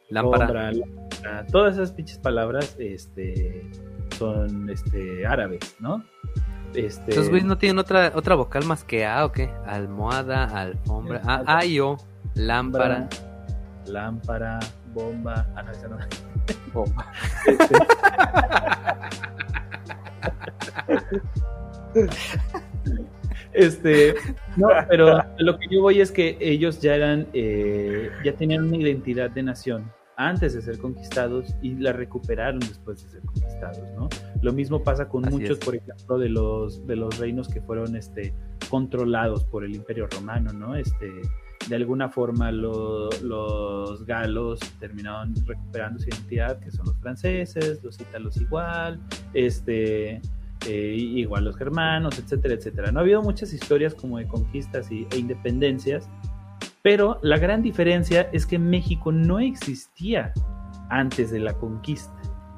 lámpara. 0.09 0.69
alfombra, 0.69 1.45
todas 1.51 1.75
esas 1.75 1.91
pinches 1.91 2.17
palabras 2.17 2.75
este 2.79 3.69
son 4.17 4.69
este 4.69 5.25
árabes, 5.27 5.75
¿no? 5.79 6.03
Este, 6.73 7.11
Esos 7.11 7.29
güeyes 7.29 7.45
no 7.45 7.57
tienen 7.57 7.77
otra 7.77 8.13
otra 8.15 8.33
vocal 8.33 8.65
más 8.65 8.83
que 8.83 9.05
A 9.05 9.25
o 9.25 9.31
qué? 9.31 9.51
Almohada, 9.65 10.45
alfombra, 10.45 11.21
ah, 11.25 11.43
A 11.45 11.65
y 11.65 11.79
O, 11.79 11.97
lámpara. 12.33 13.09
lámpara, 13.85 14.59
bomba, 14.93 15.47
ah, 15.55 15.63
no, 15.63 15.71
esa 15.71 15.87
no. 15.87 15.97
Bomba. 16.73 17.11
Este, 23.53 24.15
no, 24.55 24.69
pero 24.87 25.21
lo 25.39 25.57
que 25.57 25.67
yo 25.69 25.81
voy 25.81 25.99
es 25.99 26.11
que 26.11 26.37
ellos 26.39 26.79
ya 26.79 26.95
eran, 26.95 27.27
eh, 27.33 28.09
ya 28.23 28.33
tenían 28.33 28.65
una 28.65 28.77
identidad 28.77 29.29
de 29.29 29.43
nación 29.43 29.91
antes 30.15 30.53
de 30.53 30.61
ser 30.61 30.77
conquistados 30.77 31.53
y 31.61 31.75
la 31.75 31.91
recuperaron 31.91 32.59
después 32.59 33.03
de 33.03 33.09
ser 33.09 33.21
conquistados, 33.21 33.91
¿no? 33.97 34.07
Lo 34.41 34.53
mismo 34.53 34.83
pasa 34.83 35.09
con 35.09 35.25
Así 35.25 35.35
muchos, 35.35 35.57
es. 35.57 35.65
por 35.65 35.75
ejemplo, 35.75 36.17
de 36.17 36.29
los 36.29 36.85
de 36.85 36.95
los 36.95 37.17
reinos 37.17 37.49
que 37.49 37.59
fueron, 37.61 37.95
este, 37.95 38.33
controlados 38.69 39.43
por 39.45 39.65
el 39.65 39.75
Imperio 39.75 40.07
Romano, 40.07 40.53
¿no? 40.53 40.75
Este, 40.75 41.11
de 41.67 41.75
alguna 41.75 42.09
forma 42.09 42.51
lo- 42.51 43.09
los 43.23 44.05
galos 44.05 44.59
terminaron 44.79 45.33
recuperando 45.45 45.99
su 45.99 46.09
identidad, 46.09 46.59
que 46.59 46.71
son 46.71 46.85
los 46.87 46.97
franceses, 46.97 47.83
los 47.83 47.99
ítalos 47.99 48.37
igual, 48.37 48.99
este, 49.33 50.21
eh, 50.67 50.95
igual 50.97 51.45
los 51.45 51.55
germanos, 51.57 52.17
etcétera, 52.19 52.55
etcétera. 52.55 52.91
No 52.91 52.99
ha 52.99 53.01
habido 53.03 53.21
muchas 53.21 53.53
historias 53.53 53.93
como 53.93 54.17
de 54.17 54.27
conquistas 54.27 54.91
y- 54.91 55.07
e 55.11 55.17
independencias, 55.17 56.09
pero 56.81 57.19
la 57.21 57.37
gran 57.37 57.61
diferencia 57.61 58.29
es 58.33 58.45
que 58.45 58.57
México 58.59 59.11
no 59.11 59.39
existía 59.39 60.33
antes 60.89 61.31
de 61.31 61.39
la 61.39 61.53
conquista, 61.53 62.13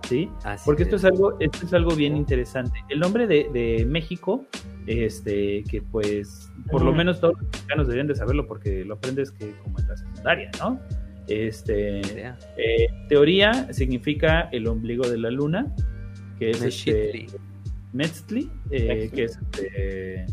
¿sí? 0.08 0.30
Así 0.44 0.64
Porque 0.66 0.84
esto 0.84 0.96
es 0.96 1.06
algo, 1.06 1.38
esto 1.40 1.66
es 1.66 1.74
algo 1.74 1.94
bien 1.96 2.16
interesante. 2.16 2.84
El 2.90 3.00
nombre 3.00 3.28
de, 3.28 3.50
de 3.54 3.86
México, 3.86 4.46
este, 4.88 5.64
que 5.70 5.82
pues, 5.82 6.52
por 6.70 6.84
lo 6.84 6.94
menos 6.94 7.20
todos 7.20 7.36
los 7.38 7.52
mexicanos 7.52 7.88
deberían 7.88 8.08
de 8.08 8.16
saberlo 8.16 8.48
porque 8.48 8.84
lo 8.86 8.96
aprendes 8.96 9.32
que 9.32 9.52
como 9.64 9.80
en 9.80 9.88
la 9.88 9.98
secundaria, 9.98 10.52
¿no? 10.60 10.80
Este, 11.28 12.02
eh, 12.02 12.88
teoría 13.08 13.72
significa 13.72 14.50
el 14.52 14.68
ombligo 14.68 15.08
de 15.08 15.18
la 15.18 15.32
luna, 15.32 15.74
que 16.38 16.52
es 16.52 16.62
este. 16.62 17.28
Metzli, 17.94 18.50
eh, 18.72 18.88
Metzli. 18.88 19.10
que 19.10 19.24
es 19.24 19.40
este, 19.52 20.26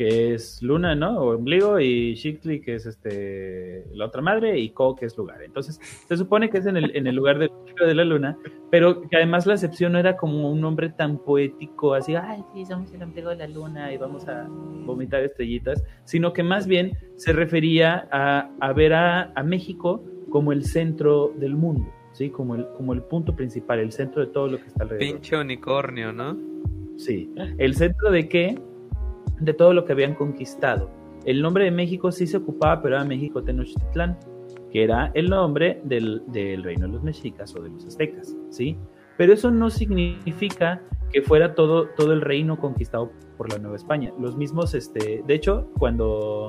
que 0.00 0.32
es 0.32 0.62
luna, 0.62 0.94
¿no? 0.94 1.20
O 1.20 1.34
ombligo, 1.36 1.78
y 1.78 2.16
Xictli, 2.16 2.62
que 2.62 2.76
es 2.76 2.86
este 2.86 3.84
la 3.92 4.06
otra 4.06 4.22
madre, 4.22 4.58
y 4.58 4.70
Co, 4.70 4.96
que 4.96 5.04
es 5.04 5.14
lugar. 5.18 5.42
Entonces, 5.42 5.78
se 6.08 6.16
supone 6.16 6.48
que 6.48 6.56
es 6.56 6.64
en 6.64 6.78
el, 6.78 6.96
en 6.96 7.06
el 7.06 7.14
lugar 7.14 7.38
del 7.38 7.50
de 7.78 7.94
la 7.94 8.04
luna, 8.04 8.38
pero 8.70 9.02
que 9.02 9.16
además 9.16 9.46
la 9.46 9.54
acepción 9.54 9.92
no 9.92 9.98
era 9.98 10.16
como 10.16 10.50
un 10.50 10.62
nombre 10.62 10.88
tan 10.88 11.18
poético, 11.18 11.92
así, 11.92 12.14
ay, 12.14 12.42
sí, 12.54 12.64
somos 12.64 12.90
el 12.94 13.02
ombligo 13.02 13.28
de 13.28 13.36
la 13.36 13.46
luna 13.46 13.92
y 13.92 13.98
vamos 13.98 14.26
a 14.26 14.46
vomitar 14.48 15.22
estrellitas, 15.22 15.84
sino 16.04 16.32
que 16.32 16.42
más 16.42 16.66
bien 16.66 16.96
se 17.16 17.34
refería 17.34 18.08
a, 18.10 18.50
a 18.58 18.72
ver 18.72 18.94
a, 18.94 19.32
a 19.34 19.42
México 19.42 20.02
como 20.30 20.52
el 20.52 20.64
centro 20.64 21.34
del 21.36 21.56
mundo, 21.56 21.92
¿sí? 22.12 22.30
Como 22.30 22.54
el, 22.54 22.66
como 22.72 22.94
el 22.94 23.02
punto 23.02 23.36
principal, 23.36 23.80
el 23.80 23.92
centro 23.92 24.24
de 24.24 24.32
todo 24.32 24.46
lo 24.48 24.56
que 24.56 24.66
está 24.66 24.84
alrededor. 24.84 25.12
Pinche 25.12 25.36
unicornio, 25.36 26.10
¿no? 26.10 26.38
Sí. 26.96 27.30
¿El 27.58 27.74
centro 27.74 28.10
de 28.10 28.28
qué? 28.28 28.58
De 29.40 29.54
todo 29.54 29.72
lo 29.72 29.84
que 29.84 29.92
habían 29.92 30.14
conquistado. 30.14 30.90
El 31.24 31.42
nombre 31.42 31.64
de 31.64 31.70
México 31.70 32.12
sí 32.12 32.26
se 32.26 32.38
ocupaba, 32.38 32.80
pero 32.82 32.96
era 32.96 33.04
México 33.04 33.42
Tenochtitlán, 33.42 34.18
que 34.70 34.84
era 34.84 35.10
el 35.14 35.28
nombre 35.28 35.80
del, 35.84 36.22
del 36.28 36.62
reino 36.62 36.86
de 36.86 36.92
los 36.92 37.02
mexicas 37.02 37.54
o 37.56 37.62
de 37.62 37.70
los 37.70 37.84
aztecas, 37.84 38.36
¿sí? 38.50 38.78
Pero 39.16 39.34
eso 39.34 39.50
no 39.50 39.68
significa 39.68 40.82
que 41.12 41.22
fuera 41.22 41.54
todo, 41.54 41.88
todo 41.88 42.12
el 42.12 42.20
reino 42.20 42.58
conquistado 42.58 43.10
por 43.36 43.50
la 43.50 43.58
Nueva 43.58 43.76
España. 43.76 44.12
Los 44.18 44.36
mismos, 44.36 44.74
este, 44.74 45.22
de 45.26 45.34
hecho, 45.34 45.68
cuando 45.78 46.48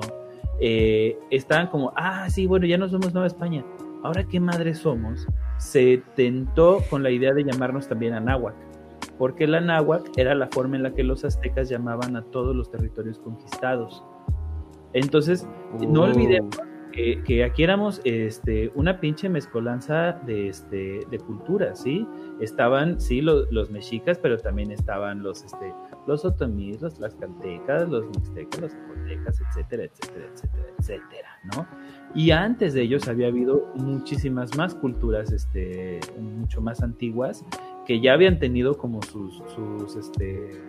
eh, 0.60 1.18
estaban 1.30 1.66
como, 1.66 1.92
ah, 1.96 2.30
sí, 2.30 2.46
bueno, 2.46 2.66
ya 2.66 2.78
no 2.78 2.88
somos 2.88 3.12
Nueva 3.12 3.26
España, 3.26 3.64
ahora 4.02 4.24
qué 4.24 4.40
madre 4.40 4.74
somos, 4.74 5.26
se 5.58 6.02
tentó 6.14 6.82
con 6.88 7.02
la 7.02 7.10
idea 7.10 7.34
de 7.34 7.44
llamarnos 7.44 7.88
también 7.88 8.14
Anáhuac 8.14 8.54
porque 9.18 9.46
la 9.46 9.60
náhuatl 9.60 10.10
era 10.16 10.34
la 10.34 10.48
forma 10.48 10.76
en 10.76 10.82
la 10.82 10.94
que 10.94 11.02
los 11.02 11.24
aztecas 11.24 11.68
llamaban 11.68 12.16
a 12.16 12.22
todos 12.22 12.54
los 12.56 12.70
territorios 12.70 13.18
conquistados. 13.18 14.02
Entonces, 14.92 15.46
no 15.80 16.00
Uh. 16.00 16.04
olvidemos 16.04 16.58
que, 16.92 17.22
que 17.24 17.42
aquí 17.42 17.62
éramos 17.62 18.02
este, 18.04 18.70
una 18.74 19.00
pinche 19.00 19.26
mezcolanza 19.30 20.12
de, 20.26 20.48
este, 20.48 21.00
de 21.10 21.18
culturas, 21.20 21.80
¿sí? 21.80 22.06
Estaban, 22.38 23.00
sí, 23.00 23.22
lo- 23.22 23.50
los 23.50 23.70
mexicas, 23.70 24.18
pero 24.18 24.36
también 24.36 24.70
estaban 24.70 25.22
los, 25.22 25.42
este, 25.42 25.72
los 26.06 26.26
otomíes, 26.26 26.82
los 26.82 26.94
tlaxcaltecas, 26.96 27.88
los 27.88 28.04
mixtecas, 28.08 28.60
los 28.60 28.72
zapotecas, 28.72 29.40
etcétera, 29.40 29.84
etcétera, 29.84 30.26
etcétera, 30.34 30.66
etcétera, 30.78 31.28
¿no? 31.56 31.66
Y 32.14 32.30
antes 32.30 32.74
de 32.74 32.82
ellos 32.82 33.08
había 33.08 33.28
habido 33.28 33.66
muchísimas 33.74 34.54
más 34.58 34.74
culturas, 34.74 35.32
este, 35.32 35.98
mucho 36.20 36.60
más 36.60 36.82
antiguas, 36.82 37.42
que 37.86 38.00
ya 38.00 38.12
habían 38.14 38.38
tenido 38.38 38.76
como 38.76 39.02
sus, 39.02 39.42
sus, 39.54 39.96
este, 39.96 40.60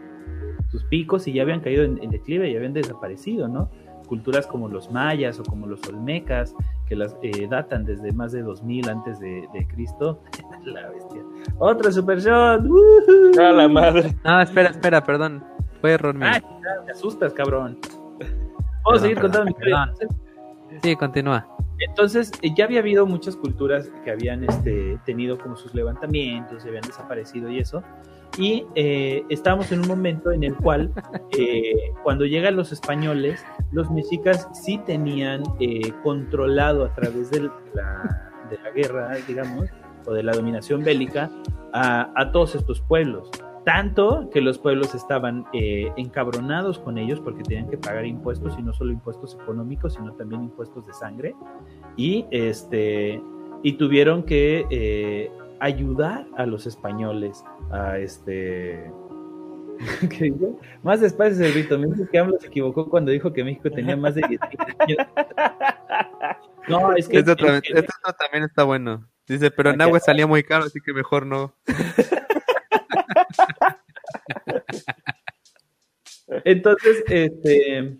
sus 0.69 0.83
picos 0.85 1.27
y 1.27 1.33
ya 1.33 1.43
habían 1.43 1.59
caído 1.61 1.83
en, 1.83 2.01
en 2.01 2.09
declive 2.09 2.49
y 2.49 2.55
habían 2.55 2.73
desaparecido, 2.73 3.47
¿no? 3.47 3.69
Culturas 4.07 4.45
como 4.47 4.67
los 4.67 4.91
mayas 4.91 5.39
o 5.39 5.43
como 5.43 5.65
los 5.65 5.81
olmecas, 5.87 6.55
que 6.87 6.95
las 6.95 7.15
eh, 7.21 7.47
datan 7.49 7.85
desde 7.85 8.11
más 8.11 8.31
de 8.31 8.41
2000 8.41 8.89
antes 8.89 9.19
de, 9.19 9.47
de 9.53 9.67
Cristo. 9.67 10.21
la 10.65 10.89
bestia. 10.89 11.21
Otro 11.57 11.91
super 11.91 12.19
shot. 12.19 12.63
A 13.39 13.51
la 13.51 13.67
madre. 13.67 14.15
Ah, 14.23 14.43
espera, 14.43 14.69
espera, 14.69 15.03
perdón. 15.03 15.43
Fue 15.81 15.91
error 15.91 16.13
mío. 16.13 16.27
Ay, 16.31 16.41
ya 16.41 16.83
me 16.85 16.91
asustas, 16.91 17.33
cabrón. 17.33 17.77
¿Puedo 17.81 18.83
Perdón, 18.83 18.99
seguir 18.99 19.19
contando 19.19 19.45
mi 19.45 19.53
perdón, 19.53 19.89
historia? 19.91 20.17
Sí, 20.81 20.95
continúa. 20.95 21.47
Entonces, 21.87 22.31
eh, 22.41 22.51
ya 22.55 22.65
había 22.65 22.79
habido 22.79 23.05
muchas 23.05 23.35
culturas 23.35 23.89
que 24.03 24.11
habían 24.11 24.43
este, 24.43 24.97
tenido 25.05 25.37
como 25.37 25.55
sus 25.55 25.73
levantamientos, 25.73 26.63
y 26.63 26.67
habían 26.67 26.83
desaparecido 26.83 27.49
y 27.49 27.59
eso. 27.59 27.83
Y 28.37 28.65
eh, 28.73 29.23
estábamos 29.29 29.71
en 29.71 29.81
un 29.81 29.87
momento 29.87 30.31
en 30.31 30.43
el 30.43 30.55
cual, 30.55 30.91
eh, 31.37 31.91
cuando 32.01 32.25
llegan 32.25 32.55
los 32.55 32.71
españoles, 32.71 33.45
los 33.71 33.91
mexicas 33.91 34.47
sí 34.53 34.79
tenían 34.85 35.43
eh, 35.59 35.91
controlado 36.03 36.85
a 36.85 36.93
través 36.95 37.29
de 37.29 37.41
la, 37.73 38.31
de 38.49 38.57
la 38.57 38.71
guerra, 38.71 39.15
digamos, 39.27 39.69
o 40.05 40.13
de 40.13 40.23
la 40.23 40.33
dominación 40.33 40.83
bélica, 40.83 41.29
a, 41.73 42.11
a 42.15 42.31
todos 42.31 42.55
estos 42.55 42.81
pueblos. 42.81 43.29
Tanto 43.65 44.29
que 44.31 44.41
los 44.41 44.57
pueblos 44.57 44.93
estaban 44.93 45.45
eh, 45.53 45.91
encabronados 45.95 46.79
con 46.79 46.97
ellos 46.97 47.21
porque 47.21 47.43
tenían 47.43 47.69
que 47.69 47.77
pagar 47.77 48.05
impuestos 48.05 48.55
y 48.59 48.61
no 48.61 48.73
solo 48.73 48.91
impuestos 48.91 49.37
económicos, 49.41 49.93
sino 49.93 50.13
también 50.13 50.43
impuestos 50.43 50.85
de 50.85 50.93
sangre. 50.93 51.35
Y, 51.95 52.25
este, 52.31 53.21
y 53.61 53.73
tuvieron 53.73 54.23
que 54.23 54.65
eh, 54.69 55.31
ayudar 55.61 56.27
a 56.35 56.45
los 56.45 56.67
españoles 56.67 57.43
a 57.71 57.97
este. 57.99 58.91
¿Qué? 60.09 60.33
Más 60.83 60.99
despacio, 60.99 61.35
Cerrito. 61.35 61.79
Me 61.79 61.87
dijo 61.87 62.09
que 62.11 62.19
AMLO 62.19 62.37
se 62.39 62.47
equivocó 62.47 62.89
cuando 62.89 63.11
dijo 63.11 63.31
que 63.31 63.43
México 63.45 63.71
tenía 63.71 63.95
más 63.95 64.15
de 64.15 64.23
10 64.27 64.41
años. 64.41 64.97
No, 66.67 66.93
es 66.93 67.09
que. 67.09 67.19
Otro, 67.19 67.33
es 67.55 67.61
que- 67.61 67.73
este 67.73 67.79
otro 67.81 68.13
también 68.17 68.45
está 68.45 68.63
bueno. 68.63 69.05
Dice, 69.27 69.51
pero 69.51 69.71
en 69.71 69.81
agua 69.81 69.99
salía 69.99 70.27
muy 70.27 70.43
caro, 70.43 70.65
así 70.65 70.79
que 70.79 70.93
mejor 70.93 71.25
no. 71.25 71.53
Entonces, 76.45 77.03
este, 77.07 77.97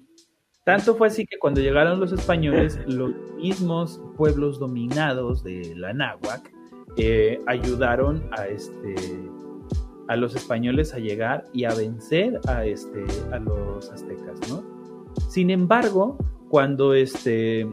tanto 0.64 0.96
fue 0.96 1.08
así 1.08 1.26
que 1.26 1.38
cuando 1.38 1.60
llegaron 1.62 2.00
los 2.00 2.14
españoles, 2.14 2.80
los 2.88 3.12
mismos 3.36 4.02
pueblos 4.18 4.60
dominados 4.60 5.44
de 5.44 5.74
la 5.76 5.94
náhuac 5.94 6.52
eh, 6.98 7.40
ayudaron 7.48 8.30
a 8.38 8.48
este 8.48 8.96
a 10.10 10.18
los 10.18 10.36
españoles 10.36 10.94
a 10.94 11.00
llegar 11.00 11.46
y 11.54 11.64
a 11.64 11.74
vencer 11.74 12.38
a 12.48 12.66
este 12.66 13.06
a 13.32 13.40
los 13.40 13.90
aztecas, 13.92 14.38
¿no? 14.50 14.64
Sin 15.30 15.50
embargo, 15.50 16.18
cuando 16.50 16.94
este 16.94 17.66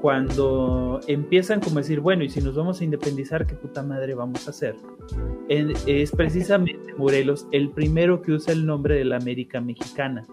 cuando 0.00 1.00
empiezan 1.06 1.60
como 1.60 1.78
a 1.78 1.82
decir, 1.82 2.00
bueno, 2.00 2.22
y 2.24 2.28
si 2.28 2.40
nos 2.40 2.54
vamos 2.54 2.80
a 2.80 2.84
independizar, 2.84 3.46
¿qué 3.46 3.54
puta 3.54 3.82
madre 3.82 4.14
vamos 4.14 4.46
a 4.46 4.50
hacer? 4.50 4.76
Es 5.48 6.12
precisamente 6.12 6.94
Morelos 6.96 7.46
el 7.52 7.70
primero 7.70 8.22
que 8.22 8.32
usa 8.32 8.52
el 8.52 8.64
nombre 8.64 8.94
de 8.96 9.04
la 9.04 9.16
América 9.16 9.60
Mexicana. 9.60 10.26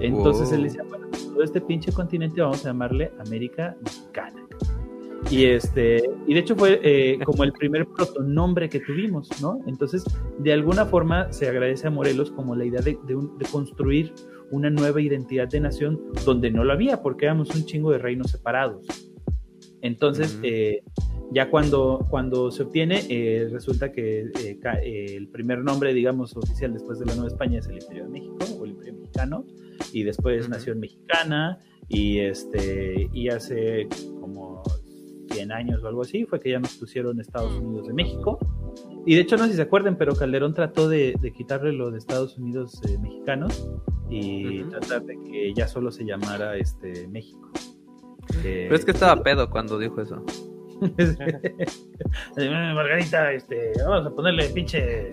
Entonces 0.00 0.48
Wow. 0.48 0.56
él 0.56 0.62
decía, 0.64 0.82
bueno, 0.88 1.06
todo 1.32 1.42
este 1.42 1.60
pinche 1.60 1.92
continente 1.92 2.40
vamos 2.40 2.64
a 2.64 2.70
llamarle 2.70 3.12
América 3.24 3.76
Mexicana. 3.80 4.44
Y 5.30 5.44
este, 5.44 6.02
y 6.26 6.34
de 6.34 6.40
hecho 6.40 6.56
fue 6.56 6.80
eh, 6.82 7.18
como 7.24 7.44
el 7.44 7.52
primer 7.52 7.86
protonombre 7.86 8.68
que 8.68 8.80
tuvimos, 8.80 9.28
¿no? 9.42 9.60
Entonces, 9.66 10.04
de 10.38 10.52
alguna 10.52 10.86
forma 10.86 11.30
se 11.32 11.48
agradece 11.48 11.86
a 11.86 11.90
Morelos 11.90 12.30
como 12.30 12.54
la 12.54 12.64
idea 12.64 12.80
de, 12.80 12.98
de 13.06 13.46
construir 13.52 14.14
una 14.50 14.70
nueva 14.70 15.00
identidad 15.00 15.48
de 15.48 15.60
nación 15.60 16.00
donde 16.24 16.50
no 16.50 16.64
lo 16.64 16.72
había, 16.72 17.02
porque 17.02 17.26
éramos 17.26 17.54
un 17.54 17.64
chingo 17.64 17.90
de 17.90 17.98
reinos 17.98 18.30
separados. 18.30 18.86
Entonces, 19.80 20.38
eh, 20.42 20.82
ya 21.30 21.50
cuando, 21.50 22.06
cuando 22.10 22.50
se 22.50 22.62
obtiene, 22.62 23.02
eh, 23.08 23.48
resulta 23.50 23.92
que 23.92 24.30
eh, 24.42 25.16
el 25.16 25.28
primer 25.28 25.58
nombre, 25.60 25.92
digamos, 25.92 26.36
oficial 26.36 26.72
después 26.72 26.98
de 26.98 27.06
la 27.06 27.14
Nueva 27.14 27.28
España 27.28 27.58
es 27.58 27.66
el 27.68 27.80
Imperio 27.80 28.04
de 28.04 28.10
México 28.10 28.38
o 28.58 28.64
el 28.64 28.70
Imperio 28.72 28.94
Mexicano, 28.94 29.44
y 29.92 30.02
después 30.02 30.48
Nación 30.48 30.80
Mexicana, 30.80 31.58
y, 31.88 32.18
este, 32.18 33.08
y 33.12 33.28
hace 33.28 33.88
como 34.20 34.62
100 35.30 35.52
años 35.52 35.82
o 35.82 35.88
algo 35.88 36.02
así, 36.02 36.24
fue 36.24 36.40
que 36.40 36.50
ya 36.50 36.58
nos 36.58 36.76
pusieron 36.76 37.20
Estados 37.20 37.52
Unidos 37.58 37.86
de 37.86 37.94
México. 37.94 38.38
Y 39.06 39.14
de 39.14 39.22
hecho, 39.22 39.36
no 39.36 39.44
sé 39.44 39.50
si 39.50 39.56
se 39.56 39.62
acuerden, 39.62 39.96
pero 39.96 40.14
Calderón 40.14 40.54
trató 40.54 40.88
de, 40.88 41.14
quitarle 41.36 41.72
lo 41.72 41.90
de 41.90 41.98
Estados 41.98 42.36
Unidos 42.36 42.80
mexicanos 43.00 43.68
y 44.10 44.62
tratar 44.64 45.02
de 45.04 45.18
que 45.24 45.54
ya 45.54 45.66
solo 45.66 45.90
se 45.90 46.04
llamara 46.04 46.56
este 46.56 47.08
México. 47.08 47.50
Pero 48.42 48.74
es 48.74 48.84
que 48.84 48.90
estaba 48.90 49.22
pedo 49.22 49.48
cuando 49.48 49.78
dijo 49.78 50.02
eso. 50.02 50.22
Margarita, 52.74 53.32
este, 53.32 53.72
vamos 53.84 54.06
a 54.06 54.10
ponerle 54.10 54.48
pinche 54.50 55.10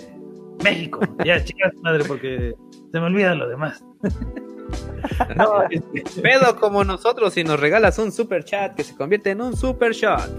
México. 0.64 1.00
Ya, 1.24 1.44
chicas 1.44 1.74
madre, 1.82 2.04
porque 2.06 2.54
se 2.92 3.00
me 3.00 3.06
olvida 3.06 3.36
lo 3.36 3.48
demás. 3.48 3.84
no, 5.36 5.64
este, 5.70 6.22
pedo 6.22 6.56
como 6.58 6.84
nosotros 6.84 7.38
y 7.38 7.44
nos 7.44 7.60
regalas 7.60 7.98
un 8.00 8.12
super 8.12 8.44
chat 8.44 8.76
que 8.76 8.84
se 8.84 8.96
convierte 8.96 9.32
en 9.32 9.42
un 9.42 9.56
super 9.56 9.94
shot. 9.94 10.30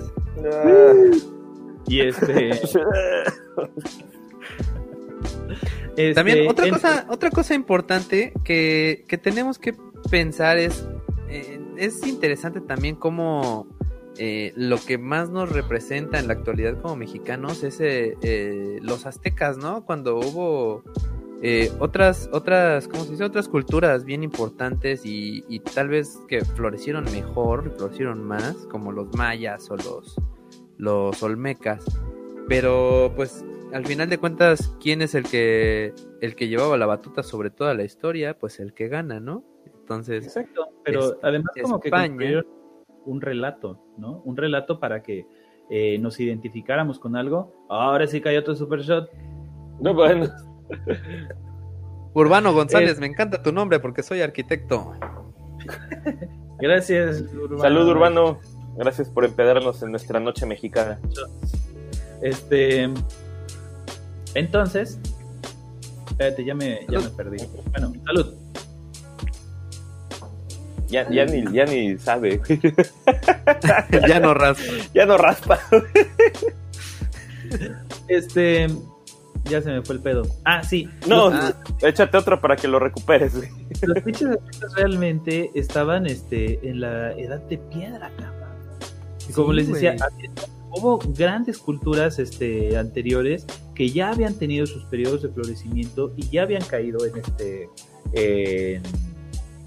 Y 1.87 2.01
este. 2.01 2.61
También 6.15 6.39
este, 6.39 6.51
otra 6.51 6.69
cosa, 6.69 7.07
otra 7.09 7.31
cosa 7.31 7.55
importante 7.55 8.35
que, 8.45 9.07
que 9.09 9.17
tenemos 9.17 9.59
que 9.59 9.75
pensar 10.11 10.59
es 10.59 10.87
eh, 11.29 11.61
es 11.77 12.07
interesante 12.07 12.61
también 12.61 12.97
cómo 12.97 13.67
eh, 14.19 14.53
lo 14.57 14.79
que 14.79 14.99
más 14.99 15.31
nos 15.31 15.51
representa 15.51 16.19
en 16.19 16.29
la 16.29 16.35
actualidad 16.35 16.81
como 16.81 16.97
mexicanos 16.97 17.63
es 17.65 17.79
eh, 17.81 18.79
los 18.81 19.07
aztecas, 19.07 19.59
¿no? 19.59 19.85
Cuando 19.85 20.19
hubo 20.19 20.83
otras, 21.79 22.29
otras, 22.33 22.89
¿cómo 22.89 23.05
se 23.05 23.13
dice? 23.13 23.25
Otras 23.25 23.47
culturas 23.47 24.05
bien 24.05 24.25
importantes 24.25 25.05
y, 25.05 25.45
y, 25.49 25.61
tal 25.61 25.89
vez 25.89 26.19
que 26.27 26.45
florecieron 26.45 27.05
mejor, 27.05 27.73
florecieron 27.77 28.25
más, 28.25 28.57
como 28.71 28.91
los 28.91 29.15
mayas 29.15 29.71
o 29.71 29.77
los, 29.77 30.17
los 30.79 31.23
olmecas. 31.23 31.85
Pero 32.49 33.13
pues 33.17 33.45
al 33.73 33.85
final 33.85 34.09
de 34.09 34.19
cuentas, 34.19 34.75
¿quién 34.81 35.03
es 35.03 35.15
el 35.15 35.25
que, 35.25 35.93
el 36.21 36.37
que 36.37 36.49
llevaba 36.49 36.77
la 36.77 36.87
batuta 36.87 37.23
sobre 37.23 37.51
toda 37.51 37.75
la 37.75 37.85
historia? 37.85 38.39
Pues 38.39 38.61
el 38.61 38.73
que 38.73 38.89
gana, 38.89 39.21
¿no? 39.21 39.45
Entonces, 39.81 40.25
exacto, 40.25 40.69
pero 40.85 41.19
además 41.23 41.53
como 41.63 41.79
que 41.81 41.91
un 43.05 43.21
relato, 43.21 43.85
¿no? 43.99 44.21
Un 44.25 44.37
relato 44.37 44.81
para 44.81 45.03
que 45.03 45.27
eh, 45.71 45.99
nos 45.99 46.19
identificáramos 46.19 46.99
con 46.99 47.17
algo. 47.17 47.53
Ahora 47.69 48.07
sí 48.07 48.21
que 48.21 48.31
hay 48.31 48.37
otro 48.37 48.57
super 48.57 48.81
shot. 48.81 49.11
No, 49.81 49.95
bueno. 49.95 50.27
Urbano 52.15 52.53
González, 52.53 52.99
me 52.99 53.07
encanta 53.07 53.43
tu 53.43 53.53
nombre 53.53 53.79
porque 53.79 54.03
soy 54.03 54.23
arquitecto. 54.23 54.95
Gracias, 56.59 57.23
Urbano. 57.35 57.59
Salud, 57.59 57.89
Urbano. 57.89 58.39
Gracias 58.77 59.09
por 59.09 59.25
empedarnos 59.25 59.83
en 59.83 59.91
nuestra 59.91 60.21
noche 60.21 60.47
mexicana. 60.47 60.99
Este. 62.23 62.89
Entonces. 64.35 64.99
Espérate, 66.11 66.45
ya 66.45 66.55
me, 66.55 66.87
ya 66.89 67.01
me 67.01 67.09
perdí. 67.11 67.39
Bueno, 67.71 67.93
salud. 68.05 68.35
Ya, 70.89 71.09
ya, 71.11 71.25
ni, 71.25 71.53
ya 71.53 71.65
ni 71.65 71.99
sabe. 71.99 72.41
ya 74.09 74.21
no 74.21 74.35
raspa. 74.35 74.73
Ya 74.95 75.07
no 75.07 75.17
raspa. 75.19 75.59
este. 78.09 78.69
Ya 79.45 79.63
se 79.63 79.71
me 79.71 79.83
fue 79.83 79.97
el 79.97 80.03
pedo. 80.03 80.23
Ah, 80.45 80.63
sí. 80.63 80.89
No, 81.07 81.33
échate 81.83 82.17
otro 82.17 82.41
para 82.41 82.57
que 82.57 82.67
lo 82.69 82.79
recuperes. 82.79 83.35
Los 83.83 84.03
pinches 84.03 84.29
realmente 84.75 85.51
estaban 85.55 86.07
este, 86.07 86.69
en 86.69 86.81
la 86.81 87.13
edad 87.13 87.41
de 87.43 87.59
piedra, 87.59 88.11
cabrón. 88.19 88.36
Y 89.29 89.33
como 89.33 89.53
les 89.53 89.69
decía, 89.69 89.97
hubo 90.71 90.99
grandes 90.99 91.59
culturas 91.59 92.19
este, 92.19 92.77
anteriores 92.77 93.47
que 93.75 93.91
ya 93.91 94.11
habían 94.11 94.35
tenido 94.35 94.67
sus 94.67 94.85
periodos 94.85 95.23
de 95.23 95.29
florecimiento 95.29 96.13
y 96.17 96.29
ya 96.29 96.43
habían 96.43 96.65
caído 96.65 97.05
en 97.05 97.17
este. 97.17 97.69
En, 98.13 98.83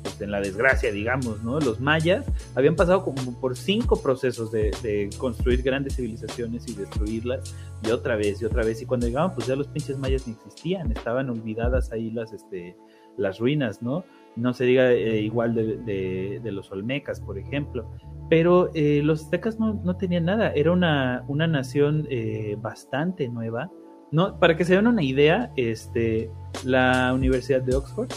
pues, 0.04 0.22
en 0.22 0.32
la 0.32 0.42
desgracia, 0.42 0.92
digamos, 0.92 1.44
¿no? 1.44 1.60
Los 1.60 1.80
mayas 1.80 2.26
habían 2.56 2.76
pasado 2.76 3.04
como 3.04 3.40
por 3.40 3.56
cinco 3.56 4.02
procesos 4.02 4.52
de, 4.52 5.10
construir 5.18 5.62
grandes 5.62 5.96
civilizaciones 5.96 6.68
y 6.68 6.76
destruirlas, 6.76 7.56
y 7.84 7.92
otra 7.92 8.16
vez, 8.16 8.42
y 8.42 8.46
otra 8.46 8.64
vez, 8.64 8.82
y 8.82 8.86
cuando 8.86 9.08
llegaban, 9.08 9.34
pues 9.36 9.48
ya 9.48 9.56
los 9.56 9.68
pinches 9.68 9.98
mayas 9.98 10.28
ni 10.28 10.34
existían, 10.34 10.92
estaban 10.92 11.30
olvidadas 11.30 11.92
ahí 11.92 12.12
las, 12.12 12.34
este, 12.34 12.76
las 13.18 13.40
ruinas, 13.40 13.82
¿no? 13.82 14.04
No 14.40 14.54
se 14.54 14.66
diga 14.66 14.92
eh, 14.92 15.22
igual 15.22 15.54
de, 15.54 16.42
los 16.44 16.72
olmecas, 16.72 17.20
por 17.20 17.38
ejemplo. 17.38 17.90
Pero 18.30 18.70
eh, 18.74 19.02
los 19.04 19.24
aztecas 19.24 19.60
no, 19.60 19.82
no, 19.84 19.98
tenían 19.98 20.26
nada, 20.26 20.52
era 20.54 20.72
una, 20.72 21.24
una 21.28 21.48
nación 21.48 22.08
eh, 22.10 22.56
bastante 22.60 23.28
nueva. 23.28 23.72
No, 24.12 24.40
para 24.40 24.56
que 24.56 24.66
se 24.66 24.76
den 24.76 24.88
una 24.88 25.04
idea, 25.04 25.52
este, 25.56 26.32
la 26.64 27.12
Universidad 27.14 27.62
de 27.62 27.76
Oxford 27.76 28.10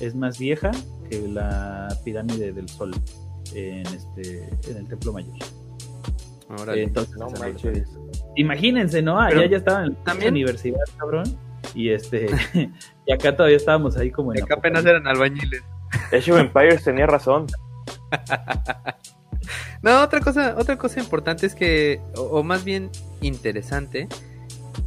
es 0.00 0.14
más 0.14 0.38
vieja 0.38 0.70
que 1.08 1.26
la 1.28 1.88
pirámide 2.04 2.52
del 2.52 2.68
sol 2.68 2.92
en 3.54 3.86
este 3.86 4.48
en 4.68 4.76
el 4.78 4.88
templo 4.88 5.12
mayor. 5.12 5.34
Entonces, 6.74 7.16
no 7.16 7.28
imagínense, 8.36 9.02
¿no? 9.02 9.18
Allá 9.18 9.46
ya 9.46 9.56
estaban 9.56 9.96
en 10.06 10.20
la 10.20 10.28
universidad, 10.28 10.78
cabrón. 10.96 11.45
Y 11.74 11.90
este 11.90 12.26
y 13.06 13.12
acá 13.12 13.36
todavía 13.36 13.56
estábamos 13.56 13.96
ahí 13.96 14.10
como 14.10 14.32
en 14.32 14.42
acá 14.42 14.54
apenas 14.54 14.84
eran 14.84 15.06
albañiles. 15.06 15.62
Age 16.12 16.32
of 16.32 16.38
Empires 16.38 16.84
tenía 16.84 17.06
razón. 17.06 17.46
no, 19.82 20.02
otra 20.02 20.20
cosa, 20.20 20.56
otra 20.58 20.76
cosa 20.76 21.00
importante 21.00 21.46
es 21.46 21.54
que, 21.54 22.00
o, 22.16 22.42
más 22.42 22.64
bien 22.64 22.90
interesante, 23.20 24.08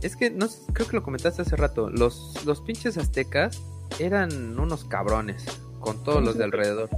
es 0.01 0.15
que 0.15 0.29
no 0.29 0.47
creo 0.73 0.87
que 0.87 0.95
lo 0.97 1.03
comentaste 1.03 1.41
hace 1.41 1.55
rato, 1.55 1.89
los, 1.89 2.43
los 2.45 2.61
pinches 2.61 2.97
aztecas 2.97 3.61
eran 3.99 4.59
unos 4.59 4.85
cabrones 4.85 5.45
con 5.79 6.03
todos 6.03 6.23
los 6.23 6.37
de 6.37 6.43
alrededor. 6.43 6.89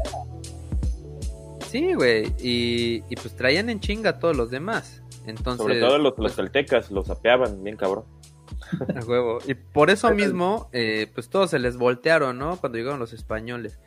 Sí, 1.68 1.94
güey, 1.94 2.34
y, 2.40 3.04
y, 3.10 3.16
pues 3.16 3.36
traían 3.36 3.70
en 3.70 3.80
chinga 3.80 4.12
a 4.12 4.20
todos 4.20 4.36
los 4.36 4.52
demás. 4.52 5.02
Entonces, 5.26 5.62
Sobre 5.62 5.80
todo 5.80 5.98
los, 6.00 6.14
los 6.18 6.36
celtecas, 6.36 6.92
los 6.92 7.10
apeaban 7.10 7.64
bien 7.64 7.78
cabrón. 7.78 8.04
A 8.96 9.06
huevo. 9.06 9.40
Y 9.48 9.54
por 9.54 9.90
eso 9.90 10.12
mismo, 10.12 10.70
eh, 10.74 11.08
pues 11.14 11.30
todos 11.30 11.50
se 11.50 11.60
les 11.60 11.78
voltearon, 11.78 12.38
¿no? 12.38 12.58
Cuando 12.58 12.78
llegaron 12.78 13.00
los 13.00 13.14
españoles. 13.14 13.80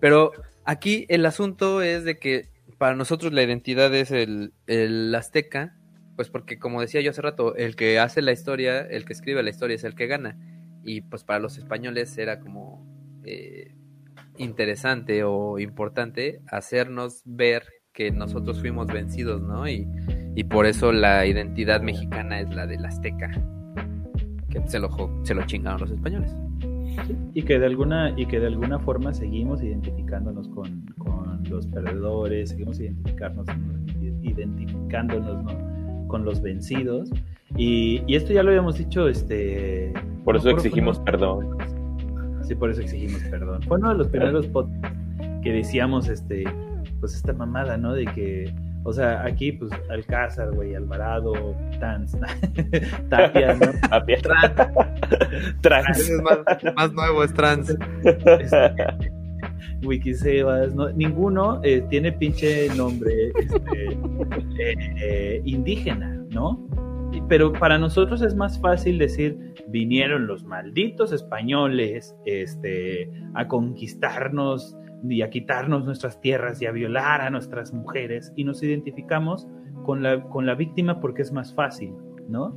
Pero 0.00 0.32
aquí 0.64 1.06
el 1.08 1.24
asunto 1.26 1.82
es 1.82 2.04
de 2.04 2.18
que 2.18 2.48
para 2.78 2.96
nosotros 2.96 3.32
la 3.32 3.42
identidad 3.42 3.94
es 3.94 4.10
el, 4.10 4.52
el 4.66 5.14
azteca, 5.14 5.76
pues 6.16 6.28
porque 6.28 6.58
como 6.58 6.80
decía 6.80 7.00
yo 7.00 7.10
hace 7.10 7.22
rato, 7.22 7.56
el 7.56 7.76
que 7.76 7.98
hace 7.98 8.22
la 8.22 8.32
historia, 8.32 8.80
el 8.80 9.04
que 9.04 9.12
escribe 9.12 9.42
la 9.42 9.50
historia 9.50 9.76
es 9.76 9.84
el 9.84 9.94
que 9.94 10.06
gana. 10.06 10.38
Y 10.82 11.00
pues 11.00 11.24
para 11.24 11.38
los 11.38 11.56
españoles 11.56 12.16
era 12.18 12.40
como 12.40 12.86
eh, 13.24 13.74
interesante 14.36 15.24
o 15.24 15.58
importante 15.58 16.40
hacernos 16.48 17.22
ver 17.24 17.64
que 17.92 18.10
nosotros 18.10 18.60
fuimos 18.60 18.88
vencidos, 18.88 19.40
¿no? 19.40 19.68
Y, 19.68 19.88
y 20.34 20.44
por 20.44 20.66
eso 20.66 20.92
la 20.92 21.24
identidad 21.26 21.80
mexicana 21.80 22.40
es 22.40 22.52
la 22.54 22.66
del 22.66 22.84
azteca, 22.84 23.30
que 24.62 24.68
se 24.68 24.78
lo, 24.78 24.88
se 25.22 25.34
lo 25.34 25.44
chingaron 25.46 25.80
los 25.80 25.90
españoles. 25.90 26.34
y 27.34 27.42
que 27.42 27.58
de 27.58 27.66
alguna 27.66 28.14
y 28.16 28.26
que 28.26 28.38
de 28.38 28.46
alguna 28.46 28.78
forma 28.78 29.12
seguimos 29.12 29.62
identificándonos 29.62 30.48
con, 30.48 30.86
con 30.98 31.42
los 31.50 31.66
perdedores, 31.66 32.50
seguimos 32.50 32.78
identificarnos, 32.80 33.46
identificándonos 34.22 35.52
con 36.06 36.24
los 36.24 36.40
vencidos. 36.40 37.10
Y, 37.56 38.02
y, 38.06 38.16
esto 38.16 38.32
ya 38.32 38.42
lo 38.42 38.50
habíamos 38.50 38.78
dicho, 38.78 39.08
este... 39.08 39.92
Por 40.24 40.36
eso 40.36 40.50
exigimos 40.50 40.98
perdón. 41.00 41.56
Sí, 42.42 42.54
por 42.54 42.70
eso 42.70 42.80
exigimos 42.80 43.22
perdón. 43.24 43.62
Fue 43.62 43.78
uno 43.78 43.90
de 43.90 43.98
los 43.98 44.08
primeros 44.08 44.46
podcasts 44.48 44.98
que 45.42 45.52
decíamos, 45.52 46.08
este, 46.08 46.44
pues 47.00 47.14
esta 47.14 47.32
mamada, 47.32 47.76
¿no? 47.76 47.92
De 47.92 48.06
que, 48.06 48.52
o 48.84 48.92
sea, 48.92 49.24
aquí, 49.24 49.52
pues, 49.52 49.72
Alcázar, 49.88 50.52
güey, 50.52 50.74
Alvarado, 50.74 51.32
Tanz, 51.80 52.16
Tapia, 53.08 53.54
¿no? 53.54 53.66
Tapia. 53.88 54.18
Trans. 54.22 55.60
trans. 55.62 55.98
Es 55.98 56.22
más, 56.22 56.38
más, 56.76 56.92
nuevo, 56.92 57.24
es 57.24 57.32
trans. 57.32 57.76
Este, 58.04 58.74
Wikisebas, 59.82 60.74
¿no? 60.74 60.90
ninguno 60.90 61.60
eh, 61.62 61.84
tiene 61.88 62.12
pinche 62.12 62.68
nombre 62.76 63.32
este, 63.38 63.86
eh, 64.58 64.76
eh, 65.02 65.42
indígena, 65.44 66.22
¿no? 66.30 66.66
Pero 67.28 67.52
para 67.52 67.78
nosotros 67.78 68.22
es 68.22 68.34
más 68.34 68.60
fácil 68.60 68.98
decir, 68.98 69.54
vinieron 69.68 70.26
los 70.26 70.44
malditos 70.44 71.12
españoles 71.12 72.14
este, 72.26 73.10
a 73.34 73.46
conquistarnos 73.46 74.76
y 75.08 75.22
a 75.22 75.30
quitarnos 75.30 75.84
nuestras 75.84 76.20
tierras 76.20 76.60
y 76.62 76.66
a 76.66 76.72
violar 76.72 77.20
a 77.20 77.30
nuestras 77.30 77.72
mujeres 77.72 78.32
y 78.36 78.44
nos 78.44 78.62
identificamos 78.62 79.46
con 79.84 80.02
la, 80.02 80.22
con 80.22 80.46
la 80.46 80.54
víctima 80.54 81.00
porque 81.00 81.22
es 81.22 81.32
más 81.32 81.54
fácil, 81.54 81.94
¿no? 82.28 82.54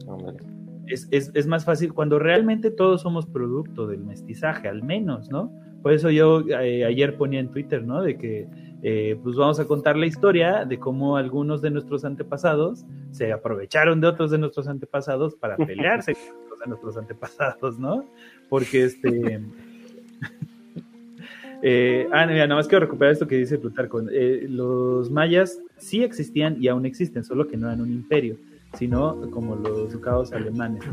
Es, 0.88 1.08
es, 1.12 1.32
es, 1.34 1.48
más 1.48 1.66
fácil 1.66 1.94
cuando 1.94 2.18
realmente 2.18 2.72
todos 2.72 3.02
somos 3.02 3.26
producto 3.26 3.88
del 3.88 4.00
mestizaje, 4.00 4.70
al 4.70 4.84
menos, 4.84 5.30
¿no? 5.30 5.52
Por 5.82 5.92
eso 5.92 6.10
yo 6.10 6.42
eh, 6.48 6.86
ayer 6.86 7.18
ponía 7.18 7.40
en 7.42 7.52
Twitter, 7.52 7.84
¿no? 7.84 8.02
De 8.02 8.18
que 8.18 8.48
eh, 8.84 9.20
pues 9.22 9.36
vamos 9.36 9.60
a 9.60 9.66
contar 9.66 9.98
la 9.98 10.06
historia 10.06 10.64
de 10.64 10.80
cómo 10.80 11.18
algunos 11.18 11.62
de 11.62 11.72
nuestros 11.72 12.06
antepasados 12.06 12.86
se 13.12 13.34
aprovecharon 13.34 14.00
de 14.00 14.08
otros 14.08 14.32
de 14.32 14.38
nuestros 14.38 14.68
antepasados 14.68 15.36
para 15.36 15.58
pelearse 15.58 16.14
con 16.16 16.46
otros 16.46 16.60
de 16.60 16.68
nuestros 16.68 16.98
antepasados, 16.98 17.80
¿no? 17.80 18.06
Porque 18.50 18.86
este... 18.86 19.42
Eh, 21.64 22.08
ah, 22.12 22.26
mira, 22.26 22.48
nada 22.48 22.56
más 22.56 22.68
quiero 22.68 22.86
recuperar 22.86 23.14
esto 23.14 23.28
que 23.28 23.36
dice 23.36 23.58
Plutarco. 23.58 24.02
Eh, 24.12 24.46
los 24.50 25.10
mayas 25.10 25.60
sí 25.78 26.04
existían 26.04 26.62
y 26.62 26.68
aún 26.68 26.86
existen, 26.86 27.24
solo 27.24 27.48
que 27.48 27.58
no 27.58 27.68
eran 27.68 27.82
un 27.82 27.92
imperio, 27.92 28.38
sino 28.78 29.30
como 29.32 29.56
los 29.56 29.92
ducados 29.92 30.34
alemanes, 30.34 30.84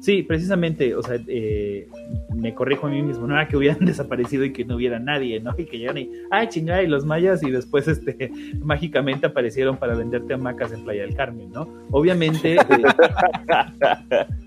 Sí, 0.00 0.22
precisamente, 0.22 0.94
o 0.94 1.02
sea, 1.02 1.18
eh, 1.26 1.88
me 2.34 2.54
corrijo 2.54 2.86
a 2.86 2.90
mí 2.90 3.02
mismo, 3.02 3.26
no 3.26 3.34
era 3.34 3.48
que 3.48 3.56
hubieran 3.56 3.78
desaparecido 3.86 4.44
y 4.44 4.52
que 4.52 4.64
no 4.64 4.76
hubiera 4.76 4.98
nadie, 4.98 5.40
¿no? 5.40 5.54
Y 5.56 5.64
que 5.64 5.78
llegaran 5.78 6.02
y, 6.02 6.10
ay, 6.30 6.48
chingada, 6.48 6.82
y 6.82 6.86
los 6.86 7.04
mayas, 7.04 7.42
y 7.42 7.50
después, 7.50 7.88
este, 7.88 8.30
mágicamente 8.60 9.26
aparecieron 9.26 9.78
para 9.78 9.94
venderte 9.96 10.34
hamacas 10.34 10.72
en 10.72 10.84
Playa 10.84 11.02
del 11.02 11.16
Carmen, 11.16 11.50
¿no? 11.50 11.66
Obviamente, 11.90 12.56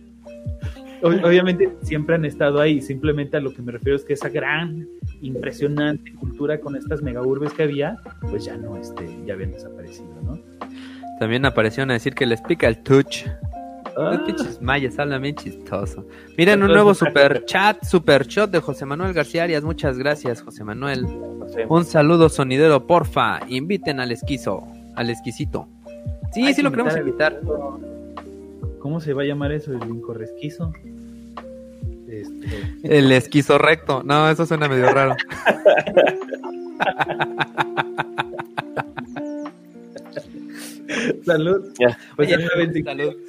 obviamente 1.02 1.70
siempre 1.82 2.16
han 2.16 2.26
estado 2.26 2.60
ahí, 2.60 2.82
simplemente 2.82 3.38
a 3.38 3.40
lo 3.40 3.54
que 3.54 3.62
me 3.62 3.72
refiero 3.72 3.96
es 3.96 4.04
que 4.04 4.14
esa 4.14 4.30
gran, 4.30 4.88
impresionante 5.22 6.14
cultura 6.14 6.60
con 6.60 6.76
estas 6.76 7.02
mega 7.02 7.22
urbes 7.22 7.54
que 7.54 7.64
había, 7.64 7.98
pues 8.30 8.46
ya 8.46 8.58
no, 8.58 8.78
este, 8.78 9.06
ya 9.26 9.34
habían 9.34 9.52
desaparecido, 9.52 10.10
¿no? 10.24 10.40
También 11.20 11.46
aparecieron 11.46 11.92
a 11.92 11.94
decir 11.94 12.14
que 12.14 12.26
les 12.26 12.42
pica 12.42 12.68
el 12.68 12.82
touch. 12.84 13.26
Ah. 13.98 14.24
pinches 14.26 14.62
mayas, 14.62 14.98
hablan 14.98 15.22
bien 15.22 15.36
chistoso. 15.36 16.08
Miren 16.38 16.64
un 16.64 16.72
nuevo 16.72 16.94
super 16.96 17.44
chat, 17.44 17.84
super 17.84 18.26
shot 18.26 18.50
de 18.50 18.60
José 18.60 18.86
Manuel 18.86 19.14
García 19.14 19.44
Arias. 19.44 19.64
Muchas 19.64 19.98
gracias, 19.98 20.42
José 20.42 20.64
Manuel. 20.64 21.06
Un 21.68 21.84
saludo 21.84 22.30
sonidero, 22.30 22.88
porfa. 22.88 23.42
Inviten 23.50 24.00
al 24.00 24.14
esquizo, 24.14 24.66
al 24.96 25.10
esquisito. 25.10 25.68
Sí, 26.32 26.54
sí 26.54 26.62
lo 26.62 26.72
queremos 26.72 26.96
invitar. 26.96 27.42
¿Cómo 28.80 29.00
se 29.00 29.14
va 29.14 29.22
a 29.24 29.26
llamar 29.26 29.52
eso? 29.52 29.72
¿El 29.74 29.88
incorresquizo? 29.90 30.74
Este... 32.08 32.48
El 32.84 33.12
esquizo 33.12 33.58
recto. 33.58 34.02
No, 34.04 34.30
eso 34.30 34.46
suena 34.46 34.68
medio 34.68 34.92
raro. 34.92 35.16
Salud. 41.26 41.74
Pues 42.16 42.30
si, 42.30 42.36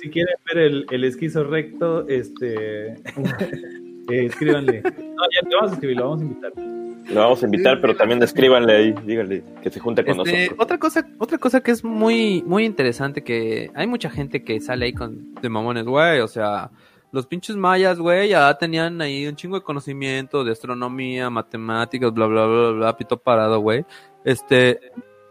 si, 0.00 0.10
quieren 0.10 0.34
ver 0.46 0.58
el, 0.58 0.86
el 0.90 1.04
esquizo 1.04 1.44
recto, 1.44 2.08
este, 2.08 2.96
eh, 4.08 4.26
escríbanle. 4.26 4.82
No, 5.20 5.26
ya 5.34 5.46
te 5.46 5.54
vamos 5.54 5.72
a 5.72 5.74
escribir, 5.74 5.96
lo 5.98 6.04
vamos 6.04 6.20
a 6.20 6.24
invitar. 6.24 6.52
Lo 7.10 7.20
vamos 7.20 7.42
a 7.42 7.44
invitar, 7.44 7.80
pero 7.80 7.94
también 7.94 8.22
escríbanle 8.22 8.74
ahí, 8.74 8.94
díganle 9.04 9.42
que 9.62 9.68
se 9.68 9.78
junte 9.78 10.02
con 10.02 10.20
este, 10.20 10.32
nosotros. 10.32 10.64
Otra 10.64 10.78
cosa, 10.78 11.06
otra 11.18 11.36
cosa 11.36 11.60
que 11.60 11.72
es 11.72 11.84
muy, 11.84 12.42
muy 12.46 12.64
interesante, 12.64 13.22
que 13.22 13.70
hay 13.74 13.86
mucha 13.86 14.08
gente 14.08 14.42
que 14.42 14.60
sale 14.60 14.86
ahí 14.86 14.92
con 14.94 15.34
de 15.34 15.48
mamones, 15.50 15.84
güey, 15.84 16.20
o 16.20 16.28
sea, 16.28 16.70
los 17.12 17.26
pinches 17.26 17.56
mayas, 17.56 17.98
güey, 17.98 18.28
ya 18.28 18.56
tenían 18.56 19.00
ahí 19.02 19.26
un 19.26 19.36
chingo 19.36 19.56
de 19.56 19.62
conocimiento 19.62 20.44
de 20.44 20.52
astronomía, 20.52 21.28
matemáticas, 21.28 22.12
bla, 22.14 22.26
bla, 22.26 22.46
bla, 22.46 22.70
bla, 22.70 22.96
pito 22.96 23.18
parado, 23.18 23.60
güey. 23.60 23.84
Este, 24.24 24.80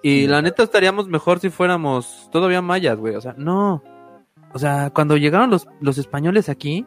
y 0.01 0.27
la 0.27 0.41
neta 0.41 0.63
estaríamos 0.63 1.07
mejor 1.07 1.39
si 1.39 1.49
fuéramos 1.49 2.29
todavía 2.31 2.61
mayas, 2.61 2.97
güey. 2.97 3.15
O 3.15 3.21
sea, 3.21 3.33
no. 3.37 3.83
O 4.53 4.59
sea, 4.59 4.89
cuando 4.89 5.17
llegaron 5.17 5.49
los, 5.49 5.67
los 5.79 5.97
españoles 5.97 6.49
aquí, 6.49 6.85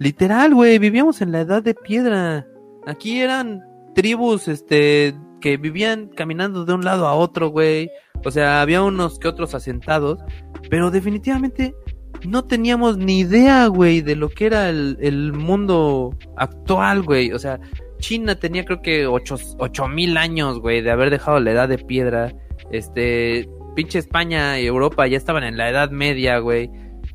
literal, 0.00 0.54
güey, 0.54 0.78
vivíamos 0.78 1.20
en 1.20 1.30
la 1.30 1.42
edad 1.42 1.62
de 1.62 1.74
piedra. 1.74 2.46
Aquí 2.86 3.20
eran 3.20 3.62
tribus, 3.94 4.48
este, 4.48 5.14
que 5.40 5.58
vivían 5.58 6.08
caminando 6.08 6.64
de 6.64 6.72
un 6.72 6.84
lado 6.84 7.06
a 7.06 7.14
otro, 7.14 7.50
güey. 7.50 7.88
O 8.24 8.30
sea, 8.30 8.62
había 8.62 8.82
unos 8.82 9.18
que 9.18 9.28
otros 9.28 9.54
asentados, 9.54 10.18
pero 10.68 10.90
definitivamente 10.90 11.74
no 12.26 12.44
teníamos 12.44 12.96
ni 12.96 13.20
idea, 13.20 13.66
güey, 13.66 14.00
de 14.00 14.16
lo 14.16 14.30
que 14.30 14.46
era 14.46 14.70
el, 14.70 14.96
el 15.00 15.32
mundo 15.32 16.16
actual, 16.36 17.02
güey. 17.02 17.32
O 17.32 17.38
sea, 17.38 17.60
China 17.98 18.34
tenía 18.34 18.64
creo 18.64 18.80
que 18.82 19.06
ocho, 19.06 19.36
ocho 19.58 19.86
mil 19.86 20.16
años, 20.16 20.60
güey, 20.60 20.80
de 20.80 20.90
haber 20.90 21.10
dejado 21.10 21.38
la 21.40 21.52
edad 21.52 21.68
de 21.68 21.78
piedra. 21.78 22.32
Este, 22.72 23.48
pinche 23.74 23.98
España 23.98 24.58
y 24.58 24.66
Europa 24.66 25.06
ya 25.06 25.16
estaban 25.16 25.44
en 25.44 25.56
la 25.56 25.68
Edad 25.68 25.90
Media, 25.90 26.38
güey. 26.38 26.70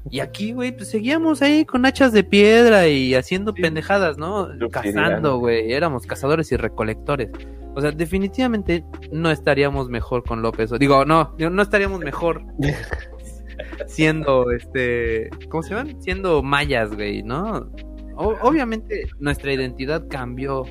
Y 0.10 0.20
aquí, 0.20 0.54
güey, 0.54 0.72
pues 0.76 0.90
seguíamos 0.90 1.42
ahí 1.42 1.66
con 1.66 1.86
hachas 1.86 2.12
de 2.12 2.24
piedra 2.24 2.88
y 2.88 3.16
haciendo 3.16 3.54
pendejadas, 3.54 4.18
¿no? 4.18 4.50
Cazando, 4.72 5.40
güey. 5.40 5.74
Éramos 5.74 6.06
cazadores 6.06 6.52
y 6.52 6.58
recolectores. 6.58 7.30
O 7.74 7.82
sea, 7.82 7.92
definitivamente 7.92 8.86
no 9.12 9.32
estaríamos 9.32 9.90
mejor 9.90 10.24
con 10.24 10.42
López. 10.42 10.72
Digo, 10.80 11.06
no, 11.06 11.36
no 11.38 11.62
estaríamos 11.62 12.00
mejor 12.00 12.44
siendo, 13.88 14.52
este, 14.52 15.30
¿cómo 15.50 15.64
se 15.64 15.72
llaman? 15.72 16.02
Siendo 16.02 16.42
mayas, 16.44 16.96
güey, 16.96 17.24
¿no? 17.24 17.70
obviamente 18.18 19.10
nuestra 19.20 19.52
identidad 19.52 20.08
cambió 20.10 20.64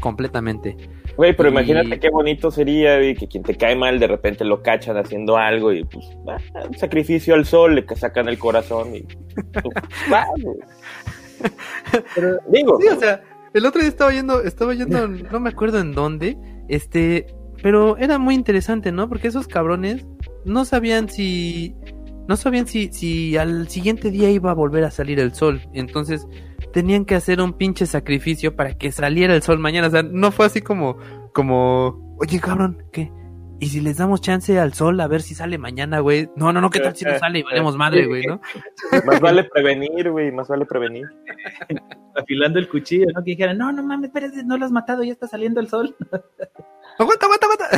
completamente. 0.00 0.76
Güey, 1.16 1.36
pero 1.36 1.48
imagínate 1.48 1.98
qué 1.98 2.10
bonito 2.10 2.50
sería, 2.50 2.98
que 3.14 3.28
quien 3.28 3.42
te 3.42 3.56
cae 3.56 3.76
mal 3.76 3.98
de 3.98 4.06
repente 4.06 4.44
lo 4.44 4.62
cachan 4.62 4.96
haciendo 4.96 5.36
algo 5.36 5.72
y 5.72 5.84
pues, 5.84 6.06
un 6.68 6.78
sacrificio 6.78 7.34
al 7.34 7.44
sol, 7.44 7.74
le 7.74 7.96
sacan 7.96 8.28
el 8.28 8.38
corazón 8.38 8.94
y. 8.94 9.02
Pues, 9.02 9.64
pero, 12.14 12.38
digo. 12.48 12.78
Sí, 12.80 12.88
o 12.88 12.98
sea, 12.98 13.22
el 13.52 13.66
otro 13.66 13.80
día 13.80 13.90
estaba 13.90 14.12
yendo, 14.12 14.42
estaba 14.42 14.74
yendo, 14.74 15.08
no 15.08 15.40
me 15.40 15.50
acuerdo 15.50 15.80
en 15.80 15.92
dónde, 15.92 16.38
este, 16.68 17.26
pero 17.62 17.96
era 17.96 18.18
muy 18.18 18.34
interesante, 18.34 18.92
¿no? 18.92 19.08
Porque 19.08 19.28
esos 19.28 19.48
cabrones 19.48 20.06
no 20.44 20.64
sabían 20.64 21.08
si, 21.08 21.74
no 22.28 22.36
sabían 22.36 22.66
si, 22.66 22.92
si 22.92 23.36
al 23.36 23.68
siguiente 23.68 24.10
día 24.10 24.30
iba 24.30 24.50
a 24.50 24.54
volver 24.54 24.84
a 24.84 24.90
salir 24.90 25.18
el 25.18 25.34
sol. 25.34 25.60
Entonces, 25.74 26.26
tenían 26.72 27.04
que 27.04 27.14
hacer 27.14 27.40
un 27.40 27.52
pinche 27.52 27.86
sacrificio 27.86 28.56
para 28.56 28.74
que 28.74 28.92
saliera 28.92 29.34
el 29.34 29.42
sol 29.42 29.58
mañana. 29.58 29.88
O 29.88 29.90
sea, 29.90 30.02
no 30.02 30.30
fue 30.30 30.46
así 30.46 30.60
como, 30.60 30.96
como, 31.32 32.16
oye, 32.18 32.40
cabrón, 32.40 32.84
¿qué? 32.92 33.10
¿Y 33.62 33.68
si 33.68 33.80
les 33.80 33.98
damos 33.98 34.22
chance 34.22 34.58
al 34.58 34.72
sol 34.72 34.98
a 35.00 35.06
ver 35.06 35.20
si 35.20 35.34
sale 35.34 35.58
mañana, 35.58 36.00
güey? 36.00 36.30
No, 36.34 36.50
no, 36.50 36.62
no, 36.62 36.70
¿qué 36.70 36.80
tal 36.80 36.96
si 36.96 37.04
no 37.04 37.18
sale 37.18 37.40
y 37.40 37.42
valemos 37.42 37.76
madre, 37.76 38.06
güey, 38.06 38.24
no? 38.24 38.40
Más 39.04 39.20
vale 39.20 39.44
prevenir, 39.44 40.10
güey, 40.10 40.32
más 40.32 40.48
vale 40.48 40.64
prevenir. 40.64 41.06
Afilando 42.16 42.58
el 42.58 42.70
cuchillo, 42.70 43.06
¿no? 43.14 43.22
Que 43.22 43.32
dijeran, 43.32 43.58
no, 43.58 43.70
no 43.70 43.82
mames, 43.82 44.08
espérate, 44.08 44.42
no 44.44 44.56
lo 44.56 44.64
has 44.64 44.72
matado, 44.72 45.04
ya 45.04 45.12
está 45.12 45.28
saliendo 45.28 45.60
el 45.60 45.68
sol. 45.68 45.94
aguanta, 46.98 47.26
aguanta, 47.26 47.46
aguanta. 47.46 47.68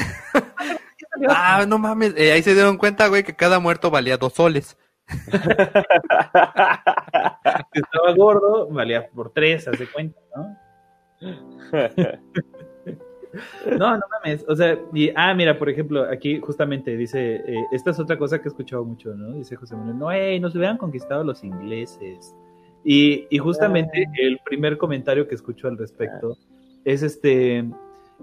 ah, 1.28 1.66
no 1.66 1.78
mames, 1.78 2.14
eh, 2.16 2.30
ahí 2.30 2.44
se 2.44 2.54
dieron 2.54 2.78
cuenta, 2.78 3.08
güey, 3.08 3.24
que 3.24 3.34
cada 3.34 3.58
muerto 3.58 3.90
valía 3.90 4.16
dos 4.16 4.34
soles. 4.34 4.78
Estaba 7.72 8.14
gordo, 8.16 8.68
valía 8.68 9.08
por 9.08 9.32
tres, 9.32 9.68
haz 9.68 9.78
de 9.78 9.86
cuenta, 9.86 10.20
¿no? 10.34 10.56
No, 13.78 13.96
no 13.96 14.02
mames. 14.10 14.44
O 14.48 14.54
sea, 14.54 14.78
y, 14.92 15.10
ah, 15.14 15.34
mira, 15.34 15.58
por 15.58 15.68
ejemplo, 15.68 16.02
aquí 16.04 16.38
justamente 16.40 16.96
dice, 16.96 17.36
eh, 17.36 17.64
esta 17.72 17.90
es 17.90 17.98
otra 17.98 18.18
cosa 18.18 18.38
que 18.38 18.44
he 18.44 18.50
escuchado 18.50 18.84
mucho, 18.84 19.14
¿no? 19.14 19.36
Dice 19.36 19.56
José 19.56 19.74
Manuel, 19.74 19.98
no, 19.98 20.12
hey, 20.12 20.38
nos 20.40 20.54
hubieran 20.54 20.76
conquistado 20.76 21.24
los 21.24 21.42
ingleses. 21.42 22.34
Y, 22.84 23.26
y 23.30 23.38
justamente 23.38 24.04
ah. 24.06 24.12
el 24.18 24.38
primer 24.44 24.76
comentario 24.76 25.26
que 25.28 25.34
escucho 25.34 25.68
al 25.68 25.78
respecto 25.78 26.36
es 26.84 27.02
este, 27.02 27.64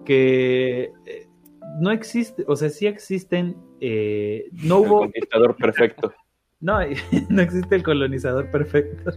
que 0.05 0.91
eh, 1.05 1.27
no 1.79 1.91
existe, 1.91 2.43
o 2.47 2.55
sea, 2.55 2.69
sí 2.69 2.87
existen, 2.87 3.55
eh, 3.79 4.49
no 4.51 4.79
hubo... 4.79 4.99
Conquistador 4.99 5.55
perfecto. 5.55 6.13
No, 6.61 6.79
no 7.29 7.41
existe 7.41 7.75
el 7.75 7.83
colonizador 7.83 8.49
perfecto. 8.51 9.11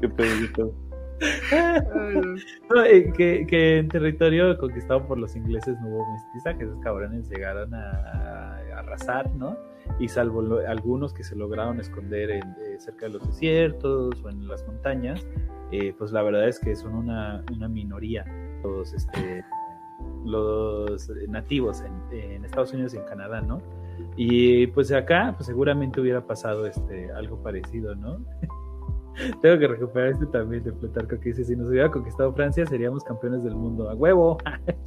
Qué 0.00 0.08
pedito. 0.08 0.74
Eh, 1.20 3.12
que, 3.16 3.46
que, 3.46 3.78
en 3.78 3.88
territorio 3.88 4.58
conquistado 4.58 5.06
por 5.06 5.18
los 5.18 5.34
ingleses 5.34 5.80
no 5.80 5.88
hubo 5.88 6.12
mestizaje, 6.12 6.64
esos 6.64 6.78
cabrones 6.80 7.28
llegaron 7.30 7.72
a, 7.74 8.58
arrasar, 8.76 9.30
¿no? 9.34 9.56
Y 9.98 10.08
salvo 10.08 10.58
algunos 10.68 11.14
que 11.14 11.24
se 11.24 11.34
lograron 11.34 11.80
esconder 11.80 12.30
en, 12.30 12.42
eh, 12.42 12.76
cerca 12.78 13.06
de 13.06 13.12
los 13.12 13.26
desiertos 13.26 14.22
o 14.22 14.28
en 14.28 14.46
las 14.46 14.66
montañas, 14.66 15.26
eh, 15.72 15.94
pues 15.96 16.12
la 16.12 16.22
verdad 16.22 16.46
es 16.48 16.58
que 16.58 16.76
son 16.76 16.94
una, 16.94 17.42
una 17.50 17.68
minoría. 17.68 18.24
Todos, 18.62 18.92
este, 18.92 19.44
los 20.24 21.08
nativos 21.28 21.82
en, 21.82 22.18
en, 22.18 22.44
Estados 22.44 22.74
Unidos 22.74 22.92
y 22.92 22.98
en 22.98 23.04
Canadá, 23.04 23.40
¿no? 23.40 23.62
Y 24.16 24.66
pues 24.68 24.90
acá, 24.92 25.34
pues 25.36 25.46
seguramente 25.46 26.00
hubiera 26.00 26.26
pasado 26.26 26.66
este 26.66 27.10
algo 27.12 27.42
parecido, 27.42 27.94
¿no? 27.94 28.24
Tengo 29.40 29.58
que 29.58 29.66
recuperar 29.66 30.10
este 30.10 30.26
también 30.26 30.62
de 30.62 30.72
Plutarco 30.72 31.18
que 31.18 31.30
dice, 31.30 31.42
si 31.44 31.56
nos 31.56 31.68
hubiera 31.68 31.90
conquistado 31.90 32.34
Francia 32.34 32.66
seríamos 32.66 33.02
campeones 33.02 33.42
del 33.44 33.54
mundo. 33.54 33.88
¡A 33.88 33.94
huevo! 33.94 34.36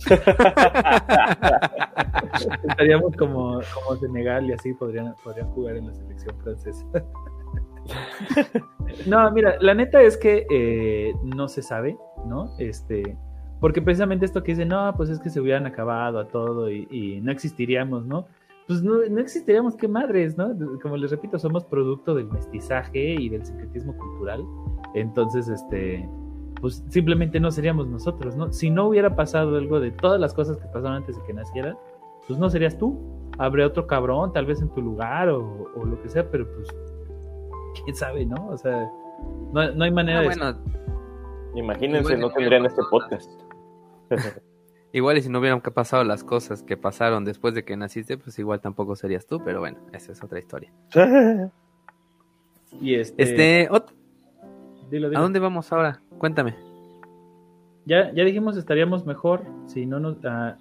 Estaríamos 2.69 3.15
como, 3.17 3.59
como 3.73 3.95
Senegal 3.99 4.47
y 4.47 4.53
así 4.53 4.73
podrían, 4.73 5.15
podrían 5.23 5.49
jugar 5.49 5.77
en 5.77 5.87
la 5.87 5.95
selección 5.95 6.35
francesa. 6.43 6.85
no, 9.07 9.31
mira, 9.31 9.55
la 9.61 9.73
neta 9.73 9.99
es 10.01 10.15
que 10.15 10.45
eh, 10.51 11.11
no 11.23 11.47
se 11.47 11.63
sabe, 11.63 11.97
¿no? 12.25 12.53
Este, 12.59 13.17
porque 13.59 13.81
precisamente 13.81 14.25
esto 14.25 14.43
que 14.43 14.51
dice, 14.51 14.65
no, 14.65 14.93
pues 14.95 15.09
es 15.09 15.19
que 15.19 15.31
se 15.31 15.41
hubieran 15.41 15.65
acabado 15.65 16.19
a 16.19 16.27
todo 16.27 16.69
y, 16.69 16.87
y 16.91 17.19
no 17.21 17.31
existiríamos, 17.31 18.05
¿no? 18.05 18.27
Pues 18.69 18.83
no, 18.83 18.97
no, 19.09 19.19
existiríamos 19.19 19.75
qué 19.75 19.87
madres, 19.87 20.37
¿no? 20.37 20.55
Como 20.79 20.95
les 20.95 21.09
repito, 21.09 21.39
somos 21.39 21.65
producto 21.65 22.13
del 22.13 22.27
mestizaje 22.27 23.15
y 23.19 23.27
del 23.27 23.43
secretismo 23.43 23.97
cultural. 23.97 24.45
Entonces, 24.93 25.49
este, 25.49 26.07
pues 26.61 26.85
simplemente 26.87 27.39
no 27.39 27.49
seríamos 27.49 27.87
nosotros, 27.87 28.35
¿no? 28.35 28.53
Si 28.53 28.69
no 28.69 28.85
hubiera 28.85 29.15
pasado 29.15 29.57
algo 29.57 29.79
de 29.79 29.89
todas 29.89 30.21
las 30.21 30.35
cosas 30.35 30.57
que 30.57 30.67
pasaron 30.67 30.97
antes 30.97 31.17
de 31.17 31.23
que 31.23 31.33
nacieran, 31.33 31.79
pues 32.27 32.37
no 32.37 32.47
serías 32.51 32.77
tú. 32.77 32.95
Habría 33.39 33.65
otro 33.65 33.87
cabrón, 33.87 34.33
tal 34.33 34.45
vez 34.45 34.61
en 34.61 34.69
tu 34.69 34.83
lugar 34.83 35.29
o, 35.29 35.67
o 35.75 35.85
lo 35.85 35.99
que 36.03 36.09
sea, 36.09 36.29
pero 36.29 36.45
pues, 36.53 36.69
quién 37.83 37.95
sabe, 37.95 38.23
¿no? 38.23 38.49
O 38.49 38.57
sea, 38.59 38.87
no, 39.51 39.71
no 39.73 39.83
hay 39.83 39.91
manera 39.91 40.19
Ah, 40.19 40.21
de. 40.21 40.27
bueno, 40.27 40.57
Imagínense, 41.55 42.17
no 42.17 42.29
tendrían 42.29 42.67
este 42.67 42.83
podcast. 42.91 43.31
igual 44.93 45.17
y 45.17 45.21
si 45.21 45.29
no 45.29 45.39
hubieran 45.39 45.61
pasado 45.61 46.03
las 46.03 46.23
cosas 46.23 46.63
que 46.63 46.77
pasaron 46.77 47.25
después 47.25 47.53
de 47.53 47.63
que 47.63 47.77
naciste, 47.77 48.17
pues 48.17 48.37
igual 48.39 48.59
tampoco 48.59 48.95
serías 48.95 49.25
tú, 49.27 49.41
pero 49.43 49.59
bueno, 49.59 49.77
esa 49.93 50.11
es 50.11 50.23
otra 50.23 50.39
historia. 50.39 50.71
Y 52.81 52.95
este, 52.95 53.23
Este, 53.23 53.69
dilo, 54.91 55.07
¿a 55.07 55.21
dónde 55.21 55.39
vamos 55.39 55.71
ahora? 55.71 56.01
Cuéntame. 56.17 56.55
Ya, 57.85 58.13
ya 58.13 58.23
dijimos 58.23 58.57
estaríamos 58.57 59.05
mejor 59.05 59.43
si 59.65 59.85
no 59.85 59.99
nos. 59.99 60.17
ah, 60.25 60.57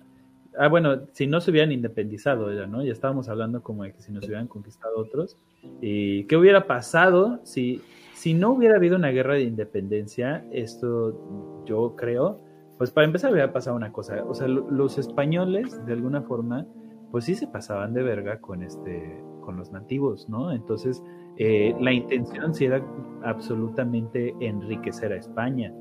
ah, 0.58 0.68
bueno, 0.68 1.00
si 1.12 1.26
no 1.26 1.40
se 1.40 1.50
hubieran 1.50 1.72
independizado, 1.72 2.52
ya, 2.52 2.66
¿no? 2.66 2.82
Ya 2.82 2.92
estábamos 2.92 3.28
hablando 3.28 3.62
como 3.62 3.84
de 3.84 3.92
que 3.92 4.00
si 4.02 4.12
nos 4.12 4.24
hubieran 4.24 4.46
conquistado 4.48 4.98
otros. 4.98 5.36
¿Y 5.80 6.24
qué 6.24 6.36
hubiera 6.36 6.66
pasado 6.66 7.40
si, 7.44 7.82
si 8.14 8.32
no 8.32 8.52
hubiera 8.52 8.76
habido 8.76 8.96
una 8.96 9.08
guerra 9.08 9.34
de 9.34 9.42
independencia? 9.42 10.44
Esto 10.50 11.64
yo 11.66 11.94
creo. 11.96 12.40
Pues 12.78 12.90
para 12.92 13.06
empezar 13.06 13.32
hubiera 13.32 13.52
pasado 13.52 13.76
una 13.76 13.92
cosa. 13.92 14.24
O 14.24 14.34
sea, 14.34 14.48
lo- 14.48 14.70
los 14.70 14.98
españoles, 14.98 15.84
de 15.84 15.92
alguna 15.92 16.22
forma, 16.22 16.64
pues 17.10 17.24
sí 17.24 17.34
se 17.34 17.46
pasaban 17.48 17.92
de 17.94 18.02
verga 18.02 18.40
con 18.40 18.62
este 18.62 19.22
con 19.40 19.56
los 19.56 19.72
nativos, 19.72 20.28
¿no? 20.28 20.52
Entonces, 20.52 21.02
eh, 21.38 21.74
la 21.80 21.90
intención 21.92 22.54
sí 22.54 22.66
era 22.66 22.82
absolutamente 23.24 24.34
enriquecer 24.40 25.12
a 25.12 25.16
España. 25.16 25.72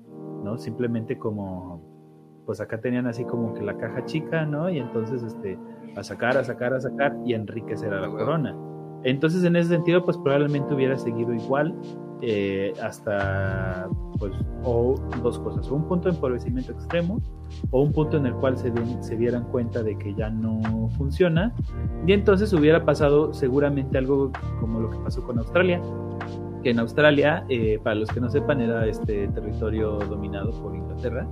¿no? 0.44 0.58
Simplemente 0.58 1.18
como, 1.18 1.82
pues 2.46 2.62
acá 2.62 2.80
tenían 2.80 3.08
así 3.08 3.26
como 3.26 3.54
que 3.54 3.64
la 3.64 3.76
caja 3.76 4.06
chica, 4.06 4.46
¿no? 4.46 4.70
Y 4.70 4.78
entonces, 4.78 5.22
este, 5.24 5.58
a 5.98 6.04
sacar, 6.04 6.38
a 6.38 6.44
sacar, 6.44 6.74
a 6.74 6.80
sacar 6.80 7.18
y 7.26 7.34
enriquecer 7.34 7.92
a 7.94 8.00
la 8.00 8.08
Ah, 8.08 8.12
corona. 8.12 8.56
Entonces, 9.04 9.44
en 9.44 9.56
ese 9.58 9.70
sentido, 9.70 10.06
pues 10.06 10.18
probablemente 10.18 10.74
hubiera 10.74 10.98
seguido 10.98 11.34
igual 11.34 11.76
eh, 12.22 12.74
hasta, 12.82 13.88
pues, 14.20 14.34
o 14.64 14.96
dos 15.24 15.40
cosas, 15.40 15.70
o 15.70 15.76
un 15.76 15.88
punto 15.88 16.10
de 16.10 16.16
empobrecimiento 16.16 16.72
extremo, 16.72 17.22
o 17.72 17.82
un 17.82 17.92
punto 17.92 18.18
en 18.18 18.26
el 18.26 18.34
cual 18.34 18.58
se, 18.58 18.72
se 19.02 19.16
dieran 19.16 19.44
cuenta 19.46 19.84
de 19.84 19.98
que 19.98 20.14
ya 20.14 20.30
no 20.30 20.90
funciona, 20.98 21.54
y 22.06 22.14
entonces 22.14 22.52
hubiera 22.54 22.86
pasado 22.86 23.34
seguramente 23.34 23.98
algo 23.98 24.32
como 24.60 24.80
lo 24.80 24.90
que 24.90 24.98
pasó 25.00 25.24
con 25.24 25.40
Australia, 25.40 25.82
que 26.64 26.72
en 26.72 26.80
Australia, 26.80 27.46
eh, 27.50 27.80
para 27.84 27.96
los 27.96 28.10
que 28.10 28.20
no 28.20 28.30
sepan, 28.30 28.62
era 28.62 28.86
este 28.88 29.28
territorio 29.28 30.00
dominado 30.00 30.52
por 30.62 30.76
Inglaterra. 30.76 31.28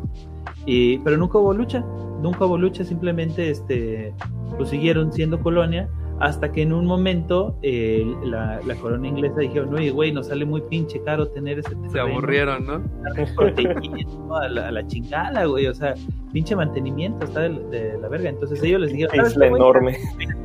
Y, 0.65 0.99
pero 0.99 1.17
nunca 1.17 1.37
hubo 1.37 1.53
lucha, 1.53 1.83
nunca 2.21 2.45
hubo 2.45 2.57
lucha, 2.57 2.83
simplemente 2.83 3.49
este, 3.49 4.13
pues 4.57 4.69
siguieron 4.69 5.11
siendo 5.11 5.39
colonia 5.39 5.89
hasta 6.19 6.51
que 6.51 6.61
en 6.61 6.73
un 6.73 6.85
momento 6.85 7.57
eh, 7.61 8.05
la, 8.23 8.59
la 8.65 8.75
corona 8.75 9.07
inglesa 9.07 9.39
dijeron, 9.39 9.73
oye, 9.73 9.89
güey, 9.91 10.11
nos 10.11 10.27
sale 10.27 10.45
muy 10.45 10.61
pinche 10.61 11.01
caro 11.03 11.27
tener 11.27 11.59
ese 11.59 11.69
Se 11.69 11.75
terreno, 11.75 12.17
aburrieron, 12.17 12.65
¿no? 12.65 14.35
a 14.35 14.47
la, 14.49 14.67
a 14.67 14.71
la 14.71 14.87
chingada, 14.87 15.45
güey, 15.45 15.67
o 15.67 15.73
sea, 15.73 15.93
pinche 16.31 16.55
mantenimiento 16.55 17.25
está 17.25 17.41
de, 17.41 17.49
de 17.69 17.97
la 17.99 18.07
verga. 18.09 18.29
Entonces 18.29 18.61
ellos 18.63 18.81
les 18.81 18.91
dijeron, 18.91 19.15
"¿Sabes 19.15 19.31
Isla 19.31 19.49
güey? 19.49 19.61
enorme. 19.61 19.97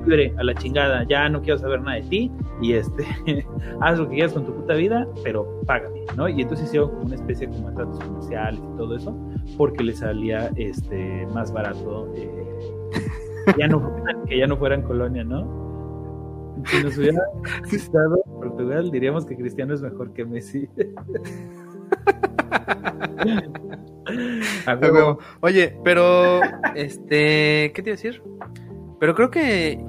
libre 0.05 0.35
a 0.39 0.45
la 0.45 0.55
chingada, 0.55 1.05
ya 1.09 1.29
no 1.29 1.41
quiero 1.43 1.59
saber 1.59 1.81
nada 1.83 1.97
de 1.97 2.03
ti 2.03 2.31
y 2.61 2.73
este, 2.75 3.05
haz 3.81 3.99
lo 3.99 4.09
que 4.09 4.15
quieras 4.17 4.33
con 4.33 4.45
tu 4.47 4.55
puta 4.55 4.75
vida, 4.75 5.07
pero 5.23 5.61
págame, 5.67 6.01
¿no? 6.17 6.29
Y 6.29 6.43
entonces 6.43 6.67
hicieron 6.67 6.91
como 6.91 7.03
una 7.03 7.15
especie 7.15 7.49
como 7.49 7.69
de 7.71 7.77
tratos 7.77 7.99
comerciales 8.01 8.61
y 8.61 8.77
todo 8.77 8.97
eso, 8.97 9.17
porque 9.57 9.85
les 9.85 9.99
salía 9.99 10.51
este 10.57 11.27
más 11.35 11.53
barato 11.53 12.13
eh, 12.17 12.29
que, 13.55 13.61
ya 13.61 13.69
no, 13.69 13.81
fueran- 13.81 14.25
que 14.27 14.39
ya 14.39 14.47
no 14.47 14.57
fueran 14.57 14.83
colonia, 14.83 15.25
¿no? 15.25 15.61
Si 16.67 16.83
nos 16.83 16.97
hubiera 16.99 17.23
estado 17.71 18.23
Portugal, 18.41 18.91
diríamos 18.91 19.25
que 19.25 19.37
Cristiano 19.37 19.73
es 19.75 19.83
mejor 19.83 20.13
que 20.13 20.25
Messi. 20.25 20.69
A 24.67 24.75
huevo. 24.75 24.95
huevo. 24.95 25.19
Oye, 25.41 25.77
pero, 25.85 26.41
este, 26.75 27.73
¿qué 27.75 27.83
te 27.83 27.91
iba 27.91 27.95
a 27.95 27.97
decir? 27.97 28.23
Pero 28.99 29.15
creo 29.15 29.31
que 29.31 29.83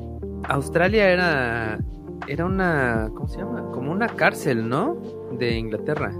Australia 0.43 1.09
era, 1.09 1.79
era 2.27 2.45
una, 2.45 3.09
¿cómo 3.15 3.27
se 3.27 3.39
llama? 3.39 3.69
Como 3.71 3.91
una 3.91 4.07
cárcel, 4.07 4.67
¿no? 4.69 4.97
De 5.37 5.57
Inglaterra. 5.57 6.11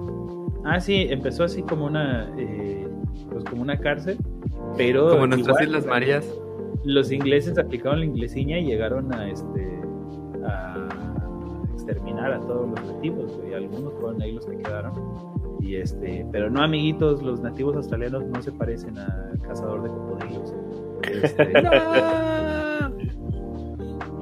Ah, 0.66 0.80
sí, 0.80 1.08
empezó 1.10 1.44
así 1.44 1.62
como 1.64 1.86
una, 1.86 2.30
eh, 2.38 2.88
pues 3.32 3.44
como 3.46 3.62
una 3.62 3.78
cárcel, 3.80 4.18
pero 4.78 5.10
Como 5.10 5.28
nuestras 5.28 5.62
igual, 5.62 5.68
Islas 5.68 5.86
Marías. 5.86 6.41
Los 6.84 7.12
ingleses 7.12 7.58
aplicaron 7.58 8.00
la 8.00 8.06
inglesiña 8.06 8.58
y 8.60 8.66
llegaron 8.66 9.14
a 9.14 9.30
este 9.30 9.82
a 10.46 10.76
exterminar 11.74 12.34
a 12.34 12.40
todos 12.42 12.70
los 12.70 12.94
nativos, 12.94 13.38
güey. 13.38 13.54
Algunos 13.54 13.94
fueron 13.96 14.22
ahí 14.22 14.32
los 14.34 14.46
que 14.46 14.58
quedaron. 14.58 14.94
Y 15.60 15.76
este, 15.76 16.26
pero 16.32 16.50
no 16.50 16.62
amiguitos, 16.64 17.22
los 17.22 17.42
nativos 17.42 17.76
australianos 17.76 18.26
no 18.26 18.42
se 18.42 18.52
parecen 18.52 18.98
a 18.98 19.32
cazador 19.48 19.84
de 19.84 19.90
cocodrilos. 19.90 20.56
Este, 21.04 21.54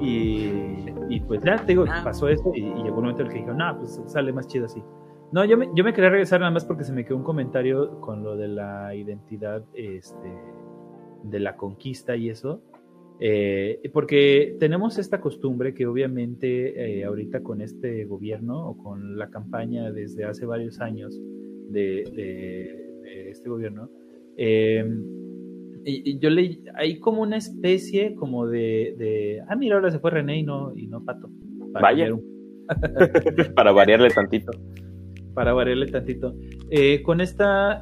y, 0.00 0.92
y 1.08 1.20
pues 1.20 1.42
ya 1.42 1.56
te 1.56 1.66
digo, 1.68 1.84
Ah. 1.88 2.02
pasó 2.04 2.28
eso 2.28 2.52
y, 2.54 2.60
y 2.60 2.82
llegó 2.82 2.96
un 2.98 3.02
momento 3.02 3.22
en 3.22 3.26
el 3.28 3.32
que 3.32 3.38
dijeron, 3.38 3.58
no, 3.58 3.78
pues 3.78 4.00
sale 4.06 4.32
más 4.32 4.46
chido 4.46 4.66
así. 4.66 4.82
No, 5.32 5.44
yo 5.44 5.56
me, 5.56 5.68
yo 5.74 5.84
me 5.84 5.92
quería 5.92 6.10
regresar 6.10 6.40
nada 6.40 6.50
más 6.52 6.64
porque 6.64 6.82
se 6.84 6.92
me 6.92 7.04
quedó 7.04 7.16
un 7.16 7.22
comentario 7.22 8.00
con 8.00 8.22
lo 8.24 8.36
de 8.36 8.48
la 8.48 8.94
identidad 8.94 9.62
este, 9.74 10.28
de 11.24 11.40
la 11.40 11.56
conquista 11.56 12.16
y 12.16 12.28
eso. 12.28 12.62
Eh, 13.22 13.80
porque 13.92 14.56
tenemos 14.58 14.98
esta 14.98 15.20
costumbre 15.20 15.74
que 15.74 15.86
obviamente 15.86 17.00
eh, 17.00 17.04
ahorita 17.04 17.42
con 17.42 17.60
este 17.60 18.06
gobierno 18.06 18.66
o 18.66 18.78
con 18.78 19.18
la 19.18 19.28
campaña 19.28 19.92
desde 19.92 20.24
hace 20.24 20.46
varios 20.46 20.80
años 20.80 21.14
de, 21.68 22.04
de- 22.14 22.90
de 23.02 23.30
este 23.30 23.48
gobierno, 23.50 23.90
eh, 24.38 24.84
y, 25.84 26.12
y 26.12 26.18
yo 26.18 26.30
le 26.30 26.60
hay 26.74 26.98
como 26.98 27.20
una 27.22 27.36
especie 27.36 28.14
como 28.14 28.46
de, 28.46 28.94
de, 28.96 29.42
ah 29.48 29.56
mira 29.56 29.74
ahora 29.76 29.90
se 29.90 29.98
fue 29.98 30.10
René 30.12 30.38
y 30.38 30.42
no, 30.42 30.72
y 30.74 30.86
no 30.86 31.04
Pato. 31.04 31.28
Para 31.72 31.82
Vaya. 31.82 32.14
un- 32.14 32.24
Para 33.54 33.72
variarle 33.72 34.08
tantito. 34.10 34.52
para 35.34 35.52
variarle 35.52 35.86
tantito. 35.88 36.34
Con 37.04 37.20
esta. 37.20 37.80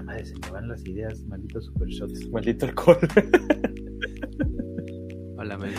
Puta 0.00 0.12
madre, 0.12 0.24
se 0.24 0.34
me 0.34 0.50
van 0.50 0.68
las 0.68 0.86
ideas, 0.86 1.22
malditos 1.26 1.66
super 1.66 1.88
shots. 1.88 2.26
Maldito 2.30 2.64
alcohol. 2.66 2.96
Hola, 5.36 5.58
Meli. 5.58 5.74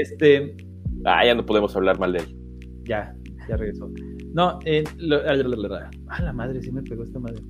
Este, 0.00 0.56
Ah, 1.04 1.24
ya 1.26 1.34
no 1.34 1.44
podemos 1.44 1.76
hablar 1.76 1.98
mal 1.98 2.12
de 2.14 2.20
él. 2.20 2.36
ya, 2.84 3.14
ya 3.48 3.56
regresó. 3.56 3.90
No, 4.32 4.58
eh, 4.64 4.82
lo- 4.96 5.18
ah, 5.28 5.34
la, 5.34 5.90
ah, 6.08 6.22
la 6.22 6.32
madre, 6.32 6.62
sí 6.62 6.72
me 6.72 6.82
pegó 6.82 7.04
esta 7.04 7.18
madre. 7.18 7.42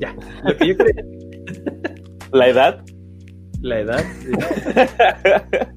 Ya, 0.00 0.14
lo 0.44 0.56
que 0.56 0.68
yo 0.68 0.76
creía, 0.76 1.04
La 2.32 2.48
edad. 2.48 2.84
la 3.62 3.80
edad. 3.80 4.04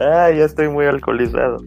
Ah, 0.00 0.28
ya 0.36 0.44
estoy 0.44 0.68
muy 0.68 0.86
alcoholizado. 0.86 1.58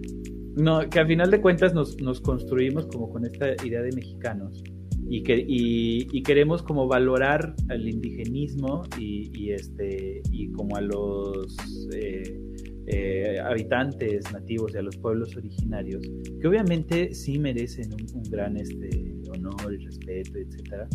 No, 0.58 0.82
que 0.90 1.00
al 1.00 1.08
final 1.08 1.32
de 1.32 1.40
cuentas 1.40 1.74
nos, 1.74 1.96
nos 2.02 2.20
construimos 2.20 2.86
como 2.88 3.10
con 3.10 3.24
esta 3.26 3.54
idea 3.66 3.82
de 3.82 3.94
mexicanos 3.94 4.62
y, 5.10 5.24
que, 5.24 5.38
y, 5.48 6.08
y 6.12 6.22
queremos 6.24 6.62
como 6.62 6.88
valorar 6.88 7.56
al 7.70 7.88
indigenismo 7.90 8.84
y, 9.00 9.32
y 9.34 9.52
este, 9.52 10.22
y 10.32 10.52
como 10.52 10.76
a 10.76 10.82
los 10.82 11.58
eh, 11.94 12.40
eh, 12.88 13.38
habitantes 13.44 14.32
nativos 14.32 14.74
y 14.74 14.78
a 14.78 14.82
los 14.82 14.96
pueblos 14.98 15.36
originarios, 15.36 16.02
que 16.40 16.48
obviamente 16.48 17.14
sí 17.14 17.38
merecen 17.40 17.92
un, 17.94 18.06
un 18.18 18.24
gran 18.32 18.58
este, 18.58 18.90
honor 19.32 19.74
y 19.74 19.78
respeto, 19.86 20.38
etcétera. 20.40 20.88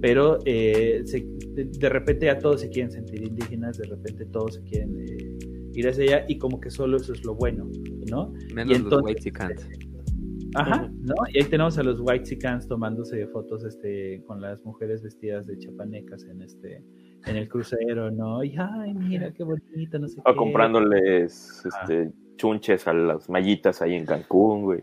Pero 0.00 0.38
eh, 0.44 1.02
se- 1.04 1.26
de, 1.54 1.64
de 1.64 1.88
repente 1.88 2.26
ya 2.26 2.38
todos 2.38 2.60
se 2.60 2.68
quieren 2.70 2.90
sentir 2.92 3.22
indígenas, 3.22 3.78
de 3.78 3.86
repente 3.88 4.24
todos 4.26 4.54
se 4.54 4.62
quieren 4.62 4.96
eh, 5.00 5.38
ir 5.74 5.88
hacia 5.88 6.04
allá 6.04 6.24
y 6.28 6.38
como 6.38 6.60
que 6.60 6.70
solo 6.70 6.96
eso 6.96 7.12
es 7.12 7.24
lo 7.24 7.34
bueno, 7.34 7.68
¿no? 8.10 8.32
Menos 8.54 8.72
Y 8.72 8.80
entonces- 8.82 9.24
los. 9.26 9.68
Ajá. 10.54 10.88
¿no? 11.02 11.14
Y 11.32 11.42
ahí 11.42 11.48
tenemos 11.48 11.78
a 11.78 11.82
los 11.82 12.00
White 12.00 12.26
Sicans 12.26 12.66
tomándose 12.68 13.26
fotos 13.28 13.64
este, 13.64 14.22
con 14.26 14.40
las 14.40 14.62
mujeres 14.64 15.02
vestidas 15.02 15.46
de 15.46 15.58
chapanecas 15.58 16.24
en 16.24 16.42
este 16.42 16.82
en 17.26 17.36
el 17.36 17.48
crucero, 17.48 18.10
¿no? 18.10 18.42
Y 18.44 18.54
ay, 18.56 18.94
mira 18.94 19.32
qué 19.32 19.42
bonito, 19.44 19.98
no 19.98 20.08
sé 20.08 20.20
O 20.24 20.32
qué. 20.32 20.36
comprándoles 20.36 21.62
Ah. 21.66 21.80
este, 21.82 22.10
chunches 22.36 22.86
a 22.86 22.92
las 22.94 23.28
mallitas 23.28 23.82
ahí 23.82 23.94
en 23.94 24.06
Cancún, 24.06 24.62
güey. 24.62 24.80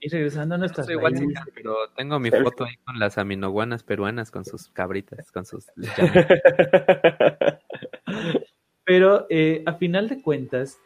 Y 0.00 0.08
regresando 0.08 0.54
a 0.54 0.58
No 0.58 0.62
nuestras 0.62 0.86
soy 0.86 0.96
raíces, 0.96 1.20
Whitexican, 1.20 1.44
pero 1.54 1.74
tengo 1.96 2.18
mi 2.18 2.30
foto 2.56 2.64
ahí 2.64 2.74
con 2.84 2.98
las 2.98 3.18
aminoguanas 3.18 3.82
peruanas, 3.84 4.30
con 4.30 4.44
sus 4.44 4.68
cabritas, 4.68 5.30
con 5.30 5.44
sus... 5.44 5.66
Pero 8.84 9.26
eh, 9.30 9.62
a 9.66 9.74
final 9.74 10.08
de 10.08 10.20
cuentas, 10.20 10.78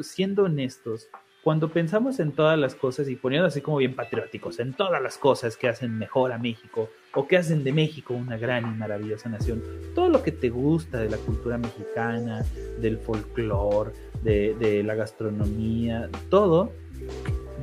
siendo 0.00 0.44
honestos, 0.44 1.08
cuando 1.44 1.68
pensamos 1.68 2.18
en 2.20 2.32
todas 2.32 2.58
las 2.58 2.74
cosas 2.74 3.06
y 3.08 3.16
poniendo 3.16 3.46
así 3.46 3.60
como 3.60 3.76
bien 3.76 3.94
patrióticos, 3.94 4.58
en 4.60 4.72
todas 4.72 5.00
las 5.02 5.18
cosas 5.18 5.56
que 5.58 5.68
hacen 5.68 5.96
mejor 5.98 6.32
a 6.32 6.38
México 6.38 6.88
o 7.14 7.28
que 7.28 7.36
hacen 7.36 7.62
de 7.64 7.72
México 7.72 8.14
una 8.14 8.38
gran 8.38 8.64
y 8.74 8.76
maravillosa 8.78 9.28
nación, 9.28 9.62
todo 9.94 10.08
lo 10.08 10.22
que 10.22 10.32
te 10.32 10.48
gusta 10.48 10.98
de 11.00 11.10
la 11.10 11.18
cultura 11.18 11.58
mexicana, 11.58 12.44
del 12.80 12.96
folclore, 12.98 13.92
de, 14.22 14.54
de 14.58 14.82
la 14.82 14.94
gastronomía, 14.94 16.08
todo 16.30 16.72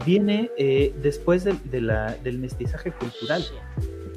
viene 0.06 0.52
eh, 0.58 0.94
después 1.02 1.44
del- 1.44 1.58
de 1.70 1.82
la- 1.82 2.14
del 2.24 2.38
mestizaje 2.38 2.91
cultural. 2.91 3.44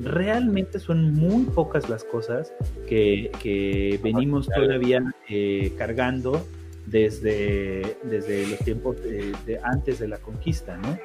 Realmente 0.02 0.78
son 0.78 1.14
muy 1.14 1.44
pocas 1.44 1.88
las 1.88 2.04
cosas 2.04 2.52
que, 2.88 3.30
que 3.42 3.98
venimos 4.02 4.48
todavía 4.66 5.02
eh, 5.28 5.72
cargando 5.78 6.44
desde, 6.86 7.96
desde 8.02 8.46
los 8.46 8.58
tiempos 8.60 9.02
de, 9.02 9.32
de 9.46 9.60
antes 9.62 9.98
de 9.98 10.08
la 10.08 10.18
conquista, 10.18 10.76
¿no? 10.76 10.98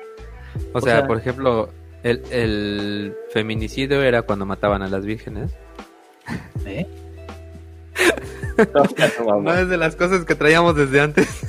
O 0.73 0.77
O 0.79 0.81
sea, 0.81 0.97
sea- 0.99 1.07
por 1.07 1.17
ejemplo, 1.17 1.69
el, 2.03 2.21
el 2.31 3.13
feminicidio 3.31 4.01
era 4.03 4.21
cuando 4.23 4.45
mataban 4.45 4.81
a 4.81 4.87
las 4.89 5.05
vírgenes. 5.05 5.51
¿Eh? 6.65 6.85
No, 9.43 9.53
es 9.53 9.69
de 9.69 9.77
las 9.77 9.95
cosas 9.95 10.25
que 10.25 10.35
traíamos 10.35 10.75
desde 10.75 10.99
antes. 10.99 11.27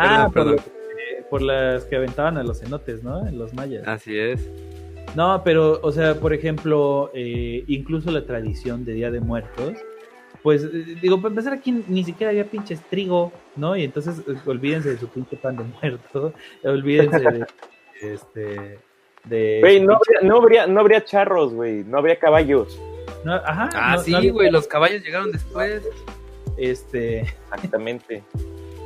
Ah, 0.00 0.28
Perdón, 0.32 0.32
por, 0.32 0.32
perdón. 0.32 0.56
lo 0.56 0.62
que- 0.62 0.78
por 1.28 1.42
las 1.42 1.84
que 1.86 1.96
aventaban 1.96 2.38
a 2.38 2.42
los 2.44 2.60
cenotes, 2.60 3.02
¿no? 3.02 3.26
En 3.26 3.36
los 3.38 3.52
mayas. 3.52 3.86
Así 3.86 4.16
es. 4.16 4.48
No, 5.16 5.42
pero, 5.44 5.80
o 5.82 5.90
sea, 5.92 6.14
por 6.14 6.32
ejemplo, 6.32 7.10
eh, 7.14 7.64
incluso 7.66 8.10
la 8.12 8.24
tradición 8.24 8.84
de 8.84 8.92
Día 8.94 9.10
de 9.10 9.20
Muertos, 9.20 9.74
pues, 10.42 10.62
eh, 10.64 10.96
digo, 11.02 11.16
para 11.20 11.30
empezar 11.30 11.52
aquí 11.52 11.84
ni 11.88 12.04
siquiera 12.04 12.30
había 12.30 12.44
pinches 12.44 12.80
trigo, 12.90 13.32
¿no? 13.56 13.76
Y 13.76 13.84
entonces, 13.84 14.18
eh, 14.28 14.36
olvídense 14.46 14.90
de 14.90 14.98
su 14.98 15.08
pinche 15.08 15.36
pan 15.36 15.56
de 15.56 15.64
muerto, 15.64 16.32
olvídense 16.64 17.18
de, 17.20 17.46
este, 18.00 18.78
de... 19.24 19.58
Güey, 19.60 19.80
no 19.80 19.98
no, 20.22 20.36
habría, 20.36 20.66
no 20.66 20.80
habría 20.80 21.04
charros, 21.04 21.52
güey. 21.52 21.84
No 21.84 21.98
habría 21.98 22.18
caballos. 22.18 22.78
no, 23.24 23.34
ajá, 23.34 23.68
Ah, 23.74 23.94
no- 23.96 24.02
sí, 24.02 24.10
no 24.12 24.18
había- 24.18 24.32
güey, 24.32 24.50
los 24.50 24.66
caballos 24.66 25.02
llegaron 25.02 25.32
después. 25.32 25.82
Este, 26.56 27.20
Exactamente. 27.20 28.22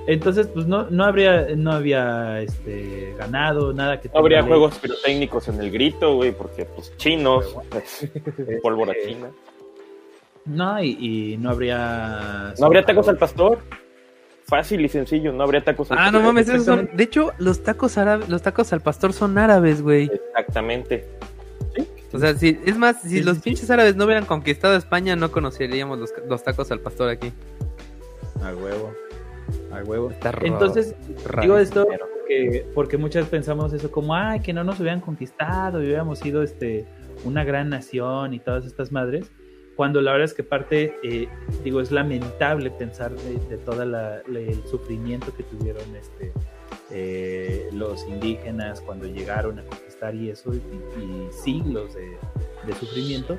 entonces, 0.07 0.47
pues, 0.49 0.67
no, 0.67 0.91
no 0.91 1.05
habría, 1.05 1.47
no 1.57 1.73
había, 1.73 2.41
este, 2.43 3.15
ganado, 3.19 3.73
nada 3.73 4.01
que... 4.01 4.09
No 4.09 4.19
habría 4.19 4.39
tenga 4.41 4.49
juegos 4.49 4.79
pirotécnicos 4.79 5.49
en 5.49 5.61
el 5.61 5.71
grito, 5.71 6.17
güey, 6.17 6.33
porque, 6.33 6.65
pues, 6.67 6.95
chinos, 6.99 7.57
pues, 7.71 8.11
pólvora 8.63 8.93
este, 8.93 9.09
china. 9.15 9.31
No, 10.45 10.83
y, 10.83 10.97
y 11.33 11.37
no 11.37 11.51
habría... 11.51 12.55
No 12.59 12.67
habría 12.67 12.85
tacos 12.85 13.09
al 13.09 13.17
pastor. 13.19 13.59
Fácil 14.47 14.85
y 14.85 14.89
sencillo, 14.89 15.33
no 15.33 15.45
habría 15.45 15.63
tacos 15.63 15.91
al 15.93 15.99
Ah, 15.99 16.07
no 16.07 16.19
pastor. 16.19 16.23
mames, 16.25 16.49
esos 16.49 16.65
son... 16.65 16.91
De 16.95 17.05
hecho, 17.05 17.33
los 17.39 17.63
tacos 17.63 17.97
árabes, 17.97 18.29
los 18.29 18.43
tacos 18.43 18.73
al 18.73 18.81
pastor 18.81 19.13
son 19.13 19.39
árabes, 19.39 19.81
güey. 19.83 20.11
Exactamente. 20.13 21.09
O 22.13 22.19
sea, 22.19 22.35
si, 22.35 22.59
es 22.67 22.77
más, 22.77 23.01
si 23.01 23.09
Sí, 23.09 23.23
los 23.23 23.37
sí, 23.37 23.41
sí. 23.43 23.51
pinches 23.51 23.71
árabes 23.71 23.97
no 23.97 24.05
hubieran 24.05 24.27
conquistado 24.27 24.77
España, 24.77 25.17
no 25.17 25.33
conoceríamos 25.33 25.99
los, 25.99 26.13
los 26.29 26.43
tacos 26.43 26.71
al 26.71 26.81
pastor 26.81 27.09
aquí. 27.09 27.33
A 28.43 28.53
huevo, 28.55 28.93
a 29.73 29.83
huevo. 29.85 30.11
Está 30.11 30.33
raro, 30.33 30.47
Entonces, 30.47 30.95
raro. 31.25 31.43
digo 31.43 31.57
esto 31.59 31.87
porque, 31.87 32.67
porque 32.75 32.97
muchas 32.99 33.27
pensamos 33.29 33.73
eso 33.73 33.91
como, 33.91 34.15
ay, 34.15 34.41
que 34.41 34.53
no 34.53 34.63
nos 34.65 34.79
hubieran 34.81 35.01
conquistado 35.01 35.81
y 35.83 35.87
hubiéramos 35.87 36.19
sido 36.19 36.43
este, 36.43 36.85
una 37.25 37.45
gran 37.45 37.71
nación 37.71 38.35
y 38.35 38.41
todas 38.41 38.67
estas 38.67 38.93
madres, 38.93 39.33
cuando 39.83 40.01
la 40.01 40.13
verdad 40.13 40.27
es 40.27 40.35
que 40.35 40.45
parte, 40.45 40.95
eh, 41.03 41.27
digo, 41.65 41.81
es 41.81 41.91
lamentable 41.91 42.71
pensar 42.71 43.11
de, 43.17 43.35
de 43.49 43.59
todo 43.59 43.83
el 43.83 44.65
sufrimiento 44.71 45.35
que 45.35 45.43
tuvieron 45.43 45.97
este, 45.97 46.33
eh, 46.93 47.69
los 47.73 48.07
indígenas 48.07 48.81
cuando 48.81 49.09
llegaron 49.09 49.59
a 49.59 49.65
conquistar 49.65 50.15
y 50.15 50.31
eso, 50.31 50.55
y, 50.55 50.59
y 50.59 51.33
siglos 51.33 51.95
de, 51.95 52.17
de 52.65 52.75
sufrimiento, 52.75 53.37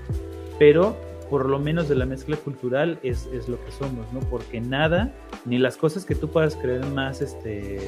pero 0.59 0.97
por 1.29 1.47
lo 1.47 1.59
menos 1.59 1.87
de 1.87 1.95
la 1.95 2.05
mezcla 2.05 2.35
cultural 2.35 2.99
es, 3.03 3.25
es 3.27 3.47
lo 3.47 3.63
que 3.63 3.71
somos, 3.71 4.11
¿no? 4.11 4.19
Porque 4.19 4.59
nada, 4.59 5.13
ni 5.45 5.59
las 5.59 5.77
cosas 5.77 6.03
que 6.03 6.13
tú 6.13 6.27
puedas 6.29 6.57
creer 6.57 6.85
más, 6.87 7.21
este, 7.21 7.79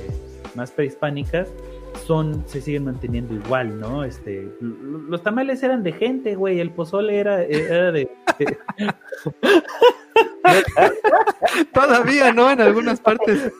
más 0.55 0.71
prehispánicas, 0.71 1.49
son, 1.95 2.43
se 2.47 2.61
siguen 2.61 2.85
manteniendo 2.85 3.33
igual, 3.33 3.79
¿no? 3.79 4.03
Este, 4.03 4.49
los 4.61 5.21
tamales 5.23 5.61
eran 5.63 5.83
de 5.83 5.93
gente, 5.93 6.35
güey, 6.35 6.59
el 6.59 6.71
pozole 6.71 7.17
era, 7.19 7.41
era 7.43 7.91
de, 7.91 8.09
de- 8.39 8.57
Todavía, 11.73 12.31
¿no? 12.33 12.49
En 12.51 12.61
algunas 12.61 12.99
partes. 12.99 13.51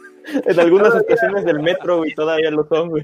En 0.45 0.60
algunas 0.60 0.95
estaciones 0.95 1.45
del 1.45 1.60
metro, 1.62 1.98
güey, 1.98 2.14
todavía 2.16 2.49
lo 2.52 2.66
son, 2.68 2.90
güey. 2.90 3.03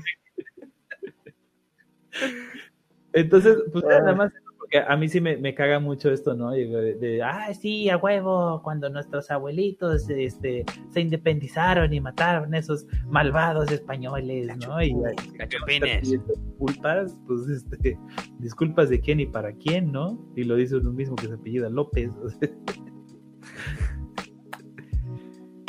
entonces, 3.13 3.57
pues 3.71 3.83
Ah. 3.85 3.99
nada 3.99 4.15
más, 4.15 4.31
porque 4.72 4.85
a 4.91 4.95
mí 4.98 5.10
sí 5.10 5.19
me, 5.22 5.38
me 5.38 5.53
caga 5.53 5.80
mucho 5.80 6.11
esto, 6.11 6.34
¿no? 6.34 6.56
Y 6.56 6.65
De, 6.69 6.95
de, 6.95 7.23
ah, 7.23 7.53
sí, 7.53 7.89
a 7.89 7.98
huevo, 7.98 8.61
cuando 8.64 8.89
nuestros 8.89 9.30
abuelitos, 9.31 10.10
este, 10.10 10.64
se 10.89 11.02
independizaron 11.02 11.93
y 11.93 11.99
mataron 11.99 12.53
a 12.53 12.57
esos 12.57 12.85
malvados 13.07 13.72
españoles, 13.72 14.48
¿no? 14.65 14.81
Y, 14.81 14.95
Cachupines. 15.38 16.10
disculpas, 16.10 17.18
pues, 17.27 17.48
este, 17.49 17.98
disculpas 18.39 18.89
de 18.89 18.99
quién 19.02 19.19
y 19.19 19.26
para 19.26 19.53
quién, 19.53 19.91
¿no? 19.91 20.19
Y 20.35 20.43
lo 20.45 20.56
dice 20.56 20.77
uno 20.77 20.91
mismo 20.91 21.15
que 21.15 21.27
se 21.27 21.34
apellida 21.34 21.69
López, 21.69 22.11
o 22.23 22.30
sea, 22.30 22.49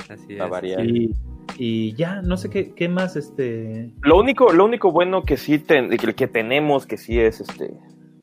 Así 0.09 0.35
La 0.35 0.47
es. 0.61 0.79
y, 0.87 1.11
y 1.57 1.95
ya, 1.95 2.21
no 2.23 2.37
sé 2.37 2.51
qué, 2.51 2.75
qué 2.75 2.89
más, 2.89 3.17
este, 3.17 3.95
Lo 4.03 4.19
único, 4.19 4.53
lo 4.53 4.65
único 4.67 4.93
bueno 4.93 5.23
que 5.23 5.37
sí 5.39 5.59
ten- 5.59 5.89
que, 5.91 6.15
que 6.15 6.29
tenemos, 6.29 6.87
que 6.87 6.99
sí 6.99 7.19
es 7.19 7.41
este 7.41 7.73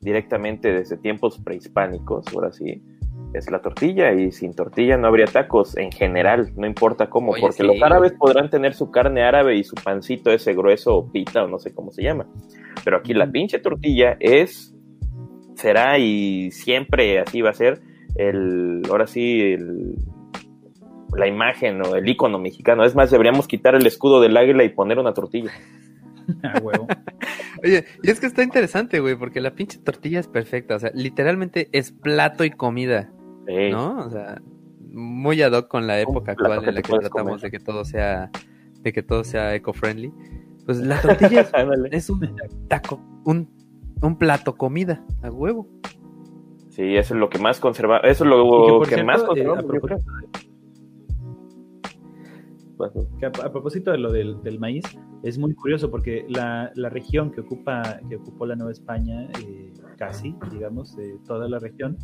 directamente 0.00 0.72
desde 0.72 0.96
tiempos 0.96 1.38
prehispánicos, 1.38 2.26
ahora 2.34 2.52
sí, 2.52 2.82
es 3.34 3.50
la 3.50 3.60
tortilla, 3.60 4.12
y 4.12 4.32
sin 4.32 4.54
tortilla 4.54 4.96
no 4.96 5.06
habría 5.06 5.26
tacos 5.26 5.76
en 5.76 5.92
general, 5.92 6.52
no 6.56 6.66
importa 6.66 7.08
cómo, 7.08 7.32
Oye, 7.32 7.42
porque 7.42 7.58
sí. 7.58 7.62
los 7.62 7.80
árabes 7.80 8.12
podrán 8.12 8.50
tener 8.50 8.74
su 8.74 8.90
carne 8.90 9.22
árabe 9.22 9.56
y 9.56 9.64
su 9.64 9.76
pancito 9.76 10.30
ese 10.30 10.54
grueso 10.54 10.96
o 10.96 11.12
pita 11.12 11.44
o 11.44 11.48
no 11.48 11.58
sé 11.58 11.72
cómo 11.72 11.92
se 11.92 12.02
llama. 12.02 12.26
Pero 12.84 12.96
aquí 12.96 13.14
la 13.14 13.30
pinche 13.30 13.58
tortilla 13.58 14.16
es, 14.18 14.74
será 15.54 15.98
y 15.98 16.50
siempre 16.50 17.20
así 17.20 17.42
va 17.42 17.50
a 17.50 17.54
ser 17.54 17.80
el, 18.16 18.82
ahora 18.90 19.06
sí, 19.06 19.40
el, 19.52 19.94
la 21.16 21.26
imagen 21.26 21.82
o 21.82 21.96
el 21.96 22.08
icono 22.08 22.38
mexicano. 22.38 22.84
Es 22.84 22.94
más, 22.94 23.10
deberíamos 23.10 23.46
quitar 23.46 23.74
el 23.74 23.86
escudo 23.86 24.20
del 24.20 24.36
águila 24.36 24.64
y 24.64 24.70
poner 24.70 24.98
una 24.98 25.12
tortilla. 25.14 25.50
a 26.42 26.58
huevo. 26.62 26.86
Oye, 27.62 27.84
y 28.02 28.10
es 28.10 28.20
que 28.20 28.26
está 28.26 28.42
interesante, 28.42 29.00
güey, 29.00 29.16
porque 29.16 29.40
la 29.40 29.54
pinche 29.54 29.78
tortilla 29.78 30.20
es 30.20 30.28
perfecta. 30.28 30.76
O 30.76 30.78
sea, 30.78 30.90
literalmente 30.94 31.68
es 31.72 31.92
plato 31.92 32.44
y 32.44 32.50
comida, 32.50 33.10
Sí. 33.46 33.70
¿no? 33.70 33.98
O 33.98 34.10
sea, 34.10 34.40
muy 34.92 35.40
ad 35.42 35.52
hoc 35.52 35.68
con 35.68 35.86
la 35.86 36.00
época 36.00 36.32
actual 36.32 36.64
en 36.64 36.74
la 36.74 36.82
que 36.82 36.92
tratamos 36.92 37.10
comer. 37.10 37.40
de 37.40 37.50
que 37.50 37.58
todo 37.58 37.84
sea, 37.84 38.30
de 38.80 38.92
que 38.92 39.02
todo 39.02 39.24
sea 39.24 39.54
eco-friendly. 39.54 40.12
Pues 40.66 40.78
la 40.78 41.00
tortilla 41.00 41.40
es, 41.90 42.10
un 42.10 42.36
taco, 42.68 43.00
un, 43.24 43.48
un 44.02 44.16
plato 44.18 44.56
comida, 44.56 45.04
a 45.22 45.30
huevo. 45.30 45.68
Sí, 46.70 46.96
eso 46.96 47.14
es 47.14 47.20
lo 47.20 47.28
que 47.28 47.38
más 47.38 47.58
conserva, 47.60 47.98
eso 47.98 48.24
es 48.24 48.30
lo 48.30 48.36
que, 48.36 48.66
que, 48.66 48.72
por 48.72 48.86
cierto, 48.86 49.06
más 49.06 49.22
eh, 49.36 49.44
a 52.84 52.92
propósito 52.92 53.18
Que 53.18 53.26
a, 53.26 53.28
a 53.28 53.52
propósito 53.52 53.90
de 53.90 53.98
lo 53.98 54.12
del, 54.12 54.42
del 54.42 54.58
maíz, 54.58 54.84
es 55.22 55.38
muy 55.38 55.54
curioso 55.54 55.90
porque 55.90 56.24
la, 56.28 56.72
la 56.74 56.88
región 56.88 57.30
que 57.30 57.40
ocupa 57.40 58.00
que 58.08 58.16
ocupó 58.16 58.46
la 58.46 58.56
Nueva 58.56 58.72
España, 58.72 59.28
eh, 59.40 59.72
casi, 59.96 60.34
digamos, 60.50 60.96
eh, 60.98 61.18
toda 61.26 61.48
la 61.48 61.58
región, 61.58 61.98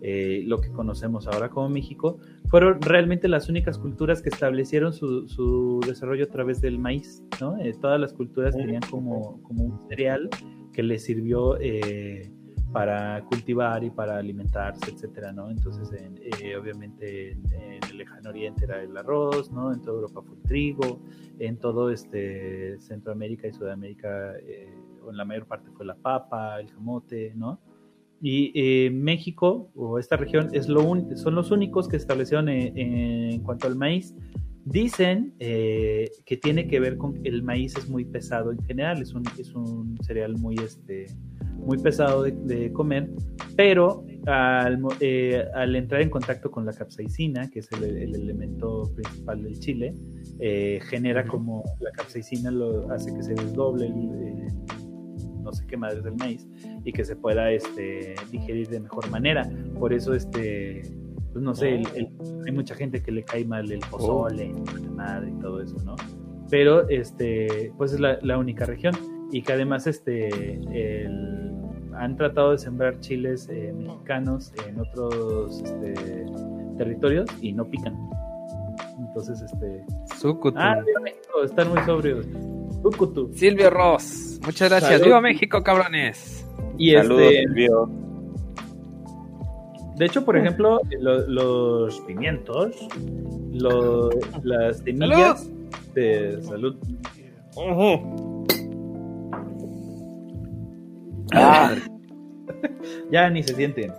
eh, 0.00 0.42
lo 0.46 0.60
que 0.60 0.70
conocemos 0.70 1.26
ahora 1.26 1.48
como 1.48 1.68
México, 1.68 2.18
fueron 2.48 2.80
realmente 2.80 3.26
las 3.26 3.48
únicas 3.48 3.78
culturas 3.78 4.22
que 4.22 4.28
establecieron 4.28 4.92
su, 4.92 5.26
su 5.28 5.80
desarrollo 5.86 6.24
a 6.24 6.28
través 6.28 6.60
del 6.60 6.78
maíz, 6.78 7.22
¿no? 7.40 7.58
Eh, 7.58 7.74
todas 7.80 8.00
las 8.00 8.12
culturas 8.12 8.56
tenían 8.56 8.82
como, 8.90 9.42
como 9.42 9.64
un 9.64 9.88
cereal 9.88 10.28
que 10.72 10.82
les 10.82 11.02
sirvió 11.04 11.58
eh, 11.60 12.30
para 12.78 13.24
cultivar 13.24 13.82
y 13.82 13.90
para 13.90 14.18
alimentarse, 14.18 14.92
etcétera, 14.92 15.32
¿no? 15.32 15.50
Entonces, 15.50 15.90
en, 16.00 16.16
eh, 16.22 16.56
obviamente, 16.56 17.32
en, 17.32 17.52
en, 17.52 17.82
el 17.90 17.98
lejano 17.98 18.30
oriente 18.30 18.66
era 18.66 18.80
el 18.80 18.96
arroz, 18.96 19.50
¿no? 19.50 19.72
En 19.72 19.82
toda 19.82 19.96
Europa 19.96 20.22
fue 20.24 20.36
el 20.36 20.42
trigo, 20.42 21.00
en 21.40 21.56
todo 21.56 21.90
este 21.90 22.78
Centroamérica 22.78 23.48
y 23.48 23.52
Sudamérica, 23.52 24.36
eh, 24.36 24.72
en 25.10 25.16
la 25.16 25.24
mayor 25.24 25.46
parte 25.46 25.72
fue 25.72 25.86
la 25.86 25.96
papa, 25.96 26.60
el 26.60 26.70
camote, 26.72 27.32
¿no? 27.34 27.58
Y 28.20 28.52
eh, 28.54 28.90
México, 28.90 29.72
o 29.74 29.98
esta 29.98 30.16
región, 30.16 30.50
es 30.52 30.68
lo 30.68 30.84
un, 30.84 31.16
son 31.16 31.34
los 31.34 31.50
únicos 31.50 31.88
que 31.88 31.96
establecieron 31.96 32.48
en, 32.48 32.78
en 32.78 33.42
cuanto 33.42 33.66
al 33.66 33.74
maíz. 33.74 34.14
Dicen 34.70 35.34
eh, 35.38 36.10
que 36.26 36.36
tiene 36.36 36.68
que 36.68 36.78
ver 36.78 36.98
con 36.98 37.14
que 37.14 37.28
el 37.30 37.42
maíz 37.42 37.74
es 37.78 37.88
muy 37.88 38.04
pesado 38.04 38.52
en 38.52 38.62
general, 38.64 39.00
es 39.00 39.14
un, 39.14 39.22
es 39.38 39.54
un 39.54 39.96
cereal 40.02 40.36
muy, 40.36 40.56
este, 40.56 41.06
muy 41.56 41.78
pesado 41.78 42.24
de, 42.24 42.32
de 42.32 42.70
comer, 42.70 43.08
pero 43.56 44.04
al, 44.26 44.78
eh, 45.00 45.42
al, 45.54 45.74
entrar 45.74 46.02
en 46.02 46.10
contacto 46.10 46.50
con 46.50 46.66
la 46.66 46.74
capsaicina, 46.74 47.48
que 47.48 47.60
es 47.60 47.72
el, 47.72 47.82
el 47.82 48.14
elemento 48.14 48.92
principal 48.94 49.42
del 49.42 49.58
chile, 49.58 49.94
eh, 50.38 50.80
genera 50.90 51.26
como 51.26 51.64
la 51.80 51.90
capsaicina 51.92 52.50
lo 52.50 52.92
hace 52.92 53.14
que 53.14 53.22
se 53.22 53.34
desdoble 53.34 53.86
el, 53.86 53.92
el 53.92 55.42
no 55.42 55.50
sé 55.54 55.66
qué 55.66 55.78
madres 55.78 56.04
del 56.04 56.14
maíz 56.16 56.46
y 56.84 56.92
que 56.92 57.06
se 57.06 57.16
pueda 57.16 57.50
este, 57.50 58.16
digerir 58.30 58.68
de 58.68 58.80
mejor 58.80 59.08
manera. 59.10 59.48
Por 59.78 59.94
eso, 59.94 60.12
este, 60.12 60.82
pues 61.38 61.44
no 61.44 61.54
sé, 61.54 61.76
el, 61.76 61.86
el, 61.94 62.08
hay 62.46 62.52
mucha 62.52 62.74
gente 62.74 63.00
que 63.00 63.12
le 63.12 63.22
cae 63.22 63.44
mal 63.44 63.70
el 63.70 63.78
pozole, 63.78 64.52
oh. 64.52 64.90
madre 64.90 65.30
y 65.30 65.40
todo 65.40 65.62
eso, 65.62 65.76
¿no? 65.84 65.94
Pero, 66.50 66.88
este, 66.88 67.72
pues 67.78 67.92
es 67.92 68.00
la, 68.00 68.18
la 68.22 68.38
única 68.38 68.64
región 68.64 68.92
y 69.30 69.42
que 69.42 69.52
además, 69.52 69.86
este, 69.86 70.26
el, 70.26 71.54
han 71.94 72.16
tratado 72.16 72.50
de 72.50 72.58
sembrar 72.58 72.98
chiles 72.98 73.48
eh, 73.50 73.72
mexicanos 73.72 74.52
en 74.66 74.80
otros 74.80 75.62
este, 75.62 76.26
territorios 76.76 77.28
y 77.40 77.52
no 77.52 77.64
pican. 77.70 77.96
Entonces, 78.98 79.40
este. 79.40 79.84
Sucutu. 80.18 80.58
Ah, 80.58 80.82
México, 81.04 81.44
están 81.44 81.68
muy 81.68 81.80
sobrios. 81.82 82.26
Sucutu. 82.82 83.32
Silvio 83.32 83.70
Ross, 83.70 84.40
muchas 84.44 84.70
gracias. 84.70 84.90
Salud. 84.90 85.04
¡Viva 85.04 85.20
México, 85.20 85.62
cabrones! 85.62 86.44
Y 86.78 86.94
Saludos, 86.94 87.22
este. 87.22 87.42
Silvio. 87.42 88.07
De 89.98 90.06
hecho, 90.06 90.24
por 90.24 90.36
ejemplo, 90.36 90.80
lo, 91.00 91.26
los 91.26 92.00
pimientos, 92.02 92.76
lo, 93.52 94.10
las 94.44 94.78
semillas 94.78 95.42
¡Salud! 95.42 95.94
de 95.94 96.42
salud. 96.42 96.76
Uh 97.56 97.60
-huh. 97.60 98.46
Ah. 101.34 101.74
ya 103.10 103.28
ni 103.28 103.42
se 103.42 103.54
sienten. 103.54 103.92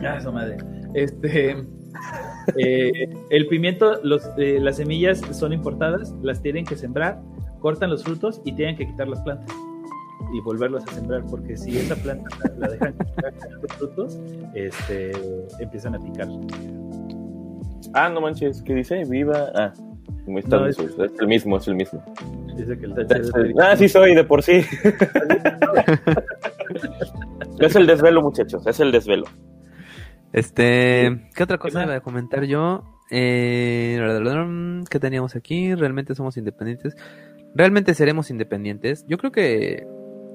Ya, 0.00 0.20
su 0.20 0.32
madre. 0.32 0.56
Este. 0.94 1.56
Eh, 2.58 3.08
el 3.30 3.48
pimiento, 3.48 3.98
los, 4.04 4.22
eh, 4.38 4.60
las 4.60 4.76
semillas 4.76 5.20
son 5.32 5.52
importadas, 5.52 6.14
las 6.22 6.40
tienen 6.40 6.64
que 6.64 6.76
sembrar, 6.76 7.20
cortan 7.58 7.90
los 7.90 8.04
frutos 8.04 8.40
y 8.44 8.52
tienen 8.52 8.76
que 8.76 8.86
quitar 8.86 9.08
las 9.08 9.20
plantas 9.22 9.52
y 10.32 10.40
volverlas 10.40 10.86
a 10.88 10.92
sembrar, 10.92 11.24
porque 11.30 11.56
si 11.56 11.76
esa 11.78 11.96
planta 11.96 12.28
la, 12.44 12.56
la 12.56 12.68
dejan 12.68 12.94
quitar 12.98 13.34
los 13.62 13.72
frutos, 13.72 14.18
este, 14.54 15.12
empiezan 15.60 15.94
a 15.94 15.98
picar. 15.98 16.28
Ah, 17.94 18.08
no 18.08 18.20
manches, 18.20 18.62
¿qué 18.62 18.74
dice? 18.74 19.04
Viva. 19.04 19.50
Ah, 19.54 19.72
como 20.24 20.38
está 20.40 20.58
no, 20.58 20.66
es, 20.66 20.78
es, 20.78 20.96
el 21.20 21.28
mismo, 21.28 21.56
es 21.56 21.68
el 21.68 21.76
mismo. 21.76 22.02
Dice 22.56 22.76
que 22.78 22.86
el 22.86 22.92
es 23.00 23.32
el... 23.34 23.54
Ah, 23.60 23.76
sí 23.76 23.88
soy, 23.88 24.14
de 24.14 24.24
por 24.24 24.42
sí. 24.42 24.54
es 27.60 27.76
el 27.76 27.86
desvelo, 27.86 28.22
muchachos, 28.22 28.66
es 28.66 28.80
el 28.80 28.90
desvelo. 28.90 29.26
Este, 30.32 31.28
¿qué 31.34 31.42
otra 31.42 31.58
cosa 31.58 31.84
iba 31.84 31.94
a 31.94 32.00
comentar 32.00 32.44
yo? 32.44 32.82
Eh, 33.10 34.00
¿Qué 34.90 34.98
teníamos 34.98 35.36
aquí? 35.36 35.74
¿Realmente 35.74 36.16
somos 36.16 36.36
independientes? 36.36 36.96
¿Realmente 37.54 37.94
seremos 37.94 38.30
independientes? 38.30 39.06
Yo 39.06 39.18
creo 39.18 39.30
que 39.30 39.86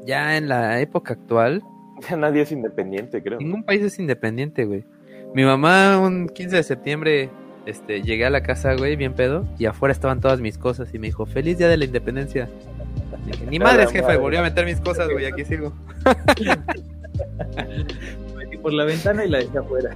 ya 0.06 0.38
en 0.38 0.48
la 0.48 0.80
época 0.82 1.14
actual... 1.14 1.64
Ya 2.10 2.16
nadie 2.16 2.42
es 2.42 2.52
independiente, 2.52 3.22
creo. 3.22 3.40
Ningún 3.40 3.64
país 3.64 3.82
es 3.84 4.00
independiente, 4.00 4.66
güey. 4.66 4.84
Mi 5.36 5.44
mamá 5.44 6.00
un 6.00 6.28
15 6.28 6.56
de 6.56 6.64
septiembre 6.64 7.30
este, 7.66 8.02
llegué 8.02 8.26
a 8.26 8.30
la 8.30 8.42
casa, 8.42 8.74
güey, 8.76 8.96
bien 8.96 9.14
pedo, 9.14 9.46
y 9.60 9.66
afuera 9.66 9.92
estaban 9.92 10.20
todas 10.20 10.42
mis 10.42 10.58
cosas 10.58 10.94
y 10.94 11.00
me 11.00 11.08
dijo, 11.08 11.26
feliz 11.26 11.58
día 11.58 11.68
de 11.68 11.78
la 11.78 11.86
independencia. 11.86 12.50
Dije, 13.26 13.46
Ni 13.48 13.60
madre 13.60 13.84
es 13.84 13.92
jefe, 13.92 14.18
volví 14.18 14.38
a 14.38 14.42
meter 14.42 14.66
mis 14.66 14.82
cosas, 14.82 15.10
güey, 15.10 15.26
aquí 15.26 15.46
sigo. 15.46 15.74
metí 18.36 18.58
por 18.62 18.74
la 18.74 18.86
ventana 18.86 19.24
y 19.26 19.30
la 19.30 19.38
dejé 19.38 19.58
afuera. 19.60 19.96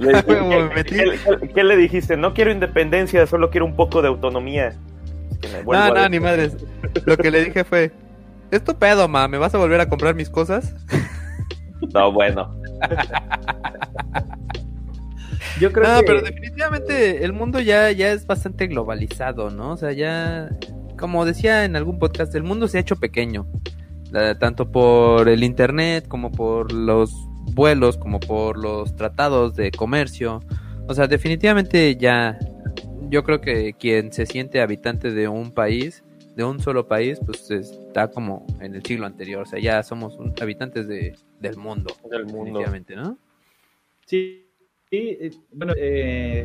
le, 0.00 0.22
¿qué, 0.84 0.84
¿qué, 0.84 1.48
¿qué, 1.54 1.64
le 1.64 1.76
dijiste? 1.76 2.16
No 2.16 2.34
quiero 2.34 2.52
independencia, 2.52 3.26
solo 3.26 3.50
quiero 3.50 3.64
un 3.64 3.74
poco 3.74 4.02
de 4.02 4.08
autonomía. 4.08 4.74
No, 5.66 5.94
no, 5.94 6.08
ni 6.08 6.20
madres. 6.20 6.56
Lo 7.04 7.16
que 7.16 7.30
le 7.30 7.44
dije 7.44 7.64
fue, 7.64 7.92
es 8.50 8.62
tu 8.62 8.74
pedo, 8.76 9.08
ma, 9.08 9.28
¿me 9.28 9.38
vas 9.38 9.54
a 9.54 9.58
volver 9.58 9.80
a 9.80 9.88
comprar 9.88 10.14
mis 10.14 10.30
cosas? 10.30 10.74
No, 11.92 12.12
bueno. 12.12 12.54
Yo 15.60 15.72
creo 15.72 15.92
no, 15.92 16.00
que... 16.00 16.06
pero 16.06 16.22
definitivamente 16.22 17.24
el 17.24 17.32
mundo 17.32 17.60
ya, 17.60 17.90
ya 17.90 18.12
es 18.12 18.26
bastante 18.26 18.66
globalizado, 18.66 19.50
¿no? 19.50 19.72
O 19.72 19.76
sea, 19.76 19.92
ya, 19.92 20.48
como 20.98 21.24
decía 21.24 21.64
en 21.64 21.76
algún 21.76 21.98
podcast, 21.98 22.34
el 22.34 22.44
mundo 22.44 22.68
se 22.68 22.78
ha 22.78 22.80
hecho 22.80 22.96
pequeño. 22.96 23.46
Tanto 24.38 24.70
por 24.70 25.28
el 25.28 25.42
internet, 25.42 26.06
como 26.06 26.30
por 26.30 26.72
los 26.72 27.12
vuelos, 27.54 27.96
como 27.96 28.20
por 28.20 28.58
los 28.58 28.94
tratados 28.94 29.54
de 29.54 29.70
comercio. 29.70 30.40
O 30.86 30.94
sea, 30.94 31.06
definitivamente 31.06 31.96
ya, 31.96 32.38
yo 33.12 33.22
creo 33.22 33.40
que 33.40 33.74
quien 33.74 34.10
se 34.12 34.26
siente 34.26 34.60
habitante 34.60 35.12
de 35.12 35.28
un 35.28 35.52
país, 35.52 36.02
de 36.34 36.44
un 36.44 36.60
solo 36.60 36.88
país, 36.88 37.20
pues 37.24 37.50
está 37.50 38.08
como 38.08 38.46
en 38.60 38.74
el 38.74 38.82
siglo 38.82 39.06
anterior. 39.06 39.42
O 39.42 39.46
sea, 39.46 39.60
ya 39.60 39.82
somos 39.82 40.16
un, 40.18 40.32
habitantes 40.40 40.88
de, 40.88 41.14
del 41.38 41.56
mundo. 41.58 41.94
Del 42.10 42.24
mundo. 42.24 42.60
¿no? 42.96 43.18
Sí, 44.06 44.48
Sí, 44.92 45.16
bueno, 45.54 45.72
eh, 45.78 46.42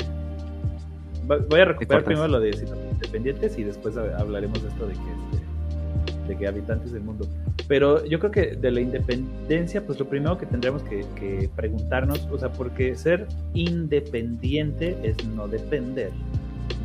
voy 1.26 1.60
a 1.60 1.66
recuperar 1.66 2.06
primero 2.06 2.30
lo 2.30 2.40
de 2.40 2.52
independientes 2.94 3.60
y 3.60 3.66
después 3.66 3.98
hablaremos 3.98 4.64
de 4.64 4.70
esto 4.70 4.88
de 4.88 4.94
que, 4.94 6.30
de 6.30 6.38
que 6.38 6.48
habitantes 6.48 6.94
del 6.94 7.04
mundo. 7.04 7.28
Pero 7.68 8.06
yo 8.06 8.20
creo 8.20 8.32
que 8.32 8.56
de 8.56 8.72
la 8.72 8.80
independencia, 8.80 9.86
pues 9.86 10.00
lo 10.00 10.08
primero 10.08 10.38
que 10.38 10.46
tendremos 10.46 10.82
que, 10.84 11.06
que 11.20 11.50
preguntarnos, 11.58 12.26
o 12.32 12.40
sea, 12.40 12.50
porque 12.54 12.96
ser 12.96 13.28
independiente 13.54 14.96
es 15.04 15.22
no 15.26 15.50
depender 15.50 16.12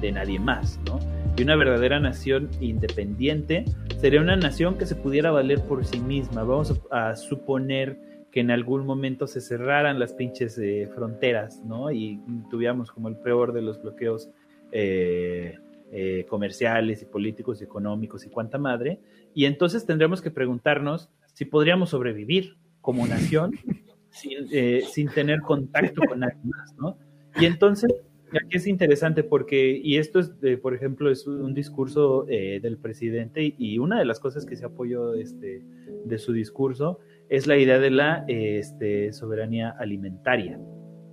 de 0.02 0.12
nadie 0.12 0.38
más, 0.38 0.78
¿no? 0.86 0.98
Y 1.38 1.42
una 1.42 1.56
verdadera 1.56 1.98
nación 1.98 2.50
independiente 2.60 3.64
sería 3.98 4.20
una 4.20 4.36
nación 4.36 4.76
que 4.76 4.84
se 4.84 4.96
pudiera 4.96 5.30
valer 5.30 5.62
por 5.62 5.84
sí 5.86 5.98
misma. 5.98 6.42
Vamos 6.42 6.78
a, 6.90 7.08
a 7.10 7.16
suponer 7.16 7.98
que 8.32 8.40
en 8.40 8.50
algún 8.50 8.86
momento 8.86 9.26
se 9.26 9.40
cerraran 9.40 9.98
las 9.98 10.14
pinches 10.14 10.58
eh, 10.58 10.88
fronteras, 10.94 11.62
¿no? 11.64 11.92
Y 11.92 12.18
tuviéramos 12.50 12.90
como 12.90 13.08
el 13.08 13.16
peor 13.16 13.52
de 13.52 13.60
los 13.60 13.80
bloqueos 13.80 14.30
eh, 14.72 15.58
eh, 15.92 16.24
comerciales 16.28 17.02
y 17.02 17.04
políticos 17.04 17.60
y 17.60 17.64
económicos 17.64 18.24
y 18.24 18.30
cuánta 18.30 18.56
madre. 18.56 19.00
Y 19.34 19.44
entonces 19.44 19.84
tendremos 19.84 20.22
que 20.22 20.30
preguntarnos 20.30 21.10
si 21.34 21.44
podríamos 21.44 21.90
sobrevivir 21.90 22.56
como 22.80 23.06
nación 23.06 23.52
sin, 24.10 24.48
sin 24.82 25.08
tener 25.10 25.42
contacto 25.42 26.00
con 26.08 26.20
nadie 26.20 26.40
más, 26.42 26.74
¿no? 26.78 26.96
Y 27.38 27.44
entonces, 27.44 27.92
aquí 28.38 28.56
es 28.56 28.66
interesante 28.66 29.22
porque, 29.24 29.80
y 29.82 29.96
esto 29.96 30.20
es, 30.20 30.32
por 30.60 30.74
ejemplo, 30.74 31.10
es 31.10 31.26
un 31.26 31.54
discurso 31.54 32.26
eh, 32.28 32.60
del 32.60 32.78
presidente 32.78 33.54
y, 33.56 33.78
una 33.78 33.98
de 33.98 34.04
las 34.04 34.20
cosas 34.20 34.46
que 34.46 34.56
se 34.56 34.64
apoyó 34.64 35.14
este, 35.14 35.62
de 36.04 36.18
su 36.18 36.32
discurso 36.32 36.98
es 37.28 37.46
la 37.46 37.56
idea 37.56 37.78
de 37.78 37.90
la 37.90 38.24
este, 38.28 39.12
soberanía 39.12 39.70
alimentaria, 39.70 40.60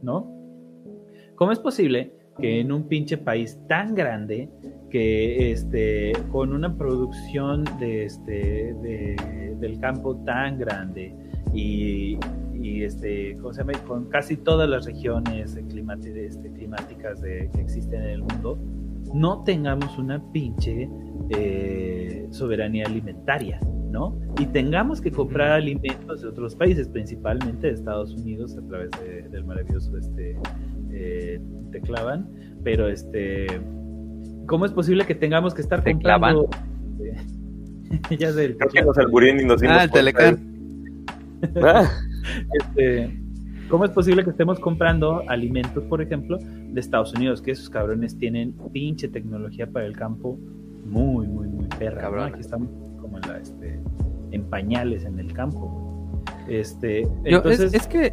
¿no? 0.01 0.35
¿Cómo 1.35 1.51
es 1.51 1.59
posible 1.59 2.13
que 2.39 2.59
en 2.59 2.71
un 2.71 2.87
pinche 2.87 3.17
país 3.17 3.59
tan 3.67 3.95
grande, 3.95 4.49
que 4.89 5.51
este, 5.51 6.13
con 6.31 6.53
una 6.53 6.77
producción 6.77 7.63
de 7.79 8.05
este, 8.05 8.73
de, 8.81 9.55
del 9.59 9.79
campo 9.79 10.17
tan 10.23 10.57
grande 10.57 11.15
y, 11.53 12.17
y 12.53 12.83
este, 12.83 13.35
¿cómo 13.37 13.53
se 13.53 13.61
llama? 13.61 13.73
con 13.87 14.05
casi 14.05 14.37
todas 14.37 14.69
las 14.69 14.85
regiones 14.85 15.55
este, 15.55 15.63
climáticas 16.51 17.21
de, 17.21 17.49
que 17.53 17.61
existen 17.61 18.03
en 18.03 18.09
el 18.09 18.21
mundo, 18.21 18.57
no 19.13 19.43
tengamos 19.43 19.97
una 19.97 20.21
pinche 20.31 20.89
eh, 21.29 22.27
soberanía 22.31 22.85
alimentaria, 22.85 23.59
¿no? 23.89 24.19
Y 24.39 24.45
tengamos 24.47 25.01
que 25.01 25.11
comprar 25.11 25.51
alimentos 25.51 26.21
de 26.21 26.27
otros 26.27 26.55
países, 26.55 26.87
principalmente 26.87 27.67
de 27.67 27.73
Estados 27.73 28.13
Unidos, 28.13 28.55
a 28.57 28.61
través 28.67 28.91
del 29.31 29.43
maravilloso 29.45 29.97
este, 29.97 30.37
eh, 30.91 31.39
te 31.71 31.81
clavan, 31.81 32.29
pero 32.63 32.87
este, 32.87 33.47
¿cómo 34.47 34.65
es 34.65 34.71
posible 34.71 35.05
que 35.05 35.15
tengamos 35.15 35.53
que 35.53 35.61
estar 35.61 35.83
comprando? 35.83 36.49
ya 38.17 38.31
sé, 38.31 38.55
Creo 38.57 38.69
que 38.69 38.81
nos 38.83 38.97
alburín 38.97 39.39
y 39.39 39.45
nos 39.45 39.63
Ah, 39.63 39.85
el 39.85 39.91
Telecan. 39.91 40.48
Ah. 41.63 41.89
este, 42.59 43.19
¿Cómo 43.69 43.85
es 43.85 43.91
posible 43.91 44.23
que 44.23 44.31
estemos 44.31 44.59
comprando 44.59 45.23
alimentos, 45.27 45.83
por 45.83 46.01
ejemplo, 46.01 46.37
de 46.39 46.79
Estados 46.79 47.13
Unidos? 47.13 47.41
Que 47.41 47.51
esos 47.51 47.69
cabrones 47.69 48.17
tienen 48.17 48.55
pinche 48.73 49.07
tecnología 49.07 49.67
para 49.67 49.85
el 49.85 49.95
campo 49.95 50.39
muy, 50.85 51.27
muy, 51.27 51.47
muy 51.47 51.67
perra. 51.67 52.01
Cabrón. 52.01 52.29
Aquí 52.29 52.39
estamos 52.39 52.69
como 52.99 53.17
en, 53.17 53.29
la, 53.29 53.37
este, 53.37 53.79
en 54.31 54.43
pañales 54.45 55.05
en 55.05 55.19
el 55.19 55.31
campo. 55.33 56.23
Este, 56.47 57.07
entonces... 57.23 57.73
es, 57.75 57.85
que 57.85 58.11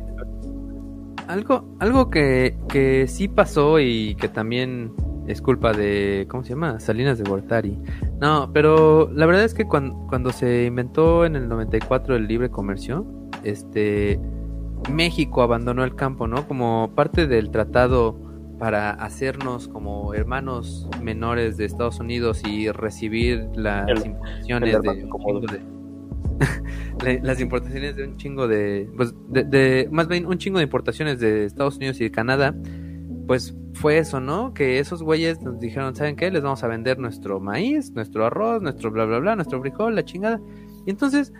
algo, 1.26 1.74
algo 1.80 2.10
que, 2.10 2.58
que 2.68 3.06
sí 3.08 3.26
pasó 3.26 3.80
y 3.80 4.14
que 4.16 4.28
también 4.28 4.92
es 5.26 5.40
culpa 5.40 5.72
de, 5.72 6.26
¿cómo 6.28 6.44
se 6.44 6.50
llama? 6.50 6.78
Salinas 6.80 7.16
de 7.16 7.24
Gortari. 7.24 7.78
No, 8.20 8.50
pero 8.52 9.10
la 9.12 9.24
verdad 9.24 9.44
es 9.44 9.54
que 9.54 9.64
cuando, 9.64 10.06
cuando 10.08 10.30
se 10.30 10.66
inventó 10.66 11.24
en 11.24 11.34
el 11.34 11.48
94 11.48 12.14
el 12.14 12.26
libre 12.26 12.50
comercio, 12.50 13.06
este, 13.46 14.20
México 14.92 15.42
abandonó 15.42 15.84
el 15.84 15.94
campo, 15.94 16.26
¿no? 16.26 16.46
Como 16.46 16.92
parte 16.94 17.26
del 17.26 17.50
tratado 17.50 18.18
para 18.58 18.90
hacernos 18.90 19.68
como 19.68 20.14
hermanos 20.14 20.88
menores 21.02 21.56
de 21.56 21.66
Estados 21.66 22.00
Unidos 22.00 22.42
y 22.46 22.70
recibir 22.70 23.46
las 23.54 24.04
importaciones 24.04 24.82
de 24.82 24.88
un 24.88 25.10
chingo 25.10 25.40
de 25.40 25.60
las 27.22 27.40
importaciones 27.40 27.96
de 27.96 28.04
un 28.04 28.16
chingo 28.16 28.48
de 28.48 28.90
pues 28.96 29.14
de, 29.28 29.44
de, 29.44 29.88
más 29.90 30.08
bien 30.08 30.26
un 30.26 30.38
chingo 30.38 30.58
de 30.58 30.64
importaciones 30.64 31.20
de 31.20 31.44
Estados 31.44 31.76
Unidos 31.76 32.00
y 32.00 32.04
de 32.04 32.10
Canadá 32.10 32.54
pues 33.26 33.54
fue 33.74 33.98
eso, 33.98 34.20
¿no? 34.20 34.54
Que 34.54 34.78
esos 34.78 35.02
güeyes 35.02 35.42
nos 35.42 35.60
dijeron, 35.60 35.94
¿saben 35.94 36.16
qué? 36.16 36.30
Les 36.30 36.42
vamos 36.42 36.64
a 36.64 36.68
vender 36.68 36.98
nuestro 36.98 37.40
maíz, 37.40 37.92
nuestro 37.92 38.24
arroz, 38.24 38.62
nuestro 38.62 38.90
bla, 38.90 39.04
bla, 39.04 39.18
bla, 39.18 39.36
nuestro 39.36 39.60
frijol, 39.60 39.94
la 39.94 40.04
chingada. 40.04 40.40
Y 40.86 40.90
entonces, 40.90 41.32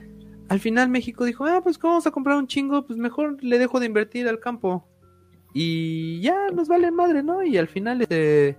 al 0.49 0.61
final 0.61 0.89
México 0.89 1.25
dijo, 1.25 1.45
ah, 1.45 1.61
pues 1.63 1.79
¿cómo 1.79 1.95
vamos 1.95 2.07
a 2.07 2.11
comprar 2.11 2.37
un 2.37 2.47
chingo? 2.47 2.87
Pues 2.87 2.99
mejor 2.99 3.43
le 3.43 3.59
dejo 3.59 3.81
de 3.81 3.87
invertir 3.87 4.29
al 4.29 4.41
campo. 4.41 4.89
Y 5.53 6.21
ya 6.21 6.51
nos 6.53 6.69
vale 6.69 6.91
madre, 6.91 7.23
¿no? 7.23 7.43
Y 7.43 7.57
al 7.57 7.69
final, 7.69 8.03
este, 8.03 8.59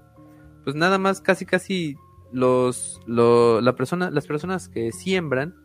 pues 0.63 0.75
nada 0.75 0.97
más 0.97 1.21
casi, 1.21 1.45
casi 1.45 1.95
los, 2.31 2.99
la 3.05 3.75
persona, 3.75 4.09
las 4.09 4.25
personas 4.25 4.67
que 4.67 4.91
siembran, 4.91 5.55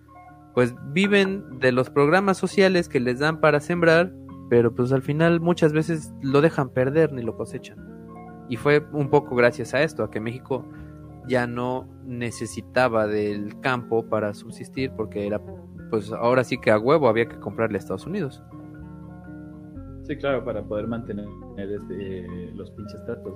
pues 0.54 0.74
viven 0.92 1.58
de 1.58 1.72
los 1.72 1.88
programas 1.88 2.36
sociales 2.36 2.88
que 2.88 3.00
les 3.00 3.18
dan 3.18 3.40
para 3.40 3.60
sembrar 3.60 4.12
pero 4.52 4.74
pues 4.74 4.92
al 4.92 5.00
final 5.00 5.40
muchas 5.40 5.72
veces 5.72 6.12
lo 6.20 6.42
dejan 6.42 6.68
perder 6.68 7.10
ni 7.14 7.22
lo 7.22 7.38
cosechan. 7.38 7.78
Y 8.50 8.56
fue 8.56 8.86
un 8.92 9.08
poco 9.08 9.34
gracias 9.34 9.72
a 9.72 9.82
esto, 9.82 10.04
a 10.04 10.10
que 10.10 10.20
México 10.20 10.68
ya 11.26 11.46
no 11.46 11.88
necesitaba 12.04 13.06
del 13.06 13.58
campo 13.60 14.04
para 14.10 14.34
subsistir 14.34 14.92
porque 14.94 15.26
era 15.26 15.40
pues 15.92 16.10
ahora 16.10 16.42
sí 16.42 16.56
que 16.56 16.70
a 16.70 16.78
huevo 16.78 17.06
había 17.06 17.28
que 17.28 17.38
comprarle 17.38 17.76
a 17.76 17.78
Estados 17.78 18.06
Unidos. 18.06 18.42
Sí, 20.04 20.16
claro, 20.16 20.42
para 20.42 20.62
poder 20.64 20.86
mantener 20.86 21.26
este, 21.58 22.50
los 22.54 22.70
pinches 22.70 23.04
tratos. 23.04 23.34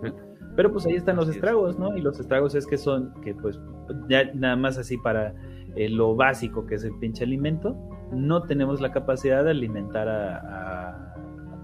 Pero 0.57 0.73
pues 0.73 0.87
ahí 0.87 0.95
están 0.95 1.16
los 1.16 1.28
estragos, 1.28 1.78
¿no? 1.78 1.95
Y 1.99 2.01
los 2.01 2.19
estragos 2.19 2.55
es 2.55 2.66
que 2.66 2.78
son, 2.78 3.12
que 3.20 3.35
pues 3.35 3.61
ya 4.09 4.33
nada 4.33 4.57
más 4.57 4.78
así 4.78 4.97
para 4.97 5.35
eh, 5.74 5.91
lo 5.91 6.16
básico 6.16 6.65
que 6.65 6.77
es 6.77 6.85
el 6.85 6.99
pinche 6.99 7.24
alimento, 7.24 7.77
no 8.11 8.43
tenemos 8.45 8.81
la 8.81 8.91
capacidad 8.91 9.45
de 9.45 9.51
alimentar 9.51 10.09
a 10.09 11.15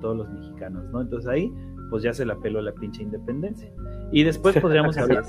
todos 0.02 0.18
los 0.18 0.28
mexicanos, 0.28 0.84
¿no? 0.90 1.00
Entonces 1.00 1.26
ahí, 1.26 1.50
pues 1.92 2.02
ya 2.02 2.14
se 2.14 2.24
la 2.24 2.36
peló 2.36 2.62
la 2.62 2.72
pinche 2.72 3.02
independencia. 3.02 3.70
Y 4.12 4.24
después 4.24 4.58
podríamos 4.58 4.96
hablar 4.98 5.24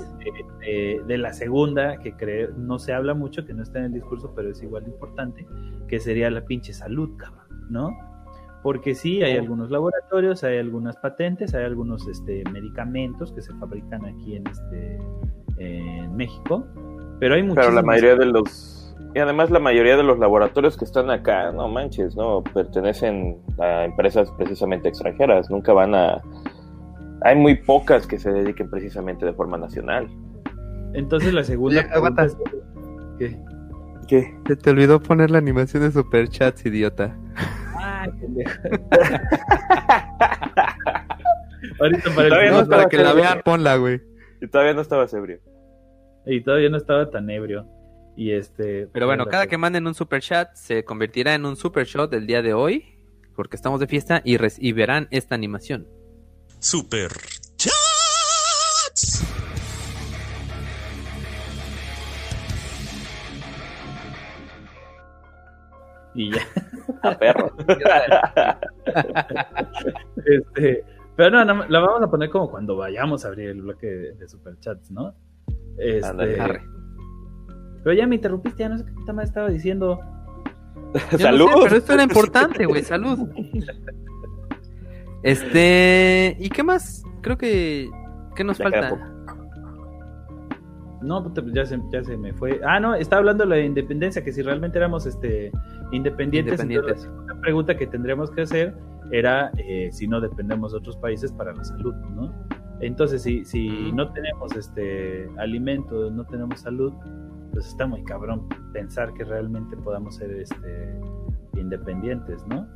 de, 0.60 1.18
la 1.18 1.34
segunda, 1.34 1.98
que 1.98 2.16
creo, 2.16 2.52
no 2.56 2.78
se 2.78 2.94
habla 2.94 3.12
mucho, 3.12 3.44
que 3.44 3.52
no 3.52 3.62
está 3.62 3.80
en 3.80 3.84
el 3.84 3.92
discurso, 3.92 4.32
pero 4.34 4.50
es 4.50 4.62
igual 4.62 4.84
importante, 4.86 5.46
que 5.88 6.00
sería 6.00 6.30
la 6.30 6.40
pinche 6.46 6.72
salud, 6.72 7.18
cabrón, 7.18 7.66
¿no? 7.68 7.90
Porque 8.62 8.94
sí, 8.94 9.22
hay 9.22 9.36
algunos 9.36 9.70
laboratorios, 9.70 10.42
hay 10.42 10.56
algunas 10.56 10.96
patentes, 10.96 11.54
hay 11.54 11.64
algunos 11.64 12.08
este, 12.08 12.42
medicamentos 12.50 13.30
que 13.30 13.42
se 13.42 13.52
fabrican 13.56 14.06
aquí 14.06 14.36
en, 14.36 14.46
este, 14.46 14.98
en 15.58 16.16
México, 16.16 16.66
pero 17.20 17.34
hay 17.34 17.42
muchos. 17.42 17.62
Pero 17.62 17.74
la 17.74 17.82
mayoría 17.82 18.16
de 18.16 18.24
los 18.24 18.84
y 19.14 19.18
además 19.20 19.50
la 19.50 19.60
mayoría 19.60 19.96
de 19.96 20.02
los 20.02 20.18
laboratorios 20.18 20.76
que 20.76 20.84
están 20.84 21.08
acá, 21.08 21.52
no 21.52 21.68
manches, 21.68 22.16
no 22.16 22.42
pertenecen 22.42 23.38
a 23.60 23.84
empresas 23.84 24.28
precisamente 24.32 24.88
extranjeras, 24.88 25.48
nunca 25.50 25.72
van 25.72 25.94
a 25.94 26.20
hay 27.22 27.36
muy 27.36 27.56
pocas 27.56 28.06
que 28.06 28.18
se 28.18 28.30
dediquen 28.32 28.68
precisamente 28.70 29.24
de 29.26 29.32
forma 29.32 29.56
nacional. 29.58 30.08
Entonces 30.94 31.32
la 31.32 31.44
segunda 31.44 31.88
pregunta 31.88 32.26
¿Qué? 33.18 33.38
¿Qué? 34.08 34.34
Se 34.46 34.56
te 34.56 34.70
olvidó 34.70 35.00
poner 35.00 35.30
la 35.30 35.38
animación 35.38 35.82
de 35.82 35.92
superchats, 35.92 36.66
idiota. 36.66 37.16
Ay, 37.76 38.10
Ahorita 41.80 42.10
para, 42.14 42.50
no, 42.50 42.68
para 42.68 42.88
que 42.88 42.98
la 42.98 43.12
vean, 43.14 43.40
ponla, 43.44 43.76
güey. 43.76 44.00
Y 44.40 44.48
todavía 44.48 44.74
no 44.74 44.82
estaba 44.82 45.06
ebrio. 45.10 45.40
Y 46.26 46.42
todavía 46.42 46.68
no 46.68 46.76
estaba 46.76 47.10
tan 47.10 47.28
ebrio. 47.30 47.66
Y 48.16 48.32
este. 48.32 48.88
Pero 48.92 49.06
bueno, 49.06 49.26
cada 49.26 49.46
que 49.46 49.58
manden 49.58 49.86
un 49.86 49.94
super 49.94 50.20
chat 50.20 50.54
se 50.54 50.84
convertirá 50.84 51.34
en 51.34 51.46
un 51.46 51.56
super 51.56 51.84
shot 51.86 52.10
del 52.10 52.26
día 52.26 52.42
de 52.42 52.54
hoy, 52.54 52.98
porque 53.34 53.56
estamos 53.56 53.80
de 53.80 53.86
fiesta 53.86 54.20
y, 54.24 54.36
y 54.58 54.72
verán 54.72 55.08
esta 55.10 55.34
animación. 55.34 55.88
Super 56.58 57.10
chats. 57.56 59.24
Y 66.14 66.30
ya. 66.32 66.40
A 67.02 67.18
perro. 67.18 67.52
este, 70.24 70.84
pero 71.16 71.30
no, 71.30 71.44
la 71.44 71.80
vamos 71.80 72.02
a 72.02 72.10
poner 72.10 72.30
como 72.30 72.50
cuando 72.50 72.76
vayamos 72.76 73.24
a 73.24 73.28
abrir 73.28 73.50
el 73.50 73.62
bloque 73.62 73.86
de, 73.86 74.28
super 74.28 74.54
superchats, 74.54 74.90
¿no? 74.90 75.14
Este, 75.78 76.38
pero 77.82 77.94
ya 77.94 78.06
me 78.06 78.16
interrumpiste, 78.16 78.62
ya 78.62 78.68
no 78.70 78.78
sé 78.78 78.84
qué 78.86 78.92
puta 78.92 79.12
más 79.12 79.28
estaba 79.28 79.48
diciendo. 79.48 80.00
Salud. 81.18 81.50
pero 81.62 81.76
esto 81.76 81.92
era 81.92 82.02
importante, 82.02 82.64
güey, 82.66 82.82
salud. 82.82 83.18
Este, 85.24 86.36
¿y 86.38 86.50
qué 86.50 86.62
más? 86.62 87.02
Creo 87.22 87.38
que 87.38 87.90
¿qué 88.36 88.44
nos 88.44 88.58
falta? 88.58 88.96
No, 91.00 91.34
ya 91.52 91.64
se, 91.66 91.78
ya 91.90 92.04
se 92.04 92.16
me 92.16 92.32
fue. 92.34 92.60
Ah, 92.64 92.78
no, 92.78 92.94
estaba 92.94 93.20
hablando 93.20 93.44
de 93.44 93.50
la 93.50 93.60
independencia, 93.60 94.22
que 94.22 94.32
si 94.32 94.42
realmente 94.42 94.78
éramos 94.78 95.06
este 95.06 95.50
independientes, 95.92 96.60
independientes. 96.60 97.10
la 97.26 97.40
pregunta 97.40 97.76
que 97.76 97.86
tendríamos 97.86 98.30
que 98.30 98.42
hacer 98.42 98.74
era 99.10 99.50
eh, 99.58 99.88
si 99.92 100.06
no 100.06 100.20
dependemos 100.20 100.72
de 100.72 100.78
otros 100.78 100.96
países 100.98 101.32
para 101.32 101.54
la 101.54 101.64
salud, 101.64 101.94
¿no? 102.14 102.32
Entonces, 102.80 103.22
si, 103.22 103.44
si 103.44 103.92
no 103.92 104.12
tenemos 104.12 104.54
este 104.56 105.28
alimento, 105.38 106.10
no 106.10 106.24
tenemos 106.24 106.60
salud, 106.60 106.92
pues 107.52 107.66
está 107.66 107.86
muy 107.86 108.02
cabrón 108.04 108.46
pensar 108.72 109.14
que 109.14 109.24
realmente 109.24 109.76
podamos 109.76 110.16
ser 110.16 110.30
este 110.32 111.00
independientes, 111.56 112.46
¿no? 112.46 112.66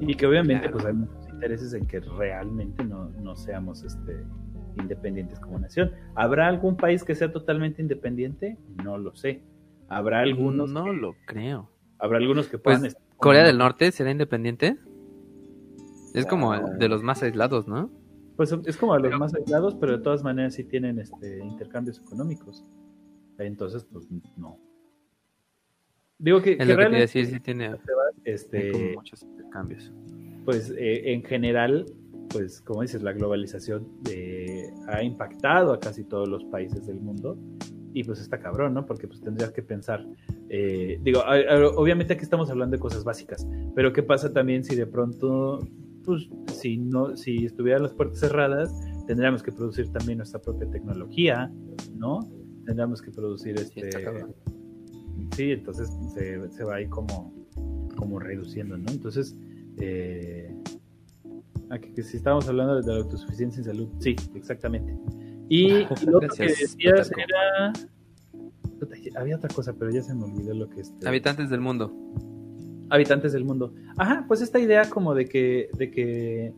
Y 0.00 0.14
que 0.14 0.26
obviamente 0.26 0.68
pues 0.70 0.84
hay 0.84 0.94
muchos 0.94 1.21
intereses 1.42 1.74
en 1.74 1.86
que 1.86 1.98
realmente 2.00 2.84
no, 2.84 3.10
no 3.20 3.34
seamos 3.34 3.82
este 3.82 4.24
independientes 4.78 5.38
como 5.40 5.58
nación. 5.58 5.90
¿Habrá 6.14 6.46
algún 6.46 6.76
país 6.76 7.04
que 7.04 7.14
sea 7.14 7.32
totalmente 7.32 7.82
independiente? 7.82 8.56
No 8.82 8.96
lo 8.96 9.14
sé. 9.14 9.42
¿Habrá 9.88 10.20
algunos? 10.20 10.70
No 10.70 10.92
lo 10.92 11.16
creo. 11.26 11.68
¿Habrá 11.98 12.18
algunos 12.18 12.46
que 12.46 12.58
pues, 12.58 12.78
puedan... 12.78 12.94
¿Corea 13.16 13.44
del 13.44 13.58
Norte 13.58 13.90
será 13.90 14.10
independiente? 14.10 14.78
Es 16.14 16.26
como 16.26 16.52
ah. 16.52 16.60
de 16.60 16.88
los 16.88 17.02
más 17.02 17.22
aislados, 17.22 17.66
¿no? 17.66 17.90
Pues 18.36 18.52
es 18.66 18.76
como 18.76 18.94
de 18.94 19.10
los 19.10 19.18
más 19.18 19.34
aislados, 19.34 19.74
pero 19.74 19.98
de 19.98 20.02
todas 20.02 20.22
maneras 20.22 20.54
sí 20.54 20.64
tienen 20.64 20.98
este 20.98 21.38
intercambios 21.38 21.98
económicos. 21.98 22.64
Entonces, 23.38 23.84
pues 23.84 24.06
no. 24.36 24.58
Digo 26.18 26.40
que, 26.40 26.56
que 26.56 26.64
realmente, 26.64 27.00
decir, 27.00 27.26
sí 27.26 27.40
tiene, 27.40 27.76
este, 28.24 28.94
muchos 28.94 29.26
cambios. 29.50 29.92
Pues 30.44 30.72
eh, 30.76 31.12
en 31.12 31.22
general, 31.22 31.86
pues 32.28 32.60
como 32.60 32.82
dices, 32.82 33.02
la 33.02 33.12
globalización 33.12 33.86
ha 34.88 35.02
impactado 35.02 35.72
a 35.72 35.80
casi 35.80 36.04
todos 36.04 36.28
los 36.28 36.44
países 36.44 36.86
del 36.86 37.00
mundo 37.00 37.38
y 37.94 38.04
pues 38.04 38.20
está 38.20 38.38
cabrón, 38.38 38.74
¿no? 38.74 38.86
Porque 38.86 39.06
pues 39.06 39.20
tendrías 39.20 39.52
que 39.52 39.62
pensar, 39.62 40.06
eh, 40.48 40.98
digo, 41.02 41.20
obviamente 41.76 42.14
aquí 42.14 42.22
estamos 42.22 42.50
hablando 42.50 42.76
de 42.76 42.80
cosas 42.80 43.04
básicas, 43.04 43.46
pero 43.74 43.92
¿qué 43.92 44.02
pasa 44.02 44.32
también 44.32 44.64
si 44.64 44.74
de 44.74 44.86
pronto, 44.86 45.60
pues 46.04 46.28
si 46.46 46.78
no, 46.78 47.16
si 47.16 47.44
estuvieran 47.44 47.82
las 47.82 47.92
puertas 47.92 48.20
cerradas, 48.20 48.72
tendríamos 49.06 49.42
que 49.42 49.52
producir 49.52 49.90
también 49.90 50.18
nuestra 50.18 50.40
propia 50.40 50.68
tecnología, 50.70 51.52
¿no? 51.94 52.20
Tendríamos 52.64 53.02
que 53.02 53.10
producir 53.10 53.56
este... 53.58 53.90
Sí, 55.36 55.52
entonces 55.52 55.90
se, 56.12 56.50
se 56.50 56.64
va 56.64 56.76
ahí 56.76 56.86
como, 56.88 57.32
como 57.96 58.18
reduciendo, 58.18 58.76
¿no? 58.76 58.90
Entonces, 58.90 59.36
eh, 59.78 60.54
aquí, 61.70 61.92
que 61.92 62.02
si 62.02 62.16
estamos 62.18 62.48
hablando 62.48 62.80
de 62.80 62.92
la 62.92 62.98
autosuficiencia 63.00 63.60
en 63.60 63.64
salud, 63.64 63.88
sí, 63.98 64.16
exactamente. 64.34 64.96
Y, 65.48 65.84
lo 66.06 66.20
que 66.20 66.44
decías 66.44 66.76
era. 66.78 67.72
Había 69.16 69.36
otra 69.36 69.48
cosa, 69.54 69.74
pero 69.74 69.90
ya 69.90 70.02
se 70.02 70.14
me 70.14 70.24
olvidó 70.24 70.54
lo 70.54 70.68
que 70.68 70.80
es. 70.80 70.88
Este, 70.88 71.08
Habitantes 71.08 71.50
del 71.50 71.60
mundo. 71.60 71.92
Habitantes 72.90 73.32
del 73.32 73.44
mundo. 73.44 73.74
Ajá, 73.96 74.24
pues 74.26 74.42
esta 74.42 74.58
idea 74.58 74.88
como 74.88 75.14
de 75.14 75.26
que, 75.26 75.70
de 75.76 75.90
que 75.90 76.54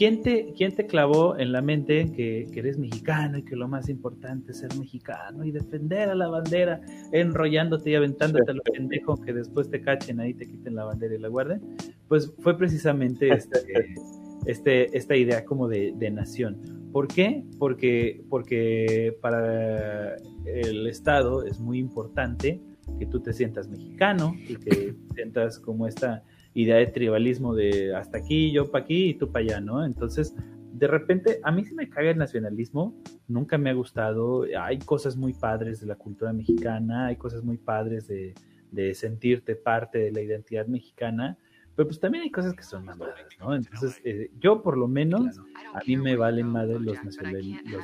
¿quién 0.00 0.22
te, 0.22 0.54
quién 0.56 0.74
te 0.74 0.86
clavó 0.86 1.36
en 1.36 1.52
la 1.52 1.60
mente 1.60 2.10
que, 2.10 2.46
que, 2.50 2.60
eres 2.60 2.78
mexicano 2.78 3.36
y 3.36 3.42
que 3.42 3.54
lo 3.54 3.68
más 3.68 3.90
importante 3.90 4.52
es 4.52 4.60
ser 4.60 4.74
mexicano 4.78 5.44
y 5.44 5.50
defender 5.50 6.08
a 6.08 6.14
la 6.14 6.26
bandera, 6.26 6.80
enrollándote 7.12 7.90
y 7.90 7.96
aventándote 7.96 8.50
a 8.50 8.54
lo 8.54 8.62
pendejo 8.62 9.20
que 9.20 9.34
después 9.34 9.68
te 9.68 9.82
cachen 9.82 10.18
ahí, 10.18 10.32
te 10.32 10.46
quiten 10.46 10.74
la 10.74 10.84
bandera 10.84 11.16
y 11.16 11.18
la 11.18 11.28
guarden? 11.28 11.60
Pues 12.08 12.32
fue 12.38 12.56
precisamente 12.56 13.28
este, 13.28 13.58
este, 14.46 14.96
esta 14.96 15.16
idea 15.16 15.44
como 15.44 15.68
de, 15.68 15.92
de 15.94 16.10
nación. 16.10 16.88
¿Por 16.92 17.06
qué? 17.06 17.44
Porque, 17.58 18.24
porque 18.30 19.18
para 19.20 20.16
el 20.46 20.86
Estado 20.86 21.44
es 21.44 21.60
muy 21.60 21.78
importante 21.78 22.58
que 22.98 23.04
tú 23.04 23.20
te 23.20 23.34
sientas 23.34 23.68
mexicano 23.68 24.34
y 24.48 24.56
que 24.56 24.94
sientas 25.14 25.58
como 25.58 25.86
esta 25.86 26.24
idea 26.54 26.76
de 26.76 26.86
tribalismo 26.86 27.54
de 27.54 27.94
hasta 27.94 28.18
aquí, 28.18 28.52
yo 28.52 28.70
para 28.70 28.84
aquí 28.84 29.10
y 29.10 29.14
tú 29.14 29.30
para 29.30 29.44
allá, 29.44 29.60
¿no? 29.60 29.84
Entonces, 29.84 30.34
de 30.72 30.86
repente, 30.86 31.40
a 31.42 31.52
mí 31.52 31.64
sí 31.64 31.74
me 31.74 31.88
caga 31.88 32.10
el 32.10 32.18
nacionalismo, 32.18 32.94
nunca 33.28 33.58
me 33.58 33.70
ha 33.70 33.74
gustado, 33.74 34.46
hay 34.58 34.78
cosas 34.78 35.16
muy 35.16 35.32
padres 35.32 35.80
de 35.80 35.86
la 35.86 35.96
cultura 35.96 36.32
mexicana, 36.32 37.06
hay 37.06 37.16
cosas 37.16 37.44
muy 37.44 37.58
padres 37.58 38.08
de, 38.08 38.34
de 38.70 38.94
sentirte 38.94 39.56
parte 39.56 39.98
de 39.98 40.12
la 40.12 40.22
identidad 40.22 40.66
mexicana, 40.66 41.36
pero 41.76 41.88
pues 41.88 42.00
también 42.00 42.24
hay 42.24 42.30
cosas 42.30 42.54
que 42.54 42.62
son 42.62 42.84
mamadas, 42.84 43.26
¿no? 43.38 43.54
Entonces, 43.54 44.00
eh, 44.04 44.30
yo 44.38 44.62
por 44.62 44.76
lo 44.76 44.88
menos, 44.88 45.40
a 45.72 45.80
mí 45.86 45.96
me 45.96 46.16
valen 46.16 46.46
más 46.46 46.68
los, 46.68 46.82
los 46.82 47.04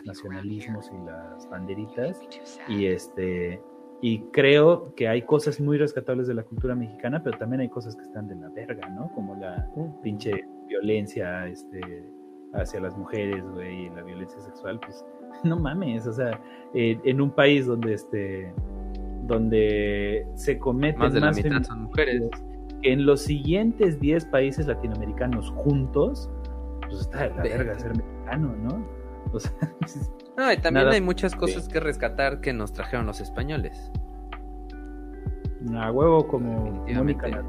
nacionalismos 0.05 0.91
y 0.93 1.07
las 1.07 1.49
banderitas, 1.49 2.21
y 2.69 2.87
este 2.87 3.61
y 4.03 4.21
creo 4.33 4.95
que 4.95 5.09
hay 5.09 5.23
cosas 5.23 5.61
muy 5.61 5.79
rescatables 5.79 6.27
de 6.27 6.35
la 6.35 6.43
cultura 6.43 6.75
mexicana, 6.75 7.23
pero 7.23 7.39
también 7.39 7.61
hay 7.61 7.69
cosas 7.69 7.97
que 7.97 8.03
están 8.03 8.29
de 8.29 8.37
la 8.37 8.49
verga, 8.51 8.89
¿no? 8.89 9.11
Como 9.15 9.35
la 9.37 9.69
pinche 10.03 10.45
violencia 10.69 11.47
este, 11.47 12.05
hacia 12.53 12.81
las 12.81 12.97
mujeres, 12.97 13.43
güey, 13.55 13.87
y 13.87 13.91
la 13.91 14.03
violencia 14.03 14.41
sexual, 14.41 14.79
pues 14.81 15.05
no 15.45 15.59
mames, 15.59 16.07
o 16.07 16.13
sea, 16.13 16.41
en 16.75 17.21
un 17.21 17.31
país 17.31 17.67
donde 17.67 17.95
este 17.95 18.53
donde 19.25 20.25
se 20.35 20.57
cometen 20.57 21.01
más 21.01 21.13
de 21.13 21.21
la 21.21 21.33
mitad 21.33 21.63
son 21.65 21.83
mujeres 21.85 22.31
en 22.83 23.05
los 23.05 23.23
siguientes 23.23 23.99
10 24.01 24.27
países 24.27 24.67
latinoamericanos 24.67 25.51
juntos, 25.51 26.31
pues 26.83 27.01
está 27.01 27.29
de 27.29 27.35
la 27.35 27.43
verga 27.43 27.79
ser 27.79 27.97
mexicano, 27.97 28.55
¿no? 28.63 28.96
O 29.33 29.41
sea, 29.41 29.53
no, 30.37 30.53
y 30.53 30.57
también 30.59 30.89
hay 30.89 31.01
muchas 31.01 31.35
cosas 31.35 31.69
que 31.69 31.81
rescatar 31.81 32.41
que 32.41 32.53
nos 32.53 32.73
trajeron 32.73 33.07
los 33.07 33.21
españoles. 33.21 33.91
A 35.75 35.91
huevo 35.91 36.27
como 36.29 36.85
Mónica. 36.87 37.29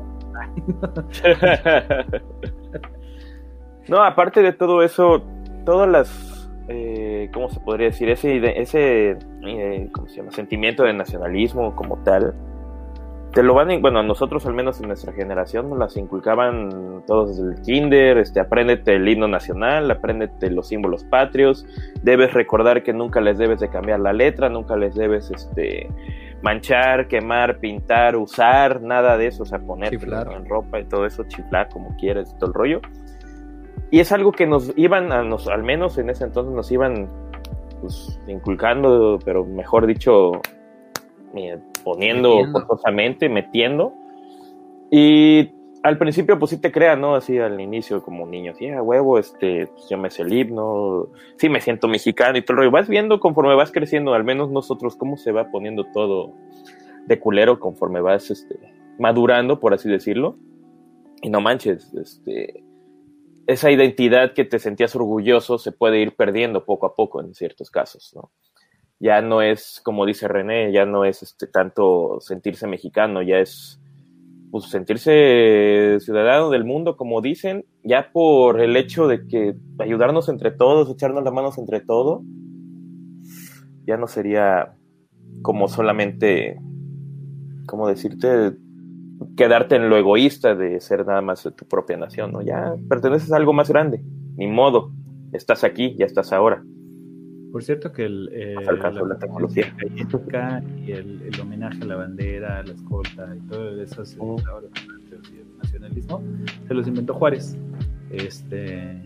no, 3.88 4.04
aparte 4.04 4.42
de 4.42 4.54
todo 4.54 4.82
eso, 4.82 5.24
todas 5.66 5.90
las, 5.90 6.50
eh, 6.68 7.30
¿cómo 7.34 7.50
se 7.50 7.60
podría 7.60 7.88
decir? 7.88 8.10
Ese, 8.10 8.60
ese 8.60 9.18
eh, 9.46 9.90
¿cómo 9.92 10.08
se 10.08 10.18
llama? 10.18 10.32
Sentimiento 10.32 10.84
de 10.84 10.94
nacionalismo 10.94 11.76
como 11.76 11.98
tal, 12.04 12.34
te 13.34 13.44
lo 13.44 13.54
van, 13.54 13.82
bueno, 13.82 14.00
a 14.00 14.04
nosotros 14.04 14.46
al 14.46 14.54
menos 14.54 14.80
en 14.82 14.88
nuestra 14.88 15.14
generación 15.14 15.70
nos 15.70 15.78
las 15.78 15.98
inculcaban 15.98 17.04
todos 17.06 17.38
desde 17.38 17.56
el 17.56 17.62
kinder, 17.62 18.18
este, 18.18 18.40
apréndete 18.40 18.96
el 18.96 19.08
himno 19.08 19.28
nacional, 19.28 19.92
apréndete 19.92 20.50
los 20.50 20.68
símbolos 20.70 21.04
patrios, 21.04 21.66
debes 22.02 22.34
recordar 22.34 22.84
que 22.84 22.94
nunca 22.94 23.22
les 23.22 23.38
debes 23.38 23.60
de 23.60 23.70
cambiar 23.70 24.00
la 24.00 24.14
letra, 24.14 24.50
nunca 24.50 24.76
les 24.76 24.96
debes, 24.96 25.30
este, 25.30 25.88
manchar, 26.42 27.08
quemar, 27.08 27.60
pintar, 27.60 28.16
usar, 28.16 28.82
nada 28.82 29.18
de 29.18 29.28
eso, 29.28 29.44
o 29.44 29.46
sea, 29.46 29.60
poner 29.60 29.94
en 29.94 30.46
ropa 30.48 30.80
y 30.80 30.86
todo 30.86 31.06
eso, 31.06 31.24
chiflar 31.24 31.70
como 31.70 31.96
quieras, 31.98 32.36
todo 32.40 32.50
el 32.50 32.54
rollo. 32.54 32.82
Y 33.90 34.00
es 34.00 34.12
algo 34.12 34.32
que 34.32 34.46
nos 34.46 34.72
iban, 34.76 35.12
a 35.12 35.24
nos, 35.24 35.48
al 35.48 35.64
menos 35.64 35.98
en 35.98 36.10
ese 36.10 36.26
entonces 36.26 36.54
nos 36.54 36.72
iban 36.72 37.08
pues, 37.82 38.20
inculcando, 38.28 39.20
pero 39.24 39.46
mejor 39.46 39.88
dicho, 39.88 40.42
poniendo 41.88 42.44
forzosamente, 42.52 43.30
metiendo. 43.30 43.94
Y 44.92 45.52
al 45.84 45.98
principio, 45.98 46.38
pues 46.38 46.52
sí 46.52 46.58
te 46.60 46.70
crea, 46.70 46.98
¿no? 46.98 47.16
Así 47.16 47.38
al 47.40 47.62
inicio, 47.62 48.04
como 48.04 48.28
niño, 48.28 48.54
sí, 48.56 48.68
a 48.68 48.82
huevo, 48.82 49.18
este, 49.18 49.68
pues, 49.68 49.88
yo 49.90 49.98
me 49.98 50.10
sé 50.10 50.24
el 50.24 50.34
himno, 50.34 51.08
sí 51.38 51.48
me 51.48 51.62
siento 51.62 51.88
mexicano 51.88 52.38
y 52.38 52.42
todo 52.42 52.54
el 52.54 52.58
rollo. 52.58 52.72
Vas 52.72 52.90
viendo 52.90 53.22
conforme 53.22 53.56
vas 53.56 53.72
creciendo, 53.72 54.14
al 54.14 54.26
menos 54.26 54.52
nosotros, 54.52 54.98
cómo 54.98 55.16
se 55.16 55.32
va 55.32 55.50
poniendo 55.50 55.86
todo 55.86 56.34
de 57.06 57.20
culero 57.22 57.58
conforme 57.58 58.02
vas 58.02 58.30
este, 58.32 58.60
madurando, 59.00 59.62
por 59.62 59.74
así 59.74 59.88
decirlo. 59.90 60.36
Y 61.22 61.30
no 61.30 61.40
manches, 61.40 61.94
este, 61.94 62.66
esa 63.48 63.72
identidad 63.72 64.34
que 64.34 64.44
te 64.44 64.60
sentías 64.60 64.94
orgulloso 64.94 65.58
se 65.58 65.72
puede 65.72 66.02
ir 66.02 66.18
perdiendo 66.18 66.66
poco 66.66 66.86
a 66.86 66.96
poco 66.96 67.22
en 67.22 67.34
ciertos 67.34 67.72
casos, 67.72 68.12
¿no? 68.14 68.30
Ya 69.00 69.22
no 69.22 69.42
es, 69.42 69.82
como 69.84 70.06
dice 70.06 70.28
René, 70.28 70.72
ya 70.72 70.86
no 70.86 71.06
es 71.06 71.22
este, 71.24 71.48
tanto 71.48 72.20
sentirse 72.20 72.68
mexicano, 72.68 73.22
ya 73.22 73.40
es 73.40 73.80
pues, 74.52 74.66
sentirse 74.66 75.98
ciudadano 76.00 76.50
del 76.50 76.66
mundo, 76.66 76.98
como 76.98 77.22
dicen, 77.22 77.66
ya 77.84 78.12
por 78.12 78.60
el 78.60 78.76
hecho 78.76 79.08
de 79.08 79.28
que 79.28 79.56
ayudarnos 79.80 80.30
entre 80.30 80.52
todos, 80.52 80.90
echarnos 80.90 81.24
las 81.24 81.34
manos 81.34 81.58
entre 81.58 81.80
todos, 81.80 82.22
ya 83.86 83.98
no 83.98 84.08
sería 84.08 84.74
como 85.42 85.68
solamente, 85.68 86.58
como 87.68 87.88
decirte, 87.88 88.54
quedarte 89.36 89.76
en 89.76 89.90
lo 89.90 89.98
egoísta 89.98 90.56
de 90.56 90.80
ser 90.80 91.06
nada 91.06 91.22
más 91.22 91.44
de 91.44 91.52
tu 91.52 91.68
propia 91.68 91.98
nación, 91.98 92.32
¿no? 92.32 92.42
Ya 92.42 92.76
perteneces 92.90 93.32
a 93.32 93.38
algo 93.38 93.54
más 93.54 93.70
grande, 93.70 94.04
ni 94.36 94.48
modo, 94.48 94.92
estás 95.34 95.64
aquí, 95.64 95.96
ya 95.98 96.06
estás 96.06 96.34
ahora. 96.34 96.64
Por 97.52 97.64
cierto 97.64 97.92
que 97.92 98.06
el, 98.06 98.30
eh, 98.34 98.56
la, 98.56 99.18
tecnología 99.18 99.74
y 100.86 100.92
el, 100.92 101.22
el, 101.22 101.40
homenaje 101.40 101.82
a 101.82 101.86
la 101.86 101.96
bandera, 101.96 102.60
a 102.60 102.64
la 102.64 102.74
escolta 102.74 103.34
y 103.36 103.40
todo 103.48 103.82
eso, 103.82 104.04
oh. 104.20 104.38
el 104.40 105.58
nacionalismo, 105.58 106.22
se 106.68 106.74
los 106.74 106.88
inventó 106.88 107.14
Juárez. 107.14 107.58
Este, 108.12 109.02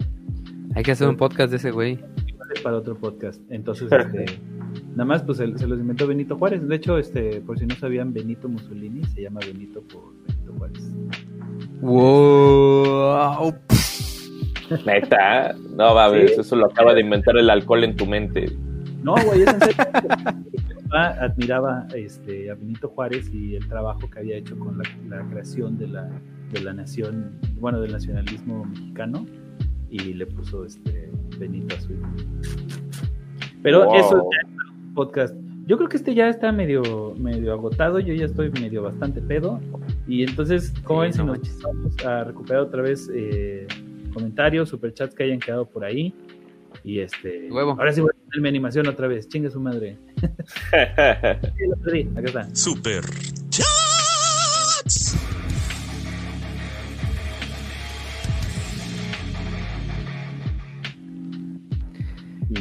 Hay 0.75 0.83
que 0.83 0.91
hacer 0.91 1.07
un 1.07 1.17
podcast 1.17 1.51
de 1.51 1.57
ese 1.57 1.71
güey. 1.71 1.99
Para 2.63 2.77
otro 2.77 2.95
podcast. 2.95 3.41
Entonces, 3.49 3.91
este, 3.91 4.25
nada 4.91 5.05
más, 5.05 5.23
pues 5.23 5.37
se, 5.37 5.47
los 5.47 5.61
inventó 5.61 6.07
Benito 6.07 6.37
Juárez. 6.37 6.67
De 6.67 6.75
hecho, 6.75 6.97
este, 6.97 7.41
por 7.41 7.59
si 7.59 7.65
no 7.65 7.75
sabían, 7.75 8.13
Benito 8.13 8.49
Mussolini 8.49 9.03
se 9.05 9.21
llama 9.21 9.39
Benito 9.45 9.81
por 9.81 10.13
Benito 10.27 10.53
Juárez. 10.57 10.91
Wow. 11.81 13.53
Neta, 14.85 15.53
no 15.75 15.95
va 15.95 16.05
a 16.05 16.09
ver, 16.09 16.31
eso 16.31 16.55
lo 16.55 16.67
acaba 16.67 16.93
de 16.93 17.01
inventar 17.01 17.37
el 17.37 17.49
alcohol 17.49 17.83
en 17.83 17.95
tu 17.95 18.05
mente. 18.05 18.45
No, 19.03 19.15
güey, 19.25 19.41
es 19.41 19.53
en 19.53 19.59
serio. 19.61 19.83
admiraba 20.91 21.87
este, 21.95 22.51
a 22.51 22.55
Benito 22.55 22.89
Juárez 22.89 23.29
y 23.33 23.55
el 23.55 23.67
trabajo 23.67 24.09
que 24.09 24.19
había 24.19 24.37
hecho 24.37 24.57
con 24.57 24.77
la, 24.77 25.23
creación 25.29 25.77
de 25.77 25.87
la, 25.87 26.09
de 26.51 26.61
la 26.61 26.73
nación, 26.73 27.31
bueno, 27.59 27.81
del 27.81 27.91
nacionalismo 27.91 28.65
mexicano, 28.65 29.25
y 29.89 30.13
le 30.13 30.25
puso 30.25 30.65
este 30.65 31.11
Benito 31.37 31.75
a 31.75 31.79
su 31.79 31.93
hijo. 31.93 32.07
Pero 33.63 33.93
eso 33.95 34.17
es 34.17 34.23
un 34.73 34.93
podcast. 34.93 35.35
Yo 35.65 35.77
creo 35.77 35.89
que 35.89 35.97
este 35.97 36.15
ya 36.15 36.27
está 36.27 36.51
medio, 36.51 37.13
medio 37.17 37.53
agotado, 37.53 37.99
yo 37.99 38.13
ya 38.13 38.25
estoy 38.25 38.51
medio 38.51 38.83
bastante 38.83 39.21
pedo. 39.21 39.59
Y 40.07 40.23
entonces, 40.23 40.73
¿cómo 40.83 41.01
ven 41.01 41.13
si 41.13 41.23
nos 41.23 41.39
vamos 41.61 42.05
a 42.05 42.23
recuperar 42.23 42.63
otra 42.63 42.81
vez 42.81 43.09
eh, 43.13 43.67
comentarios, 44.11 44.69
superchats 44.69 45.15
que 45.15 45.23
hayan 45.23 45.39
quedado 45.39 45.65
por 45.67 45.83
ahí. 45.83 46.13
Y 46.83 46.99
este. 46.99 47.49
Ahora 47.49 47.91
sí 47.91 48.01
voy 48.01 48.11
a 48.11 48.25
poner 48.25 48.41
mi 48.41 48.49
animación 48.49 48.87
otra 48.87 49.07
vez. 49.07 49.27
Chingue 49.27 49.49
su 49.49 49.59
madre. 49.59 49.97
Acá 50.71 52.25
está. 52.25 52.55
Super 52.55 53.03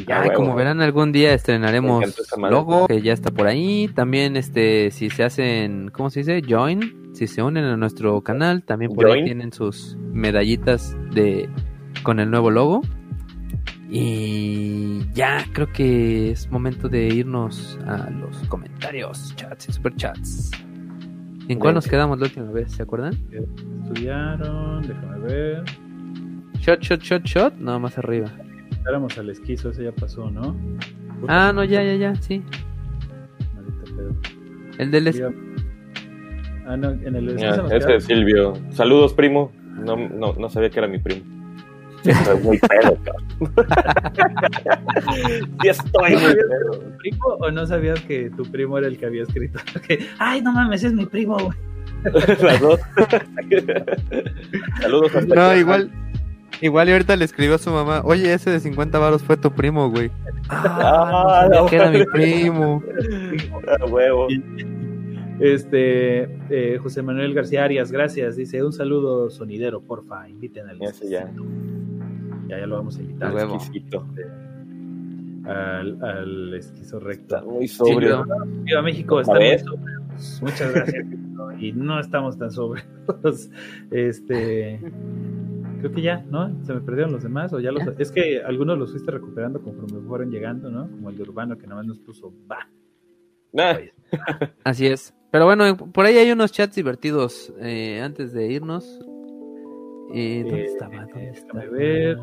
Ya, 0.07 0.33
como 0.33 0.55
verán, 0.55 0.81
algún 0.81 1.11
día 1.11 1.33
estrenaremos 1.33 2.03
madre. 2.37 2.55
logo, 2.55 2.87
que 2.87 3.01
ya 3.01 3.13
está 3.13 3.31
por 3.31 3.47
ahí. 3.47 3.89
También, 3.93 4.37
este, 4.37 4.91
si 4.91 5.09
se 5.09 5.23
hacen, 5.23 5.89
¿cómo 5.91 6.09
se 6.09 6.21
dice? 6.21 6.41
Join, 6.47 7.13
si 7.13 7.27
se 7.27 7.41
unen 7.41 7.65
a 7.65 7.77
nuestro 7.77 8.21
canal, 8.21 8.63
también 8.63 8.91
por 8.91 9.07
ahí 9.07 9.23
tienen 9.23 9.51
sus 9.51 9.97
medallitas 10.11 10.95
de 11.13 11.49
con 12.03 12.19
el 12.19 12.29
nuevo 12.29 12.49
logo. 12.51 12.81
Y 13.89 15.01
ya 15.13 15.45
creo 15.51 15.67
que 15.67 16.31
es 16.31 16.49
momento 16.49 16.87
de 16.87 17.07
irnos 17.07 17.77
a 17.85 18.09
los 18.09 18.37
comentarios, 18.47 19.35
chats 19.35 19.67
y 19.67 19.73
superchats. 19.73 20.51
¿En 21.49 21.59
cuál 21.59 21.73
nos 21.73 21.87
quedamos 21.87 22.17
la 22.17 22.25
última 22.27 22.49
vez? 22.51 22.71
¿Se 22.71 22.83
acuerdan? 22.83 23.13
estudiaron, 23.31 24.81
déjame 24.83 25.19
ver. 25.19 25.63
Shot, 26.59 26.79
shot, 26.81 27.01
shot, 27.01 27.23
shot, 27.25 27.55
no, 27.55 27.79
más 27.79 27.97
arriba. 27.97 28.31
Éramos 28.87 29.17
al 29.17 29.29
esquizo, 29.29 29.69
ese 29.69 29.83
ya 29.85 29.91
pasó, 29.91 30.29
¿no? 30.31 30.55
Ah, 31.27 31.51
no, 31.53 31.63
ya, 31.63 31.83
ya, 31.83 31.95
ya, 31.95 32.15
sí. 32.15 32.41
Maldito 33.55 33.95
pedo. 33.95 34.15
El 34.79 34.91
del... 34.91 35.07
es- 35.07 35.23
Ah, 36.67 36.77
no, 36.77 36.91
en 36.91 37.15
el 37.15 37.37
Ya, 37.37 37.49
esquizo 37.49 37.67
ese 37.67 37.77
quedamos. 37.79 37.95
es 37.95 38.03
Silvio. 38.05 38.53
Saludos, 38.71 39.13
primo. 39.13 39.51
No, 39.75 39.95
no, 39.95 40.33
no 40.33 40.49
sabía 40.49 40.69
que 40.69 40.79
era 40.79 40.87
mi 40.87 40.99
primo. 40.99 41.21
Estoy 42.03 42.39
muy 42.41 42.59
pedo, 42.59 42.97
cabrón. 43.03 43.27
Sí 45.61 45.67
estoy 45.67 46.11
muy 46.13 46.33
pedo. 46.33 46.79
¿Tu 46.79 46.97
primo 46.97 47.25
o 47.39 47.51
no 47.51 47.65
sabías 47.65 47.99
que 48.01 48.29
tu 48.31 48.43
primo 48.43 48.77
era 48.77 48.87
el 48.87 48.97
que 48.97 49.05
había 49.05 49.23
escrito? 49.23 49.59
Que, 49.87 50.05
Ay, 50.17 50.41
no 50.41 50.51
mames, 50.53 50.83
es 50.83 50.93
mi 50.93 51.05
primo, 51.05 51.37
güey. 51.37 51.57
Las 52.41 52.59
dos. 52.61 52.79
Saludos 54.81 55.15
hasta 55.15 55.35
No, 55.35 55.55
igual. 55.55 55.91
Igual 56.61 56.89
y 56.89 56.91
ahorita 56.91 57.15
le 57.15 57.25
escribió 57.25 57.55
a 57.55 57.57
su 57.57 57.71
mamá, 57.71 58.01
oye, 58.05 58.31
ese 58.33 58.51
de 58.51 58.59
50 58.59 58.99
varos 58.99 59.23
fue 59.23 59.35
tu 59.35 59.51
primo, 59.51 59.89
güey. 59.89 60.11
Ah, 60.49 61.41
sabía 61.43 61.59
no. 61.61 61.65
que 61.65 61.75
era 61.75 61.89
mi 61.89 62.05
primo. 62.05 62.83
Ah, 63.67 63.85
huevo. 63.85 64.27
Este, 65.39 66.23
eh, 66.49 66.77
José 66.77 67.01
Manuel 67.01 67.33
García 67.33 67.63
Arias, 67.63 67.91
gracias. 67.91 68.35
Dice, 68.35 68.63
un 68.63 68.73
saludo 68.73 69.31
sonidero, 69.31 69.81
porfa, 69.81 70.29
inviten 70.29 70.69
al 70.69 70.81
Ese 70.83 71.09
ya. 71.09 71.31
Ya, 72.47 72.59
ya 72.59 72.67
lo 72.67 72.75
vamos 72.75 72.97
a 72.97 73.01
invitar 73.01 73.33
huevo. 73.33 73.55
Exquisito. 73.55 74.05
al, 75.45 76.03
al 76.03 76.53
esquizo 76.53 76.99
recto. 76.99 77.37
Está 77.37 77.47
muy 77.47 77.67
sobrio. 77.67 78.23
Viva 78.63 78.81
México, 78.83 79.15
¿Otra 79.15 79.33
estamos 79.33 79.49
vez? 79.49 79.63
sobrios. 79.63 80.41
Muchas 80.43 80.73
gracias. 80.73 81.05
y 81.59 81.71
no 81.73 81.99
estamos 81.99 82.37
tan 82.37 82.51
sobrios. 82.51 82.85
Este, 83.89 84.79
creo 85.81 85.91
que 85.91 86.01
ya, 86.01 86.23
¿no? 86.29 86.63
Se 86.65 86.73
me 86.73 86.81
perdieron 86.81 87.11
los 87.11 87.23
demás 87.23 87.51
o 87.53 87.59
ya 87.59 87.71
los. 87.71 87.83
Ya. 87.85 87.93
Es 87.97 88.11
que 88.11 88.41
algunos 88.41 88.77
los 88.77 88.91
fuiste 88.91 89.11
recuperando 89.11 89.61
conforme 89.61 89.99
fueron 90.07 90.31
llegando, 90.31 90.69
¿no? 90.71 90.89
Como 90.89 91.09
el 91.09 91.17
de 91.17 91.23
Urbano 91.23 91.57
que 91.57 91.67
nada 91.67 91.77
más 91.81 91.87
nos 91.87 91.99
puso 91.99 92.33
va. 92.49 92.67
Ah, 93.57 93.79
Así 94.63 94.87
es. 94.87 95.13
Pero 95.31 95.45
bueno, 95.45 95.75
por 95.77 96.05
ahí 96.05 96.17
hay 96.17 96.31
unos 96.31 96.51
chats 96.51 96.75
divertidos 96.75 97.53
eh, 97.59 98.01
antes 98.01 98.33
de 98.33 98.47
irnos. 98.51 98.99
Eh, 100.13 100.43
¿Dónde 100.43 100.61
Eh, 100.61 100.65
estaba? 100.65 100.95
¿Dónde 100.95 101.13
déjame 101.13 101.31
estaba? 101.31 101.65
ver. 101.65 102.17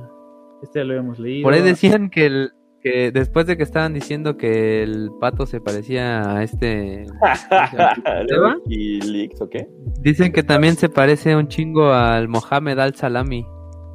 Este 0.63 0.79
ya 0.81 0.85
lo 0.85 0.93
habíamos 0.93 1.19
leído. 1.19 1.45
Por 1.45 1.55
ahí 1.55 1.63
decían 1.63 2.11
que, 2.11 2.27
el, 2.27 2.53
que 2.83 3.11
después 3.13 3.47
de 3.47 3.57
que 3.57 3.63
estaban 3.63 3.95
diciendo 3.95 4.37
que 4.37 4.83
el 4.83 5.11
pato 5.21 5.47
se 5.47 5.61
parecía 5.61 6.37
a 6.37 6.43
este... 6.43 7.05
¿Eva? 8.29 8.57
¿Y 8.67 9.01
leaks 9.01 9.41
o 9.41 9.49
qué? 9.49 9.69
Dicen 10.01 10.33
que 10.33 10.43
también 10.43 10.77
se 10.77 10.89
parece 10.89 11.37
un 11.37 11.49
chingo 11.49 11.93
al 11.93 12.29
Mohamed 12.29 12.79
Al 12.79 12.95
Salami. 12.95 13.47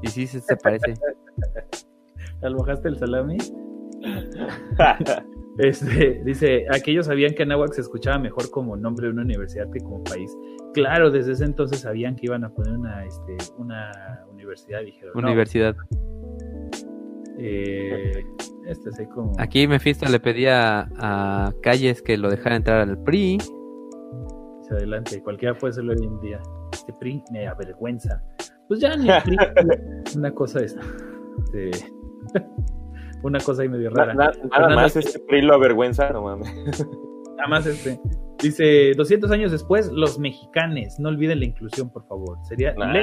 Y 0.02 0.08
sí, 0.08 0.28
se, 0.28 0.42
se 0.42 0.58
parece. 0.58 0.94
¿Almojaste 2.42 2.90
el 2.90 2.98
salami? 2.98 3.38
Este, 5.60 6.20
dice, 6.26 6.66
aquellos 6.72 7.06
sabían 7.06 7.36
que 7.36 7.44
Anáhuac 7.44 7.74
se 7.74 7.82
escuchaba 7.82 8.18
mejor 8.18 8.50
como 8.50 8.76
nombre 8.76 9.06
de 9.06 9.14
una 9.14 9.22
universidad 9.22 9.70
que 9.72 9.80
como 9.82 10.04
país. 10.04 10.36
Claro, 10.74 11.12
desde 11.12 11.34
ese 11.34 11.46
entonces 11.46 11.82
sabían 11.82 12.16
que 12.16 12.26
iban 12.26 12.44
a 12.44 12.50
poner 12.50 12.74
una, 12.74 13.06
este, 13.06 13.38
una 13.60 14.26
universidad 14.32 14.82
dijeron, 14.82 15.14
no, 15.14 15.28
Universidad. 15.28 15.76
Eh, 17.46 18.26
este 18.68 18.90
es 18.90 19.08
como... 19.14 19.34
Aquí 19.38 19.68
Mephisto 19.68 20.06
le 20.10 20.20
pedía 20.20 20.88
a 20.98 21.52
Calles 21.62 22.02
que 22.02 22.18
lo 22.18 22.30
dejara 22.30 22.56
entrar 22.56 22.82
al 22.82 22.98
PRI. 23.04 23.38
hacia 24.62 24.78
adelante, 24.78 25.22
cualquiera 25.22 25.58
puede 25.58 25.72
hacerlo 25.72 25.94
hoy 25.94 26.06
en 26.06 26.20
día. 26.22 26.40
Este 26.72 26.94
PRI 26.94 27.24
me 27.32 27.48
avergüenza. 27.48 28.24
Pues 28.68 28.80
ya 28.80 28.96
ni 28.96 29.10
el 29.10 29.22
PRI, 29.24 29.38
una 30.18 30.32
cosa 30.34 30.60
es, 30.62 30.76
este, 31.46 31.72
una 33.24 33.40
cosa 33.40 33.62
ahí 33.64 33.70
medio 33.70 33.92
Na- 33.92 34.06
rara. 34.06 34.14
na- 34.14 34.32
nada 34.60 34.76
más 34.76 34.96
este 34.96 35.20
PRI 35.20 35.42
lo 35.42 35.56
avergüenza, 35.56 36.10
no 36.12 36.24
mames. 36.24 36.54
Nada 37.38 37.50
más 37.50 37.66
este. 37.66 38.00
Dice, 38.44 38.92
200 38.96 39.32
años 39.32 39.52
después, 39.52 39.90
los 39.92 40.20
mexicanes. 40.20 41.00
No 41.00 41.10
olviden 41.10 41.40
la 41.40 41.46
inclusión, 41.46 41.90
por 41.90 42.06
favor. 42.08 42.38
Sería 42.44 42.74
Nah. 42.76 42.94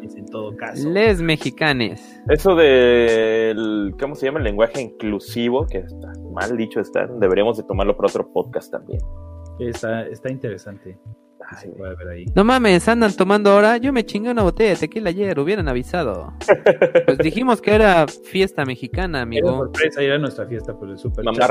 les 0.00 0.14
en 0.16 0.26
todo 0.26 0.56
caso. 0.56 0.88
Les 0.88 1.20
mexicanes. 1.20 2.20
Eso 2.28 2.54
del, 2.54 3.94
¿cómo 4.00 4.14
se 4.14 4.26
llama? 4.26 4.38
El 4.38 4.44
lenguaje 4.44 4.80
inclusivo, 4.80 5.66
que 5.66 5.78
está 5.78 6.12
mal 6.32 6.56
dicho 6.56 6.80
está, 6.80 7.06
deberíamos 7.06 7.56
de 7.58 7.64
tomarlo 7.64 7.96
para 7.96 8.08
otro 8.08 8.32
podcast 8.32 8.70
también. 8.72 9.00
Está, 9.58 10.06
está 10.06 10.30
interesante. 10.30 10.98
Ay, 11.50 11.56
Se 11.62 11.68
puede 11.70 11.94
ver 11.96 12.08
ahí. 12.08 12.24
No 12.36 12.44
mames, 12.44 12.86
andan 12.88 13.12
tomando 13.16 13.50
ahora. 13.50 13.78
Yo 13.78 13.92
me 13.92 14.04
chingué 14.04 14.30
una 14.30 14.42
botella 14.42 14.70
de 14.70 14.76
tequila 14.76 15.08
ayer, 15.10 15.38
hubieran 15.40 15.68
avisado. 15.68 16.32
Pues 17.06 17.18
dijimos 17.18 17.60
que 17.62 17.74
era 17.74 18.06
fiesta 18.06 18.64
mexicana, 18.66 19.18
Era 19.18 19.22
amigo. 19.22 19.48
sorpresa, 19.56 20.02
era 20.02 20.18
nuestra 20.18 20.46
fiesta 20.46 20.78
por 20.78 20.90
el 20.90 20.98
super 20.98 21.24
Mamá 21.24 21.38
chat. 21.38 21.46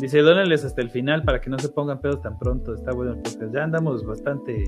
Dice, 0.00 0.20
dónenles 0.20 0.64
hasta 0.64 0.82
el 0.82 0.90
final 0.90 1.22
para 1.22 1.40
que 1.40 1.50
no 1.50 1.58
se 1.58 1.68
pongan 1.68 2.00
pedos 2.00 2.20
tan 2.22 2.38
pronto. 2.38 2.74
Está 2.74 2.92
bueno 2.92 3.12
el 3.12 3.18
podcast. 3.18 3.52
Ya 3.54 3.64
andamos 3.64 4.04
bastante 4.04 4.64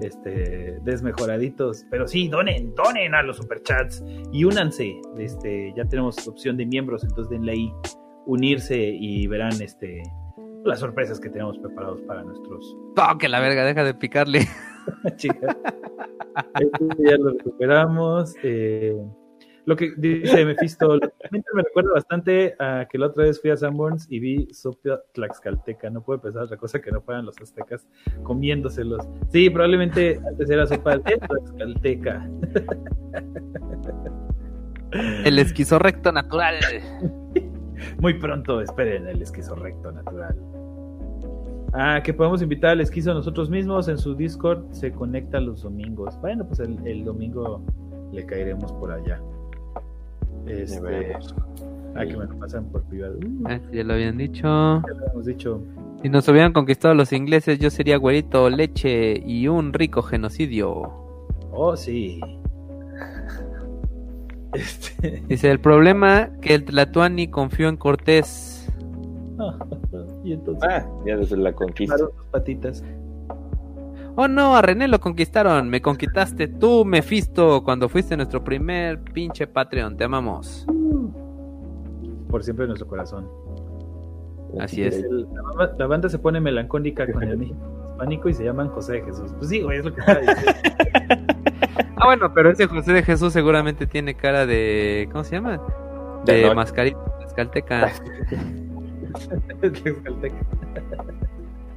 este, 0.00 0.78
desmejoraditos. 0.82 1.84
Pero 1.90 2.06
sí, 2.08 2.28
donen, 2.28 2.74
donen 2.74 3.14
a 3.14 3.22
los 3.22 3.36
superchats 3.38 4.02
y 4.32 4.44
únanse. 4.44 4.94
Este, 5.18 5.72
ya 5.76 5.84
tenemos 5.84 6.26
opción 6.26 6.56
de 6.56 6.66
miembros, 6.66 7.04
entonces 7.04 7.30
denle 7.30 7.52
ahí 7.52 7.72
unirse 8.26 8.76
y 8.78 9.26
verán 9.26 9.52
este 9.60 10.02
las 10.64 10.80
sorpresas 10.80 11.20
que 11.20 11.30
tenemos 11.30 11.56
preparados 11.58 12.00
para 12.02 12.24
nuestros 12.24 12.76
Oh, 12.96 13.16
que 13.18 13.28
la 13.28 13.38
verga, 13.38 13.64
deja 13.64 13.84
de 13.84 13.94
picarle. 13.94 14.40
chicas. 15.16 15.56
Este 16.58 17.04
ya 17.08 17.16
lo 17.18 17.30
recuperamos. 17.30 18.34
eh, 18.42 18.96
lo 19.66 19.76
que 19.76 19.92
dice 19.96 20.44
Mephisto, 20.44 20.86
realmente 20.88 21.48
me 21.52 21.62
recuerda 21.62 21.92
bastante 21.92 22.54
a 22.60 22.86
que 22.88 22.98
la 22.98 23.06
otra 23.06 23.24
vez 23.24 23.40
fui 23.40 23.50
a 23.50 23.56
Sanborns 23.56 24.06
y 24.08 24.20
vi 24.20 24.48
sopa 24.52 25.02
tlaxcalteca. 25.12 25.90
No 25.90 26.02
puedo 26.02 26.20
pensar 26.20 26.44
otra 26.44 26.56
cosa 26.56 26.80
que 26.80 26.92
no 26.92 27.00
fueran 27.00 27.26
los 27.26 27.36
aztecas 27.40 27.84
comiéndoselos. 28.22 29.04
Sí, 29.30 29.50
probablemente 29.50 30.20
antes 30.24 30.48
era 30.48 30.66
sopa 30.66 30.98
de 30.98 31.18
tlaxcalteca. 31.18 32.30
El 35.24 35.38
esquizorrecto 35.40 36.12
natural. 36.12 36.54
Muy 37.98 38.14
pronto, 38.14 38.60
esperen 38.60 39.08
el 39.08 39.20
esquizo 39.20 39.54
recto 39.56 39.90
natural. 39.90 40.36
Ah, 41.74 42.00
que 42.02 42.14
podemos 42.14 42.40
invitar 42.40 42.70
al 42.70 42.80
esquizo 42.80 43.12
nosotros 43.12 43.50
mismos 43.50 43.88
en 43.88 43.98
su 43.98 44.14
Discord. 44.14 44.64
Se 44.70 44.92
conecta 44.92 45.40
los 45.40 45.62
domingos. 45.62 46.18
Bueno, 46.20 46.46
pues 46.46 46.60
el, 46.60 46.78
el 46.86 47.04
domingo 47.04 47.62
le 48.12 48.24
caeremos 48.24 48.72
por 48.74 48.92
allá. 48.92 49.20
Este, 50.46 51.12
ah, 51.94 52.04
que 52.06 52.16
me 52.16 52.24
lo 52.26 52.38
pasan 52.38 52.64
por 52.66 52.82
privado. 52.84 53.16
Uh, 53.18 53.44
Ah, 53.48 53.60
ya 53.72 53.84
lo 53.84 53.94
habían 53.94 54.16
dicho. 54.18 54.42
ya 54.46 54.82
lo 54.94 55.06
hemos 55.12 55.26
dicho. 55.26 55.62
Si 56.02 56.08
nos 56.08 56.28
hubieran 56.28 56.52
conquistado 56.52 56.94
los 56.94 57.12
ingleses, 57.12 57.58
yo 57.58 57.70
sería 57.70 57.96
güerito, 57.96 58.48
leche 58.50 59.20
y 59.26 59.48
un 59.48 59.72
rico 59.72 60.02
genocidio. 60.02 60.92
Oh, 61.52 61.74
sí. 61.76 62.20
Este, 64.52 65.22
Dice, 65.28 65.50
el 65.50 65.60
problema 65.60 66.30
que 66.40 66.54
el 66.54 66.64
Tlatuani 66.64 67.28
confió 67.28 67.68
en 67.68 67.76
Cortés. 67.76 68.66
y 70.24 70.32
entonces 70.32 70.64
Ah, 70.70 70.86
ya 71.04 71.16
desde 71.16 71.36
la 71.36 71.52
conquista. 71.52 71.96
patitas. 72.30 72.82
Oh 74.16 74.28
no, 74.28 74.56
a 74.56 74.62
René 74.62 74.88
lo 74.88 74.98
conquistaron. 74.98 75.68
Me 75.68 75.80
conquistaste 75.82 76.48
tú, 76.48 76.84
Mefisto, 76.84 77.62
cuando 77.62 77.88
fuiste 77.88 78.16
nuestro 78.16 78.42
primer 78.42 78.98
pinche 79.00 79.46
Patreon. 79.46 79.96
Te 79.96 80.04
amamos. 80.04 80.66
Por 82.30 82.42
siempre 82.42 82.64
en 82.64 82.68
nuestro 82.70 82.88
corazón. 82.88 83.28
Así 84.58 84.82
es. 84.82 84.96
El- 84.96 85.22
la, 85.32 85.42
banda- 85.42 85.74
la 85.78 85.86
banda 85.86 86.08
se 86.08 86.18
pone 86.18 86.40
melancólica 86.40 87.10
con 87.12 87.22
el 87.24 87.36
México 87.36 87.58
hispánico 87.90 88.28
y 88.28 88.34
se 88.34 88.44
llaman 88.44 88.68
José 88.68 88.94
de 88.94 89.02
Jesús. 89.02 89.32
Pues 89.38 89.48
sí, 89.50 89.60
güey, 89.62 89.78
es 89.78 89.84
lo 89.84 89.94
que 89.94 90.00
diciendo. 90.00 90.52
Ah, 91.98 92.04
bueno, 92.04 92.30
pero 92.34 92.50
ese 92.50 92.66
José 92.66 92.92
de 92.92 93.02
Jesús 93.02 93.32
seguramente 93.32 93.86
tiene 93.86 94.14
cara 94.14 94.44
de. 94.44 95.08
¿Cómo 95.12 95.24
se 95.24 95.36
llama? 95.36 95.58
De 96.26 96.34
De 96.34 96.54
mascarita 96.54 96.98
tlaxcalteca. 97.18 97.90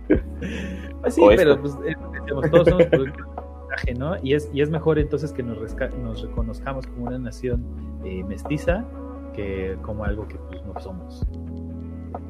Pues 1.01 1.15
sí, 1.15 1.21
pero 1.35 1.59
pues, 1.59 1.77
eh, 1.85 1.95
todos 2.51 2.67
somos 2.67 2.85
producto 2.87 3.17
del 3.23 3.35
mensaje, 3.69 3.93
¿no? 3.95 4.15
Y 4.21 4.33
es, 4.33 4.49
y 4.53 4.61
es 4.61 4.69
mejor 4.69 4.99
entonces 4.99 5.31
que 5.31 5.43
nos, 5.43 5.57
resca- 5.57 5.93
nos 5.95 6.21
reconozcamos 6.21 6.85
como 6.87 7.07
una 7.07 7.19
nación 7.19 7.63
eh, 8.03 8.23
mestiza 8.23 8.83
que 9.33 9.77
como 9.81 10.03
algo 10.03 10.27
que 10.27 10.35
pues, 10.49 10.61
no 10.65 10.79
somos. 10.79 11.25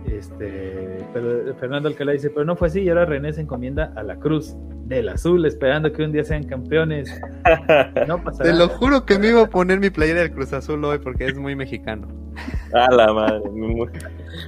Este, 0.05 0.97
pero 1.13 1.55
Fernando 1.55 1.87
Alcalá 1.87 2.11
dice, 2.11 2.29
pero 2.29 2.45
no 2.45 2.55
fue 2.55 2.67
así 2.67 2.81
y 2.81 2.89
ahora 2.89 3.05
René 3.05 3.31
se 3.33 3.41
encomienda 3.41 3.93
a 3.95 4.03
la 4.03 4.17
cruz 4.17 4.55
del 4.85 5.09
azul, 5.09 5.45
esperando 5.45 5.91
que 5.93 6.03
un 6.03 6.11
día 6.11 6.23
sean 6.23 6.43
campeones. 6.43 7.09
No 8.07 8.21
Te 8.37 8.53
lo 8.53 8.67
juro 8.69 9.05
que 9.05 9.19
me 9.19 9.29
iba 9.29 9.43
a 9.43 9.49
poner 9.49 9.79
mi 9.79 9.89
playera 9.89 10.21
del 10.21 10.31
Cruz 10.31 10.51
Azul 10.53 10.83
hoy 10.83 10.97
porque 10.99 11.25
es 11.25 11.37
muy 11.37 11.55
mexicano. 11.55 12.07
A 12.73 12.91
la 12.91 13.13
madre, 13.13 13.49
muy, 13.49 13.89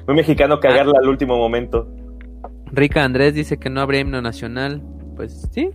mexicano 0.07 0.60
cagarla 0.60 0.99
al 0.99 1.07
último 1.07 1.38
momento. 1.38 1.88
Rica 2.72 3.03
Andrés 3.03 3.34
dice 3.34 3.57
que 3.57 3.69
no 3.69 3.81
habría 3.81 4.02
himno 4.02 4.22
nacional. 4.22 4.81
Pues 5.15 5.48
sí. 5.52 5.72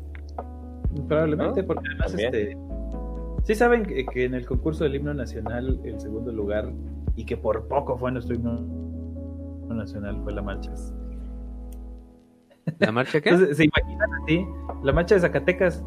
Probablemente, 1.08 1.62
porque 1.62 1.84
además 1.88 2.14
este. 2.14 2.56
Sí 3.44 3.54
saben 3.54 3.84
que, 3.84 4.24
en 4.24 4.34
el 4.34 4.44
concurso 4.44 4.84
del 4.84 4.96
himno 4.96 5.14
nacional 5.14 5.80
el 5.84 6.00
segundo 6.00 6.32
lugar 6.32 6.72
y 7.14 7.24
que 7.24 7.36
por 7.36 7.68
poco 7.68 7.96
fue 7.96 8.10
nuestro 8.10 8.34
himno 8.34 8.58
nacional 9.68 10.20
fue 10.24 10.32
la 10.32 10.42
marcha. 10.42 10.72
¿La 12.80 12.90
marcha 12.90 13.20
qué? 13.20 13.54
se 13.54 13.64
imaginan 13.64 14.10
así, 14.22 14.44
la 14.82 14.92
marcha 14.92 15.14
de 15.14 15.20
Zacatecas 15.20 15.84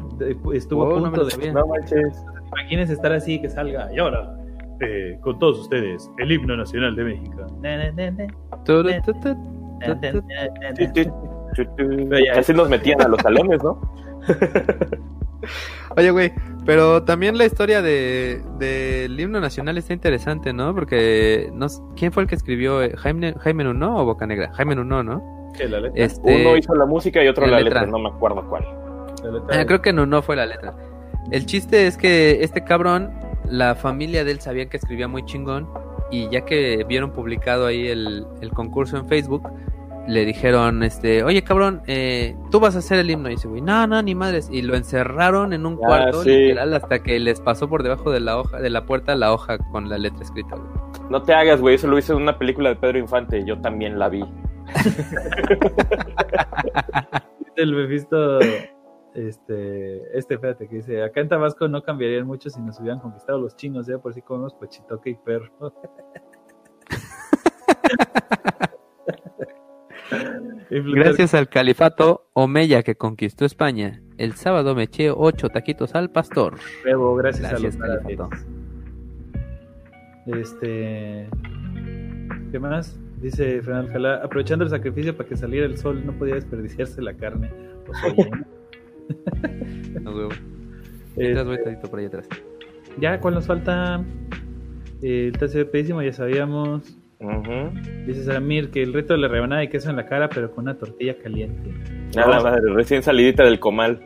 estuvo 0.54 0.84
a 0.84 0.88
oh, 0.88 1.02
punto 1.02 1.24
de... 1.26 1.52
No 1.52 1.66
manches. 1.66 2.24
Imagínense 2.46 2.94
estar 2.94 3.12
así 3.12 3.40
que 3.40 3.50
salga 3.50 3.92
y 3.92 3.98
ahora 3.98 4.34
eh, 4.80 5.18
con 5.20 5.38
todos 5.38 5.60
ustedes 5.60 6.10
el 6.18 6.32
himno 6.32 6.56
nacional 6.56 6.96
de 6.96 7.04
México. 7.04 7.46
Así 12.36 12.52
nos 12.54 12.68
metían 12.68 13.02
a 13.02 13.08
los 13.08 13.20
salones, 13.20 13.62
¿no? 13.62 13.80
Oye, 15.96 16.10
güey, 16.10 16.32
pero 16.64 17.02
también 17.02 17.36
la 17.36 17.46
historia 17.46 17.82
del 17.82 18.58
de, 18.58 19.08
himno 19.18 19.40
nacional 19.40 19.78
está 19.78 19.92
interesante, 19.92 20.52
¿no? 20.52 20.74
Porque, 20.74 21.50
no, 21.52 21.66
¿quién 21.96 22.12
fue 22.12 22.22
el 22.22 22.28
que 22.28 22.36
escribió? 22.36 22.80
¿Jaime, 22.96 23.34
Jaime 23.40 23.64
Nuno 23.64 23.96
o 23.96 24.04
Bocanegra? 24.04 24.52
Jaime 24.52 24.76
Nuno, 24.76 25.02
¿no? 25.02 25.50
Este, 25.94 26.42
Uno 26.42 26.56
hizo 26.56 26.74
la 26.74 26.86
música 26.86 27.22
y 27.24 27.28
otro 27.28 27.46
la, 27.46 27.60
letra. 27.60 27.86
no 27.86 27.98
me 27.98 28.08
acuerdo 28.08 28.48
cuál. 28.48 28.64
Ah, 29.50 29.64
creo 29.66 29.82
que 29.82 29.92
Nuno 29.92 30.22
fue 30.22 30.36
la 30.36 30.46
letra. 30.46 30.74
El 31.30 31.46
chiste 31.46 31.86
es 31.86 31.96
que 31.96 32.42
este 32.42 32.64
cabrón, 32.64 33.12
la 33.44 33.74
familia 33.74 34.24
de 34.24 34.32
él 34.32 34.40
sabía 34.40 34.66
que 34.66 34.76
escribía 34.76 35.08
muy 35.08 35.24
chingón 35.24 35.68
y 36.10 36.28
ya 36.28 36.44
que 36.44 36.84
vieron 36.88 37.12
publicado 37.12 37.66
ahí 37.66 37.88
el, 37.88 38.26
el 38.40 38.50
concurso 38.50 38.96
en 38.96 39.06
Facebook, 39.06 39.48
le 40.06 40.24
dijeron, 40.24 40.82
este, 40.82 41.22
oye 41.22 41.42
cabrón, 41.42 41.82
eh, 41.86 42.34
tú 42.50 42.58
vas 42.58 42.74
a 42.74 42.80
hacer 42.80 42.98
el 42.98 43.10
himno. 43.10 43.28
Y 43.28 43.36
dice, 43.36 43.48
güey, 43.48 43.60
no, 43.60 43.86
no, 43.86 44.02
ni 44.02 44.14
madres. 44.14 44.48
Y 44.50 44.62
lo 44.62 44.74
encerraron 44.74 45.52
en 45.52 45.66
un 45.66 45.74
ah, 45.74 45.86
cuarto, 45.86 46.24
literal, 46.24 46.74
hasta 46.74 47.02
que 47.02 47.20
les 47.20 47.40
pasó 47.40 47.68
por 47.68 47.82
debajo 47.82 48.10
de 48.10 48.20
la 48.20 48.38
hoja, 48.38 48.60
de 48.60 48.70
la 48.70 48.86
puerta 48.86 49.14
la 49.14 49.32
hoja 49.32 49.58
con 49.70 49.88
la 49.88 49.98
letra 49.98 50.22
escrita, 50.22 50.56
No 51.10 51.22
te 51.22 51.32
hagas, 51.32 51.60
güey, 51.60 51.76
eso 51.76 51.86
lo 51.86 51.98
hice 51.98 52.12
en 52.12 52.22
una 52.22 52.38
película 52.38 52.70
de 52.70 52.76
Pedro 52.76 52.98
Infante, 52.98 53.44
yo 53.44 53.60
también 53.60 53.98
la 53.98 54.08
vi. 54.08 54.24
el 57.56 57.86
visto 57.86 58.38
este, 59.14 60.16
este, 60.16 60.34
espérate, 60.34 60.68
que 60.68 60.76
dice, 60.76 61.02
acá 61.02 61.20
en 61.20 61.28
Tabasco 61.28 61.68
no 61.68 61.82
cambiarían 61.82 62.26
mucho 62.26 62.50
si 62.50 62.60
nos 62.60 62.78
hubieran 62.80 63.00
conquistado 63.00 63.40
los 63.40 63.56
chinos, 63.56 63.86
ya 63.86 63.98
por 63.98 64.14
si 64.14 64.22
comemos 64.22 64.54
pochitoque 64.54 65.10
y 65.10 65.14
perro. 65.14 65.74
Gracias 70.70 71.34
al 71.34 71.48
califato 71.48 72.26
Omeya 72.32 72.82
que 72.82 72.94
conquistó 72.94 73.44
España. 73.44 74.02
El 74.18 74.34
sábado 74.34 74.74
me 74.74 74.84
eché 74.84 75.10
ocho 75.10 75.48
taquitos 75.48 75.94
al 75.94 76.10
pastor. 76.10 76.58
gracias, 76.84 77.52
a 77.52 77.58
los 77.58 77.76
califato. 77.76 78.30
Este. 80.26 81.28
¿Qué 82.52 82.58
más? 82.58 82.98
Dice 83.20 83.60
Fernando 83.62 83.88
Alcalá, 83.88 84.20
aprovechando 84.24 84.64
el 84.64 84.70
sacrificio 84.70 85.16
para 85.16 85.28
que 85.28 85.36
saliera 85.36 85.66
el 85.66 85.76
sol, 85.76 86.04
no 86.06 86.12
podía 86.12 86.36
desperdiciarse 86.36 87.02
la 87.02 87.14
carne. 87.14 87.50
Pues, 87.84 87.98
no, 90.02 90.28
este, 91.16 91.88
por 91.88 91.98
ahí 91.98 92.06
atrás. 92.06 92.28
Ya, 92.98 93.20
¿cuál 93.20 93.34
nos 93.34 93.46
falta? 93.46 94.04
el 95.02 95.32
tercer 95.38 95.70
pedísimo, 95.70 96.02
ya 96.02 96.12
sabíamos. 96.12 96.96
Dice 98.06 98.24
Samir 98.24 98.70
que 98.70 98.82
el 98.82 98.94
reto 98.94 99.12
de 99.12 99.20
la 99.20 99.28
rebanada 99.28 99.60
de 99.60 99.68
queso 99.68 99.90
en 99.90 99.96
la 99.96 100.06
cara, 100.06 100.28
pero 100.28 100.50
con 100.50 100.64
una 100.64 100.78
tortilla 100.78 101.16
caliente. 101.18 101.70
Nada, 102.16 102.40
madre, 102.40 102.72
recién 102.72 103.02
salidita 103.02 103.44
del 103.44 103.60
comal. 103.60 104.00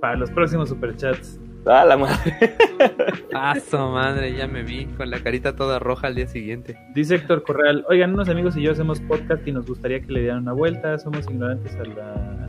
Para 0.00 0.16
los 0.16 0.30
próximos 0.30 0.68
superchats. 0.68 1.38
Ah, 1.66 1.84
la 1.84 1.96
madre. 1.96 2.56
Ah, 3.34 3.54
madre, 3.72 4.36
ya 4.36 4.46
me 4.46 4.62
vi 4.62 4.84
con 4.86 5.10
la 5.10 5.22
carita 5.22 5.56
toda 5.56 5.78
roja 5.78 6.08
al 6.08 6.14
día 6.14 6.26
siguiente. 6.26 6.76
Dice 6.94 7.14
Héctor 7.14 7.42
Corral, 7.44 7.84
oigan, 7.88 8.12
unos 8.12 8.28
amigos 8.28 8.56
y 8.56 8.62
yo 8.62 8.72
hacemos 8.72 9.00
podcast 9.00 9.46
y 9.46 9.52
nos 9.52 9.66
gustaría 9.66 10.00
que 10.00 10.12
le 10.12 10.20
dieran 10.20 10.42
una 10.42 10.52
vuelta. 10.52 10.98
Somos 10.98 11.28
ignorantes 11.30 11.74
a 11.76 11.84
la 11.84 12.48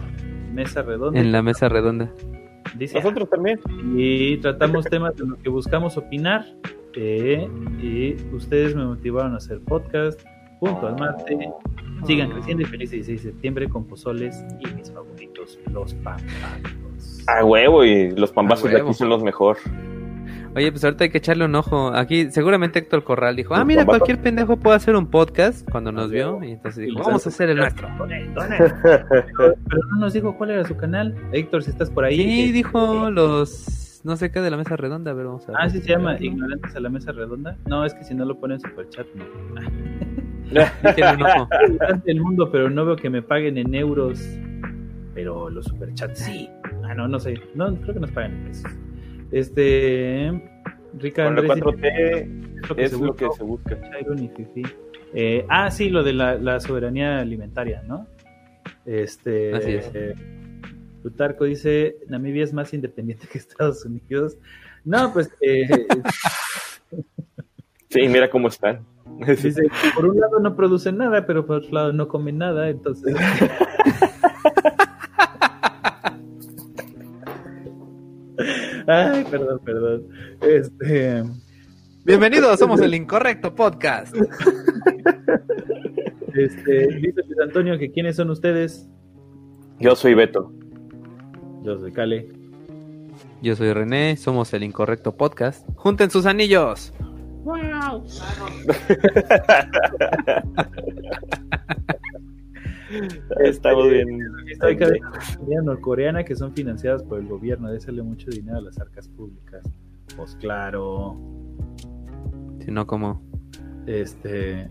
mesa 0.54 0.82
redonda. 0.82 1.20
En 1.20 1.32
la 1.32 1.42
mesa 1.42 1.70
redonda. 1.70 2.12
Dice, 2.78 2.96
Nosotros 2.96 3.30
también. 3.30 3.60
Y 3.96 4.38
tratamos 4.38 4.86
temas 4.86 5.16
de 5.16 5.26
los 5.26 5.40
que 5.40 5.50
buscamos 5.50 5.98
opinar 5.98 6.46
y 6.96 8.16
ustedes 8.34 8.76
me 8.76 8.86
motivaron 8.86 9.34
a 9.34 9.38
hacer 9.38 9.60
podcast 9.62 10.22
junto 10.60 10.88
al 10.88 10.98
mate. 10.98 11.52
Sigan 12.06 12.32
creciendo 12.32 12.64
y 12.64 12.66
feliz 12.66 12.92
16 12.92 13.24
de 13.24 13.32
septiembre 13.32 13.70
con 13.70 13.86
pozoles 13.86 14.44
y 14.60 14.68
mis 14.76 14.92
favoritos, 14.92 15.60
los 15.72 15.94
pambazos. 15.96 17.24
A 17.28 17.44
huevo, 17.44 17.84
y 17.84 18.12
los 18.12 18.32
pambazos 18.32 18.70
de 18.70 18.82
aquí 18.82 18.94
son 18.94 19.10
los 19.10 19.24
mejor. 19.24 19.58
Oye, 20.55 20.72
pues 20.72 20.84
ahorita 20.84 21.05
hay 21.05 21.10
que 21.10 21.18
echarle 21.18 21.45
un 21.45 21.55
ojo. 21.55 21.93
Aquí 21.93 22.30
seguramente 22.31 22.80
Héctor 22.80 23.03
Corral 23.03 23.35
dijo, 23.35 23.55
ah, 23.55 23.65
mira, 23.65 23.85
cualquier 23.85 24.22
pendejo 24.22 24.57
puede 24.57 24.76
hacer 24.76 24.95
un 24.95 25.07
podcast 25.07 25.68
cuando 25.69 25.91
nos 25.91 26.11
vio. 26.11 26.43
Y 26.43 26.51
entonces 26.51 26.85
dijo, 26.85 27.03
vamos 27.03 27.26
a 27.26 27.30
hacer 27.30 27.49
el 27.49 27.57
nuestro. 27.57 27.88
Pero 28.84 29.55
no 29.91 29.99
nos 29.99 30.14
dijo 30.14 30.38
cuál 30.38 30.51
era 30.51 30.64
su 30.64 30.76
canal. 30.77 31.15
Héctor, 31.31 31.64
si 31.64 31.72
estás 31.72 31.89
por 31.89 32.05
ahí. 32.05 32.18
Sí, 32.18 32.51
dijo 32.51 33.10
los 33.10 33.84
no 34.03 34.18
sé 34.18 34.31
qué 34.31 34.41
de 34.41 34.51
la 34.51 34.57
mesa 34.57 34.76
redonda, 34.76 35.11
a 35.11 35.14
ver, 35.14 35.27
vamos 35.27 35.47
a 35.47 35.53
ver. 35.53 35.61
Ah, 35.61 35.69
sí 35.69 35.80
se 35.80 35.88
llama 35.89 36.18
Ignorantes 36.19 36.76
a 36.76 36.81
la 36.81 36.89
mesa 36.89 37.14
redonda. 37.14 37.57
No, 37.68 37.85
es 37.85 37.93
que 37.93 38.03
si 38.03 38.14
no 38.14 38.26
lo 38.26 38.38
ponen 38.38 38.60
en 38.64 38.89
chat, 38.89 39.07
no. 39.15 39.23
el 42.05 42.22
mundo, 42.22 42.51
pero 42.51 42.69
no 42.69 42.85
veo 42.85 42.97
que 42.97 43.10
me 43.10 43.22
paguen 43.22 43.57
en 43.57 43.73
euros. 43.73 44.22
Pero 45.14 45.49
los 45.49 45.65
superchats 45.65 46.19
sí. 46.19 46.49
Ah, 46.84 46.93
no, 46.93 47.07
no 47.07 47.18
sé. 47.19 47.39
No, 47.55 47.73
creo 47.76 47.93
que 47.93 47.99
nos 48.01 48.11
paguen 48.11 48.34
en 48.34 48.43
pesos. 48.45 48.72
Este. 49.34 50.31
Rica 50.97 51.27
Andrés. 51.27 51.49
4T 51.49 52.77
es 52.77 52.93
lo 52.93 53.15
que 53.15 53.27
se 53.35 53.43
busca. 53.43 53.77
Eh, 55.15 55.45
ah, 55.49 55.72
sí, 55.72 55.89
lo 55.89 56.03
de 56.03 56.14
la, 56.14 56.35
la, 56.35 56.60
soberanía 56.60 57.19
alimentaria, 57.19 57.84
¿no? 57.88 58.07
Este. 58.85 59.55
Así 59.55 59.72
es. 59.72 59.89
Eh, 59.93 60.14
Plutarco 61.01 61.45
dice, 61.45 61.97
Namibia 62.07 62.43
es 62.43 62.53
más 62.53 62.73
independiente 62.73 63.27
que 63.27 63.39
Estados 63.39 63.84
Unidos. 63.85 64.38
No, 64.85 65.11
pues... 65.11 65.31
Eh, 65.41 65.68
sí, 67.89 68.07
mira 68.07 68.30
cómo 68.30 68.47
están. 68.47 68.85
Dice, 69.27 69.64
por 69.95 70.05
un 70.05 70.19
lado 70.19 70.39
no 70.39 70.55
producen 70.55 70.97
nada, 70.97 71.26
pero 71.26 71.45
por 71.45 71.57
otro 71.57 71.72
lado 71.72 71.91
no 71.91 72.07
comen 72.07 72.38
nada, 72.38 72.69
entonces... 72.69 73.15
Ay, 78.88 79.23
perdón, 79.30 79.60
perdón. 79.64 80.07
Este... 80.41 81.23
Bienvenidos, 82.05 82.60
somos 82.60 82.81
el 82.81 82.93
Incorrecto 82.93 83.55
Podcast. 83.55 84.14
Este, 86.34 86.88
dice 86.97 87.22
Antonio 87.41 87.77
que 87.77 87.91
quiénes 87.91 88.15
son 88.15 88.30
ustedes. 88.31 88.89
Yo 89.80 89.95
soy 89.95 90.15
Beto. 90.15 90.51
Yo 91.64 91.77
soy 91.77 91.93
Cale. 91.93 92.27
Yo 93.41 93.55
soy 93.55 93.72
René, 93.72 94.18
somos 94.18 94.53
el 94.53 94.64
Incorrecto 94.64 95.15
Podcast. 95.15 95.65
¡Junten 95.76 96.10
sus 96.10 96.26
anillos! 96.26 96.91
¡Wow! 97.43 98.03
Estamos 103.44 103.90
bien. 103.90 104.07
Hay 104.61 104.78
norcoreana 105.64 106.24
que 106.24 106.36
son 106.36 106.53
financiadas 106.53 107.03
por 107.03 107.20
el 107.20 107.28
gobierno. 107.28 107.68
Hacerle 107.68 108.03
mucho 108.03 108.30
dinero 108.30 108.57
a 108.57 108.61
las 108.61 108.80
arcas 108.80 109.07
públicas. 109.07 109.64
Pues 110.15 110.36
claro. 110.36 111.18
Si 112.60 112.72
no, 112.72 112.86
¿cómo? 112.86 113.22
Este. 113.88 114.70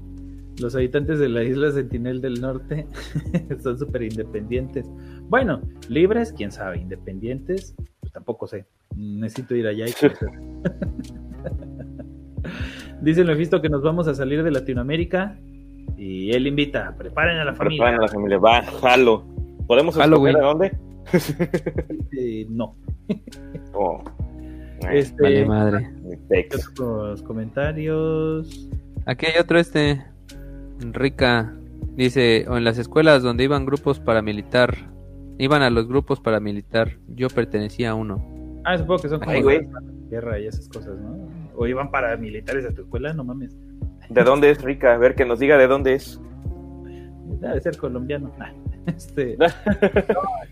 Los 0.61 0.77
habitantes 0.77 1.19
de 1.19 1.31
la 1.31 1.43
isla 1.43 1.73
Sentinel 1.73 2.21
del 2.21 2.41
Norte 2.41 2.87
son 3.63 3.79
súper 3.79 4.03
independientes. 4.03 4.87
Bueno, 5.29 5.63
libres, 5.89 6.33
quién 6.33 6.53
sabe, 6.53 6.79
independientes, 6.79 7.75
pues 8.01 8.13
tampoco 8.13 8.47
sé. 8.47 8.67
Necesito 8.95 9.55
ir 9.55 9.67
allá 9.67 9.87
y 9.89 9.93
conocer. 9.93 10.29
Dice 13.01 13.25
visto 13.35 13.63
que 13.63 13.71
nos 13.71 13.83
vamos 13.83 14.09
a 14.09 14.15
salir 14.15 14.43
de 14.43 14.51
Latinoamérica 14.51 15.39
y 15.97 16.33
él 16.33 16.47
invita, 16.47 16.95
preparen 16.97 17.39
a 17.39 17.45
la 17.45 17.55
familia. 17.55 17.79
Preparen 17.79 17.99
a 18.01 18.03
la 18.03 18.09
familia, 18.09 18.39
va, 18.39 18.63
jalo. 18.63 19.25
¿Podemos 19.67 19.97
escoger 19.97 20.35
de 20.35 20.41
dónde? 20.41 20.73
Eh, 22.19 22.47
no. 22.49 22.75
Oh. 23.75 24.03
Este, 24.91 25.23
vale 25.23 25.47
madre. 25.47 25.91
Otros 26.71 27.23
comentarios. 27.23 28.69
Aquí 29.07 29.27
hay 29.27 29.41
otro 29.41 29.59
este. 29.59 30.05
Rica. 30.81 31.55
Dice, 31.97 32.47
o 32.49 32.57
en 32.57 32.65
las 32.65 32.79
escuelas 32.79 33.23
donde 33.23 33.45
iban 33.45 33.65
grupos 33.65 34.01
paramilitar. 34.01 34.77
Iban 35.39 35.63
a 35.63 35.71
los 35.71 35.89
grupos 35.89 36.21
paramilitar. 36.21 36.99
Yo 37.09 37.29
pertenecía 37.29 37.91
a 37.91 37.95
uno. 37.95 38.61
Ah, 38.65 38.79
supongo 38.79 39.03
que 39.03 39.09
son 39.09 39.21
como 39.21 39.31
Ay, 39.31 39.43
güey. 39.43 39.69
guerra 40.11 40.39
y 40.39 40.47
esas 40.47 40.69
cosas, 40.69 40.99
¿no? 41.01 41.29
O 41.57 41.67
iban 41.67 41.91
paramilitares 41.91 42.65
a 42.65 42.75
tu 42.75 42.83
escuela, 42.83 43.13
no 43.13 43.25
mames. 43.25 43.57
¿De 44.13 44.25
dónde 44.25 44.51
es 44.51 44.63
Rica? 44.63 44.95
A 44.95 44.99
ver, 44.99 45.15
que 45.15 45.25
nos 45.25 45.39
diga 45.39 45.57
de 45.57 45.67
dónde 45.67 45.95
es. 45.95 46.21
Debe 47.41 47.61
ser 47.61 47.77
colombiano. 47.77 48.33
Este, 48.85 49.37
no, 49.39 49.47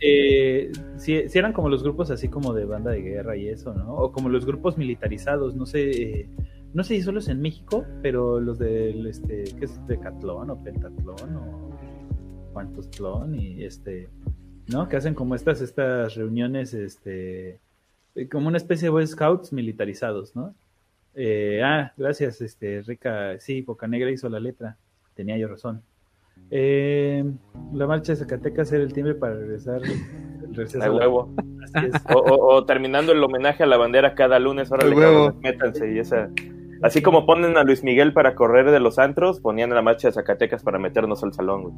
eh, 0.00 0.70
sí 0.98 1.24
eran 1.34 1.52
como 1.52 1.68
los 1.68 1.82
grupos 1.82 2.12
así 2.12 2.28
como 2.28 2.54
de 2.54 2.64
banda 2.64 2.92
de 2.92 3.02
guerra 3.02 3.36
y 3.36 3.48
eso, 3.48 3.74
¿no? 3.74 3.92
O 3.92 4.12
como 4.12 4.28
los 4.28 4.46
grupos 4.46 4.78
militarizados, 4.78 5.56
no 5.56 5.66
sé, 5.66 5.90
eh, 5.90 6.28
no 6.72 6.84
sé 6.84 6.94
si 6.94 7.02
solo 7.02 7.18
es 7.18 7.26
en 7.26 7.42
México, 7.42 7.84
pero 8.02 8.38
los 8.38 8.60
del, 8.60 9.08
este, 9.08 9.42
¿qué 9.58 9.64
es? 9.64 9.84
Decatlón 9.88 10.48
o 10.50 10.62
Pentatlón 10.62 11.36
o 11.38 11.70
Cuantostlón 12.52 13.34
y 13.34 13.64
este, 13.64 14.08
¿no? 14.68 14.88
Que 14.88 14.96
hacen 14.96 15.14
como 15.14 15.34
estas, 15.34 15.60
estas 15.60 16.14
reuniones, 16.14 16.72
este, 16.72 17.58
como 18.30 18.46
una 18.46 18.58
especie 18.58 18.86
de 18.86 18.90
Boy 18.90 19.08
Scouts 19.08 19.52
militarizados, 19.52 20.36
¿no? 20.36 20.54
Eh, 21.14 21.60
ah, 21.64 21.92
gracias, 21.96 22.40
este, 22.40 22.82
Rica, 22.82 23.38
sí, 23.38 23.62
Boca 23.62 23.86
Negra 23.86 24.10
hizo 24.10 24.28
la 24.28 24.40
letra, 24.40 24.76
tenía 25.14 25.36
yo 25.38 25.48
razón. 25.48 25.82
Eh, 26.50 27.24
la 27.74 27.86
marcha 27.86 28.12
de 28.12 28.16
Zacatecas 28.16 28.72
era 28.72 28.82
el 28.82 28.92
timbre 28.92 29.14
para 29.14 29.34
regresar 29.34 29.80
el 29.82 30.54
receso. 30.54 30.82
A 30.84 30.90
huevo. 30.90 31.34
Así 31.74 31.86
es. 31.86 32.02
O, 32.14 32.18
o- 32.18 32.54
o 32.56 32.64
terminando 32.64 33.12
el 33.12 33.22
homenaje 33.22 33.62
a 33.62 33.66
la 33.66 33.76
bandera 33.76 34.14
cada 34.14 34.38
lunes, 34.38 34.70
ahora 34.72 34.86
A 34.86 34.90
huevo. 34.90 35.32
métanse 35.42 35.92
y 35.92 35.98
esa. 35.98 36.30
Así 36.82 37.02
como 37.02 37.26
ponen 37.26 37.56
a 37.58 37.62
Luis 37.62 37.84
Miguel 37.84 38.12
para 38.14 38.34
correr 38.34 38.70
de 38.70 38.80
los 38.80 38.98
antros, 38.98 39.40
ponían 39.40 39.70
la 39.70 39.82
marcha 39.82 40.08
de 40.08 40.12
Zacatecas 40.14 40.62
para 40.62 40.78
meternos 40.78 41.22
al 41.22 41.32
salón, 41.34 41.62
güey. 41.64 41.74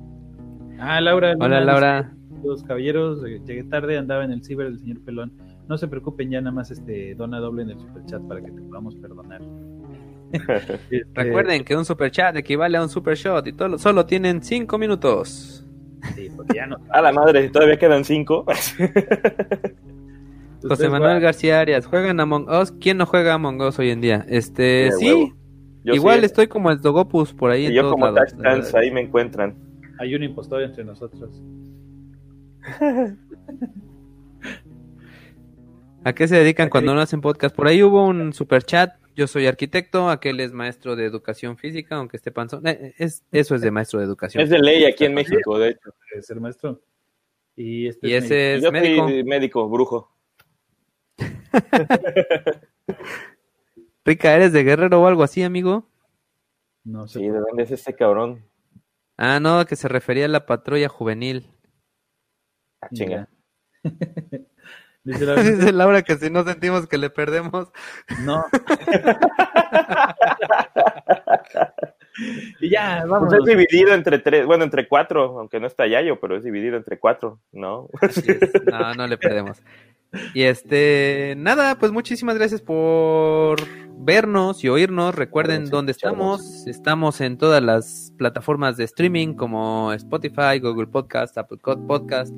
Ah, 0.79 1.01
Laura. 1.01 1.35
Hola, 1.41 1.61
Laura. 1.61 2.13
Los 2.45 2.63
caballeros, 2.63 3.25
eh, 3.25 3.41
llegué 3.45 3.65
tarde, 3.65 3.99
andaba 3.99 4.25
en 4.25 4.31
el 4.33 4.45
ciber 4.45 4.69
del 4.69 4.79
señor 4.79 5.01
Pelón. 5.05 5.33
No 5.69 5.79
se 5.79 5.89
preocupen, 5.89 6.31
ya 6.31 6.41
nada 6.41 6.53
más 6.55 6.71
este 6.71 7.15
dona 7.15 7.39
doble 7.41 7.63
en 7.63 7.71
el 7.71 7.81
superchat 7.81 8.23
para 8.29 8.41
que 8.43 8.51
te 8.51 8.61
podamos 8.63 8.95
perdonar. 8.97 9.41
Este, 10.91 11.05
Recuerden 11.15 11.63
que 11.63 11.77
un 11.77 11.85
super 11.85 12.11
chat 12.11 12.35
equivale 12.37 12.79
a 12.79 12.83
un 12.83 12.89
super 12.89 13.15
shot 13.17 13.47
y 13.47 13.53
todo, 13.53 13.77
solo 13.79 14.07
tienen 14.07 14.43
5 14.43 14.79
minutos. 14.79 15.67
Sí, 16.15 16.29
porque 16.35 16.57
ya 16.57 16.67
no. 16.67 16.79
A 16.91 17.03
la 17.03 17.13
madre, 17.13 17.49
todavía 17.51 17.79
quedan 17.79 18.05
cinco. 18.05 18.45
José 20.63 20.89
Manuel 20.89 21.15
van- 21.15 21.23
García 21.23 21.61
Arias, 21.61 21.87
¿juegan 21.87 22.19
Among 22.21 22.49
Us? 22.49 22.73
¿Quién 22.73 22.97
no 22.97 23.07
juega 23.07 23.35
Among 23.35 23.61
Us 23.61 23.79
hoy 23.79 23.91
en 23.91 24.01
día? 24.01 24.25
Este, 24.29 24.91
Sí, 24.93 25.33
igual 25.85 26.21
sí, 26.21 26.27
estoy 26.27 26.47
como 26.47 26.71
el 26.71 26.81
Dogopus 26.81 27.35
por 27.35 27.51
ahí 27.51 27.65
y 27.65 27.67
en 27.67 27.73
yo 27.75 27.83
todos 27.83 27.93
como 27.95 28.07
lados. 28.11 28.35
Dance, 28.39 28.79
ahí 28.79 28.91
me 28.91 29.03
encuentran. 29.03 29.55
Hay 29.99 30.15
un 30.15 30.23
impostor 30.23 30.63
entre 30.63 30.85
nosotros. 30.85 31.43
¿A 36.05 36.13
qué 36.15 36.27
se 36.27 36.37
dedican 36.37 36.69
cuando 36.69 36.95
no 36.95 37.01
hacen 37.01 37.21
podcast? 37.21 37.55
Por 37.55 37.69
ahí 37.69 37.81
hubo 37.83 38.05
un 38.05 38.33
super 38.33 38.65
chat. 38.65 38.97
Yo 39.15 39.29
soy 39.29 39.47
arquitecto, 39.47 40.11
aquel 40.11 40.41
es 40.41 40.53
maestro 40.53 40.97
de 40.97 41.05
educación 41.05 41.57
física, 41.57 41.97
aunque 41.97 42.17
esté 42.17 42.33
panzón. 42.33 42.67
Eh, 42.67 42.95
es, 42.99 43.25
eso 43.31 43.55
es 43.55 43.61
de 43.61 43.71
maestro 43.71 44.01
de 44.01 44.07
educación. 44.07 44.43
Es 44.43 44.51
de 44.51 44.59
ley 44.59 44.85
aquí 44.85 45.05
en 45.05 45.15
México, 45.15 45.59
de 45.59 45.71
hecho. 45.71 45.95
Es 46.17 46.29
el 46.31 46.41
maestro. 46.41 46.81
Y, 47.55 47.87
este 47.87 48.09
Y 48.09 48.15
es 48.15 48.25
ese 48.25 48.55
es 48.57 48.63
yo 48.63 48.73
médico. 48.73 49.09
soy 49.09 49.23
médico, 49.23 49.69
brujo. 49.69 50.11
Rica, 54.05 54.35
¿eres 54.35 54.53
de 54.53 54.65
guerrero 54.65 55.01
o 55.03 55.07
algo 55.07 55.23
así, 55.23 55.45
amigo? 55.45 55.87
No 56.83 57.07
sé. 57.07 57.21
Sí, 57.21 57.29
¿de 57.29 57.39
dónde 57.39 57.63
es 57.63 57.71
este 57.71 57.95
cabrón? 57.95 58.45
Ah, 59.17 59.39
no, 59.39 59.65
que 59.67 59.77
se 59.77 59.87
refería 59.87 60.25
a 60.25 60.29
la 60.29 60.47
patrulla 60.47 60.89
juvenil. 60.89 61.47
Ah, 62.81 62.89
chinga. 62.93 63.29
Dice 65.05 65.27
la- 65.27 65.35
Dice 65.43 65.73
Laura 65.73 66.03
que 66.03 66.17
si 66.17 66.31
no 66.31 66.45
sentimos 66.45 66.87
que 66.87 66.99
le 66.99 67.11
perdemos. 67.11 67.69
No. 68.25 68.45
y 72.61 72.71
ya, 72.71 73.05
vamos. 73.07 73.29
Pues 73.31 73.41
es 73.41 73.47
dividido 73.59 73.95
entre 73.95 74.19
tres, 74.19 74.47
bueno, 74.47 74.65
entre 74.65 74.87
cuatro, 74.89 75.39
aunque 75.39 75.59
no 75.61 75.67
está 75.67 75.87
Yayo, 75.87 76.21
pero 76.21 76.37
es 76.37 76.45
dividido 76.45 76.77
entre 76.77 76.99
cuatro, 76.99 77.41
¿no? 77.53 77.89
Así 78.01 78.23
es. 78.29 78.53
No, 78.71 78.95
no 78.95 79.07
le 79.07 79.17
perdemos. 79.19 79.63
Y 80.35 80.43
este, 80.43 81.35
nada, 81.39 81.77
pues 81.79 81.91
muchísimas 81.91 82.37
gracias 82.37 82.61
por 82.61 83.57
vernos 83.97 84.63
y 84.63 84.69
oírnos. 84.69 85.15
Recuerden 85.15 85.71
dónde 85.71 85.93
estamos. 85.93 86.67
Estamos 86.67 87.21
en 87.23 87.39
todas 87.39 87.63
las 87.63 88.13
plataformas 88.19 88.77
de 88.77 88.85
streaming 88.85 89.33
como 89.35 89.91
Spotify, 89.95 90.59
Google 90.61 90.89
Podcast, 90.89 91.39
Apple 91.39 91.59
Podcast, 91.87 92.35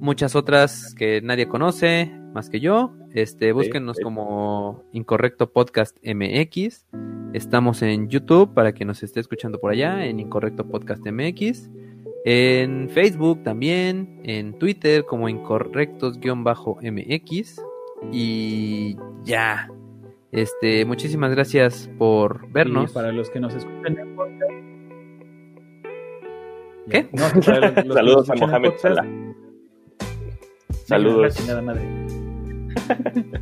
muchas 0.00 0.34
otras 0.36 0.94
que 0.94 1.20
nadie 1.22 1.48
conoce 1.48 2.12
más 2.34 2.50
que 2.50 2.60
yo. 2.60 2.94
Este, 3.12 3.52
búsquenos 3.52 3.96
sí. 3.96 4.02
como 4.02 4.84
Incorrecto 4.92 5.50
Podcast 5.52 5.96
MX. 6.04 6.86
Estamos 7.32 7.82
en 7.82 8.08
YouTube 8.08 8.54
para 8.54 8.72
que 8.72 8.84
nos 8.84 9.02
esté 9.02 9.20
escuchando 9.20 9.58
por 9.60 9.70
allá 9.72 10.04
en 10.06 10.20
Incorrecto 10.20 10.66
Podcast 10.66 11.04
MX. 11.06 11.70
En 12.24 12.88
Facebook 12.90 13.42
también, 13.42 14.20
en 14.24 14.58
Twitter 14.58 15.04
como 15.04 15.28
incorrectos-mx. 15.28 17.62
Y 18.12 18.96
ya. 19.24 19.70
Este, 20.30 20.84
muchísimas 20.84 21.30
gracias 21.30 21.90
por 21.98 22.48
vernos. 22.50 22.90
Y 22.90 22.94
para 22.94 23.12
los 23.12 23.30
que 23.30 23.40
nos 23.40 23.54
escuchan 23.54 23.98
en 23.98 24.14
podcast. 24.14 24.52
¿Qué? 26.90 27.08
No, 27.12 27.28
los- 27.34 27.44
Saludos 27.94 28.30
a 28.30 28.34
Mohamed 28.34 28.72
Salah. 28.78 29.06
Saludos. 30.88 31.20
la 31.20 31.30
chingada 31.30 31.60
madre. 31.60 31.82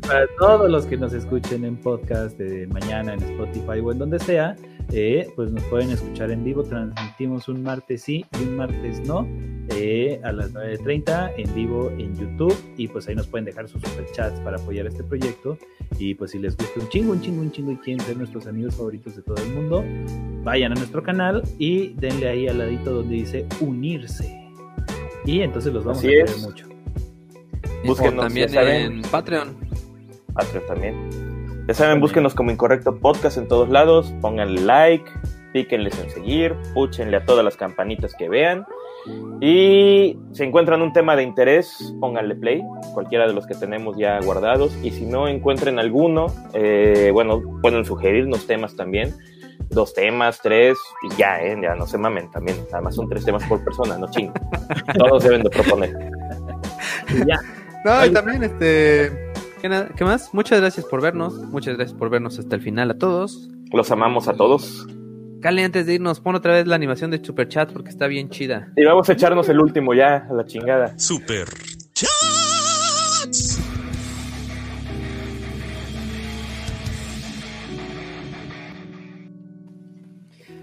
Para 0.00 0.26
todos 0.38 0.70
los 0.70 0.86
que 0.86 0.96
nos 0.96 1.12
escuchen 1.12 1.66
en 1.66 1.76
podcast 1.76 2.38
de 2.38 2.66
mañana 2.68 3.12
en 3.12 3.22
Spotify 3.22 3.80
o 3.84 3.92
en 3.92 3.98
donde 3.98 4.18
sea, 4.18 4.56
eh, 4.90 5.30
pues 5.36 5.52
nos 5.52 5.62
pueden 5.64 5.90
escuchar 5.90 6.30
en 6.30 6.42
vivo. 6.42 6.62
Transmitimos 6.62 7.48
un 7.48 7.62
martes 7.62 8.00
sí 8.04 8.24
y 8.32 8.44
un 8.44 8.56
martes 8.56 9.06
no 9.06 9.28
eh, 9.76 10.22
a 10.24 10.32
las 10.32 10.54
9.30 10.54 11.34
en 11.36 11.54
vivo 11.54 11.90
en 11.98 12.16
YouTube. 12.16 12.56
Y 12.78 12.88
pues 12.88 13.06
ahí 13.08 13.14
nos 13.14 13.26
pueden 13.26 13.44
dejar 13.44 13.68
sus 13.68 13.82
superchats 13.82 14.40
para 14.40 14.56
apoyar 14.56 14.86
este 14.86 15.04
proyecto. 15.04 15.58
Y 15.98 16.14
pues 16.14 16.30
si 16.30 16.38
les 16.38 16.56
gusta 16.56 16.80
un 16.80 16.88
chingo, 16.88 17.12
un 17.12 17.20
chingo, 17.20 17.42
un 17.42 17.52
chingo 17.52 17.72
y 17.72 17.76
quieren 17.76 18.00
ser 18.06 18.16
nuestros 18.16 18.46
amigos 18.46 18.74
favoritos 18.76 19.16
de 19.16 19.22
todo 19.22 19.36
el 19.36 19.50
mundo, 19.50 19.84
vayan 20.44 20.72
a 20.72 20.76
nuestro 20.76 21.02
canal 21.02 21.42
y 21.58 21.88
denle 21.88 22.26
ahí 22.26 22.48
al 22.48 22.56
ladito 22.56 22.90
donde 22.90 23.16
dice 23.16 23.46
unirse. 23.60 24.34
Y 25.26 25.42
entonces 25.42 25.74
los 25.74 25.84
vamos 25.84 25.98
Así 25.98 26.08
a 26.08 26.24
querer 26.24 26.38
mucho. 26.38 26.69
Búsquenos, 27.84 28.24
también 28.24 28.54
en 28.54 29.02
Patreon. 29.02 29.56
Patreon 30.34 30.66
también. 30.66 31.66
Ya 31.66 31.74
saben, 31.74 32.00
búsquenos 32.00 32.34
como 32.34 32.50
Incorrecto 32.50 32.98
Podcast 32.98 33.38
en 33.38 33.46
todos 33.48 33.68
lados, 33.68 34.12
pónganle 34.20 34.60
like, 34.62 35.10
píquenles 35.52 35.98
en 36.00 36.10
seguir, 36.10 36.56
púchenle 36.74 37.16
a 37.16 37.24
todas 37.24 37.44
las 37.44 37.56
campanitas 37.56 38.14
que 38.14 38.28
vean. 38.28 38.66
Y 39.40 40.18
si 40.32 40.42
encuentran 40.42 40.82
un 40.82 40.92
tema 40.92 41.16
de 41.16 41.22
interés, 41.22 41.94
pónganle 42.00 42.34
play, 42.34 42.62
cualquiera 42.92 43.26
de 43.26 43.32
los 43.32 43.46
que 43.46 43.54
tenemos 43.54 43.96
ya 43.96 44.20
guardados. 44.20 44.76
Y 44.82 44.90
si 44.90 45.06
no 45.06 45.28
encuentren 45.28 45.78
alguno, 45.78 46.26
eh, 46.52 47.10
bueno, 47.12 47.40
pueden 47.62 47.84
sugerirnos 47.84 48.46
temas 48.46 48.76
también. 48.76 49.14
Dos 49.70 49.94
temas, 49.94 50.40
tres, 50.42 50.76
y 51.08 51.16
ya, 51.16 51.40
¿eh? 51.40 51.56
Ya 51.62 51.76
no 51.76 51.86
se 51.86 51.96
mamen 51.96 52.30
también. 52.30 52.56
Además 52.72 52.96
son 52.96 53.08
tres 53.08 53.24
temas 53.24 53.44
por 53.44 53.64
persona, 53.64 53.96
no 53.96 54.10
chinguen. 54.10 54.34
Todos 54.98 55.22
deben 55.22 55.44
de 55.44 55.50
proponer. 55.50 55.96
Y 57.08 57.26
ya. 57.26 57.40
No, 57.84 58.06
y 58.06 58.12
también 58.12 58.42
este. 58.42 59.30
¿qué, 59.60 60.04
más? 60.04 60.32
Muchas 60.34 60.60
gracias 60.60 60.86
por 60.86 61.00
vernos. 61.00 61.34
Muchas 61.34 61.76
gracias 61.76 61.96
por 61.96 62.10
vernos 62.10 62.38
hasta 62.38 62.56
el 62.56 62.62
final 62.62 62.90
a 62.90 62.98
todos. 62.98 63.48
Los 63.72 63.90
amamos 63.90 64.28
a 64.28 64.34
todos. 64.34 64.86
Cale, 65.40 65.64
antes 65.64 65.86
de 65.86 65.94
irnos, 65.94 66.20
pon 66.20 66.34
otra 66.34 66.52
vez 66.52 66.66
la 66.66 66.76
animación 66.76 67.10
de 67.10 67.24
Super 67.24 67.48
Chat 67.48 67.72
porque 67.72 67.88
está 67.88 68.06
bien 68.06 68.28
chida. 68.28 68.70
Y 68.76 68.84
vamos 68.84 69.08
a 69.08 69.12
echarnos 69.14 69.48
el 69.48 69.58
último 69.58 69.94
ya, 69.94 70.26
a 70.30 70.34
la 70.34 70.44
chingada. 70.44 70.98
Super 70.98 71.48
Chats. 71.94 73.60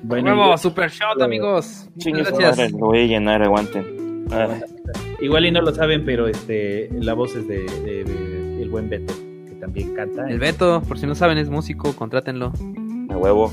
Bueno, 0.03 0.35
Nuevo 0.35 0.57
Super 0.57 0.91
Shot, 0.91 1.21
amigos. 1.21 1.89
Chingue 1.97 2.19
Muchas 2.19 2.37
gracias. 2.37 2.57
madre, 2.57 2.71
lo 2.71 2.85
voy 2.85 2.99
a 2.99 3.05
llenar, 3.07 3.41
aguanten. 3.41 4.25
Ah, 4.31 4.59
igual 5.19 5.45
y 5.45 5.51
no 5.51 5.61
lo 5.61 5.73
saben, 5.73 6.03
pero 6.05 6.27
este 6.27 6.89
la 6.99 7.13
voz 7.13 7.35
es 7.35 7.47
de, 7.47 7.59
de- 7.63 8.03
de 8.03 8.61
el 8.63 8.69
buen 8.69 8.89
Beto, 8.89 9.13
que 9.47 9.55
también 9.55 9.93
canta. 9.95 10.29
El 10.29 10.39
Beto, 10.39 10.81
por 10.87 10.97
si 10.99 11.05
no 11.07 11.15
saben, 11.15 11.37
es 11.37 11.49
músico, 11.49 11.93
contrátenlo. 11.95 12.51
a 13.09 13.17
huevo. 13.17 13.51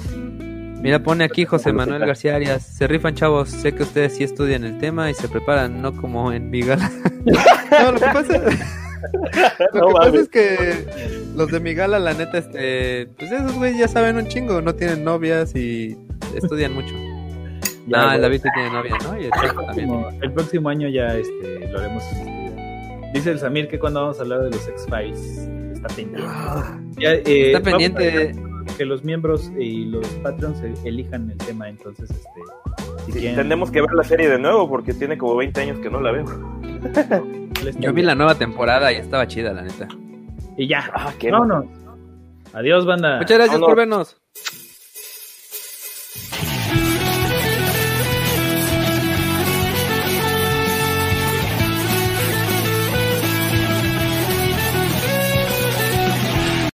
Mira, 0.82 1.02
pone 1.02 1.24
aquí 1.24 1.47
José 1.47 1.73
Manuel 1.73 2.05
García 2.05 2.35
Arias. 2.36 2.62
Se 2.62 2.86
rifan, 2.86 3.15
chavos. 3.15 3.48
Sé 3.48 3.74
que 3.74 3.85
ustedes 3.85 4.16
sí 4.16 4.24
estudian 4.24 4.65
el 4.65 4.77
tema 4.78 5.11
y 5.11 5.15
se 5.15 5.28
preparan, 5.28 5.81
no 5.81 5.93
como 5.97 6.31
en 6.32 6.51
mi 6.51 6.61
gala. 6.61 6.90
no, 7.24 7.93
lo 7.93 7.98
que 7.98 8.06
pasa, 8.12 8.39
lo 9.73 9.81
No 9.81 9.89
que 9.89 9.94
pasa 9.94 10.16
es 10.20 10.28
que 10.28 10.86
los 11.35 11.51
de 11.51 11.61
mi 11.61 11.73
gala, 11.74 11.98
la 11.98 12.12
neta, 12.12 12.36
este, 12.39 13.06
pues 13.19 13.32
esos 13.32 13.55
güey 13.55 13.78
ya 13.78 13.89
saben 13.89 14.16
un 14.16 14.27
chingo, 14.28 14.61
no 14.61 14.74
tienen 14.74 15.05
novias 15.05 15.56
y 15.56 15.97
estudian 16.36 16.74
mucho. 16.74 16.94
Ya, 17.86 17.98
ah, 18.01 18.05
güey. 18.05 18.16
el 18.16 18.23
David 18.23 18.40
tiene 18.55 18.70
novia, 18.70 18.98
¿no? 19.05 19.20
Y 19.20 19.24
el 19.24 19.31
también. 19.31 19.89
Como 19.89 20.09
el 20.11 20.32
próximo 20.32 20.69
año 20.69 20.89
ya 20.89 21.15
este, 21.16 21.69
lo 21.70 21.78
haremos. 21.78 22.02
este, 22.12 23.11
Dice 23.12 23.31
el 23.31 23.39
Samir 23.39 23.69
que 23.69 23.78
cuando 23.78 24.01
vamos 24.01 24.19
a 24.19 24.23
hablar 24.23 24.40
de 24.43 24.51
los 24.51 24.66
X-Files 24.69 25.48
está 25.74 25.89
pendiente. 25.89 26.23
Ya, 26.98 27.12
eh, 27.15 27.23
Está 27.52 27.61
pendiente 27.61 28.35
que 28.77 28.85
los 28.85 29.05
miembros 29.05 29.52
y 29.59 29.85
los 29.85 30.06
patrons 30.23 30.61
e- 30.62 30.74
elijan 30.89 31.31
el 31.31 31.36
tema, 31.39 31.69
entonces 31.69 32.11
este, 32.11 32.40
si 33.06 33.12
Sí, 33.12 33.19
quieren- 33.20 33.36
Tenemos 33.36 33.70
que 33.70 33.81
ver 33.82 33.93
la 33.93 34.02
serie 34.02 34.28
de 34.28 34.39
nuevo 34.39 34.69
porque 34.69 34.94
tiene 34.94 35.16
como 35.19 35.36
20 35.36 35.61
años 35.61 35.78
que 35.78 35.90
no 35.90 36.01
la 36.01 36.11
veo. 36.11 36.24
Yo 37.78 37.93
vi 37.93 38.02
la 38.02 38.15
nueva 38.15 38.35
temporada 38.35 38.93
y 38.93 38.97
estaba 38.97 39.27
chida, 39.28 39.52
la 39.52 39.62
neta. 39.62 39.86
y 40.56 40.66
ya, 40.66 40.90
Ah, 40.94 41.12
qué 41.19 41.31
vámonos. 41.31 41.66
Adiós, 42.52 42.86
banda. 42.86 43.19
Muchas 43.19 43.36
gracias 43.39 43.61
por 43.61 43.77
vernos. 43.77 44.20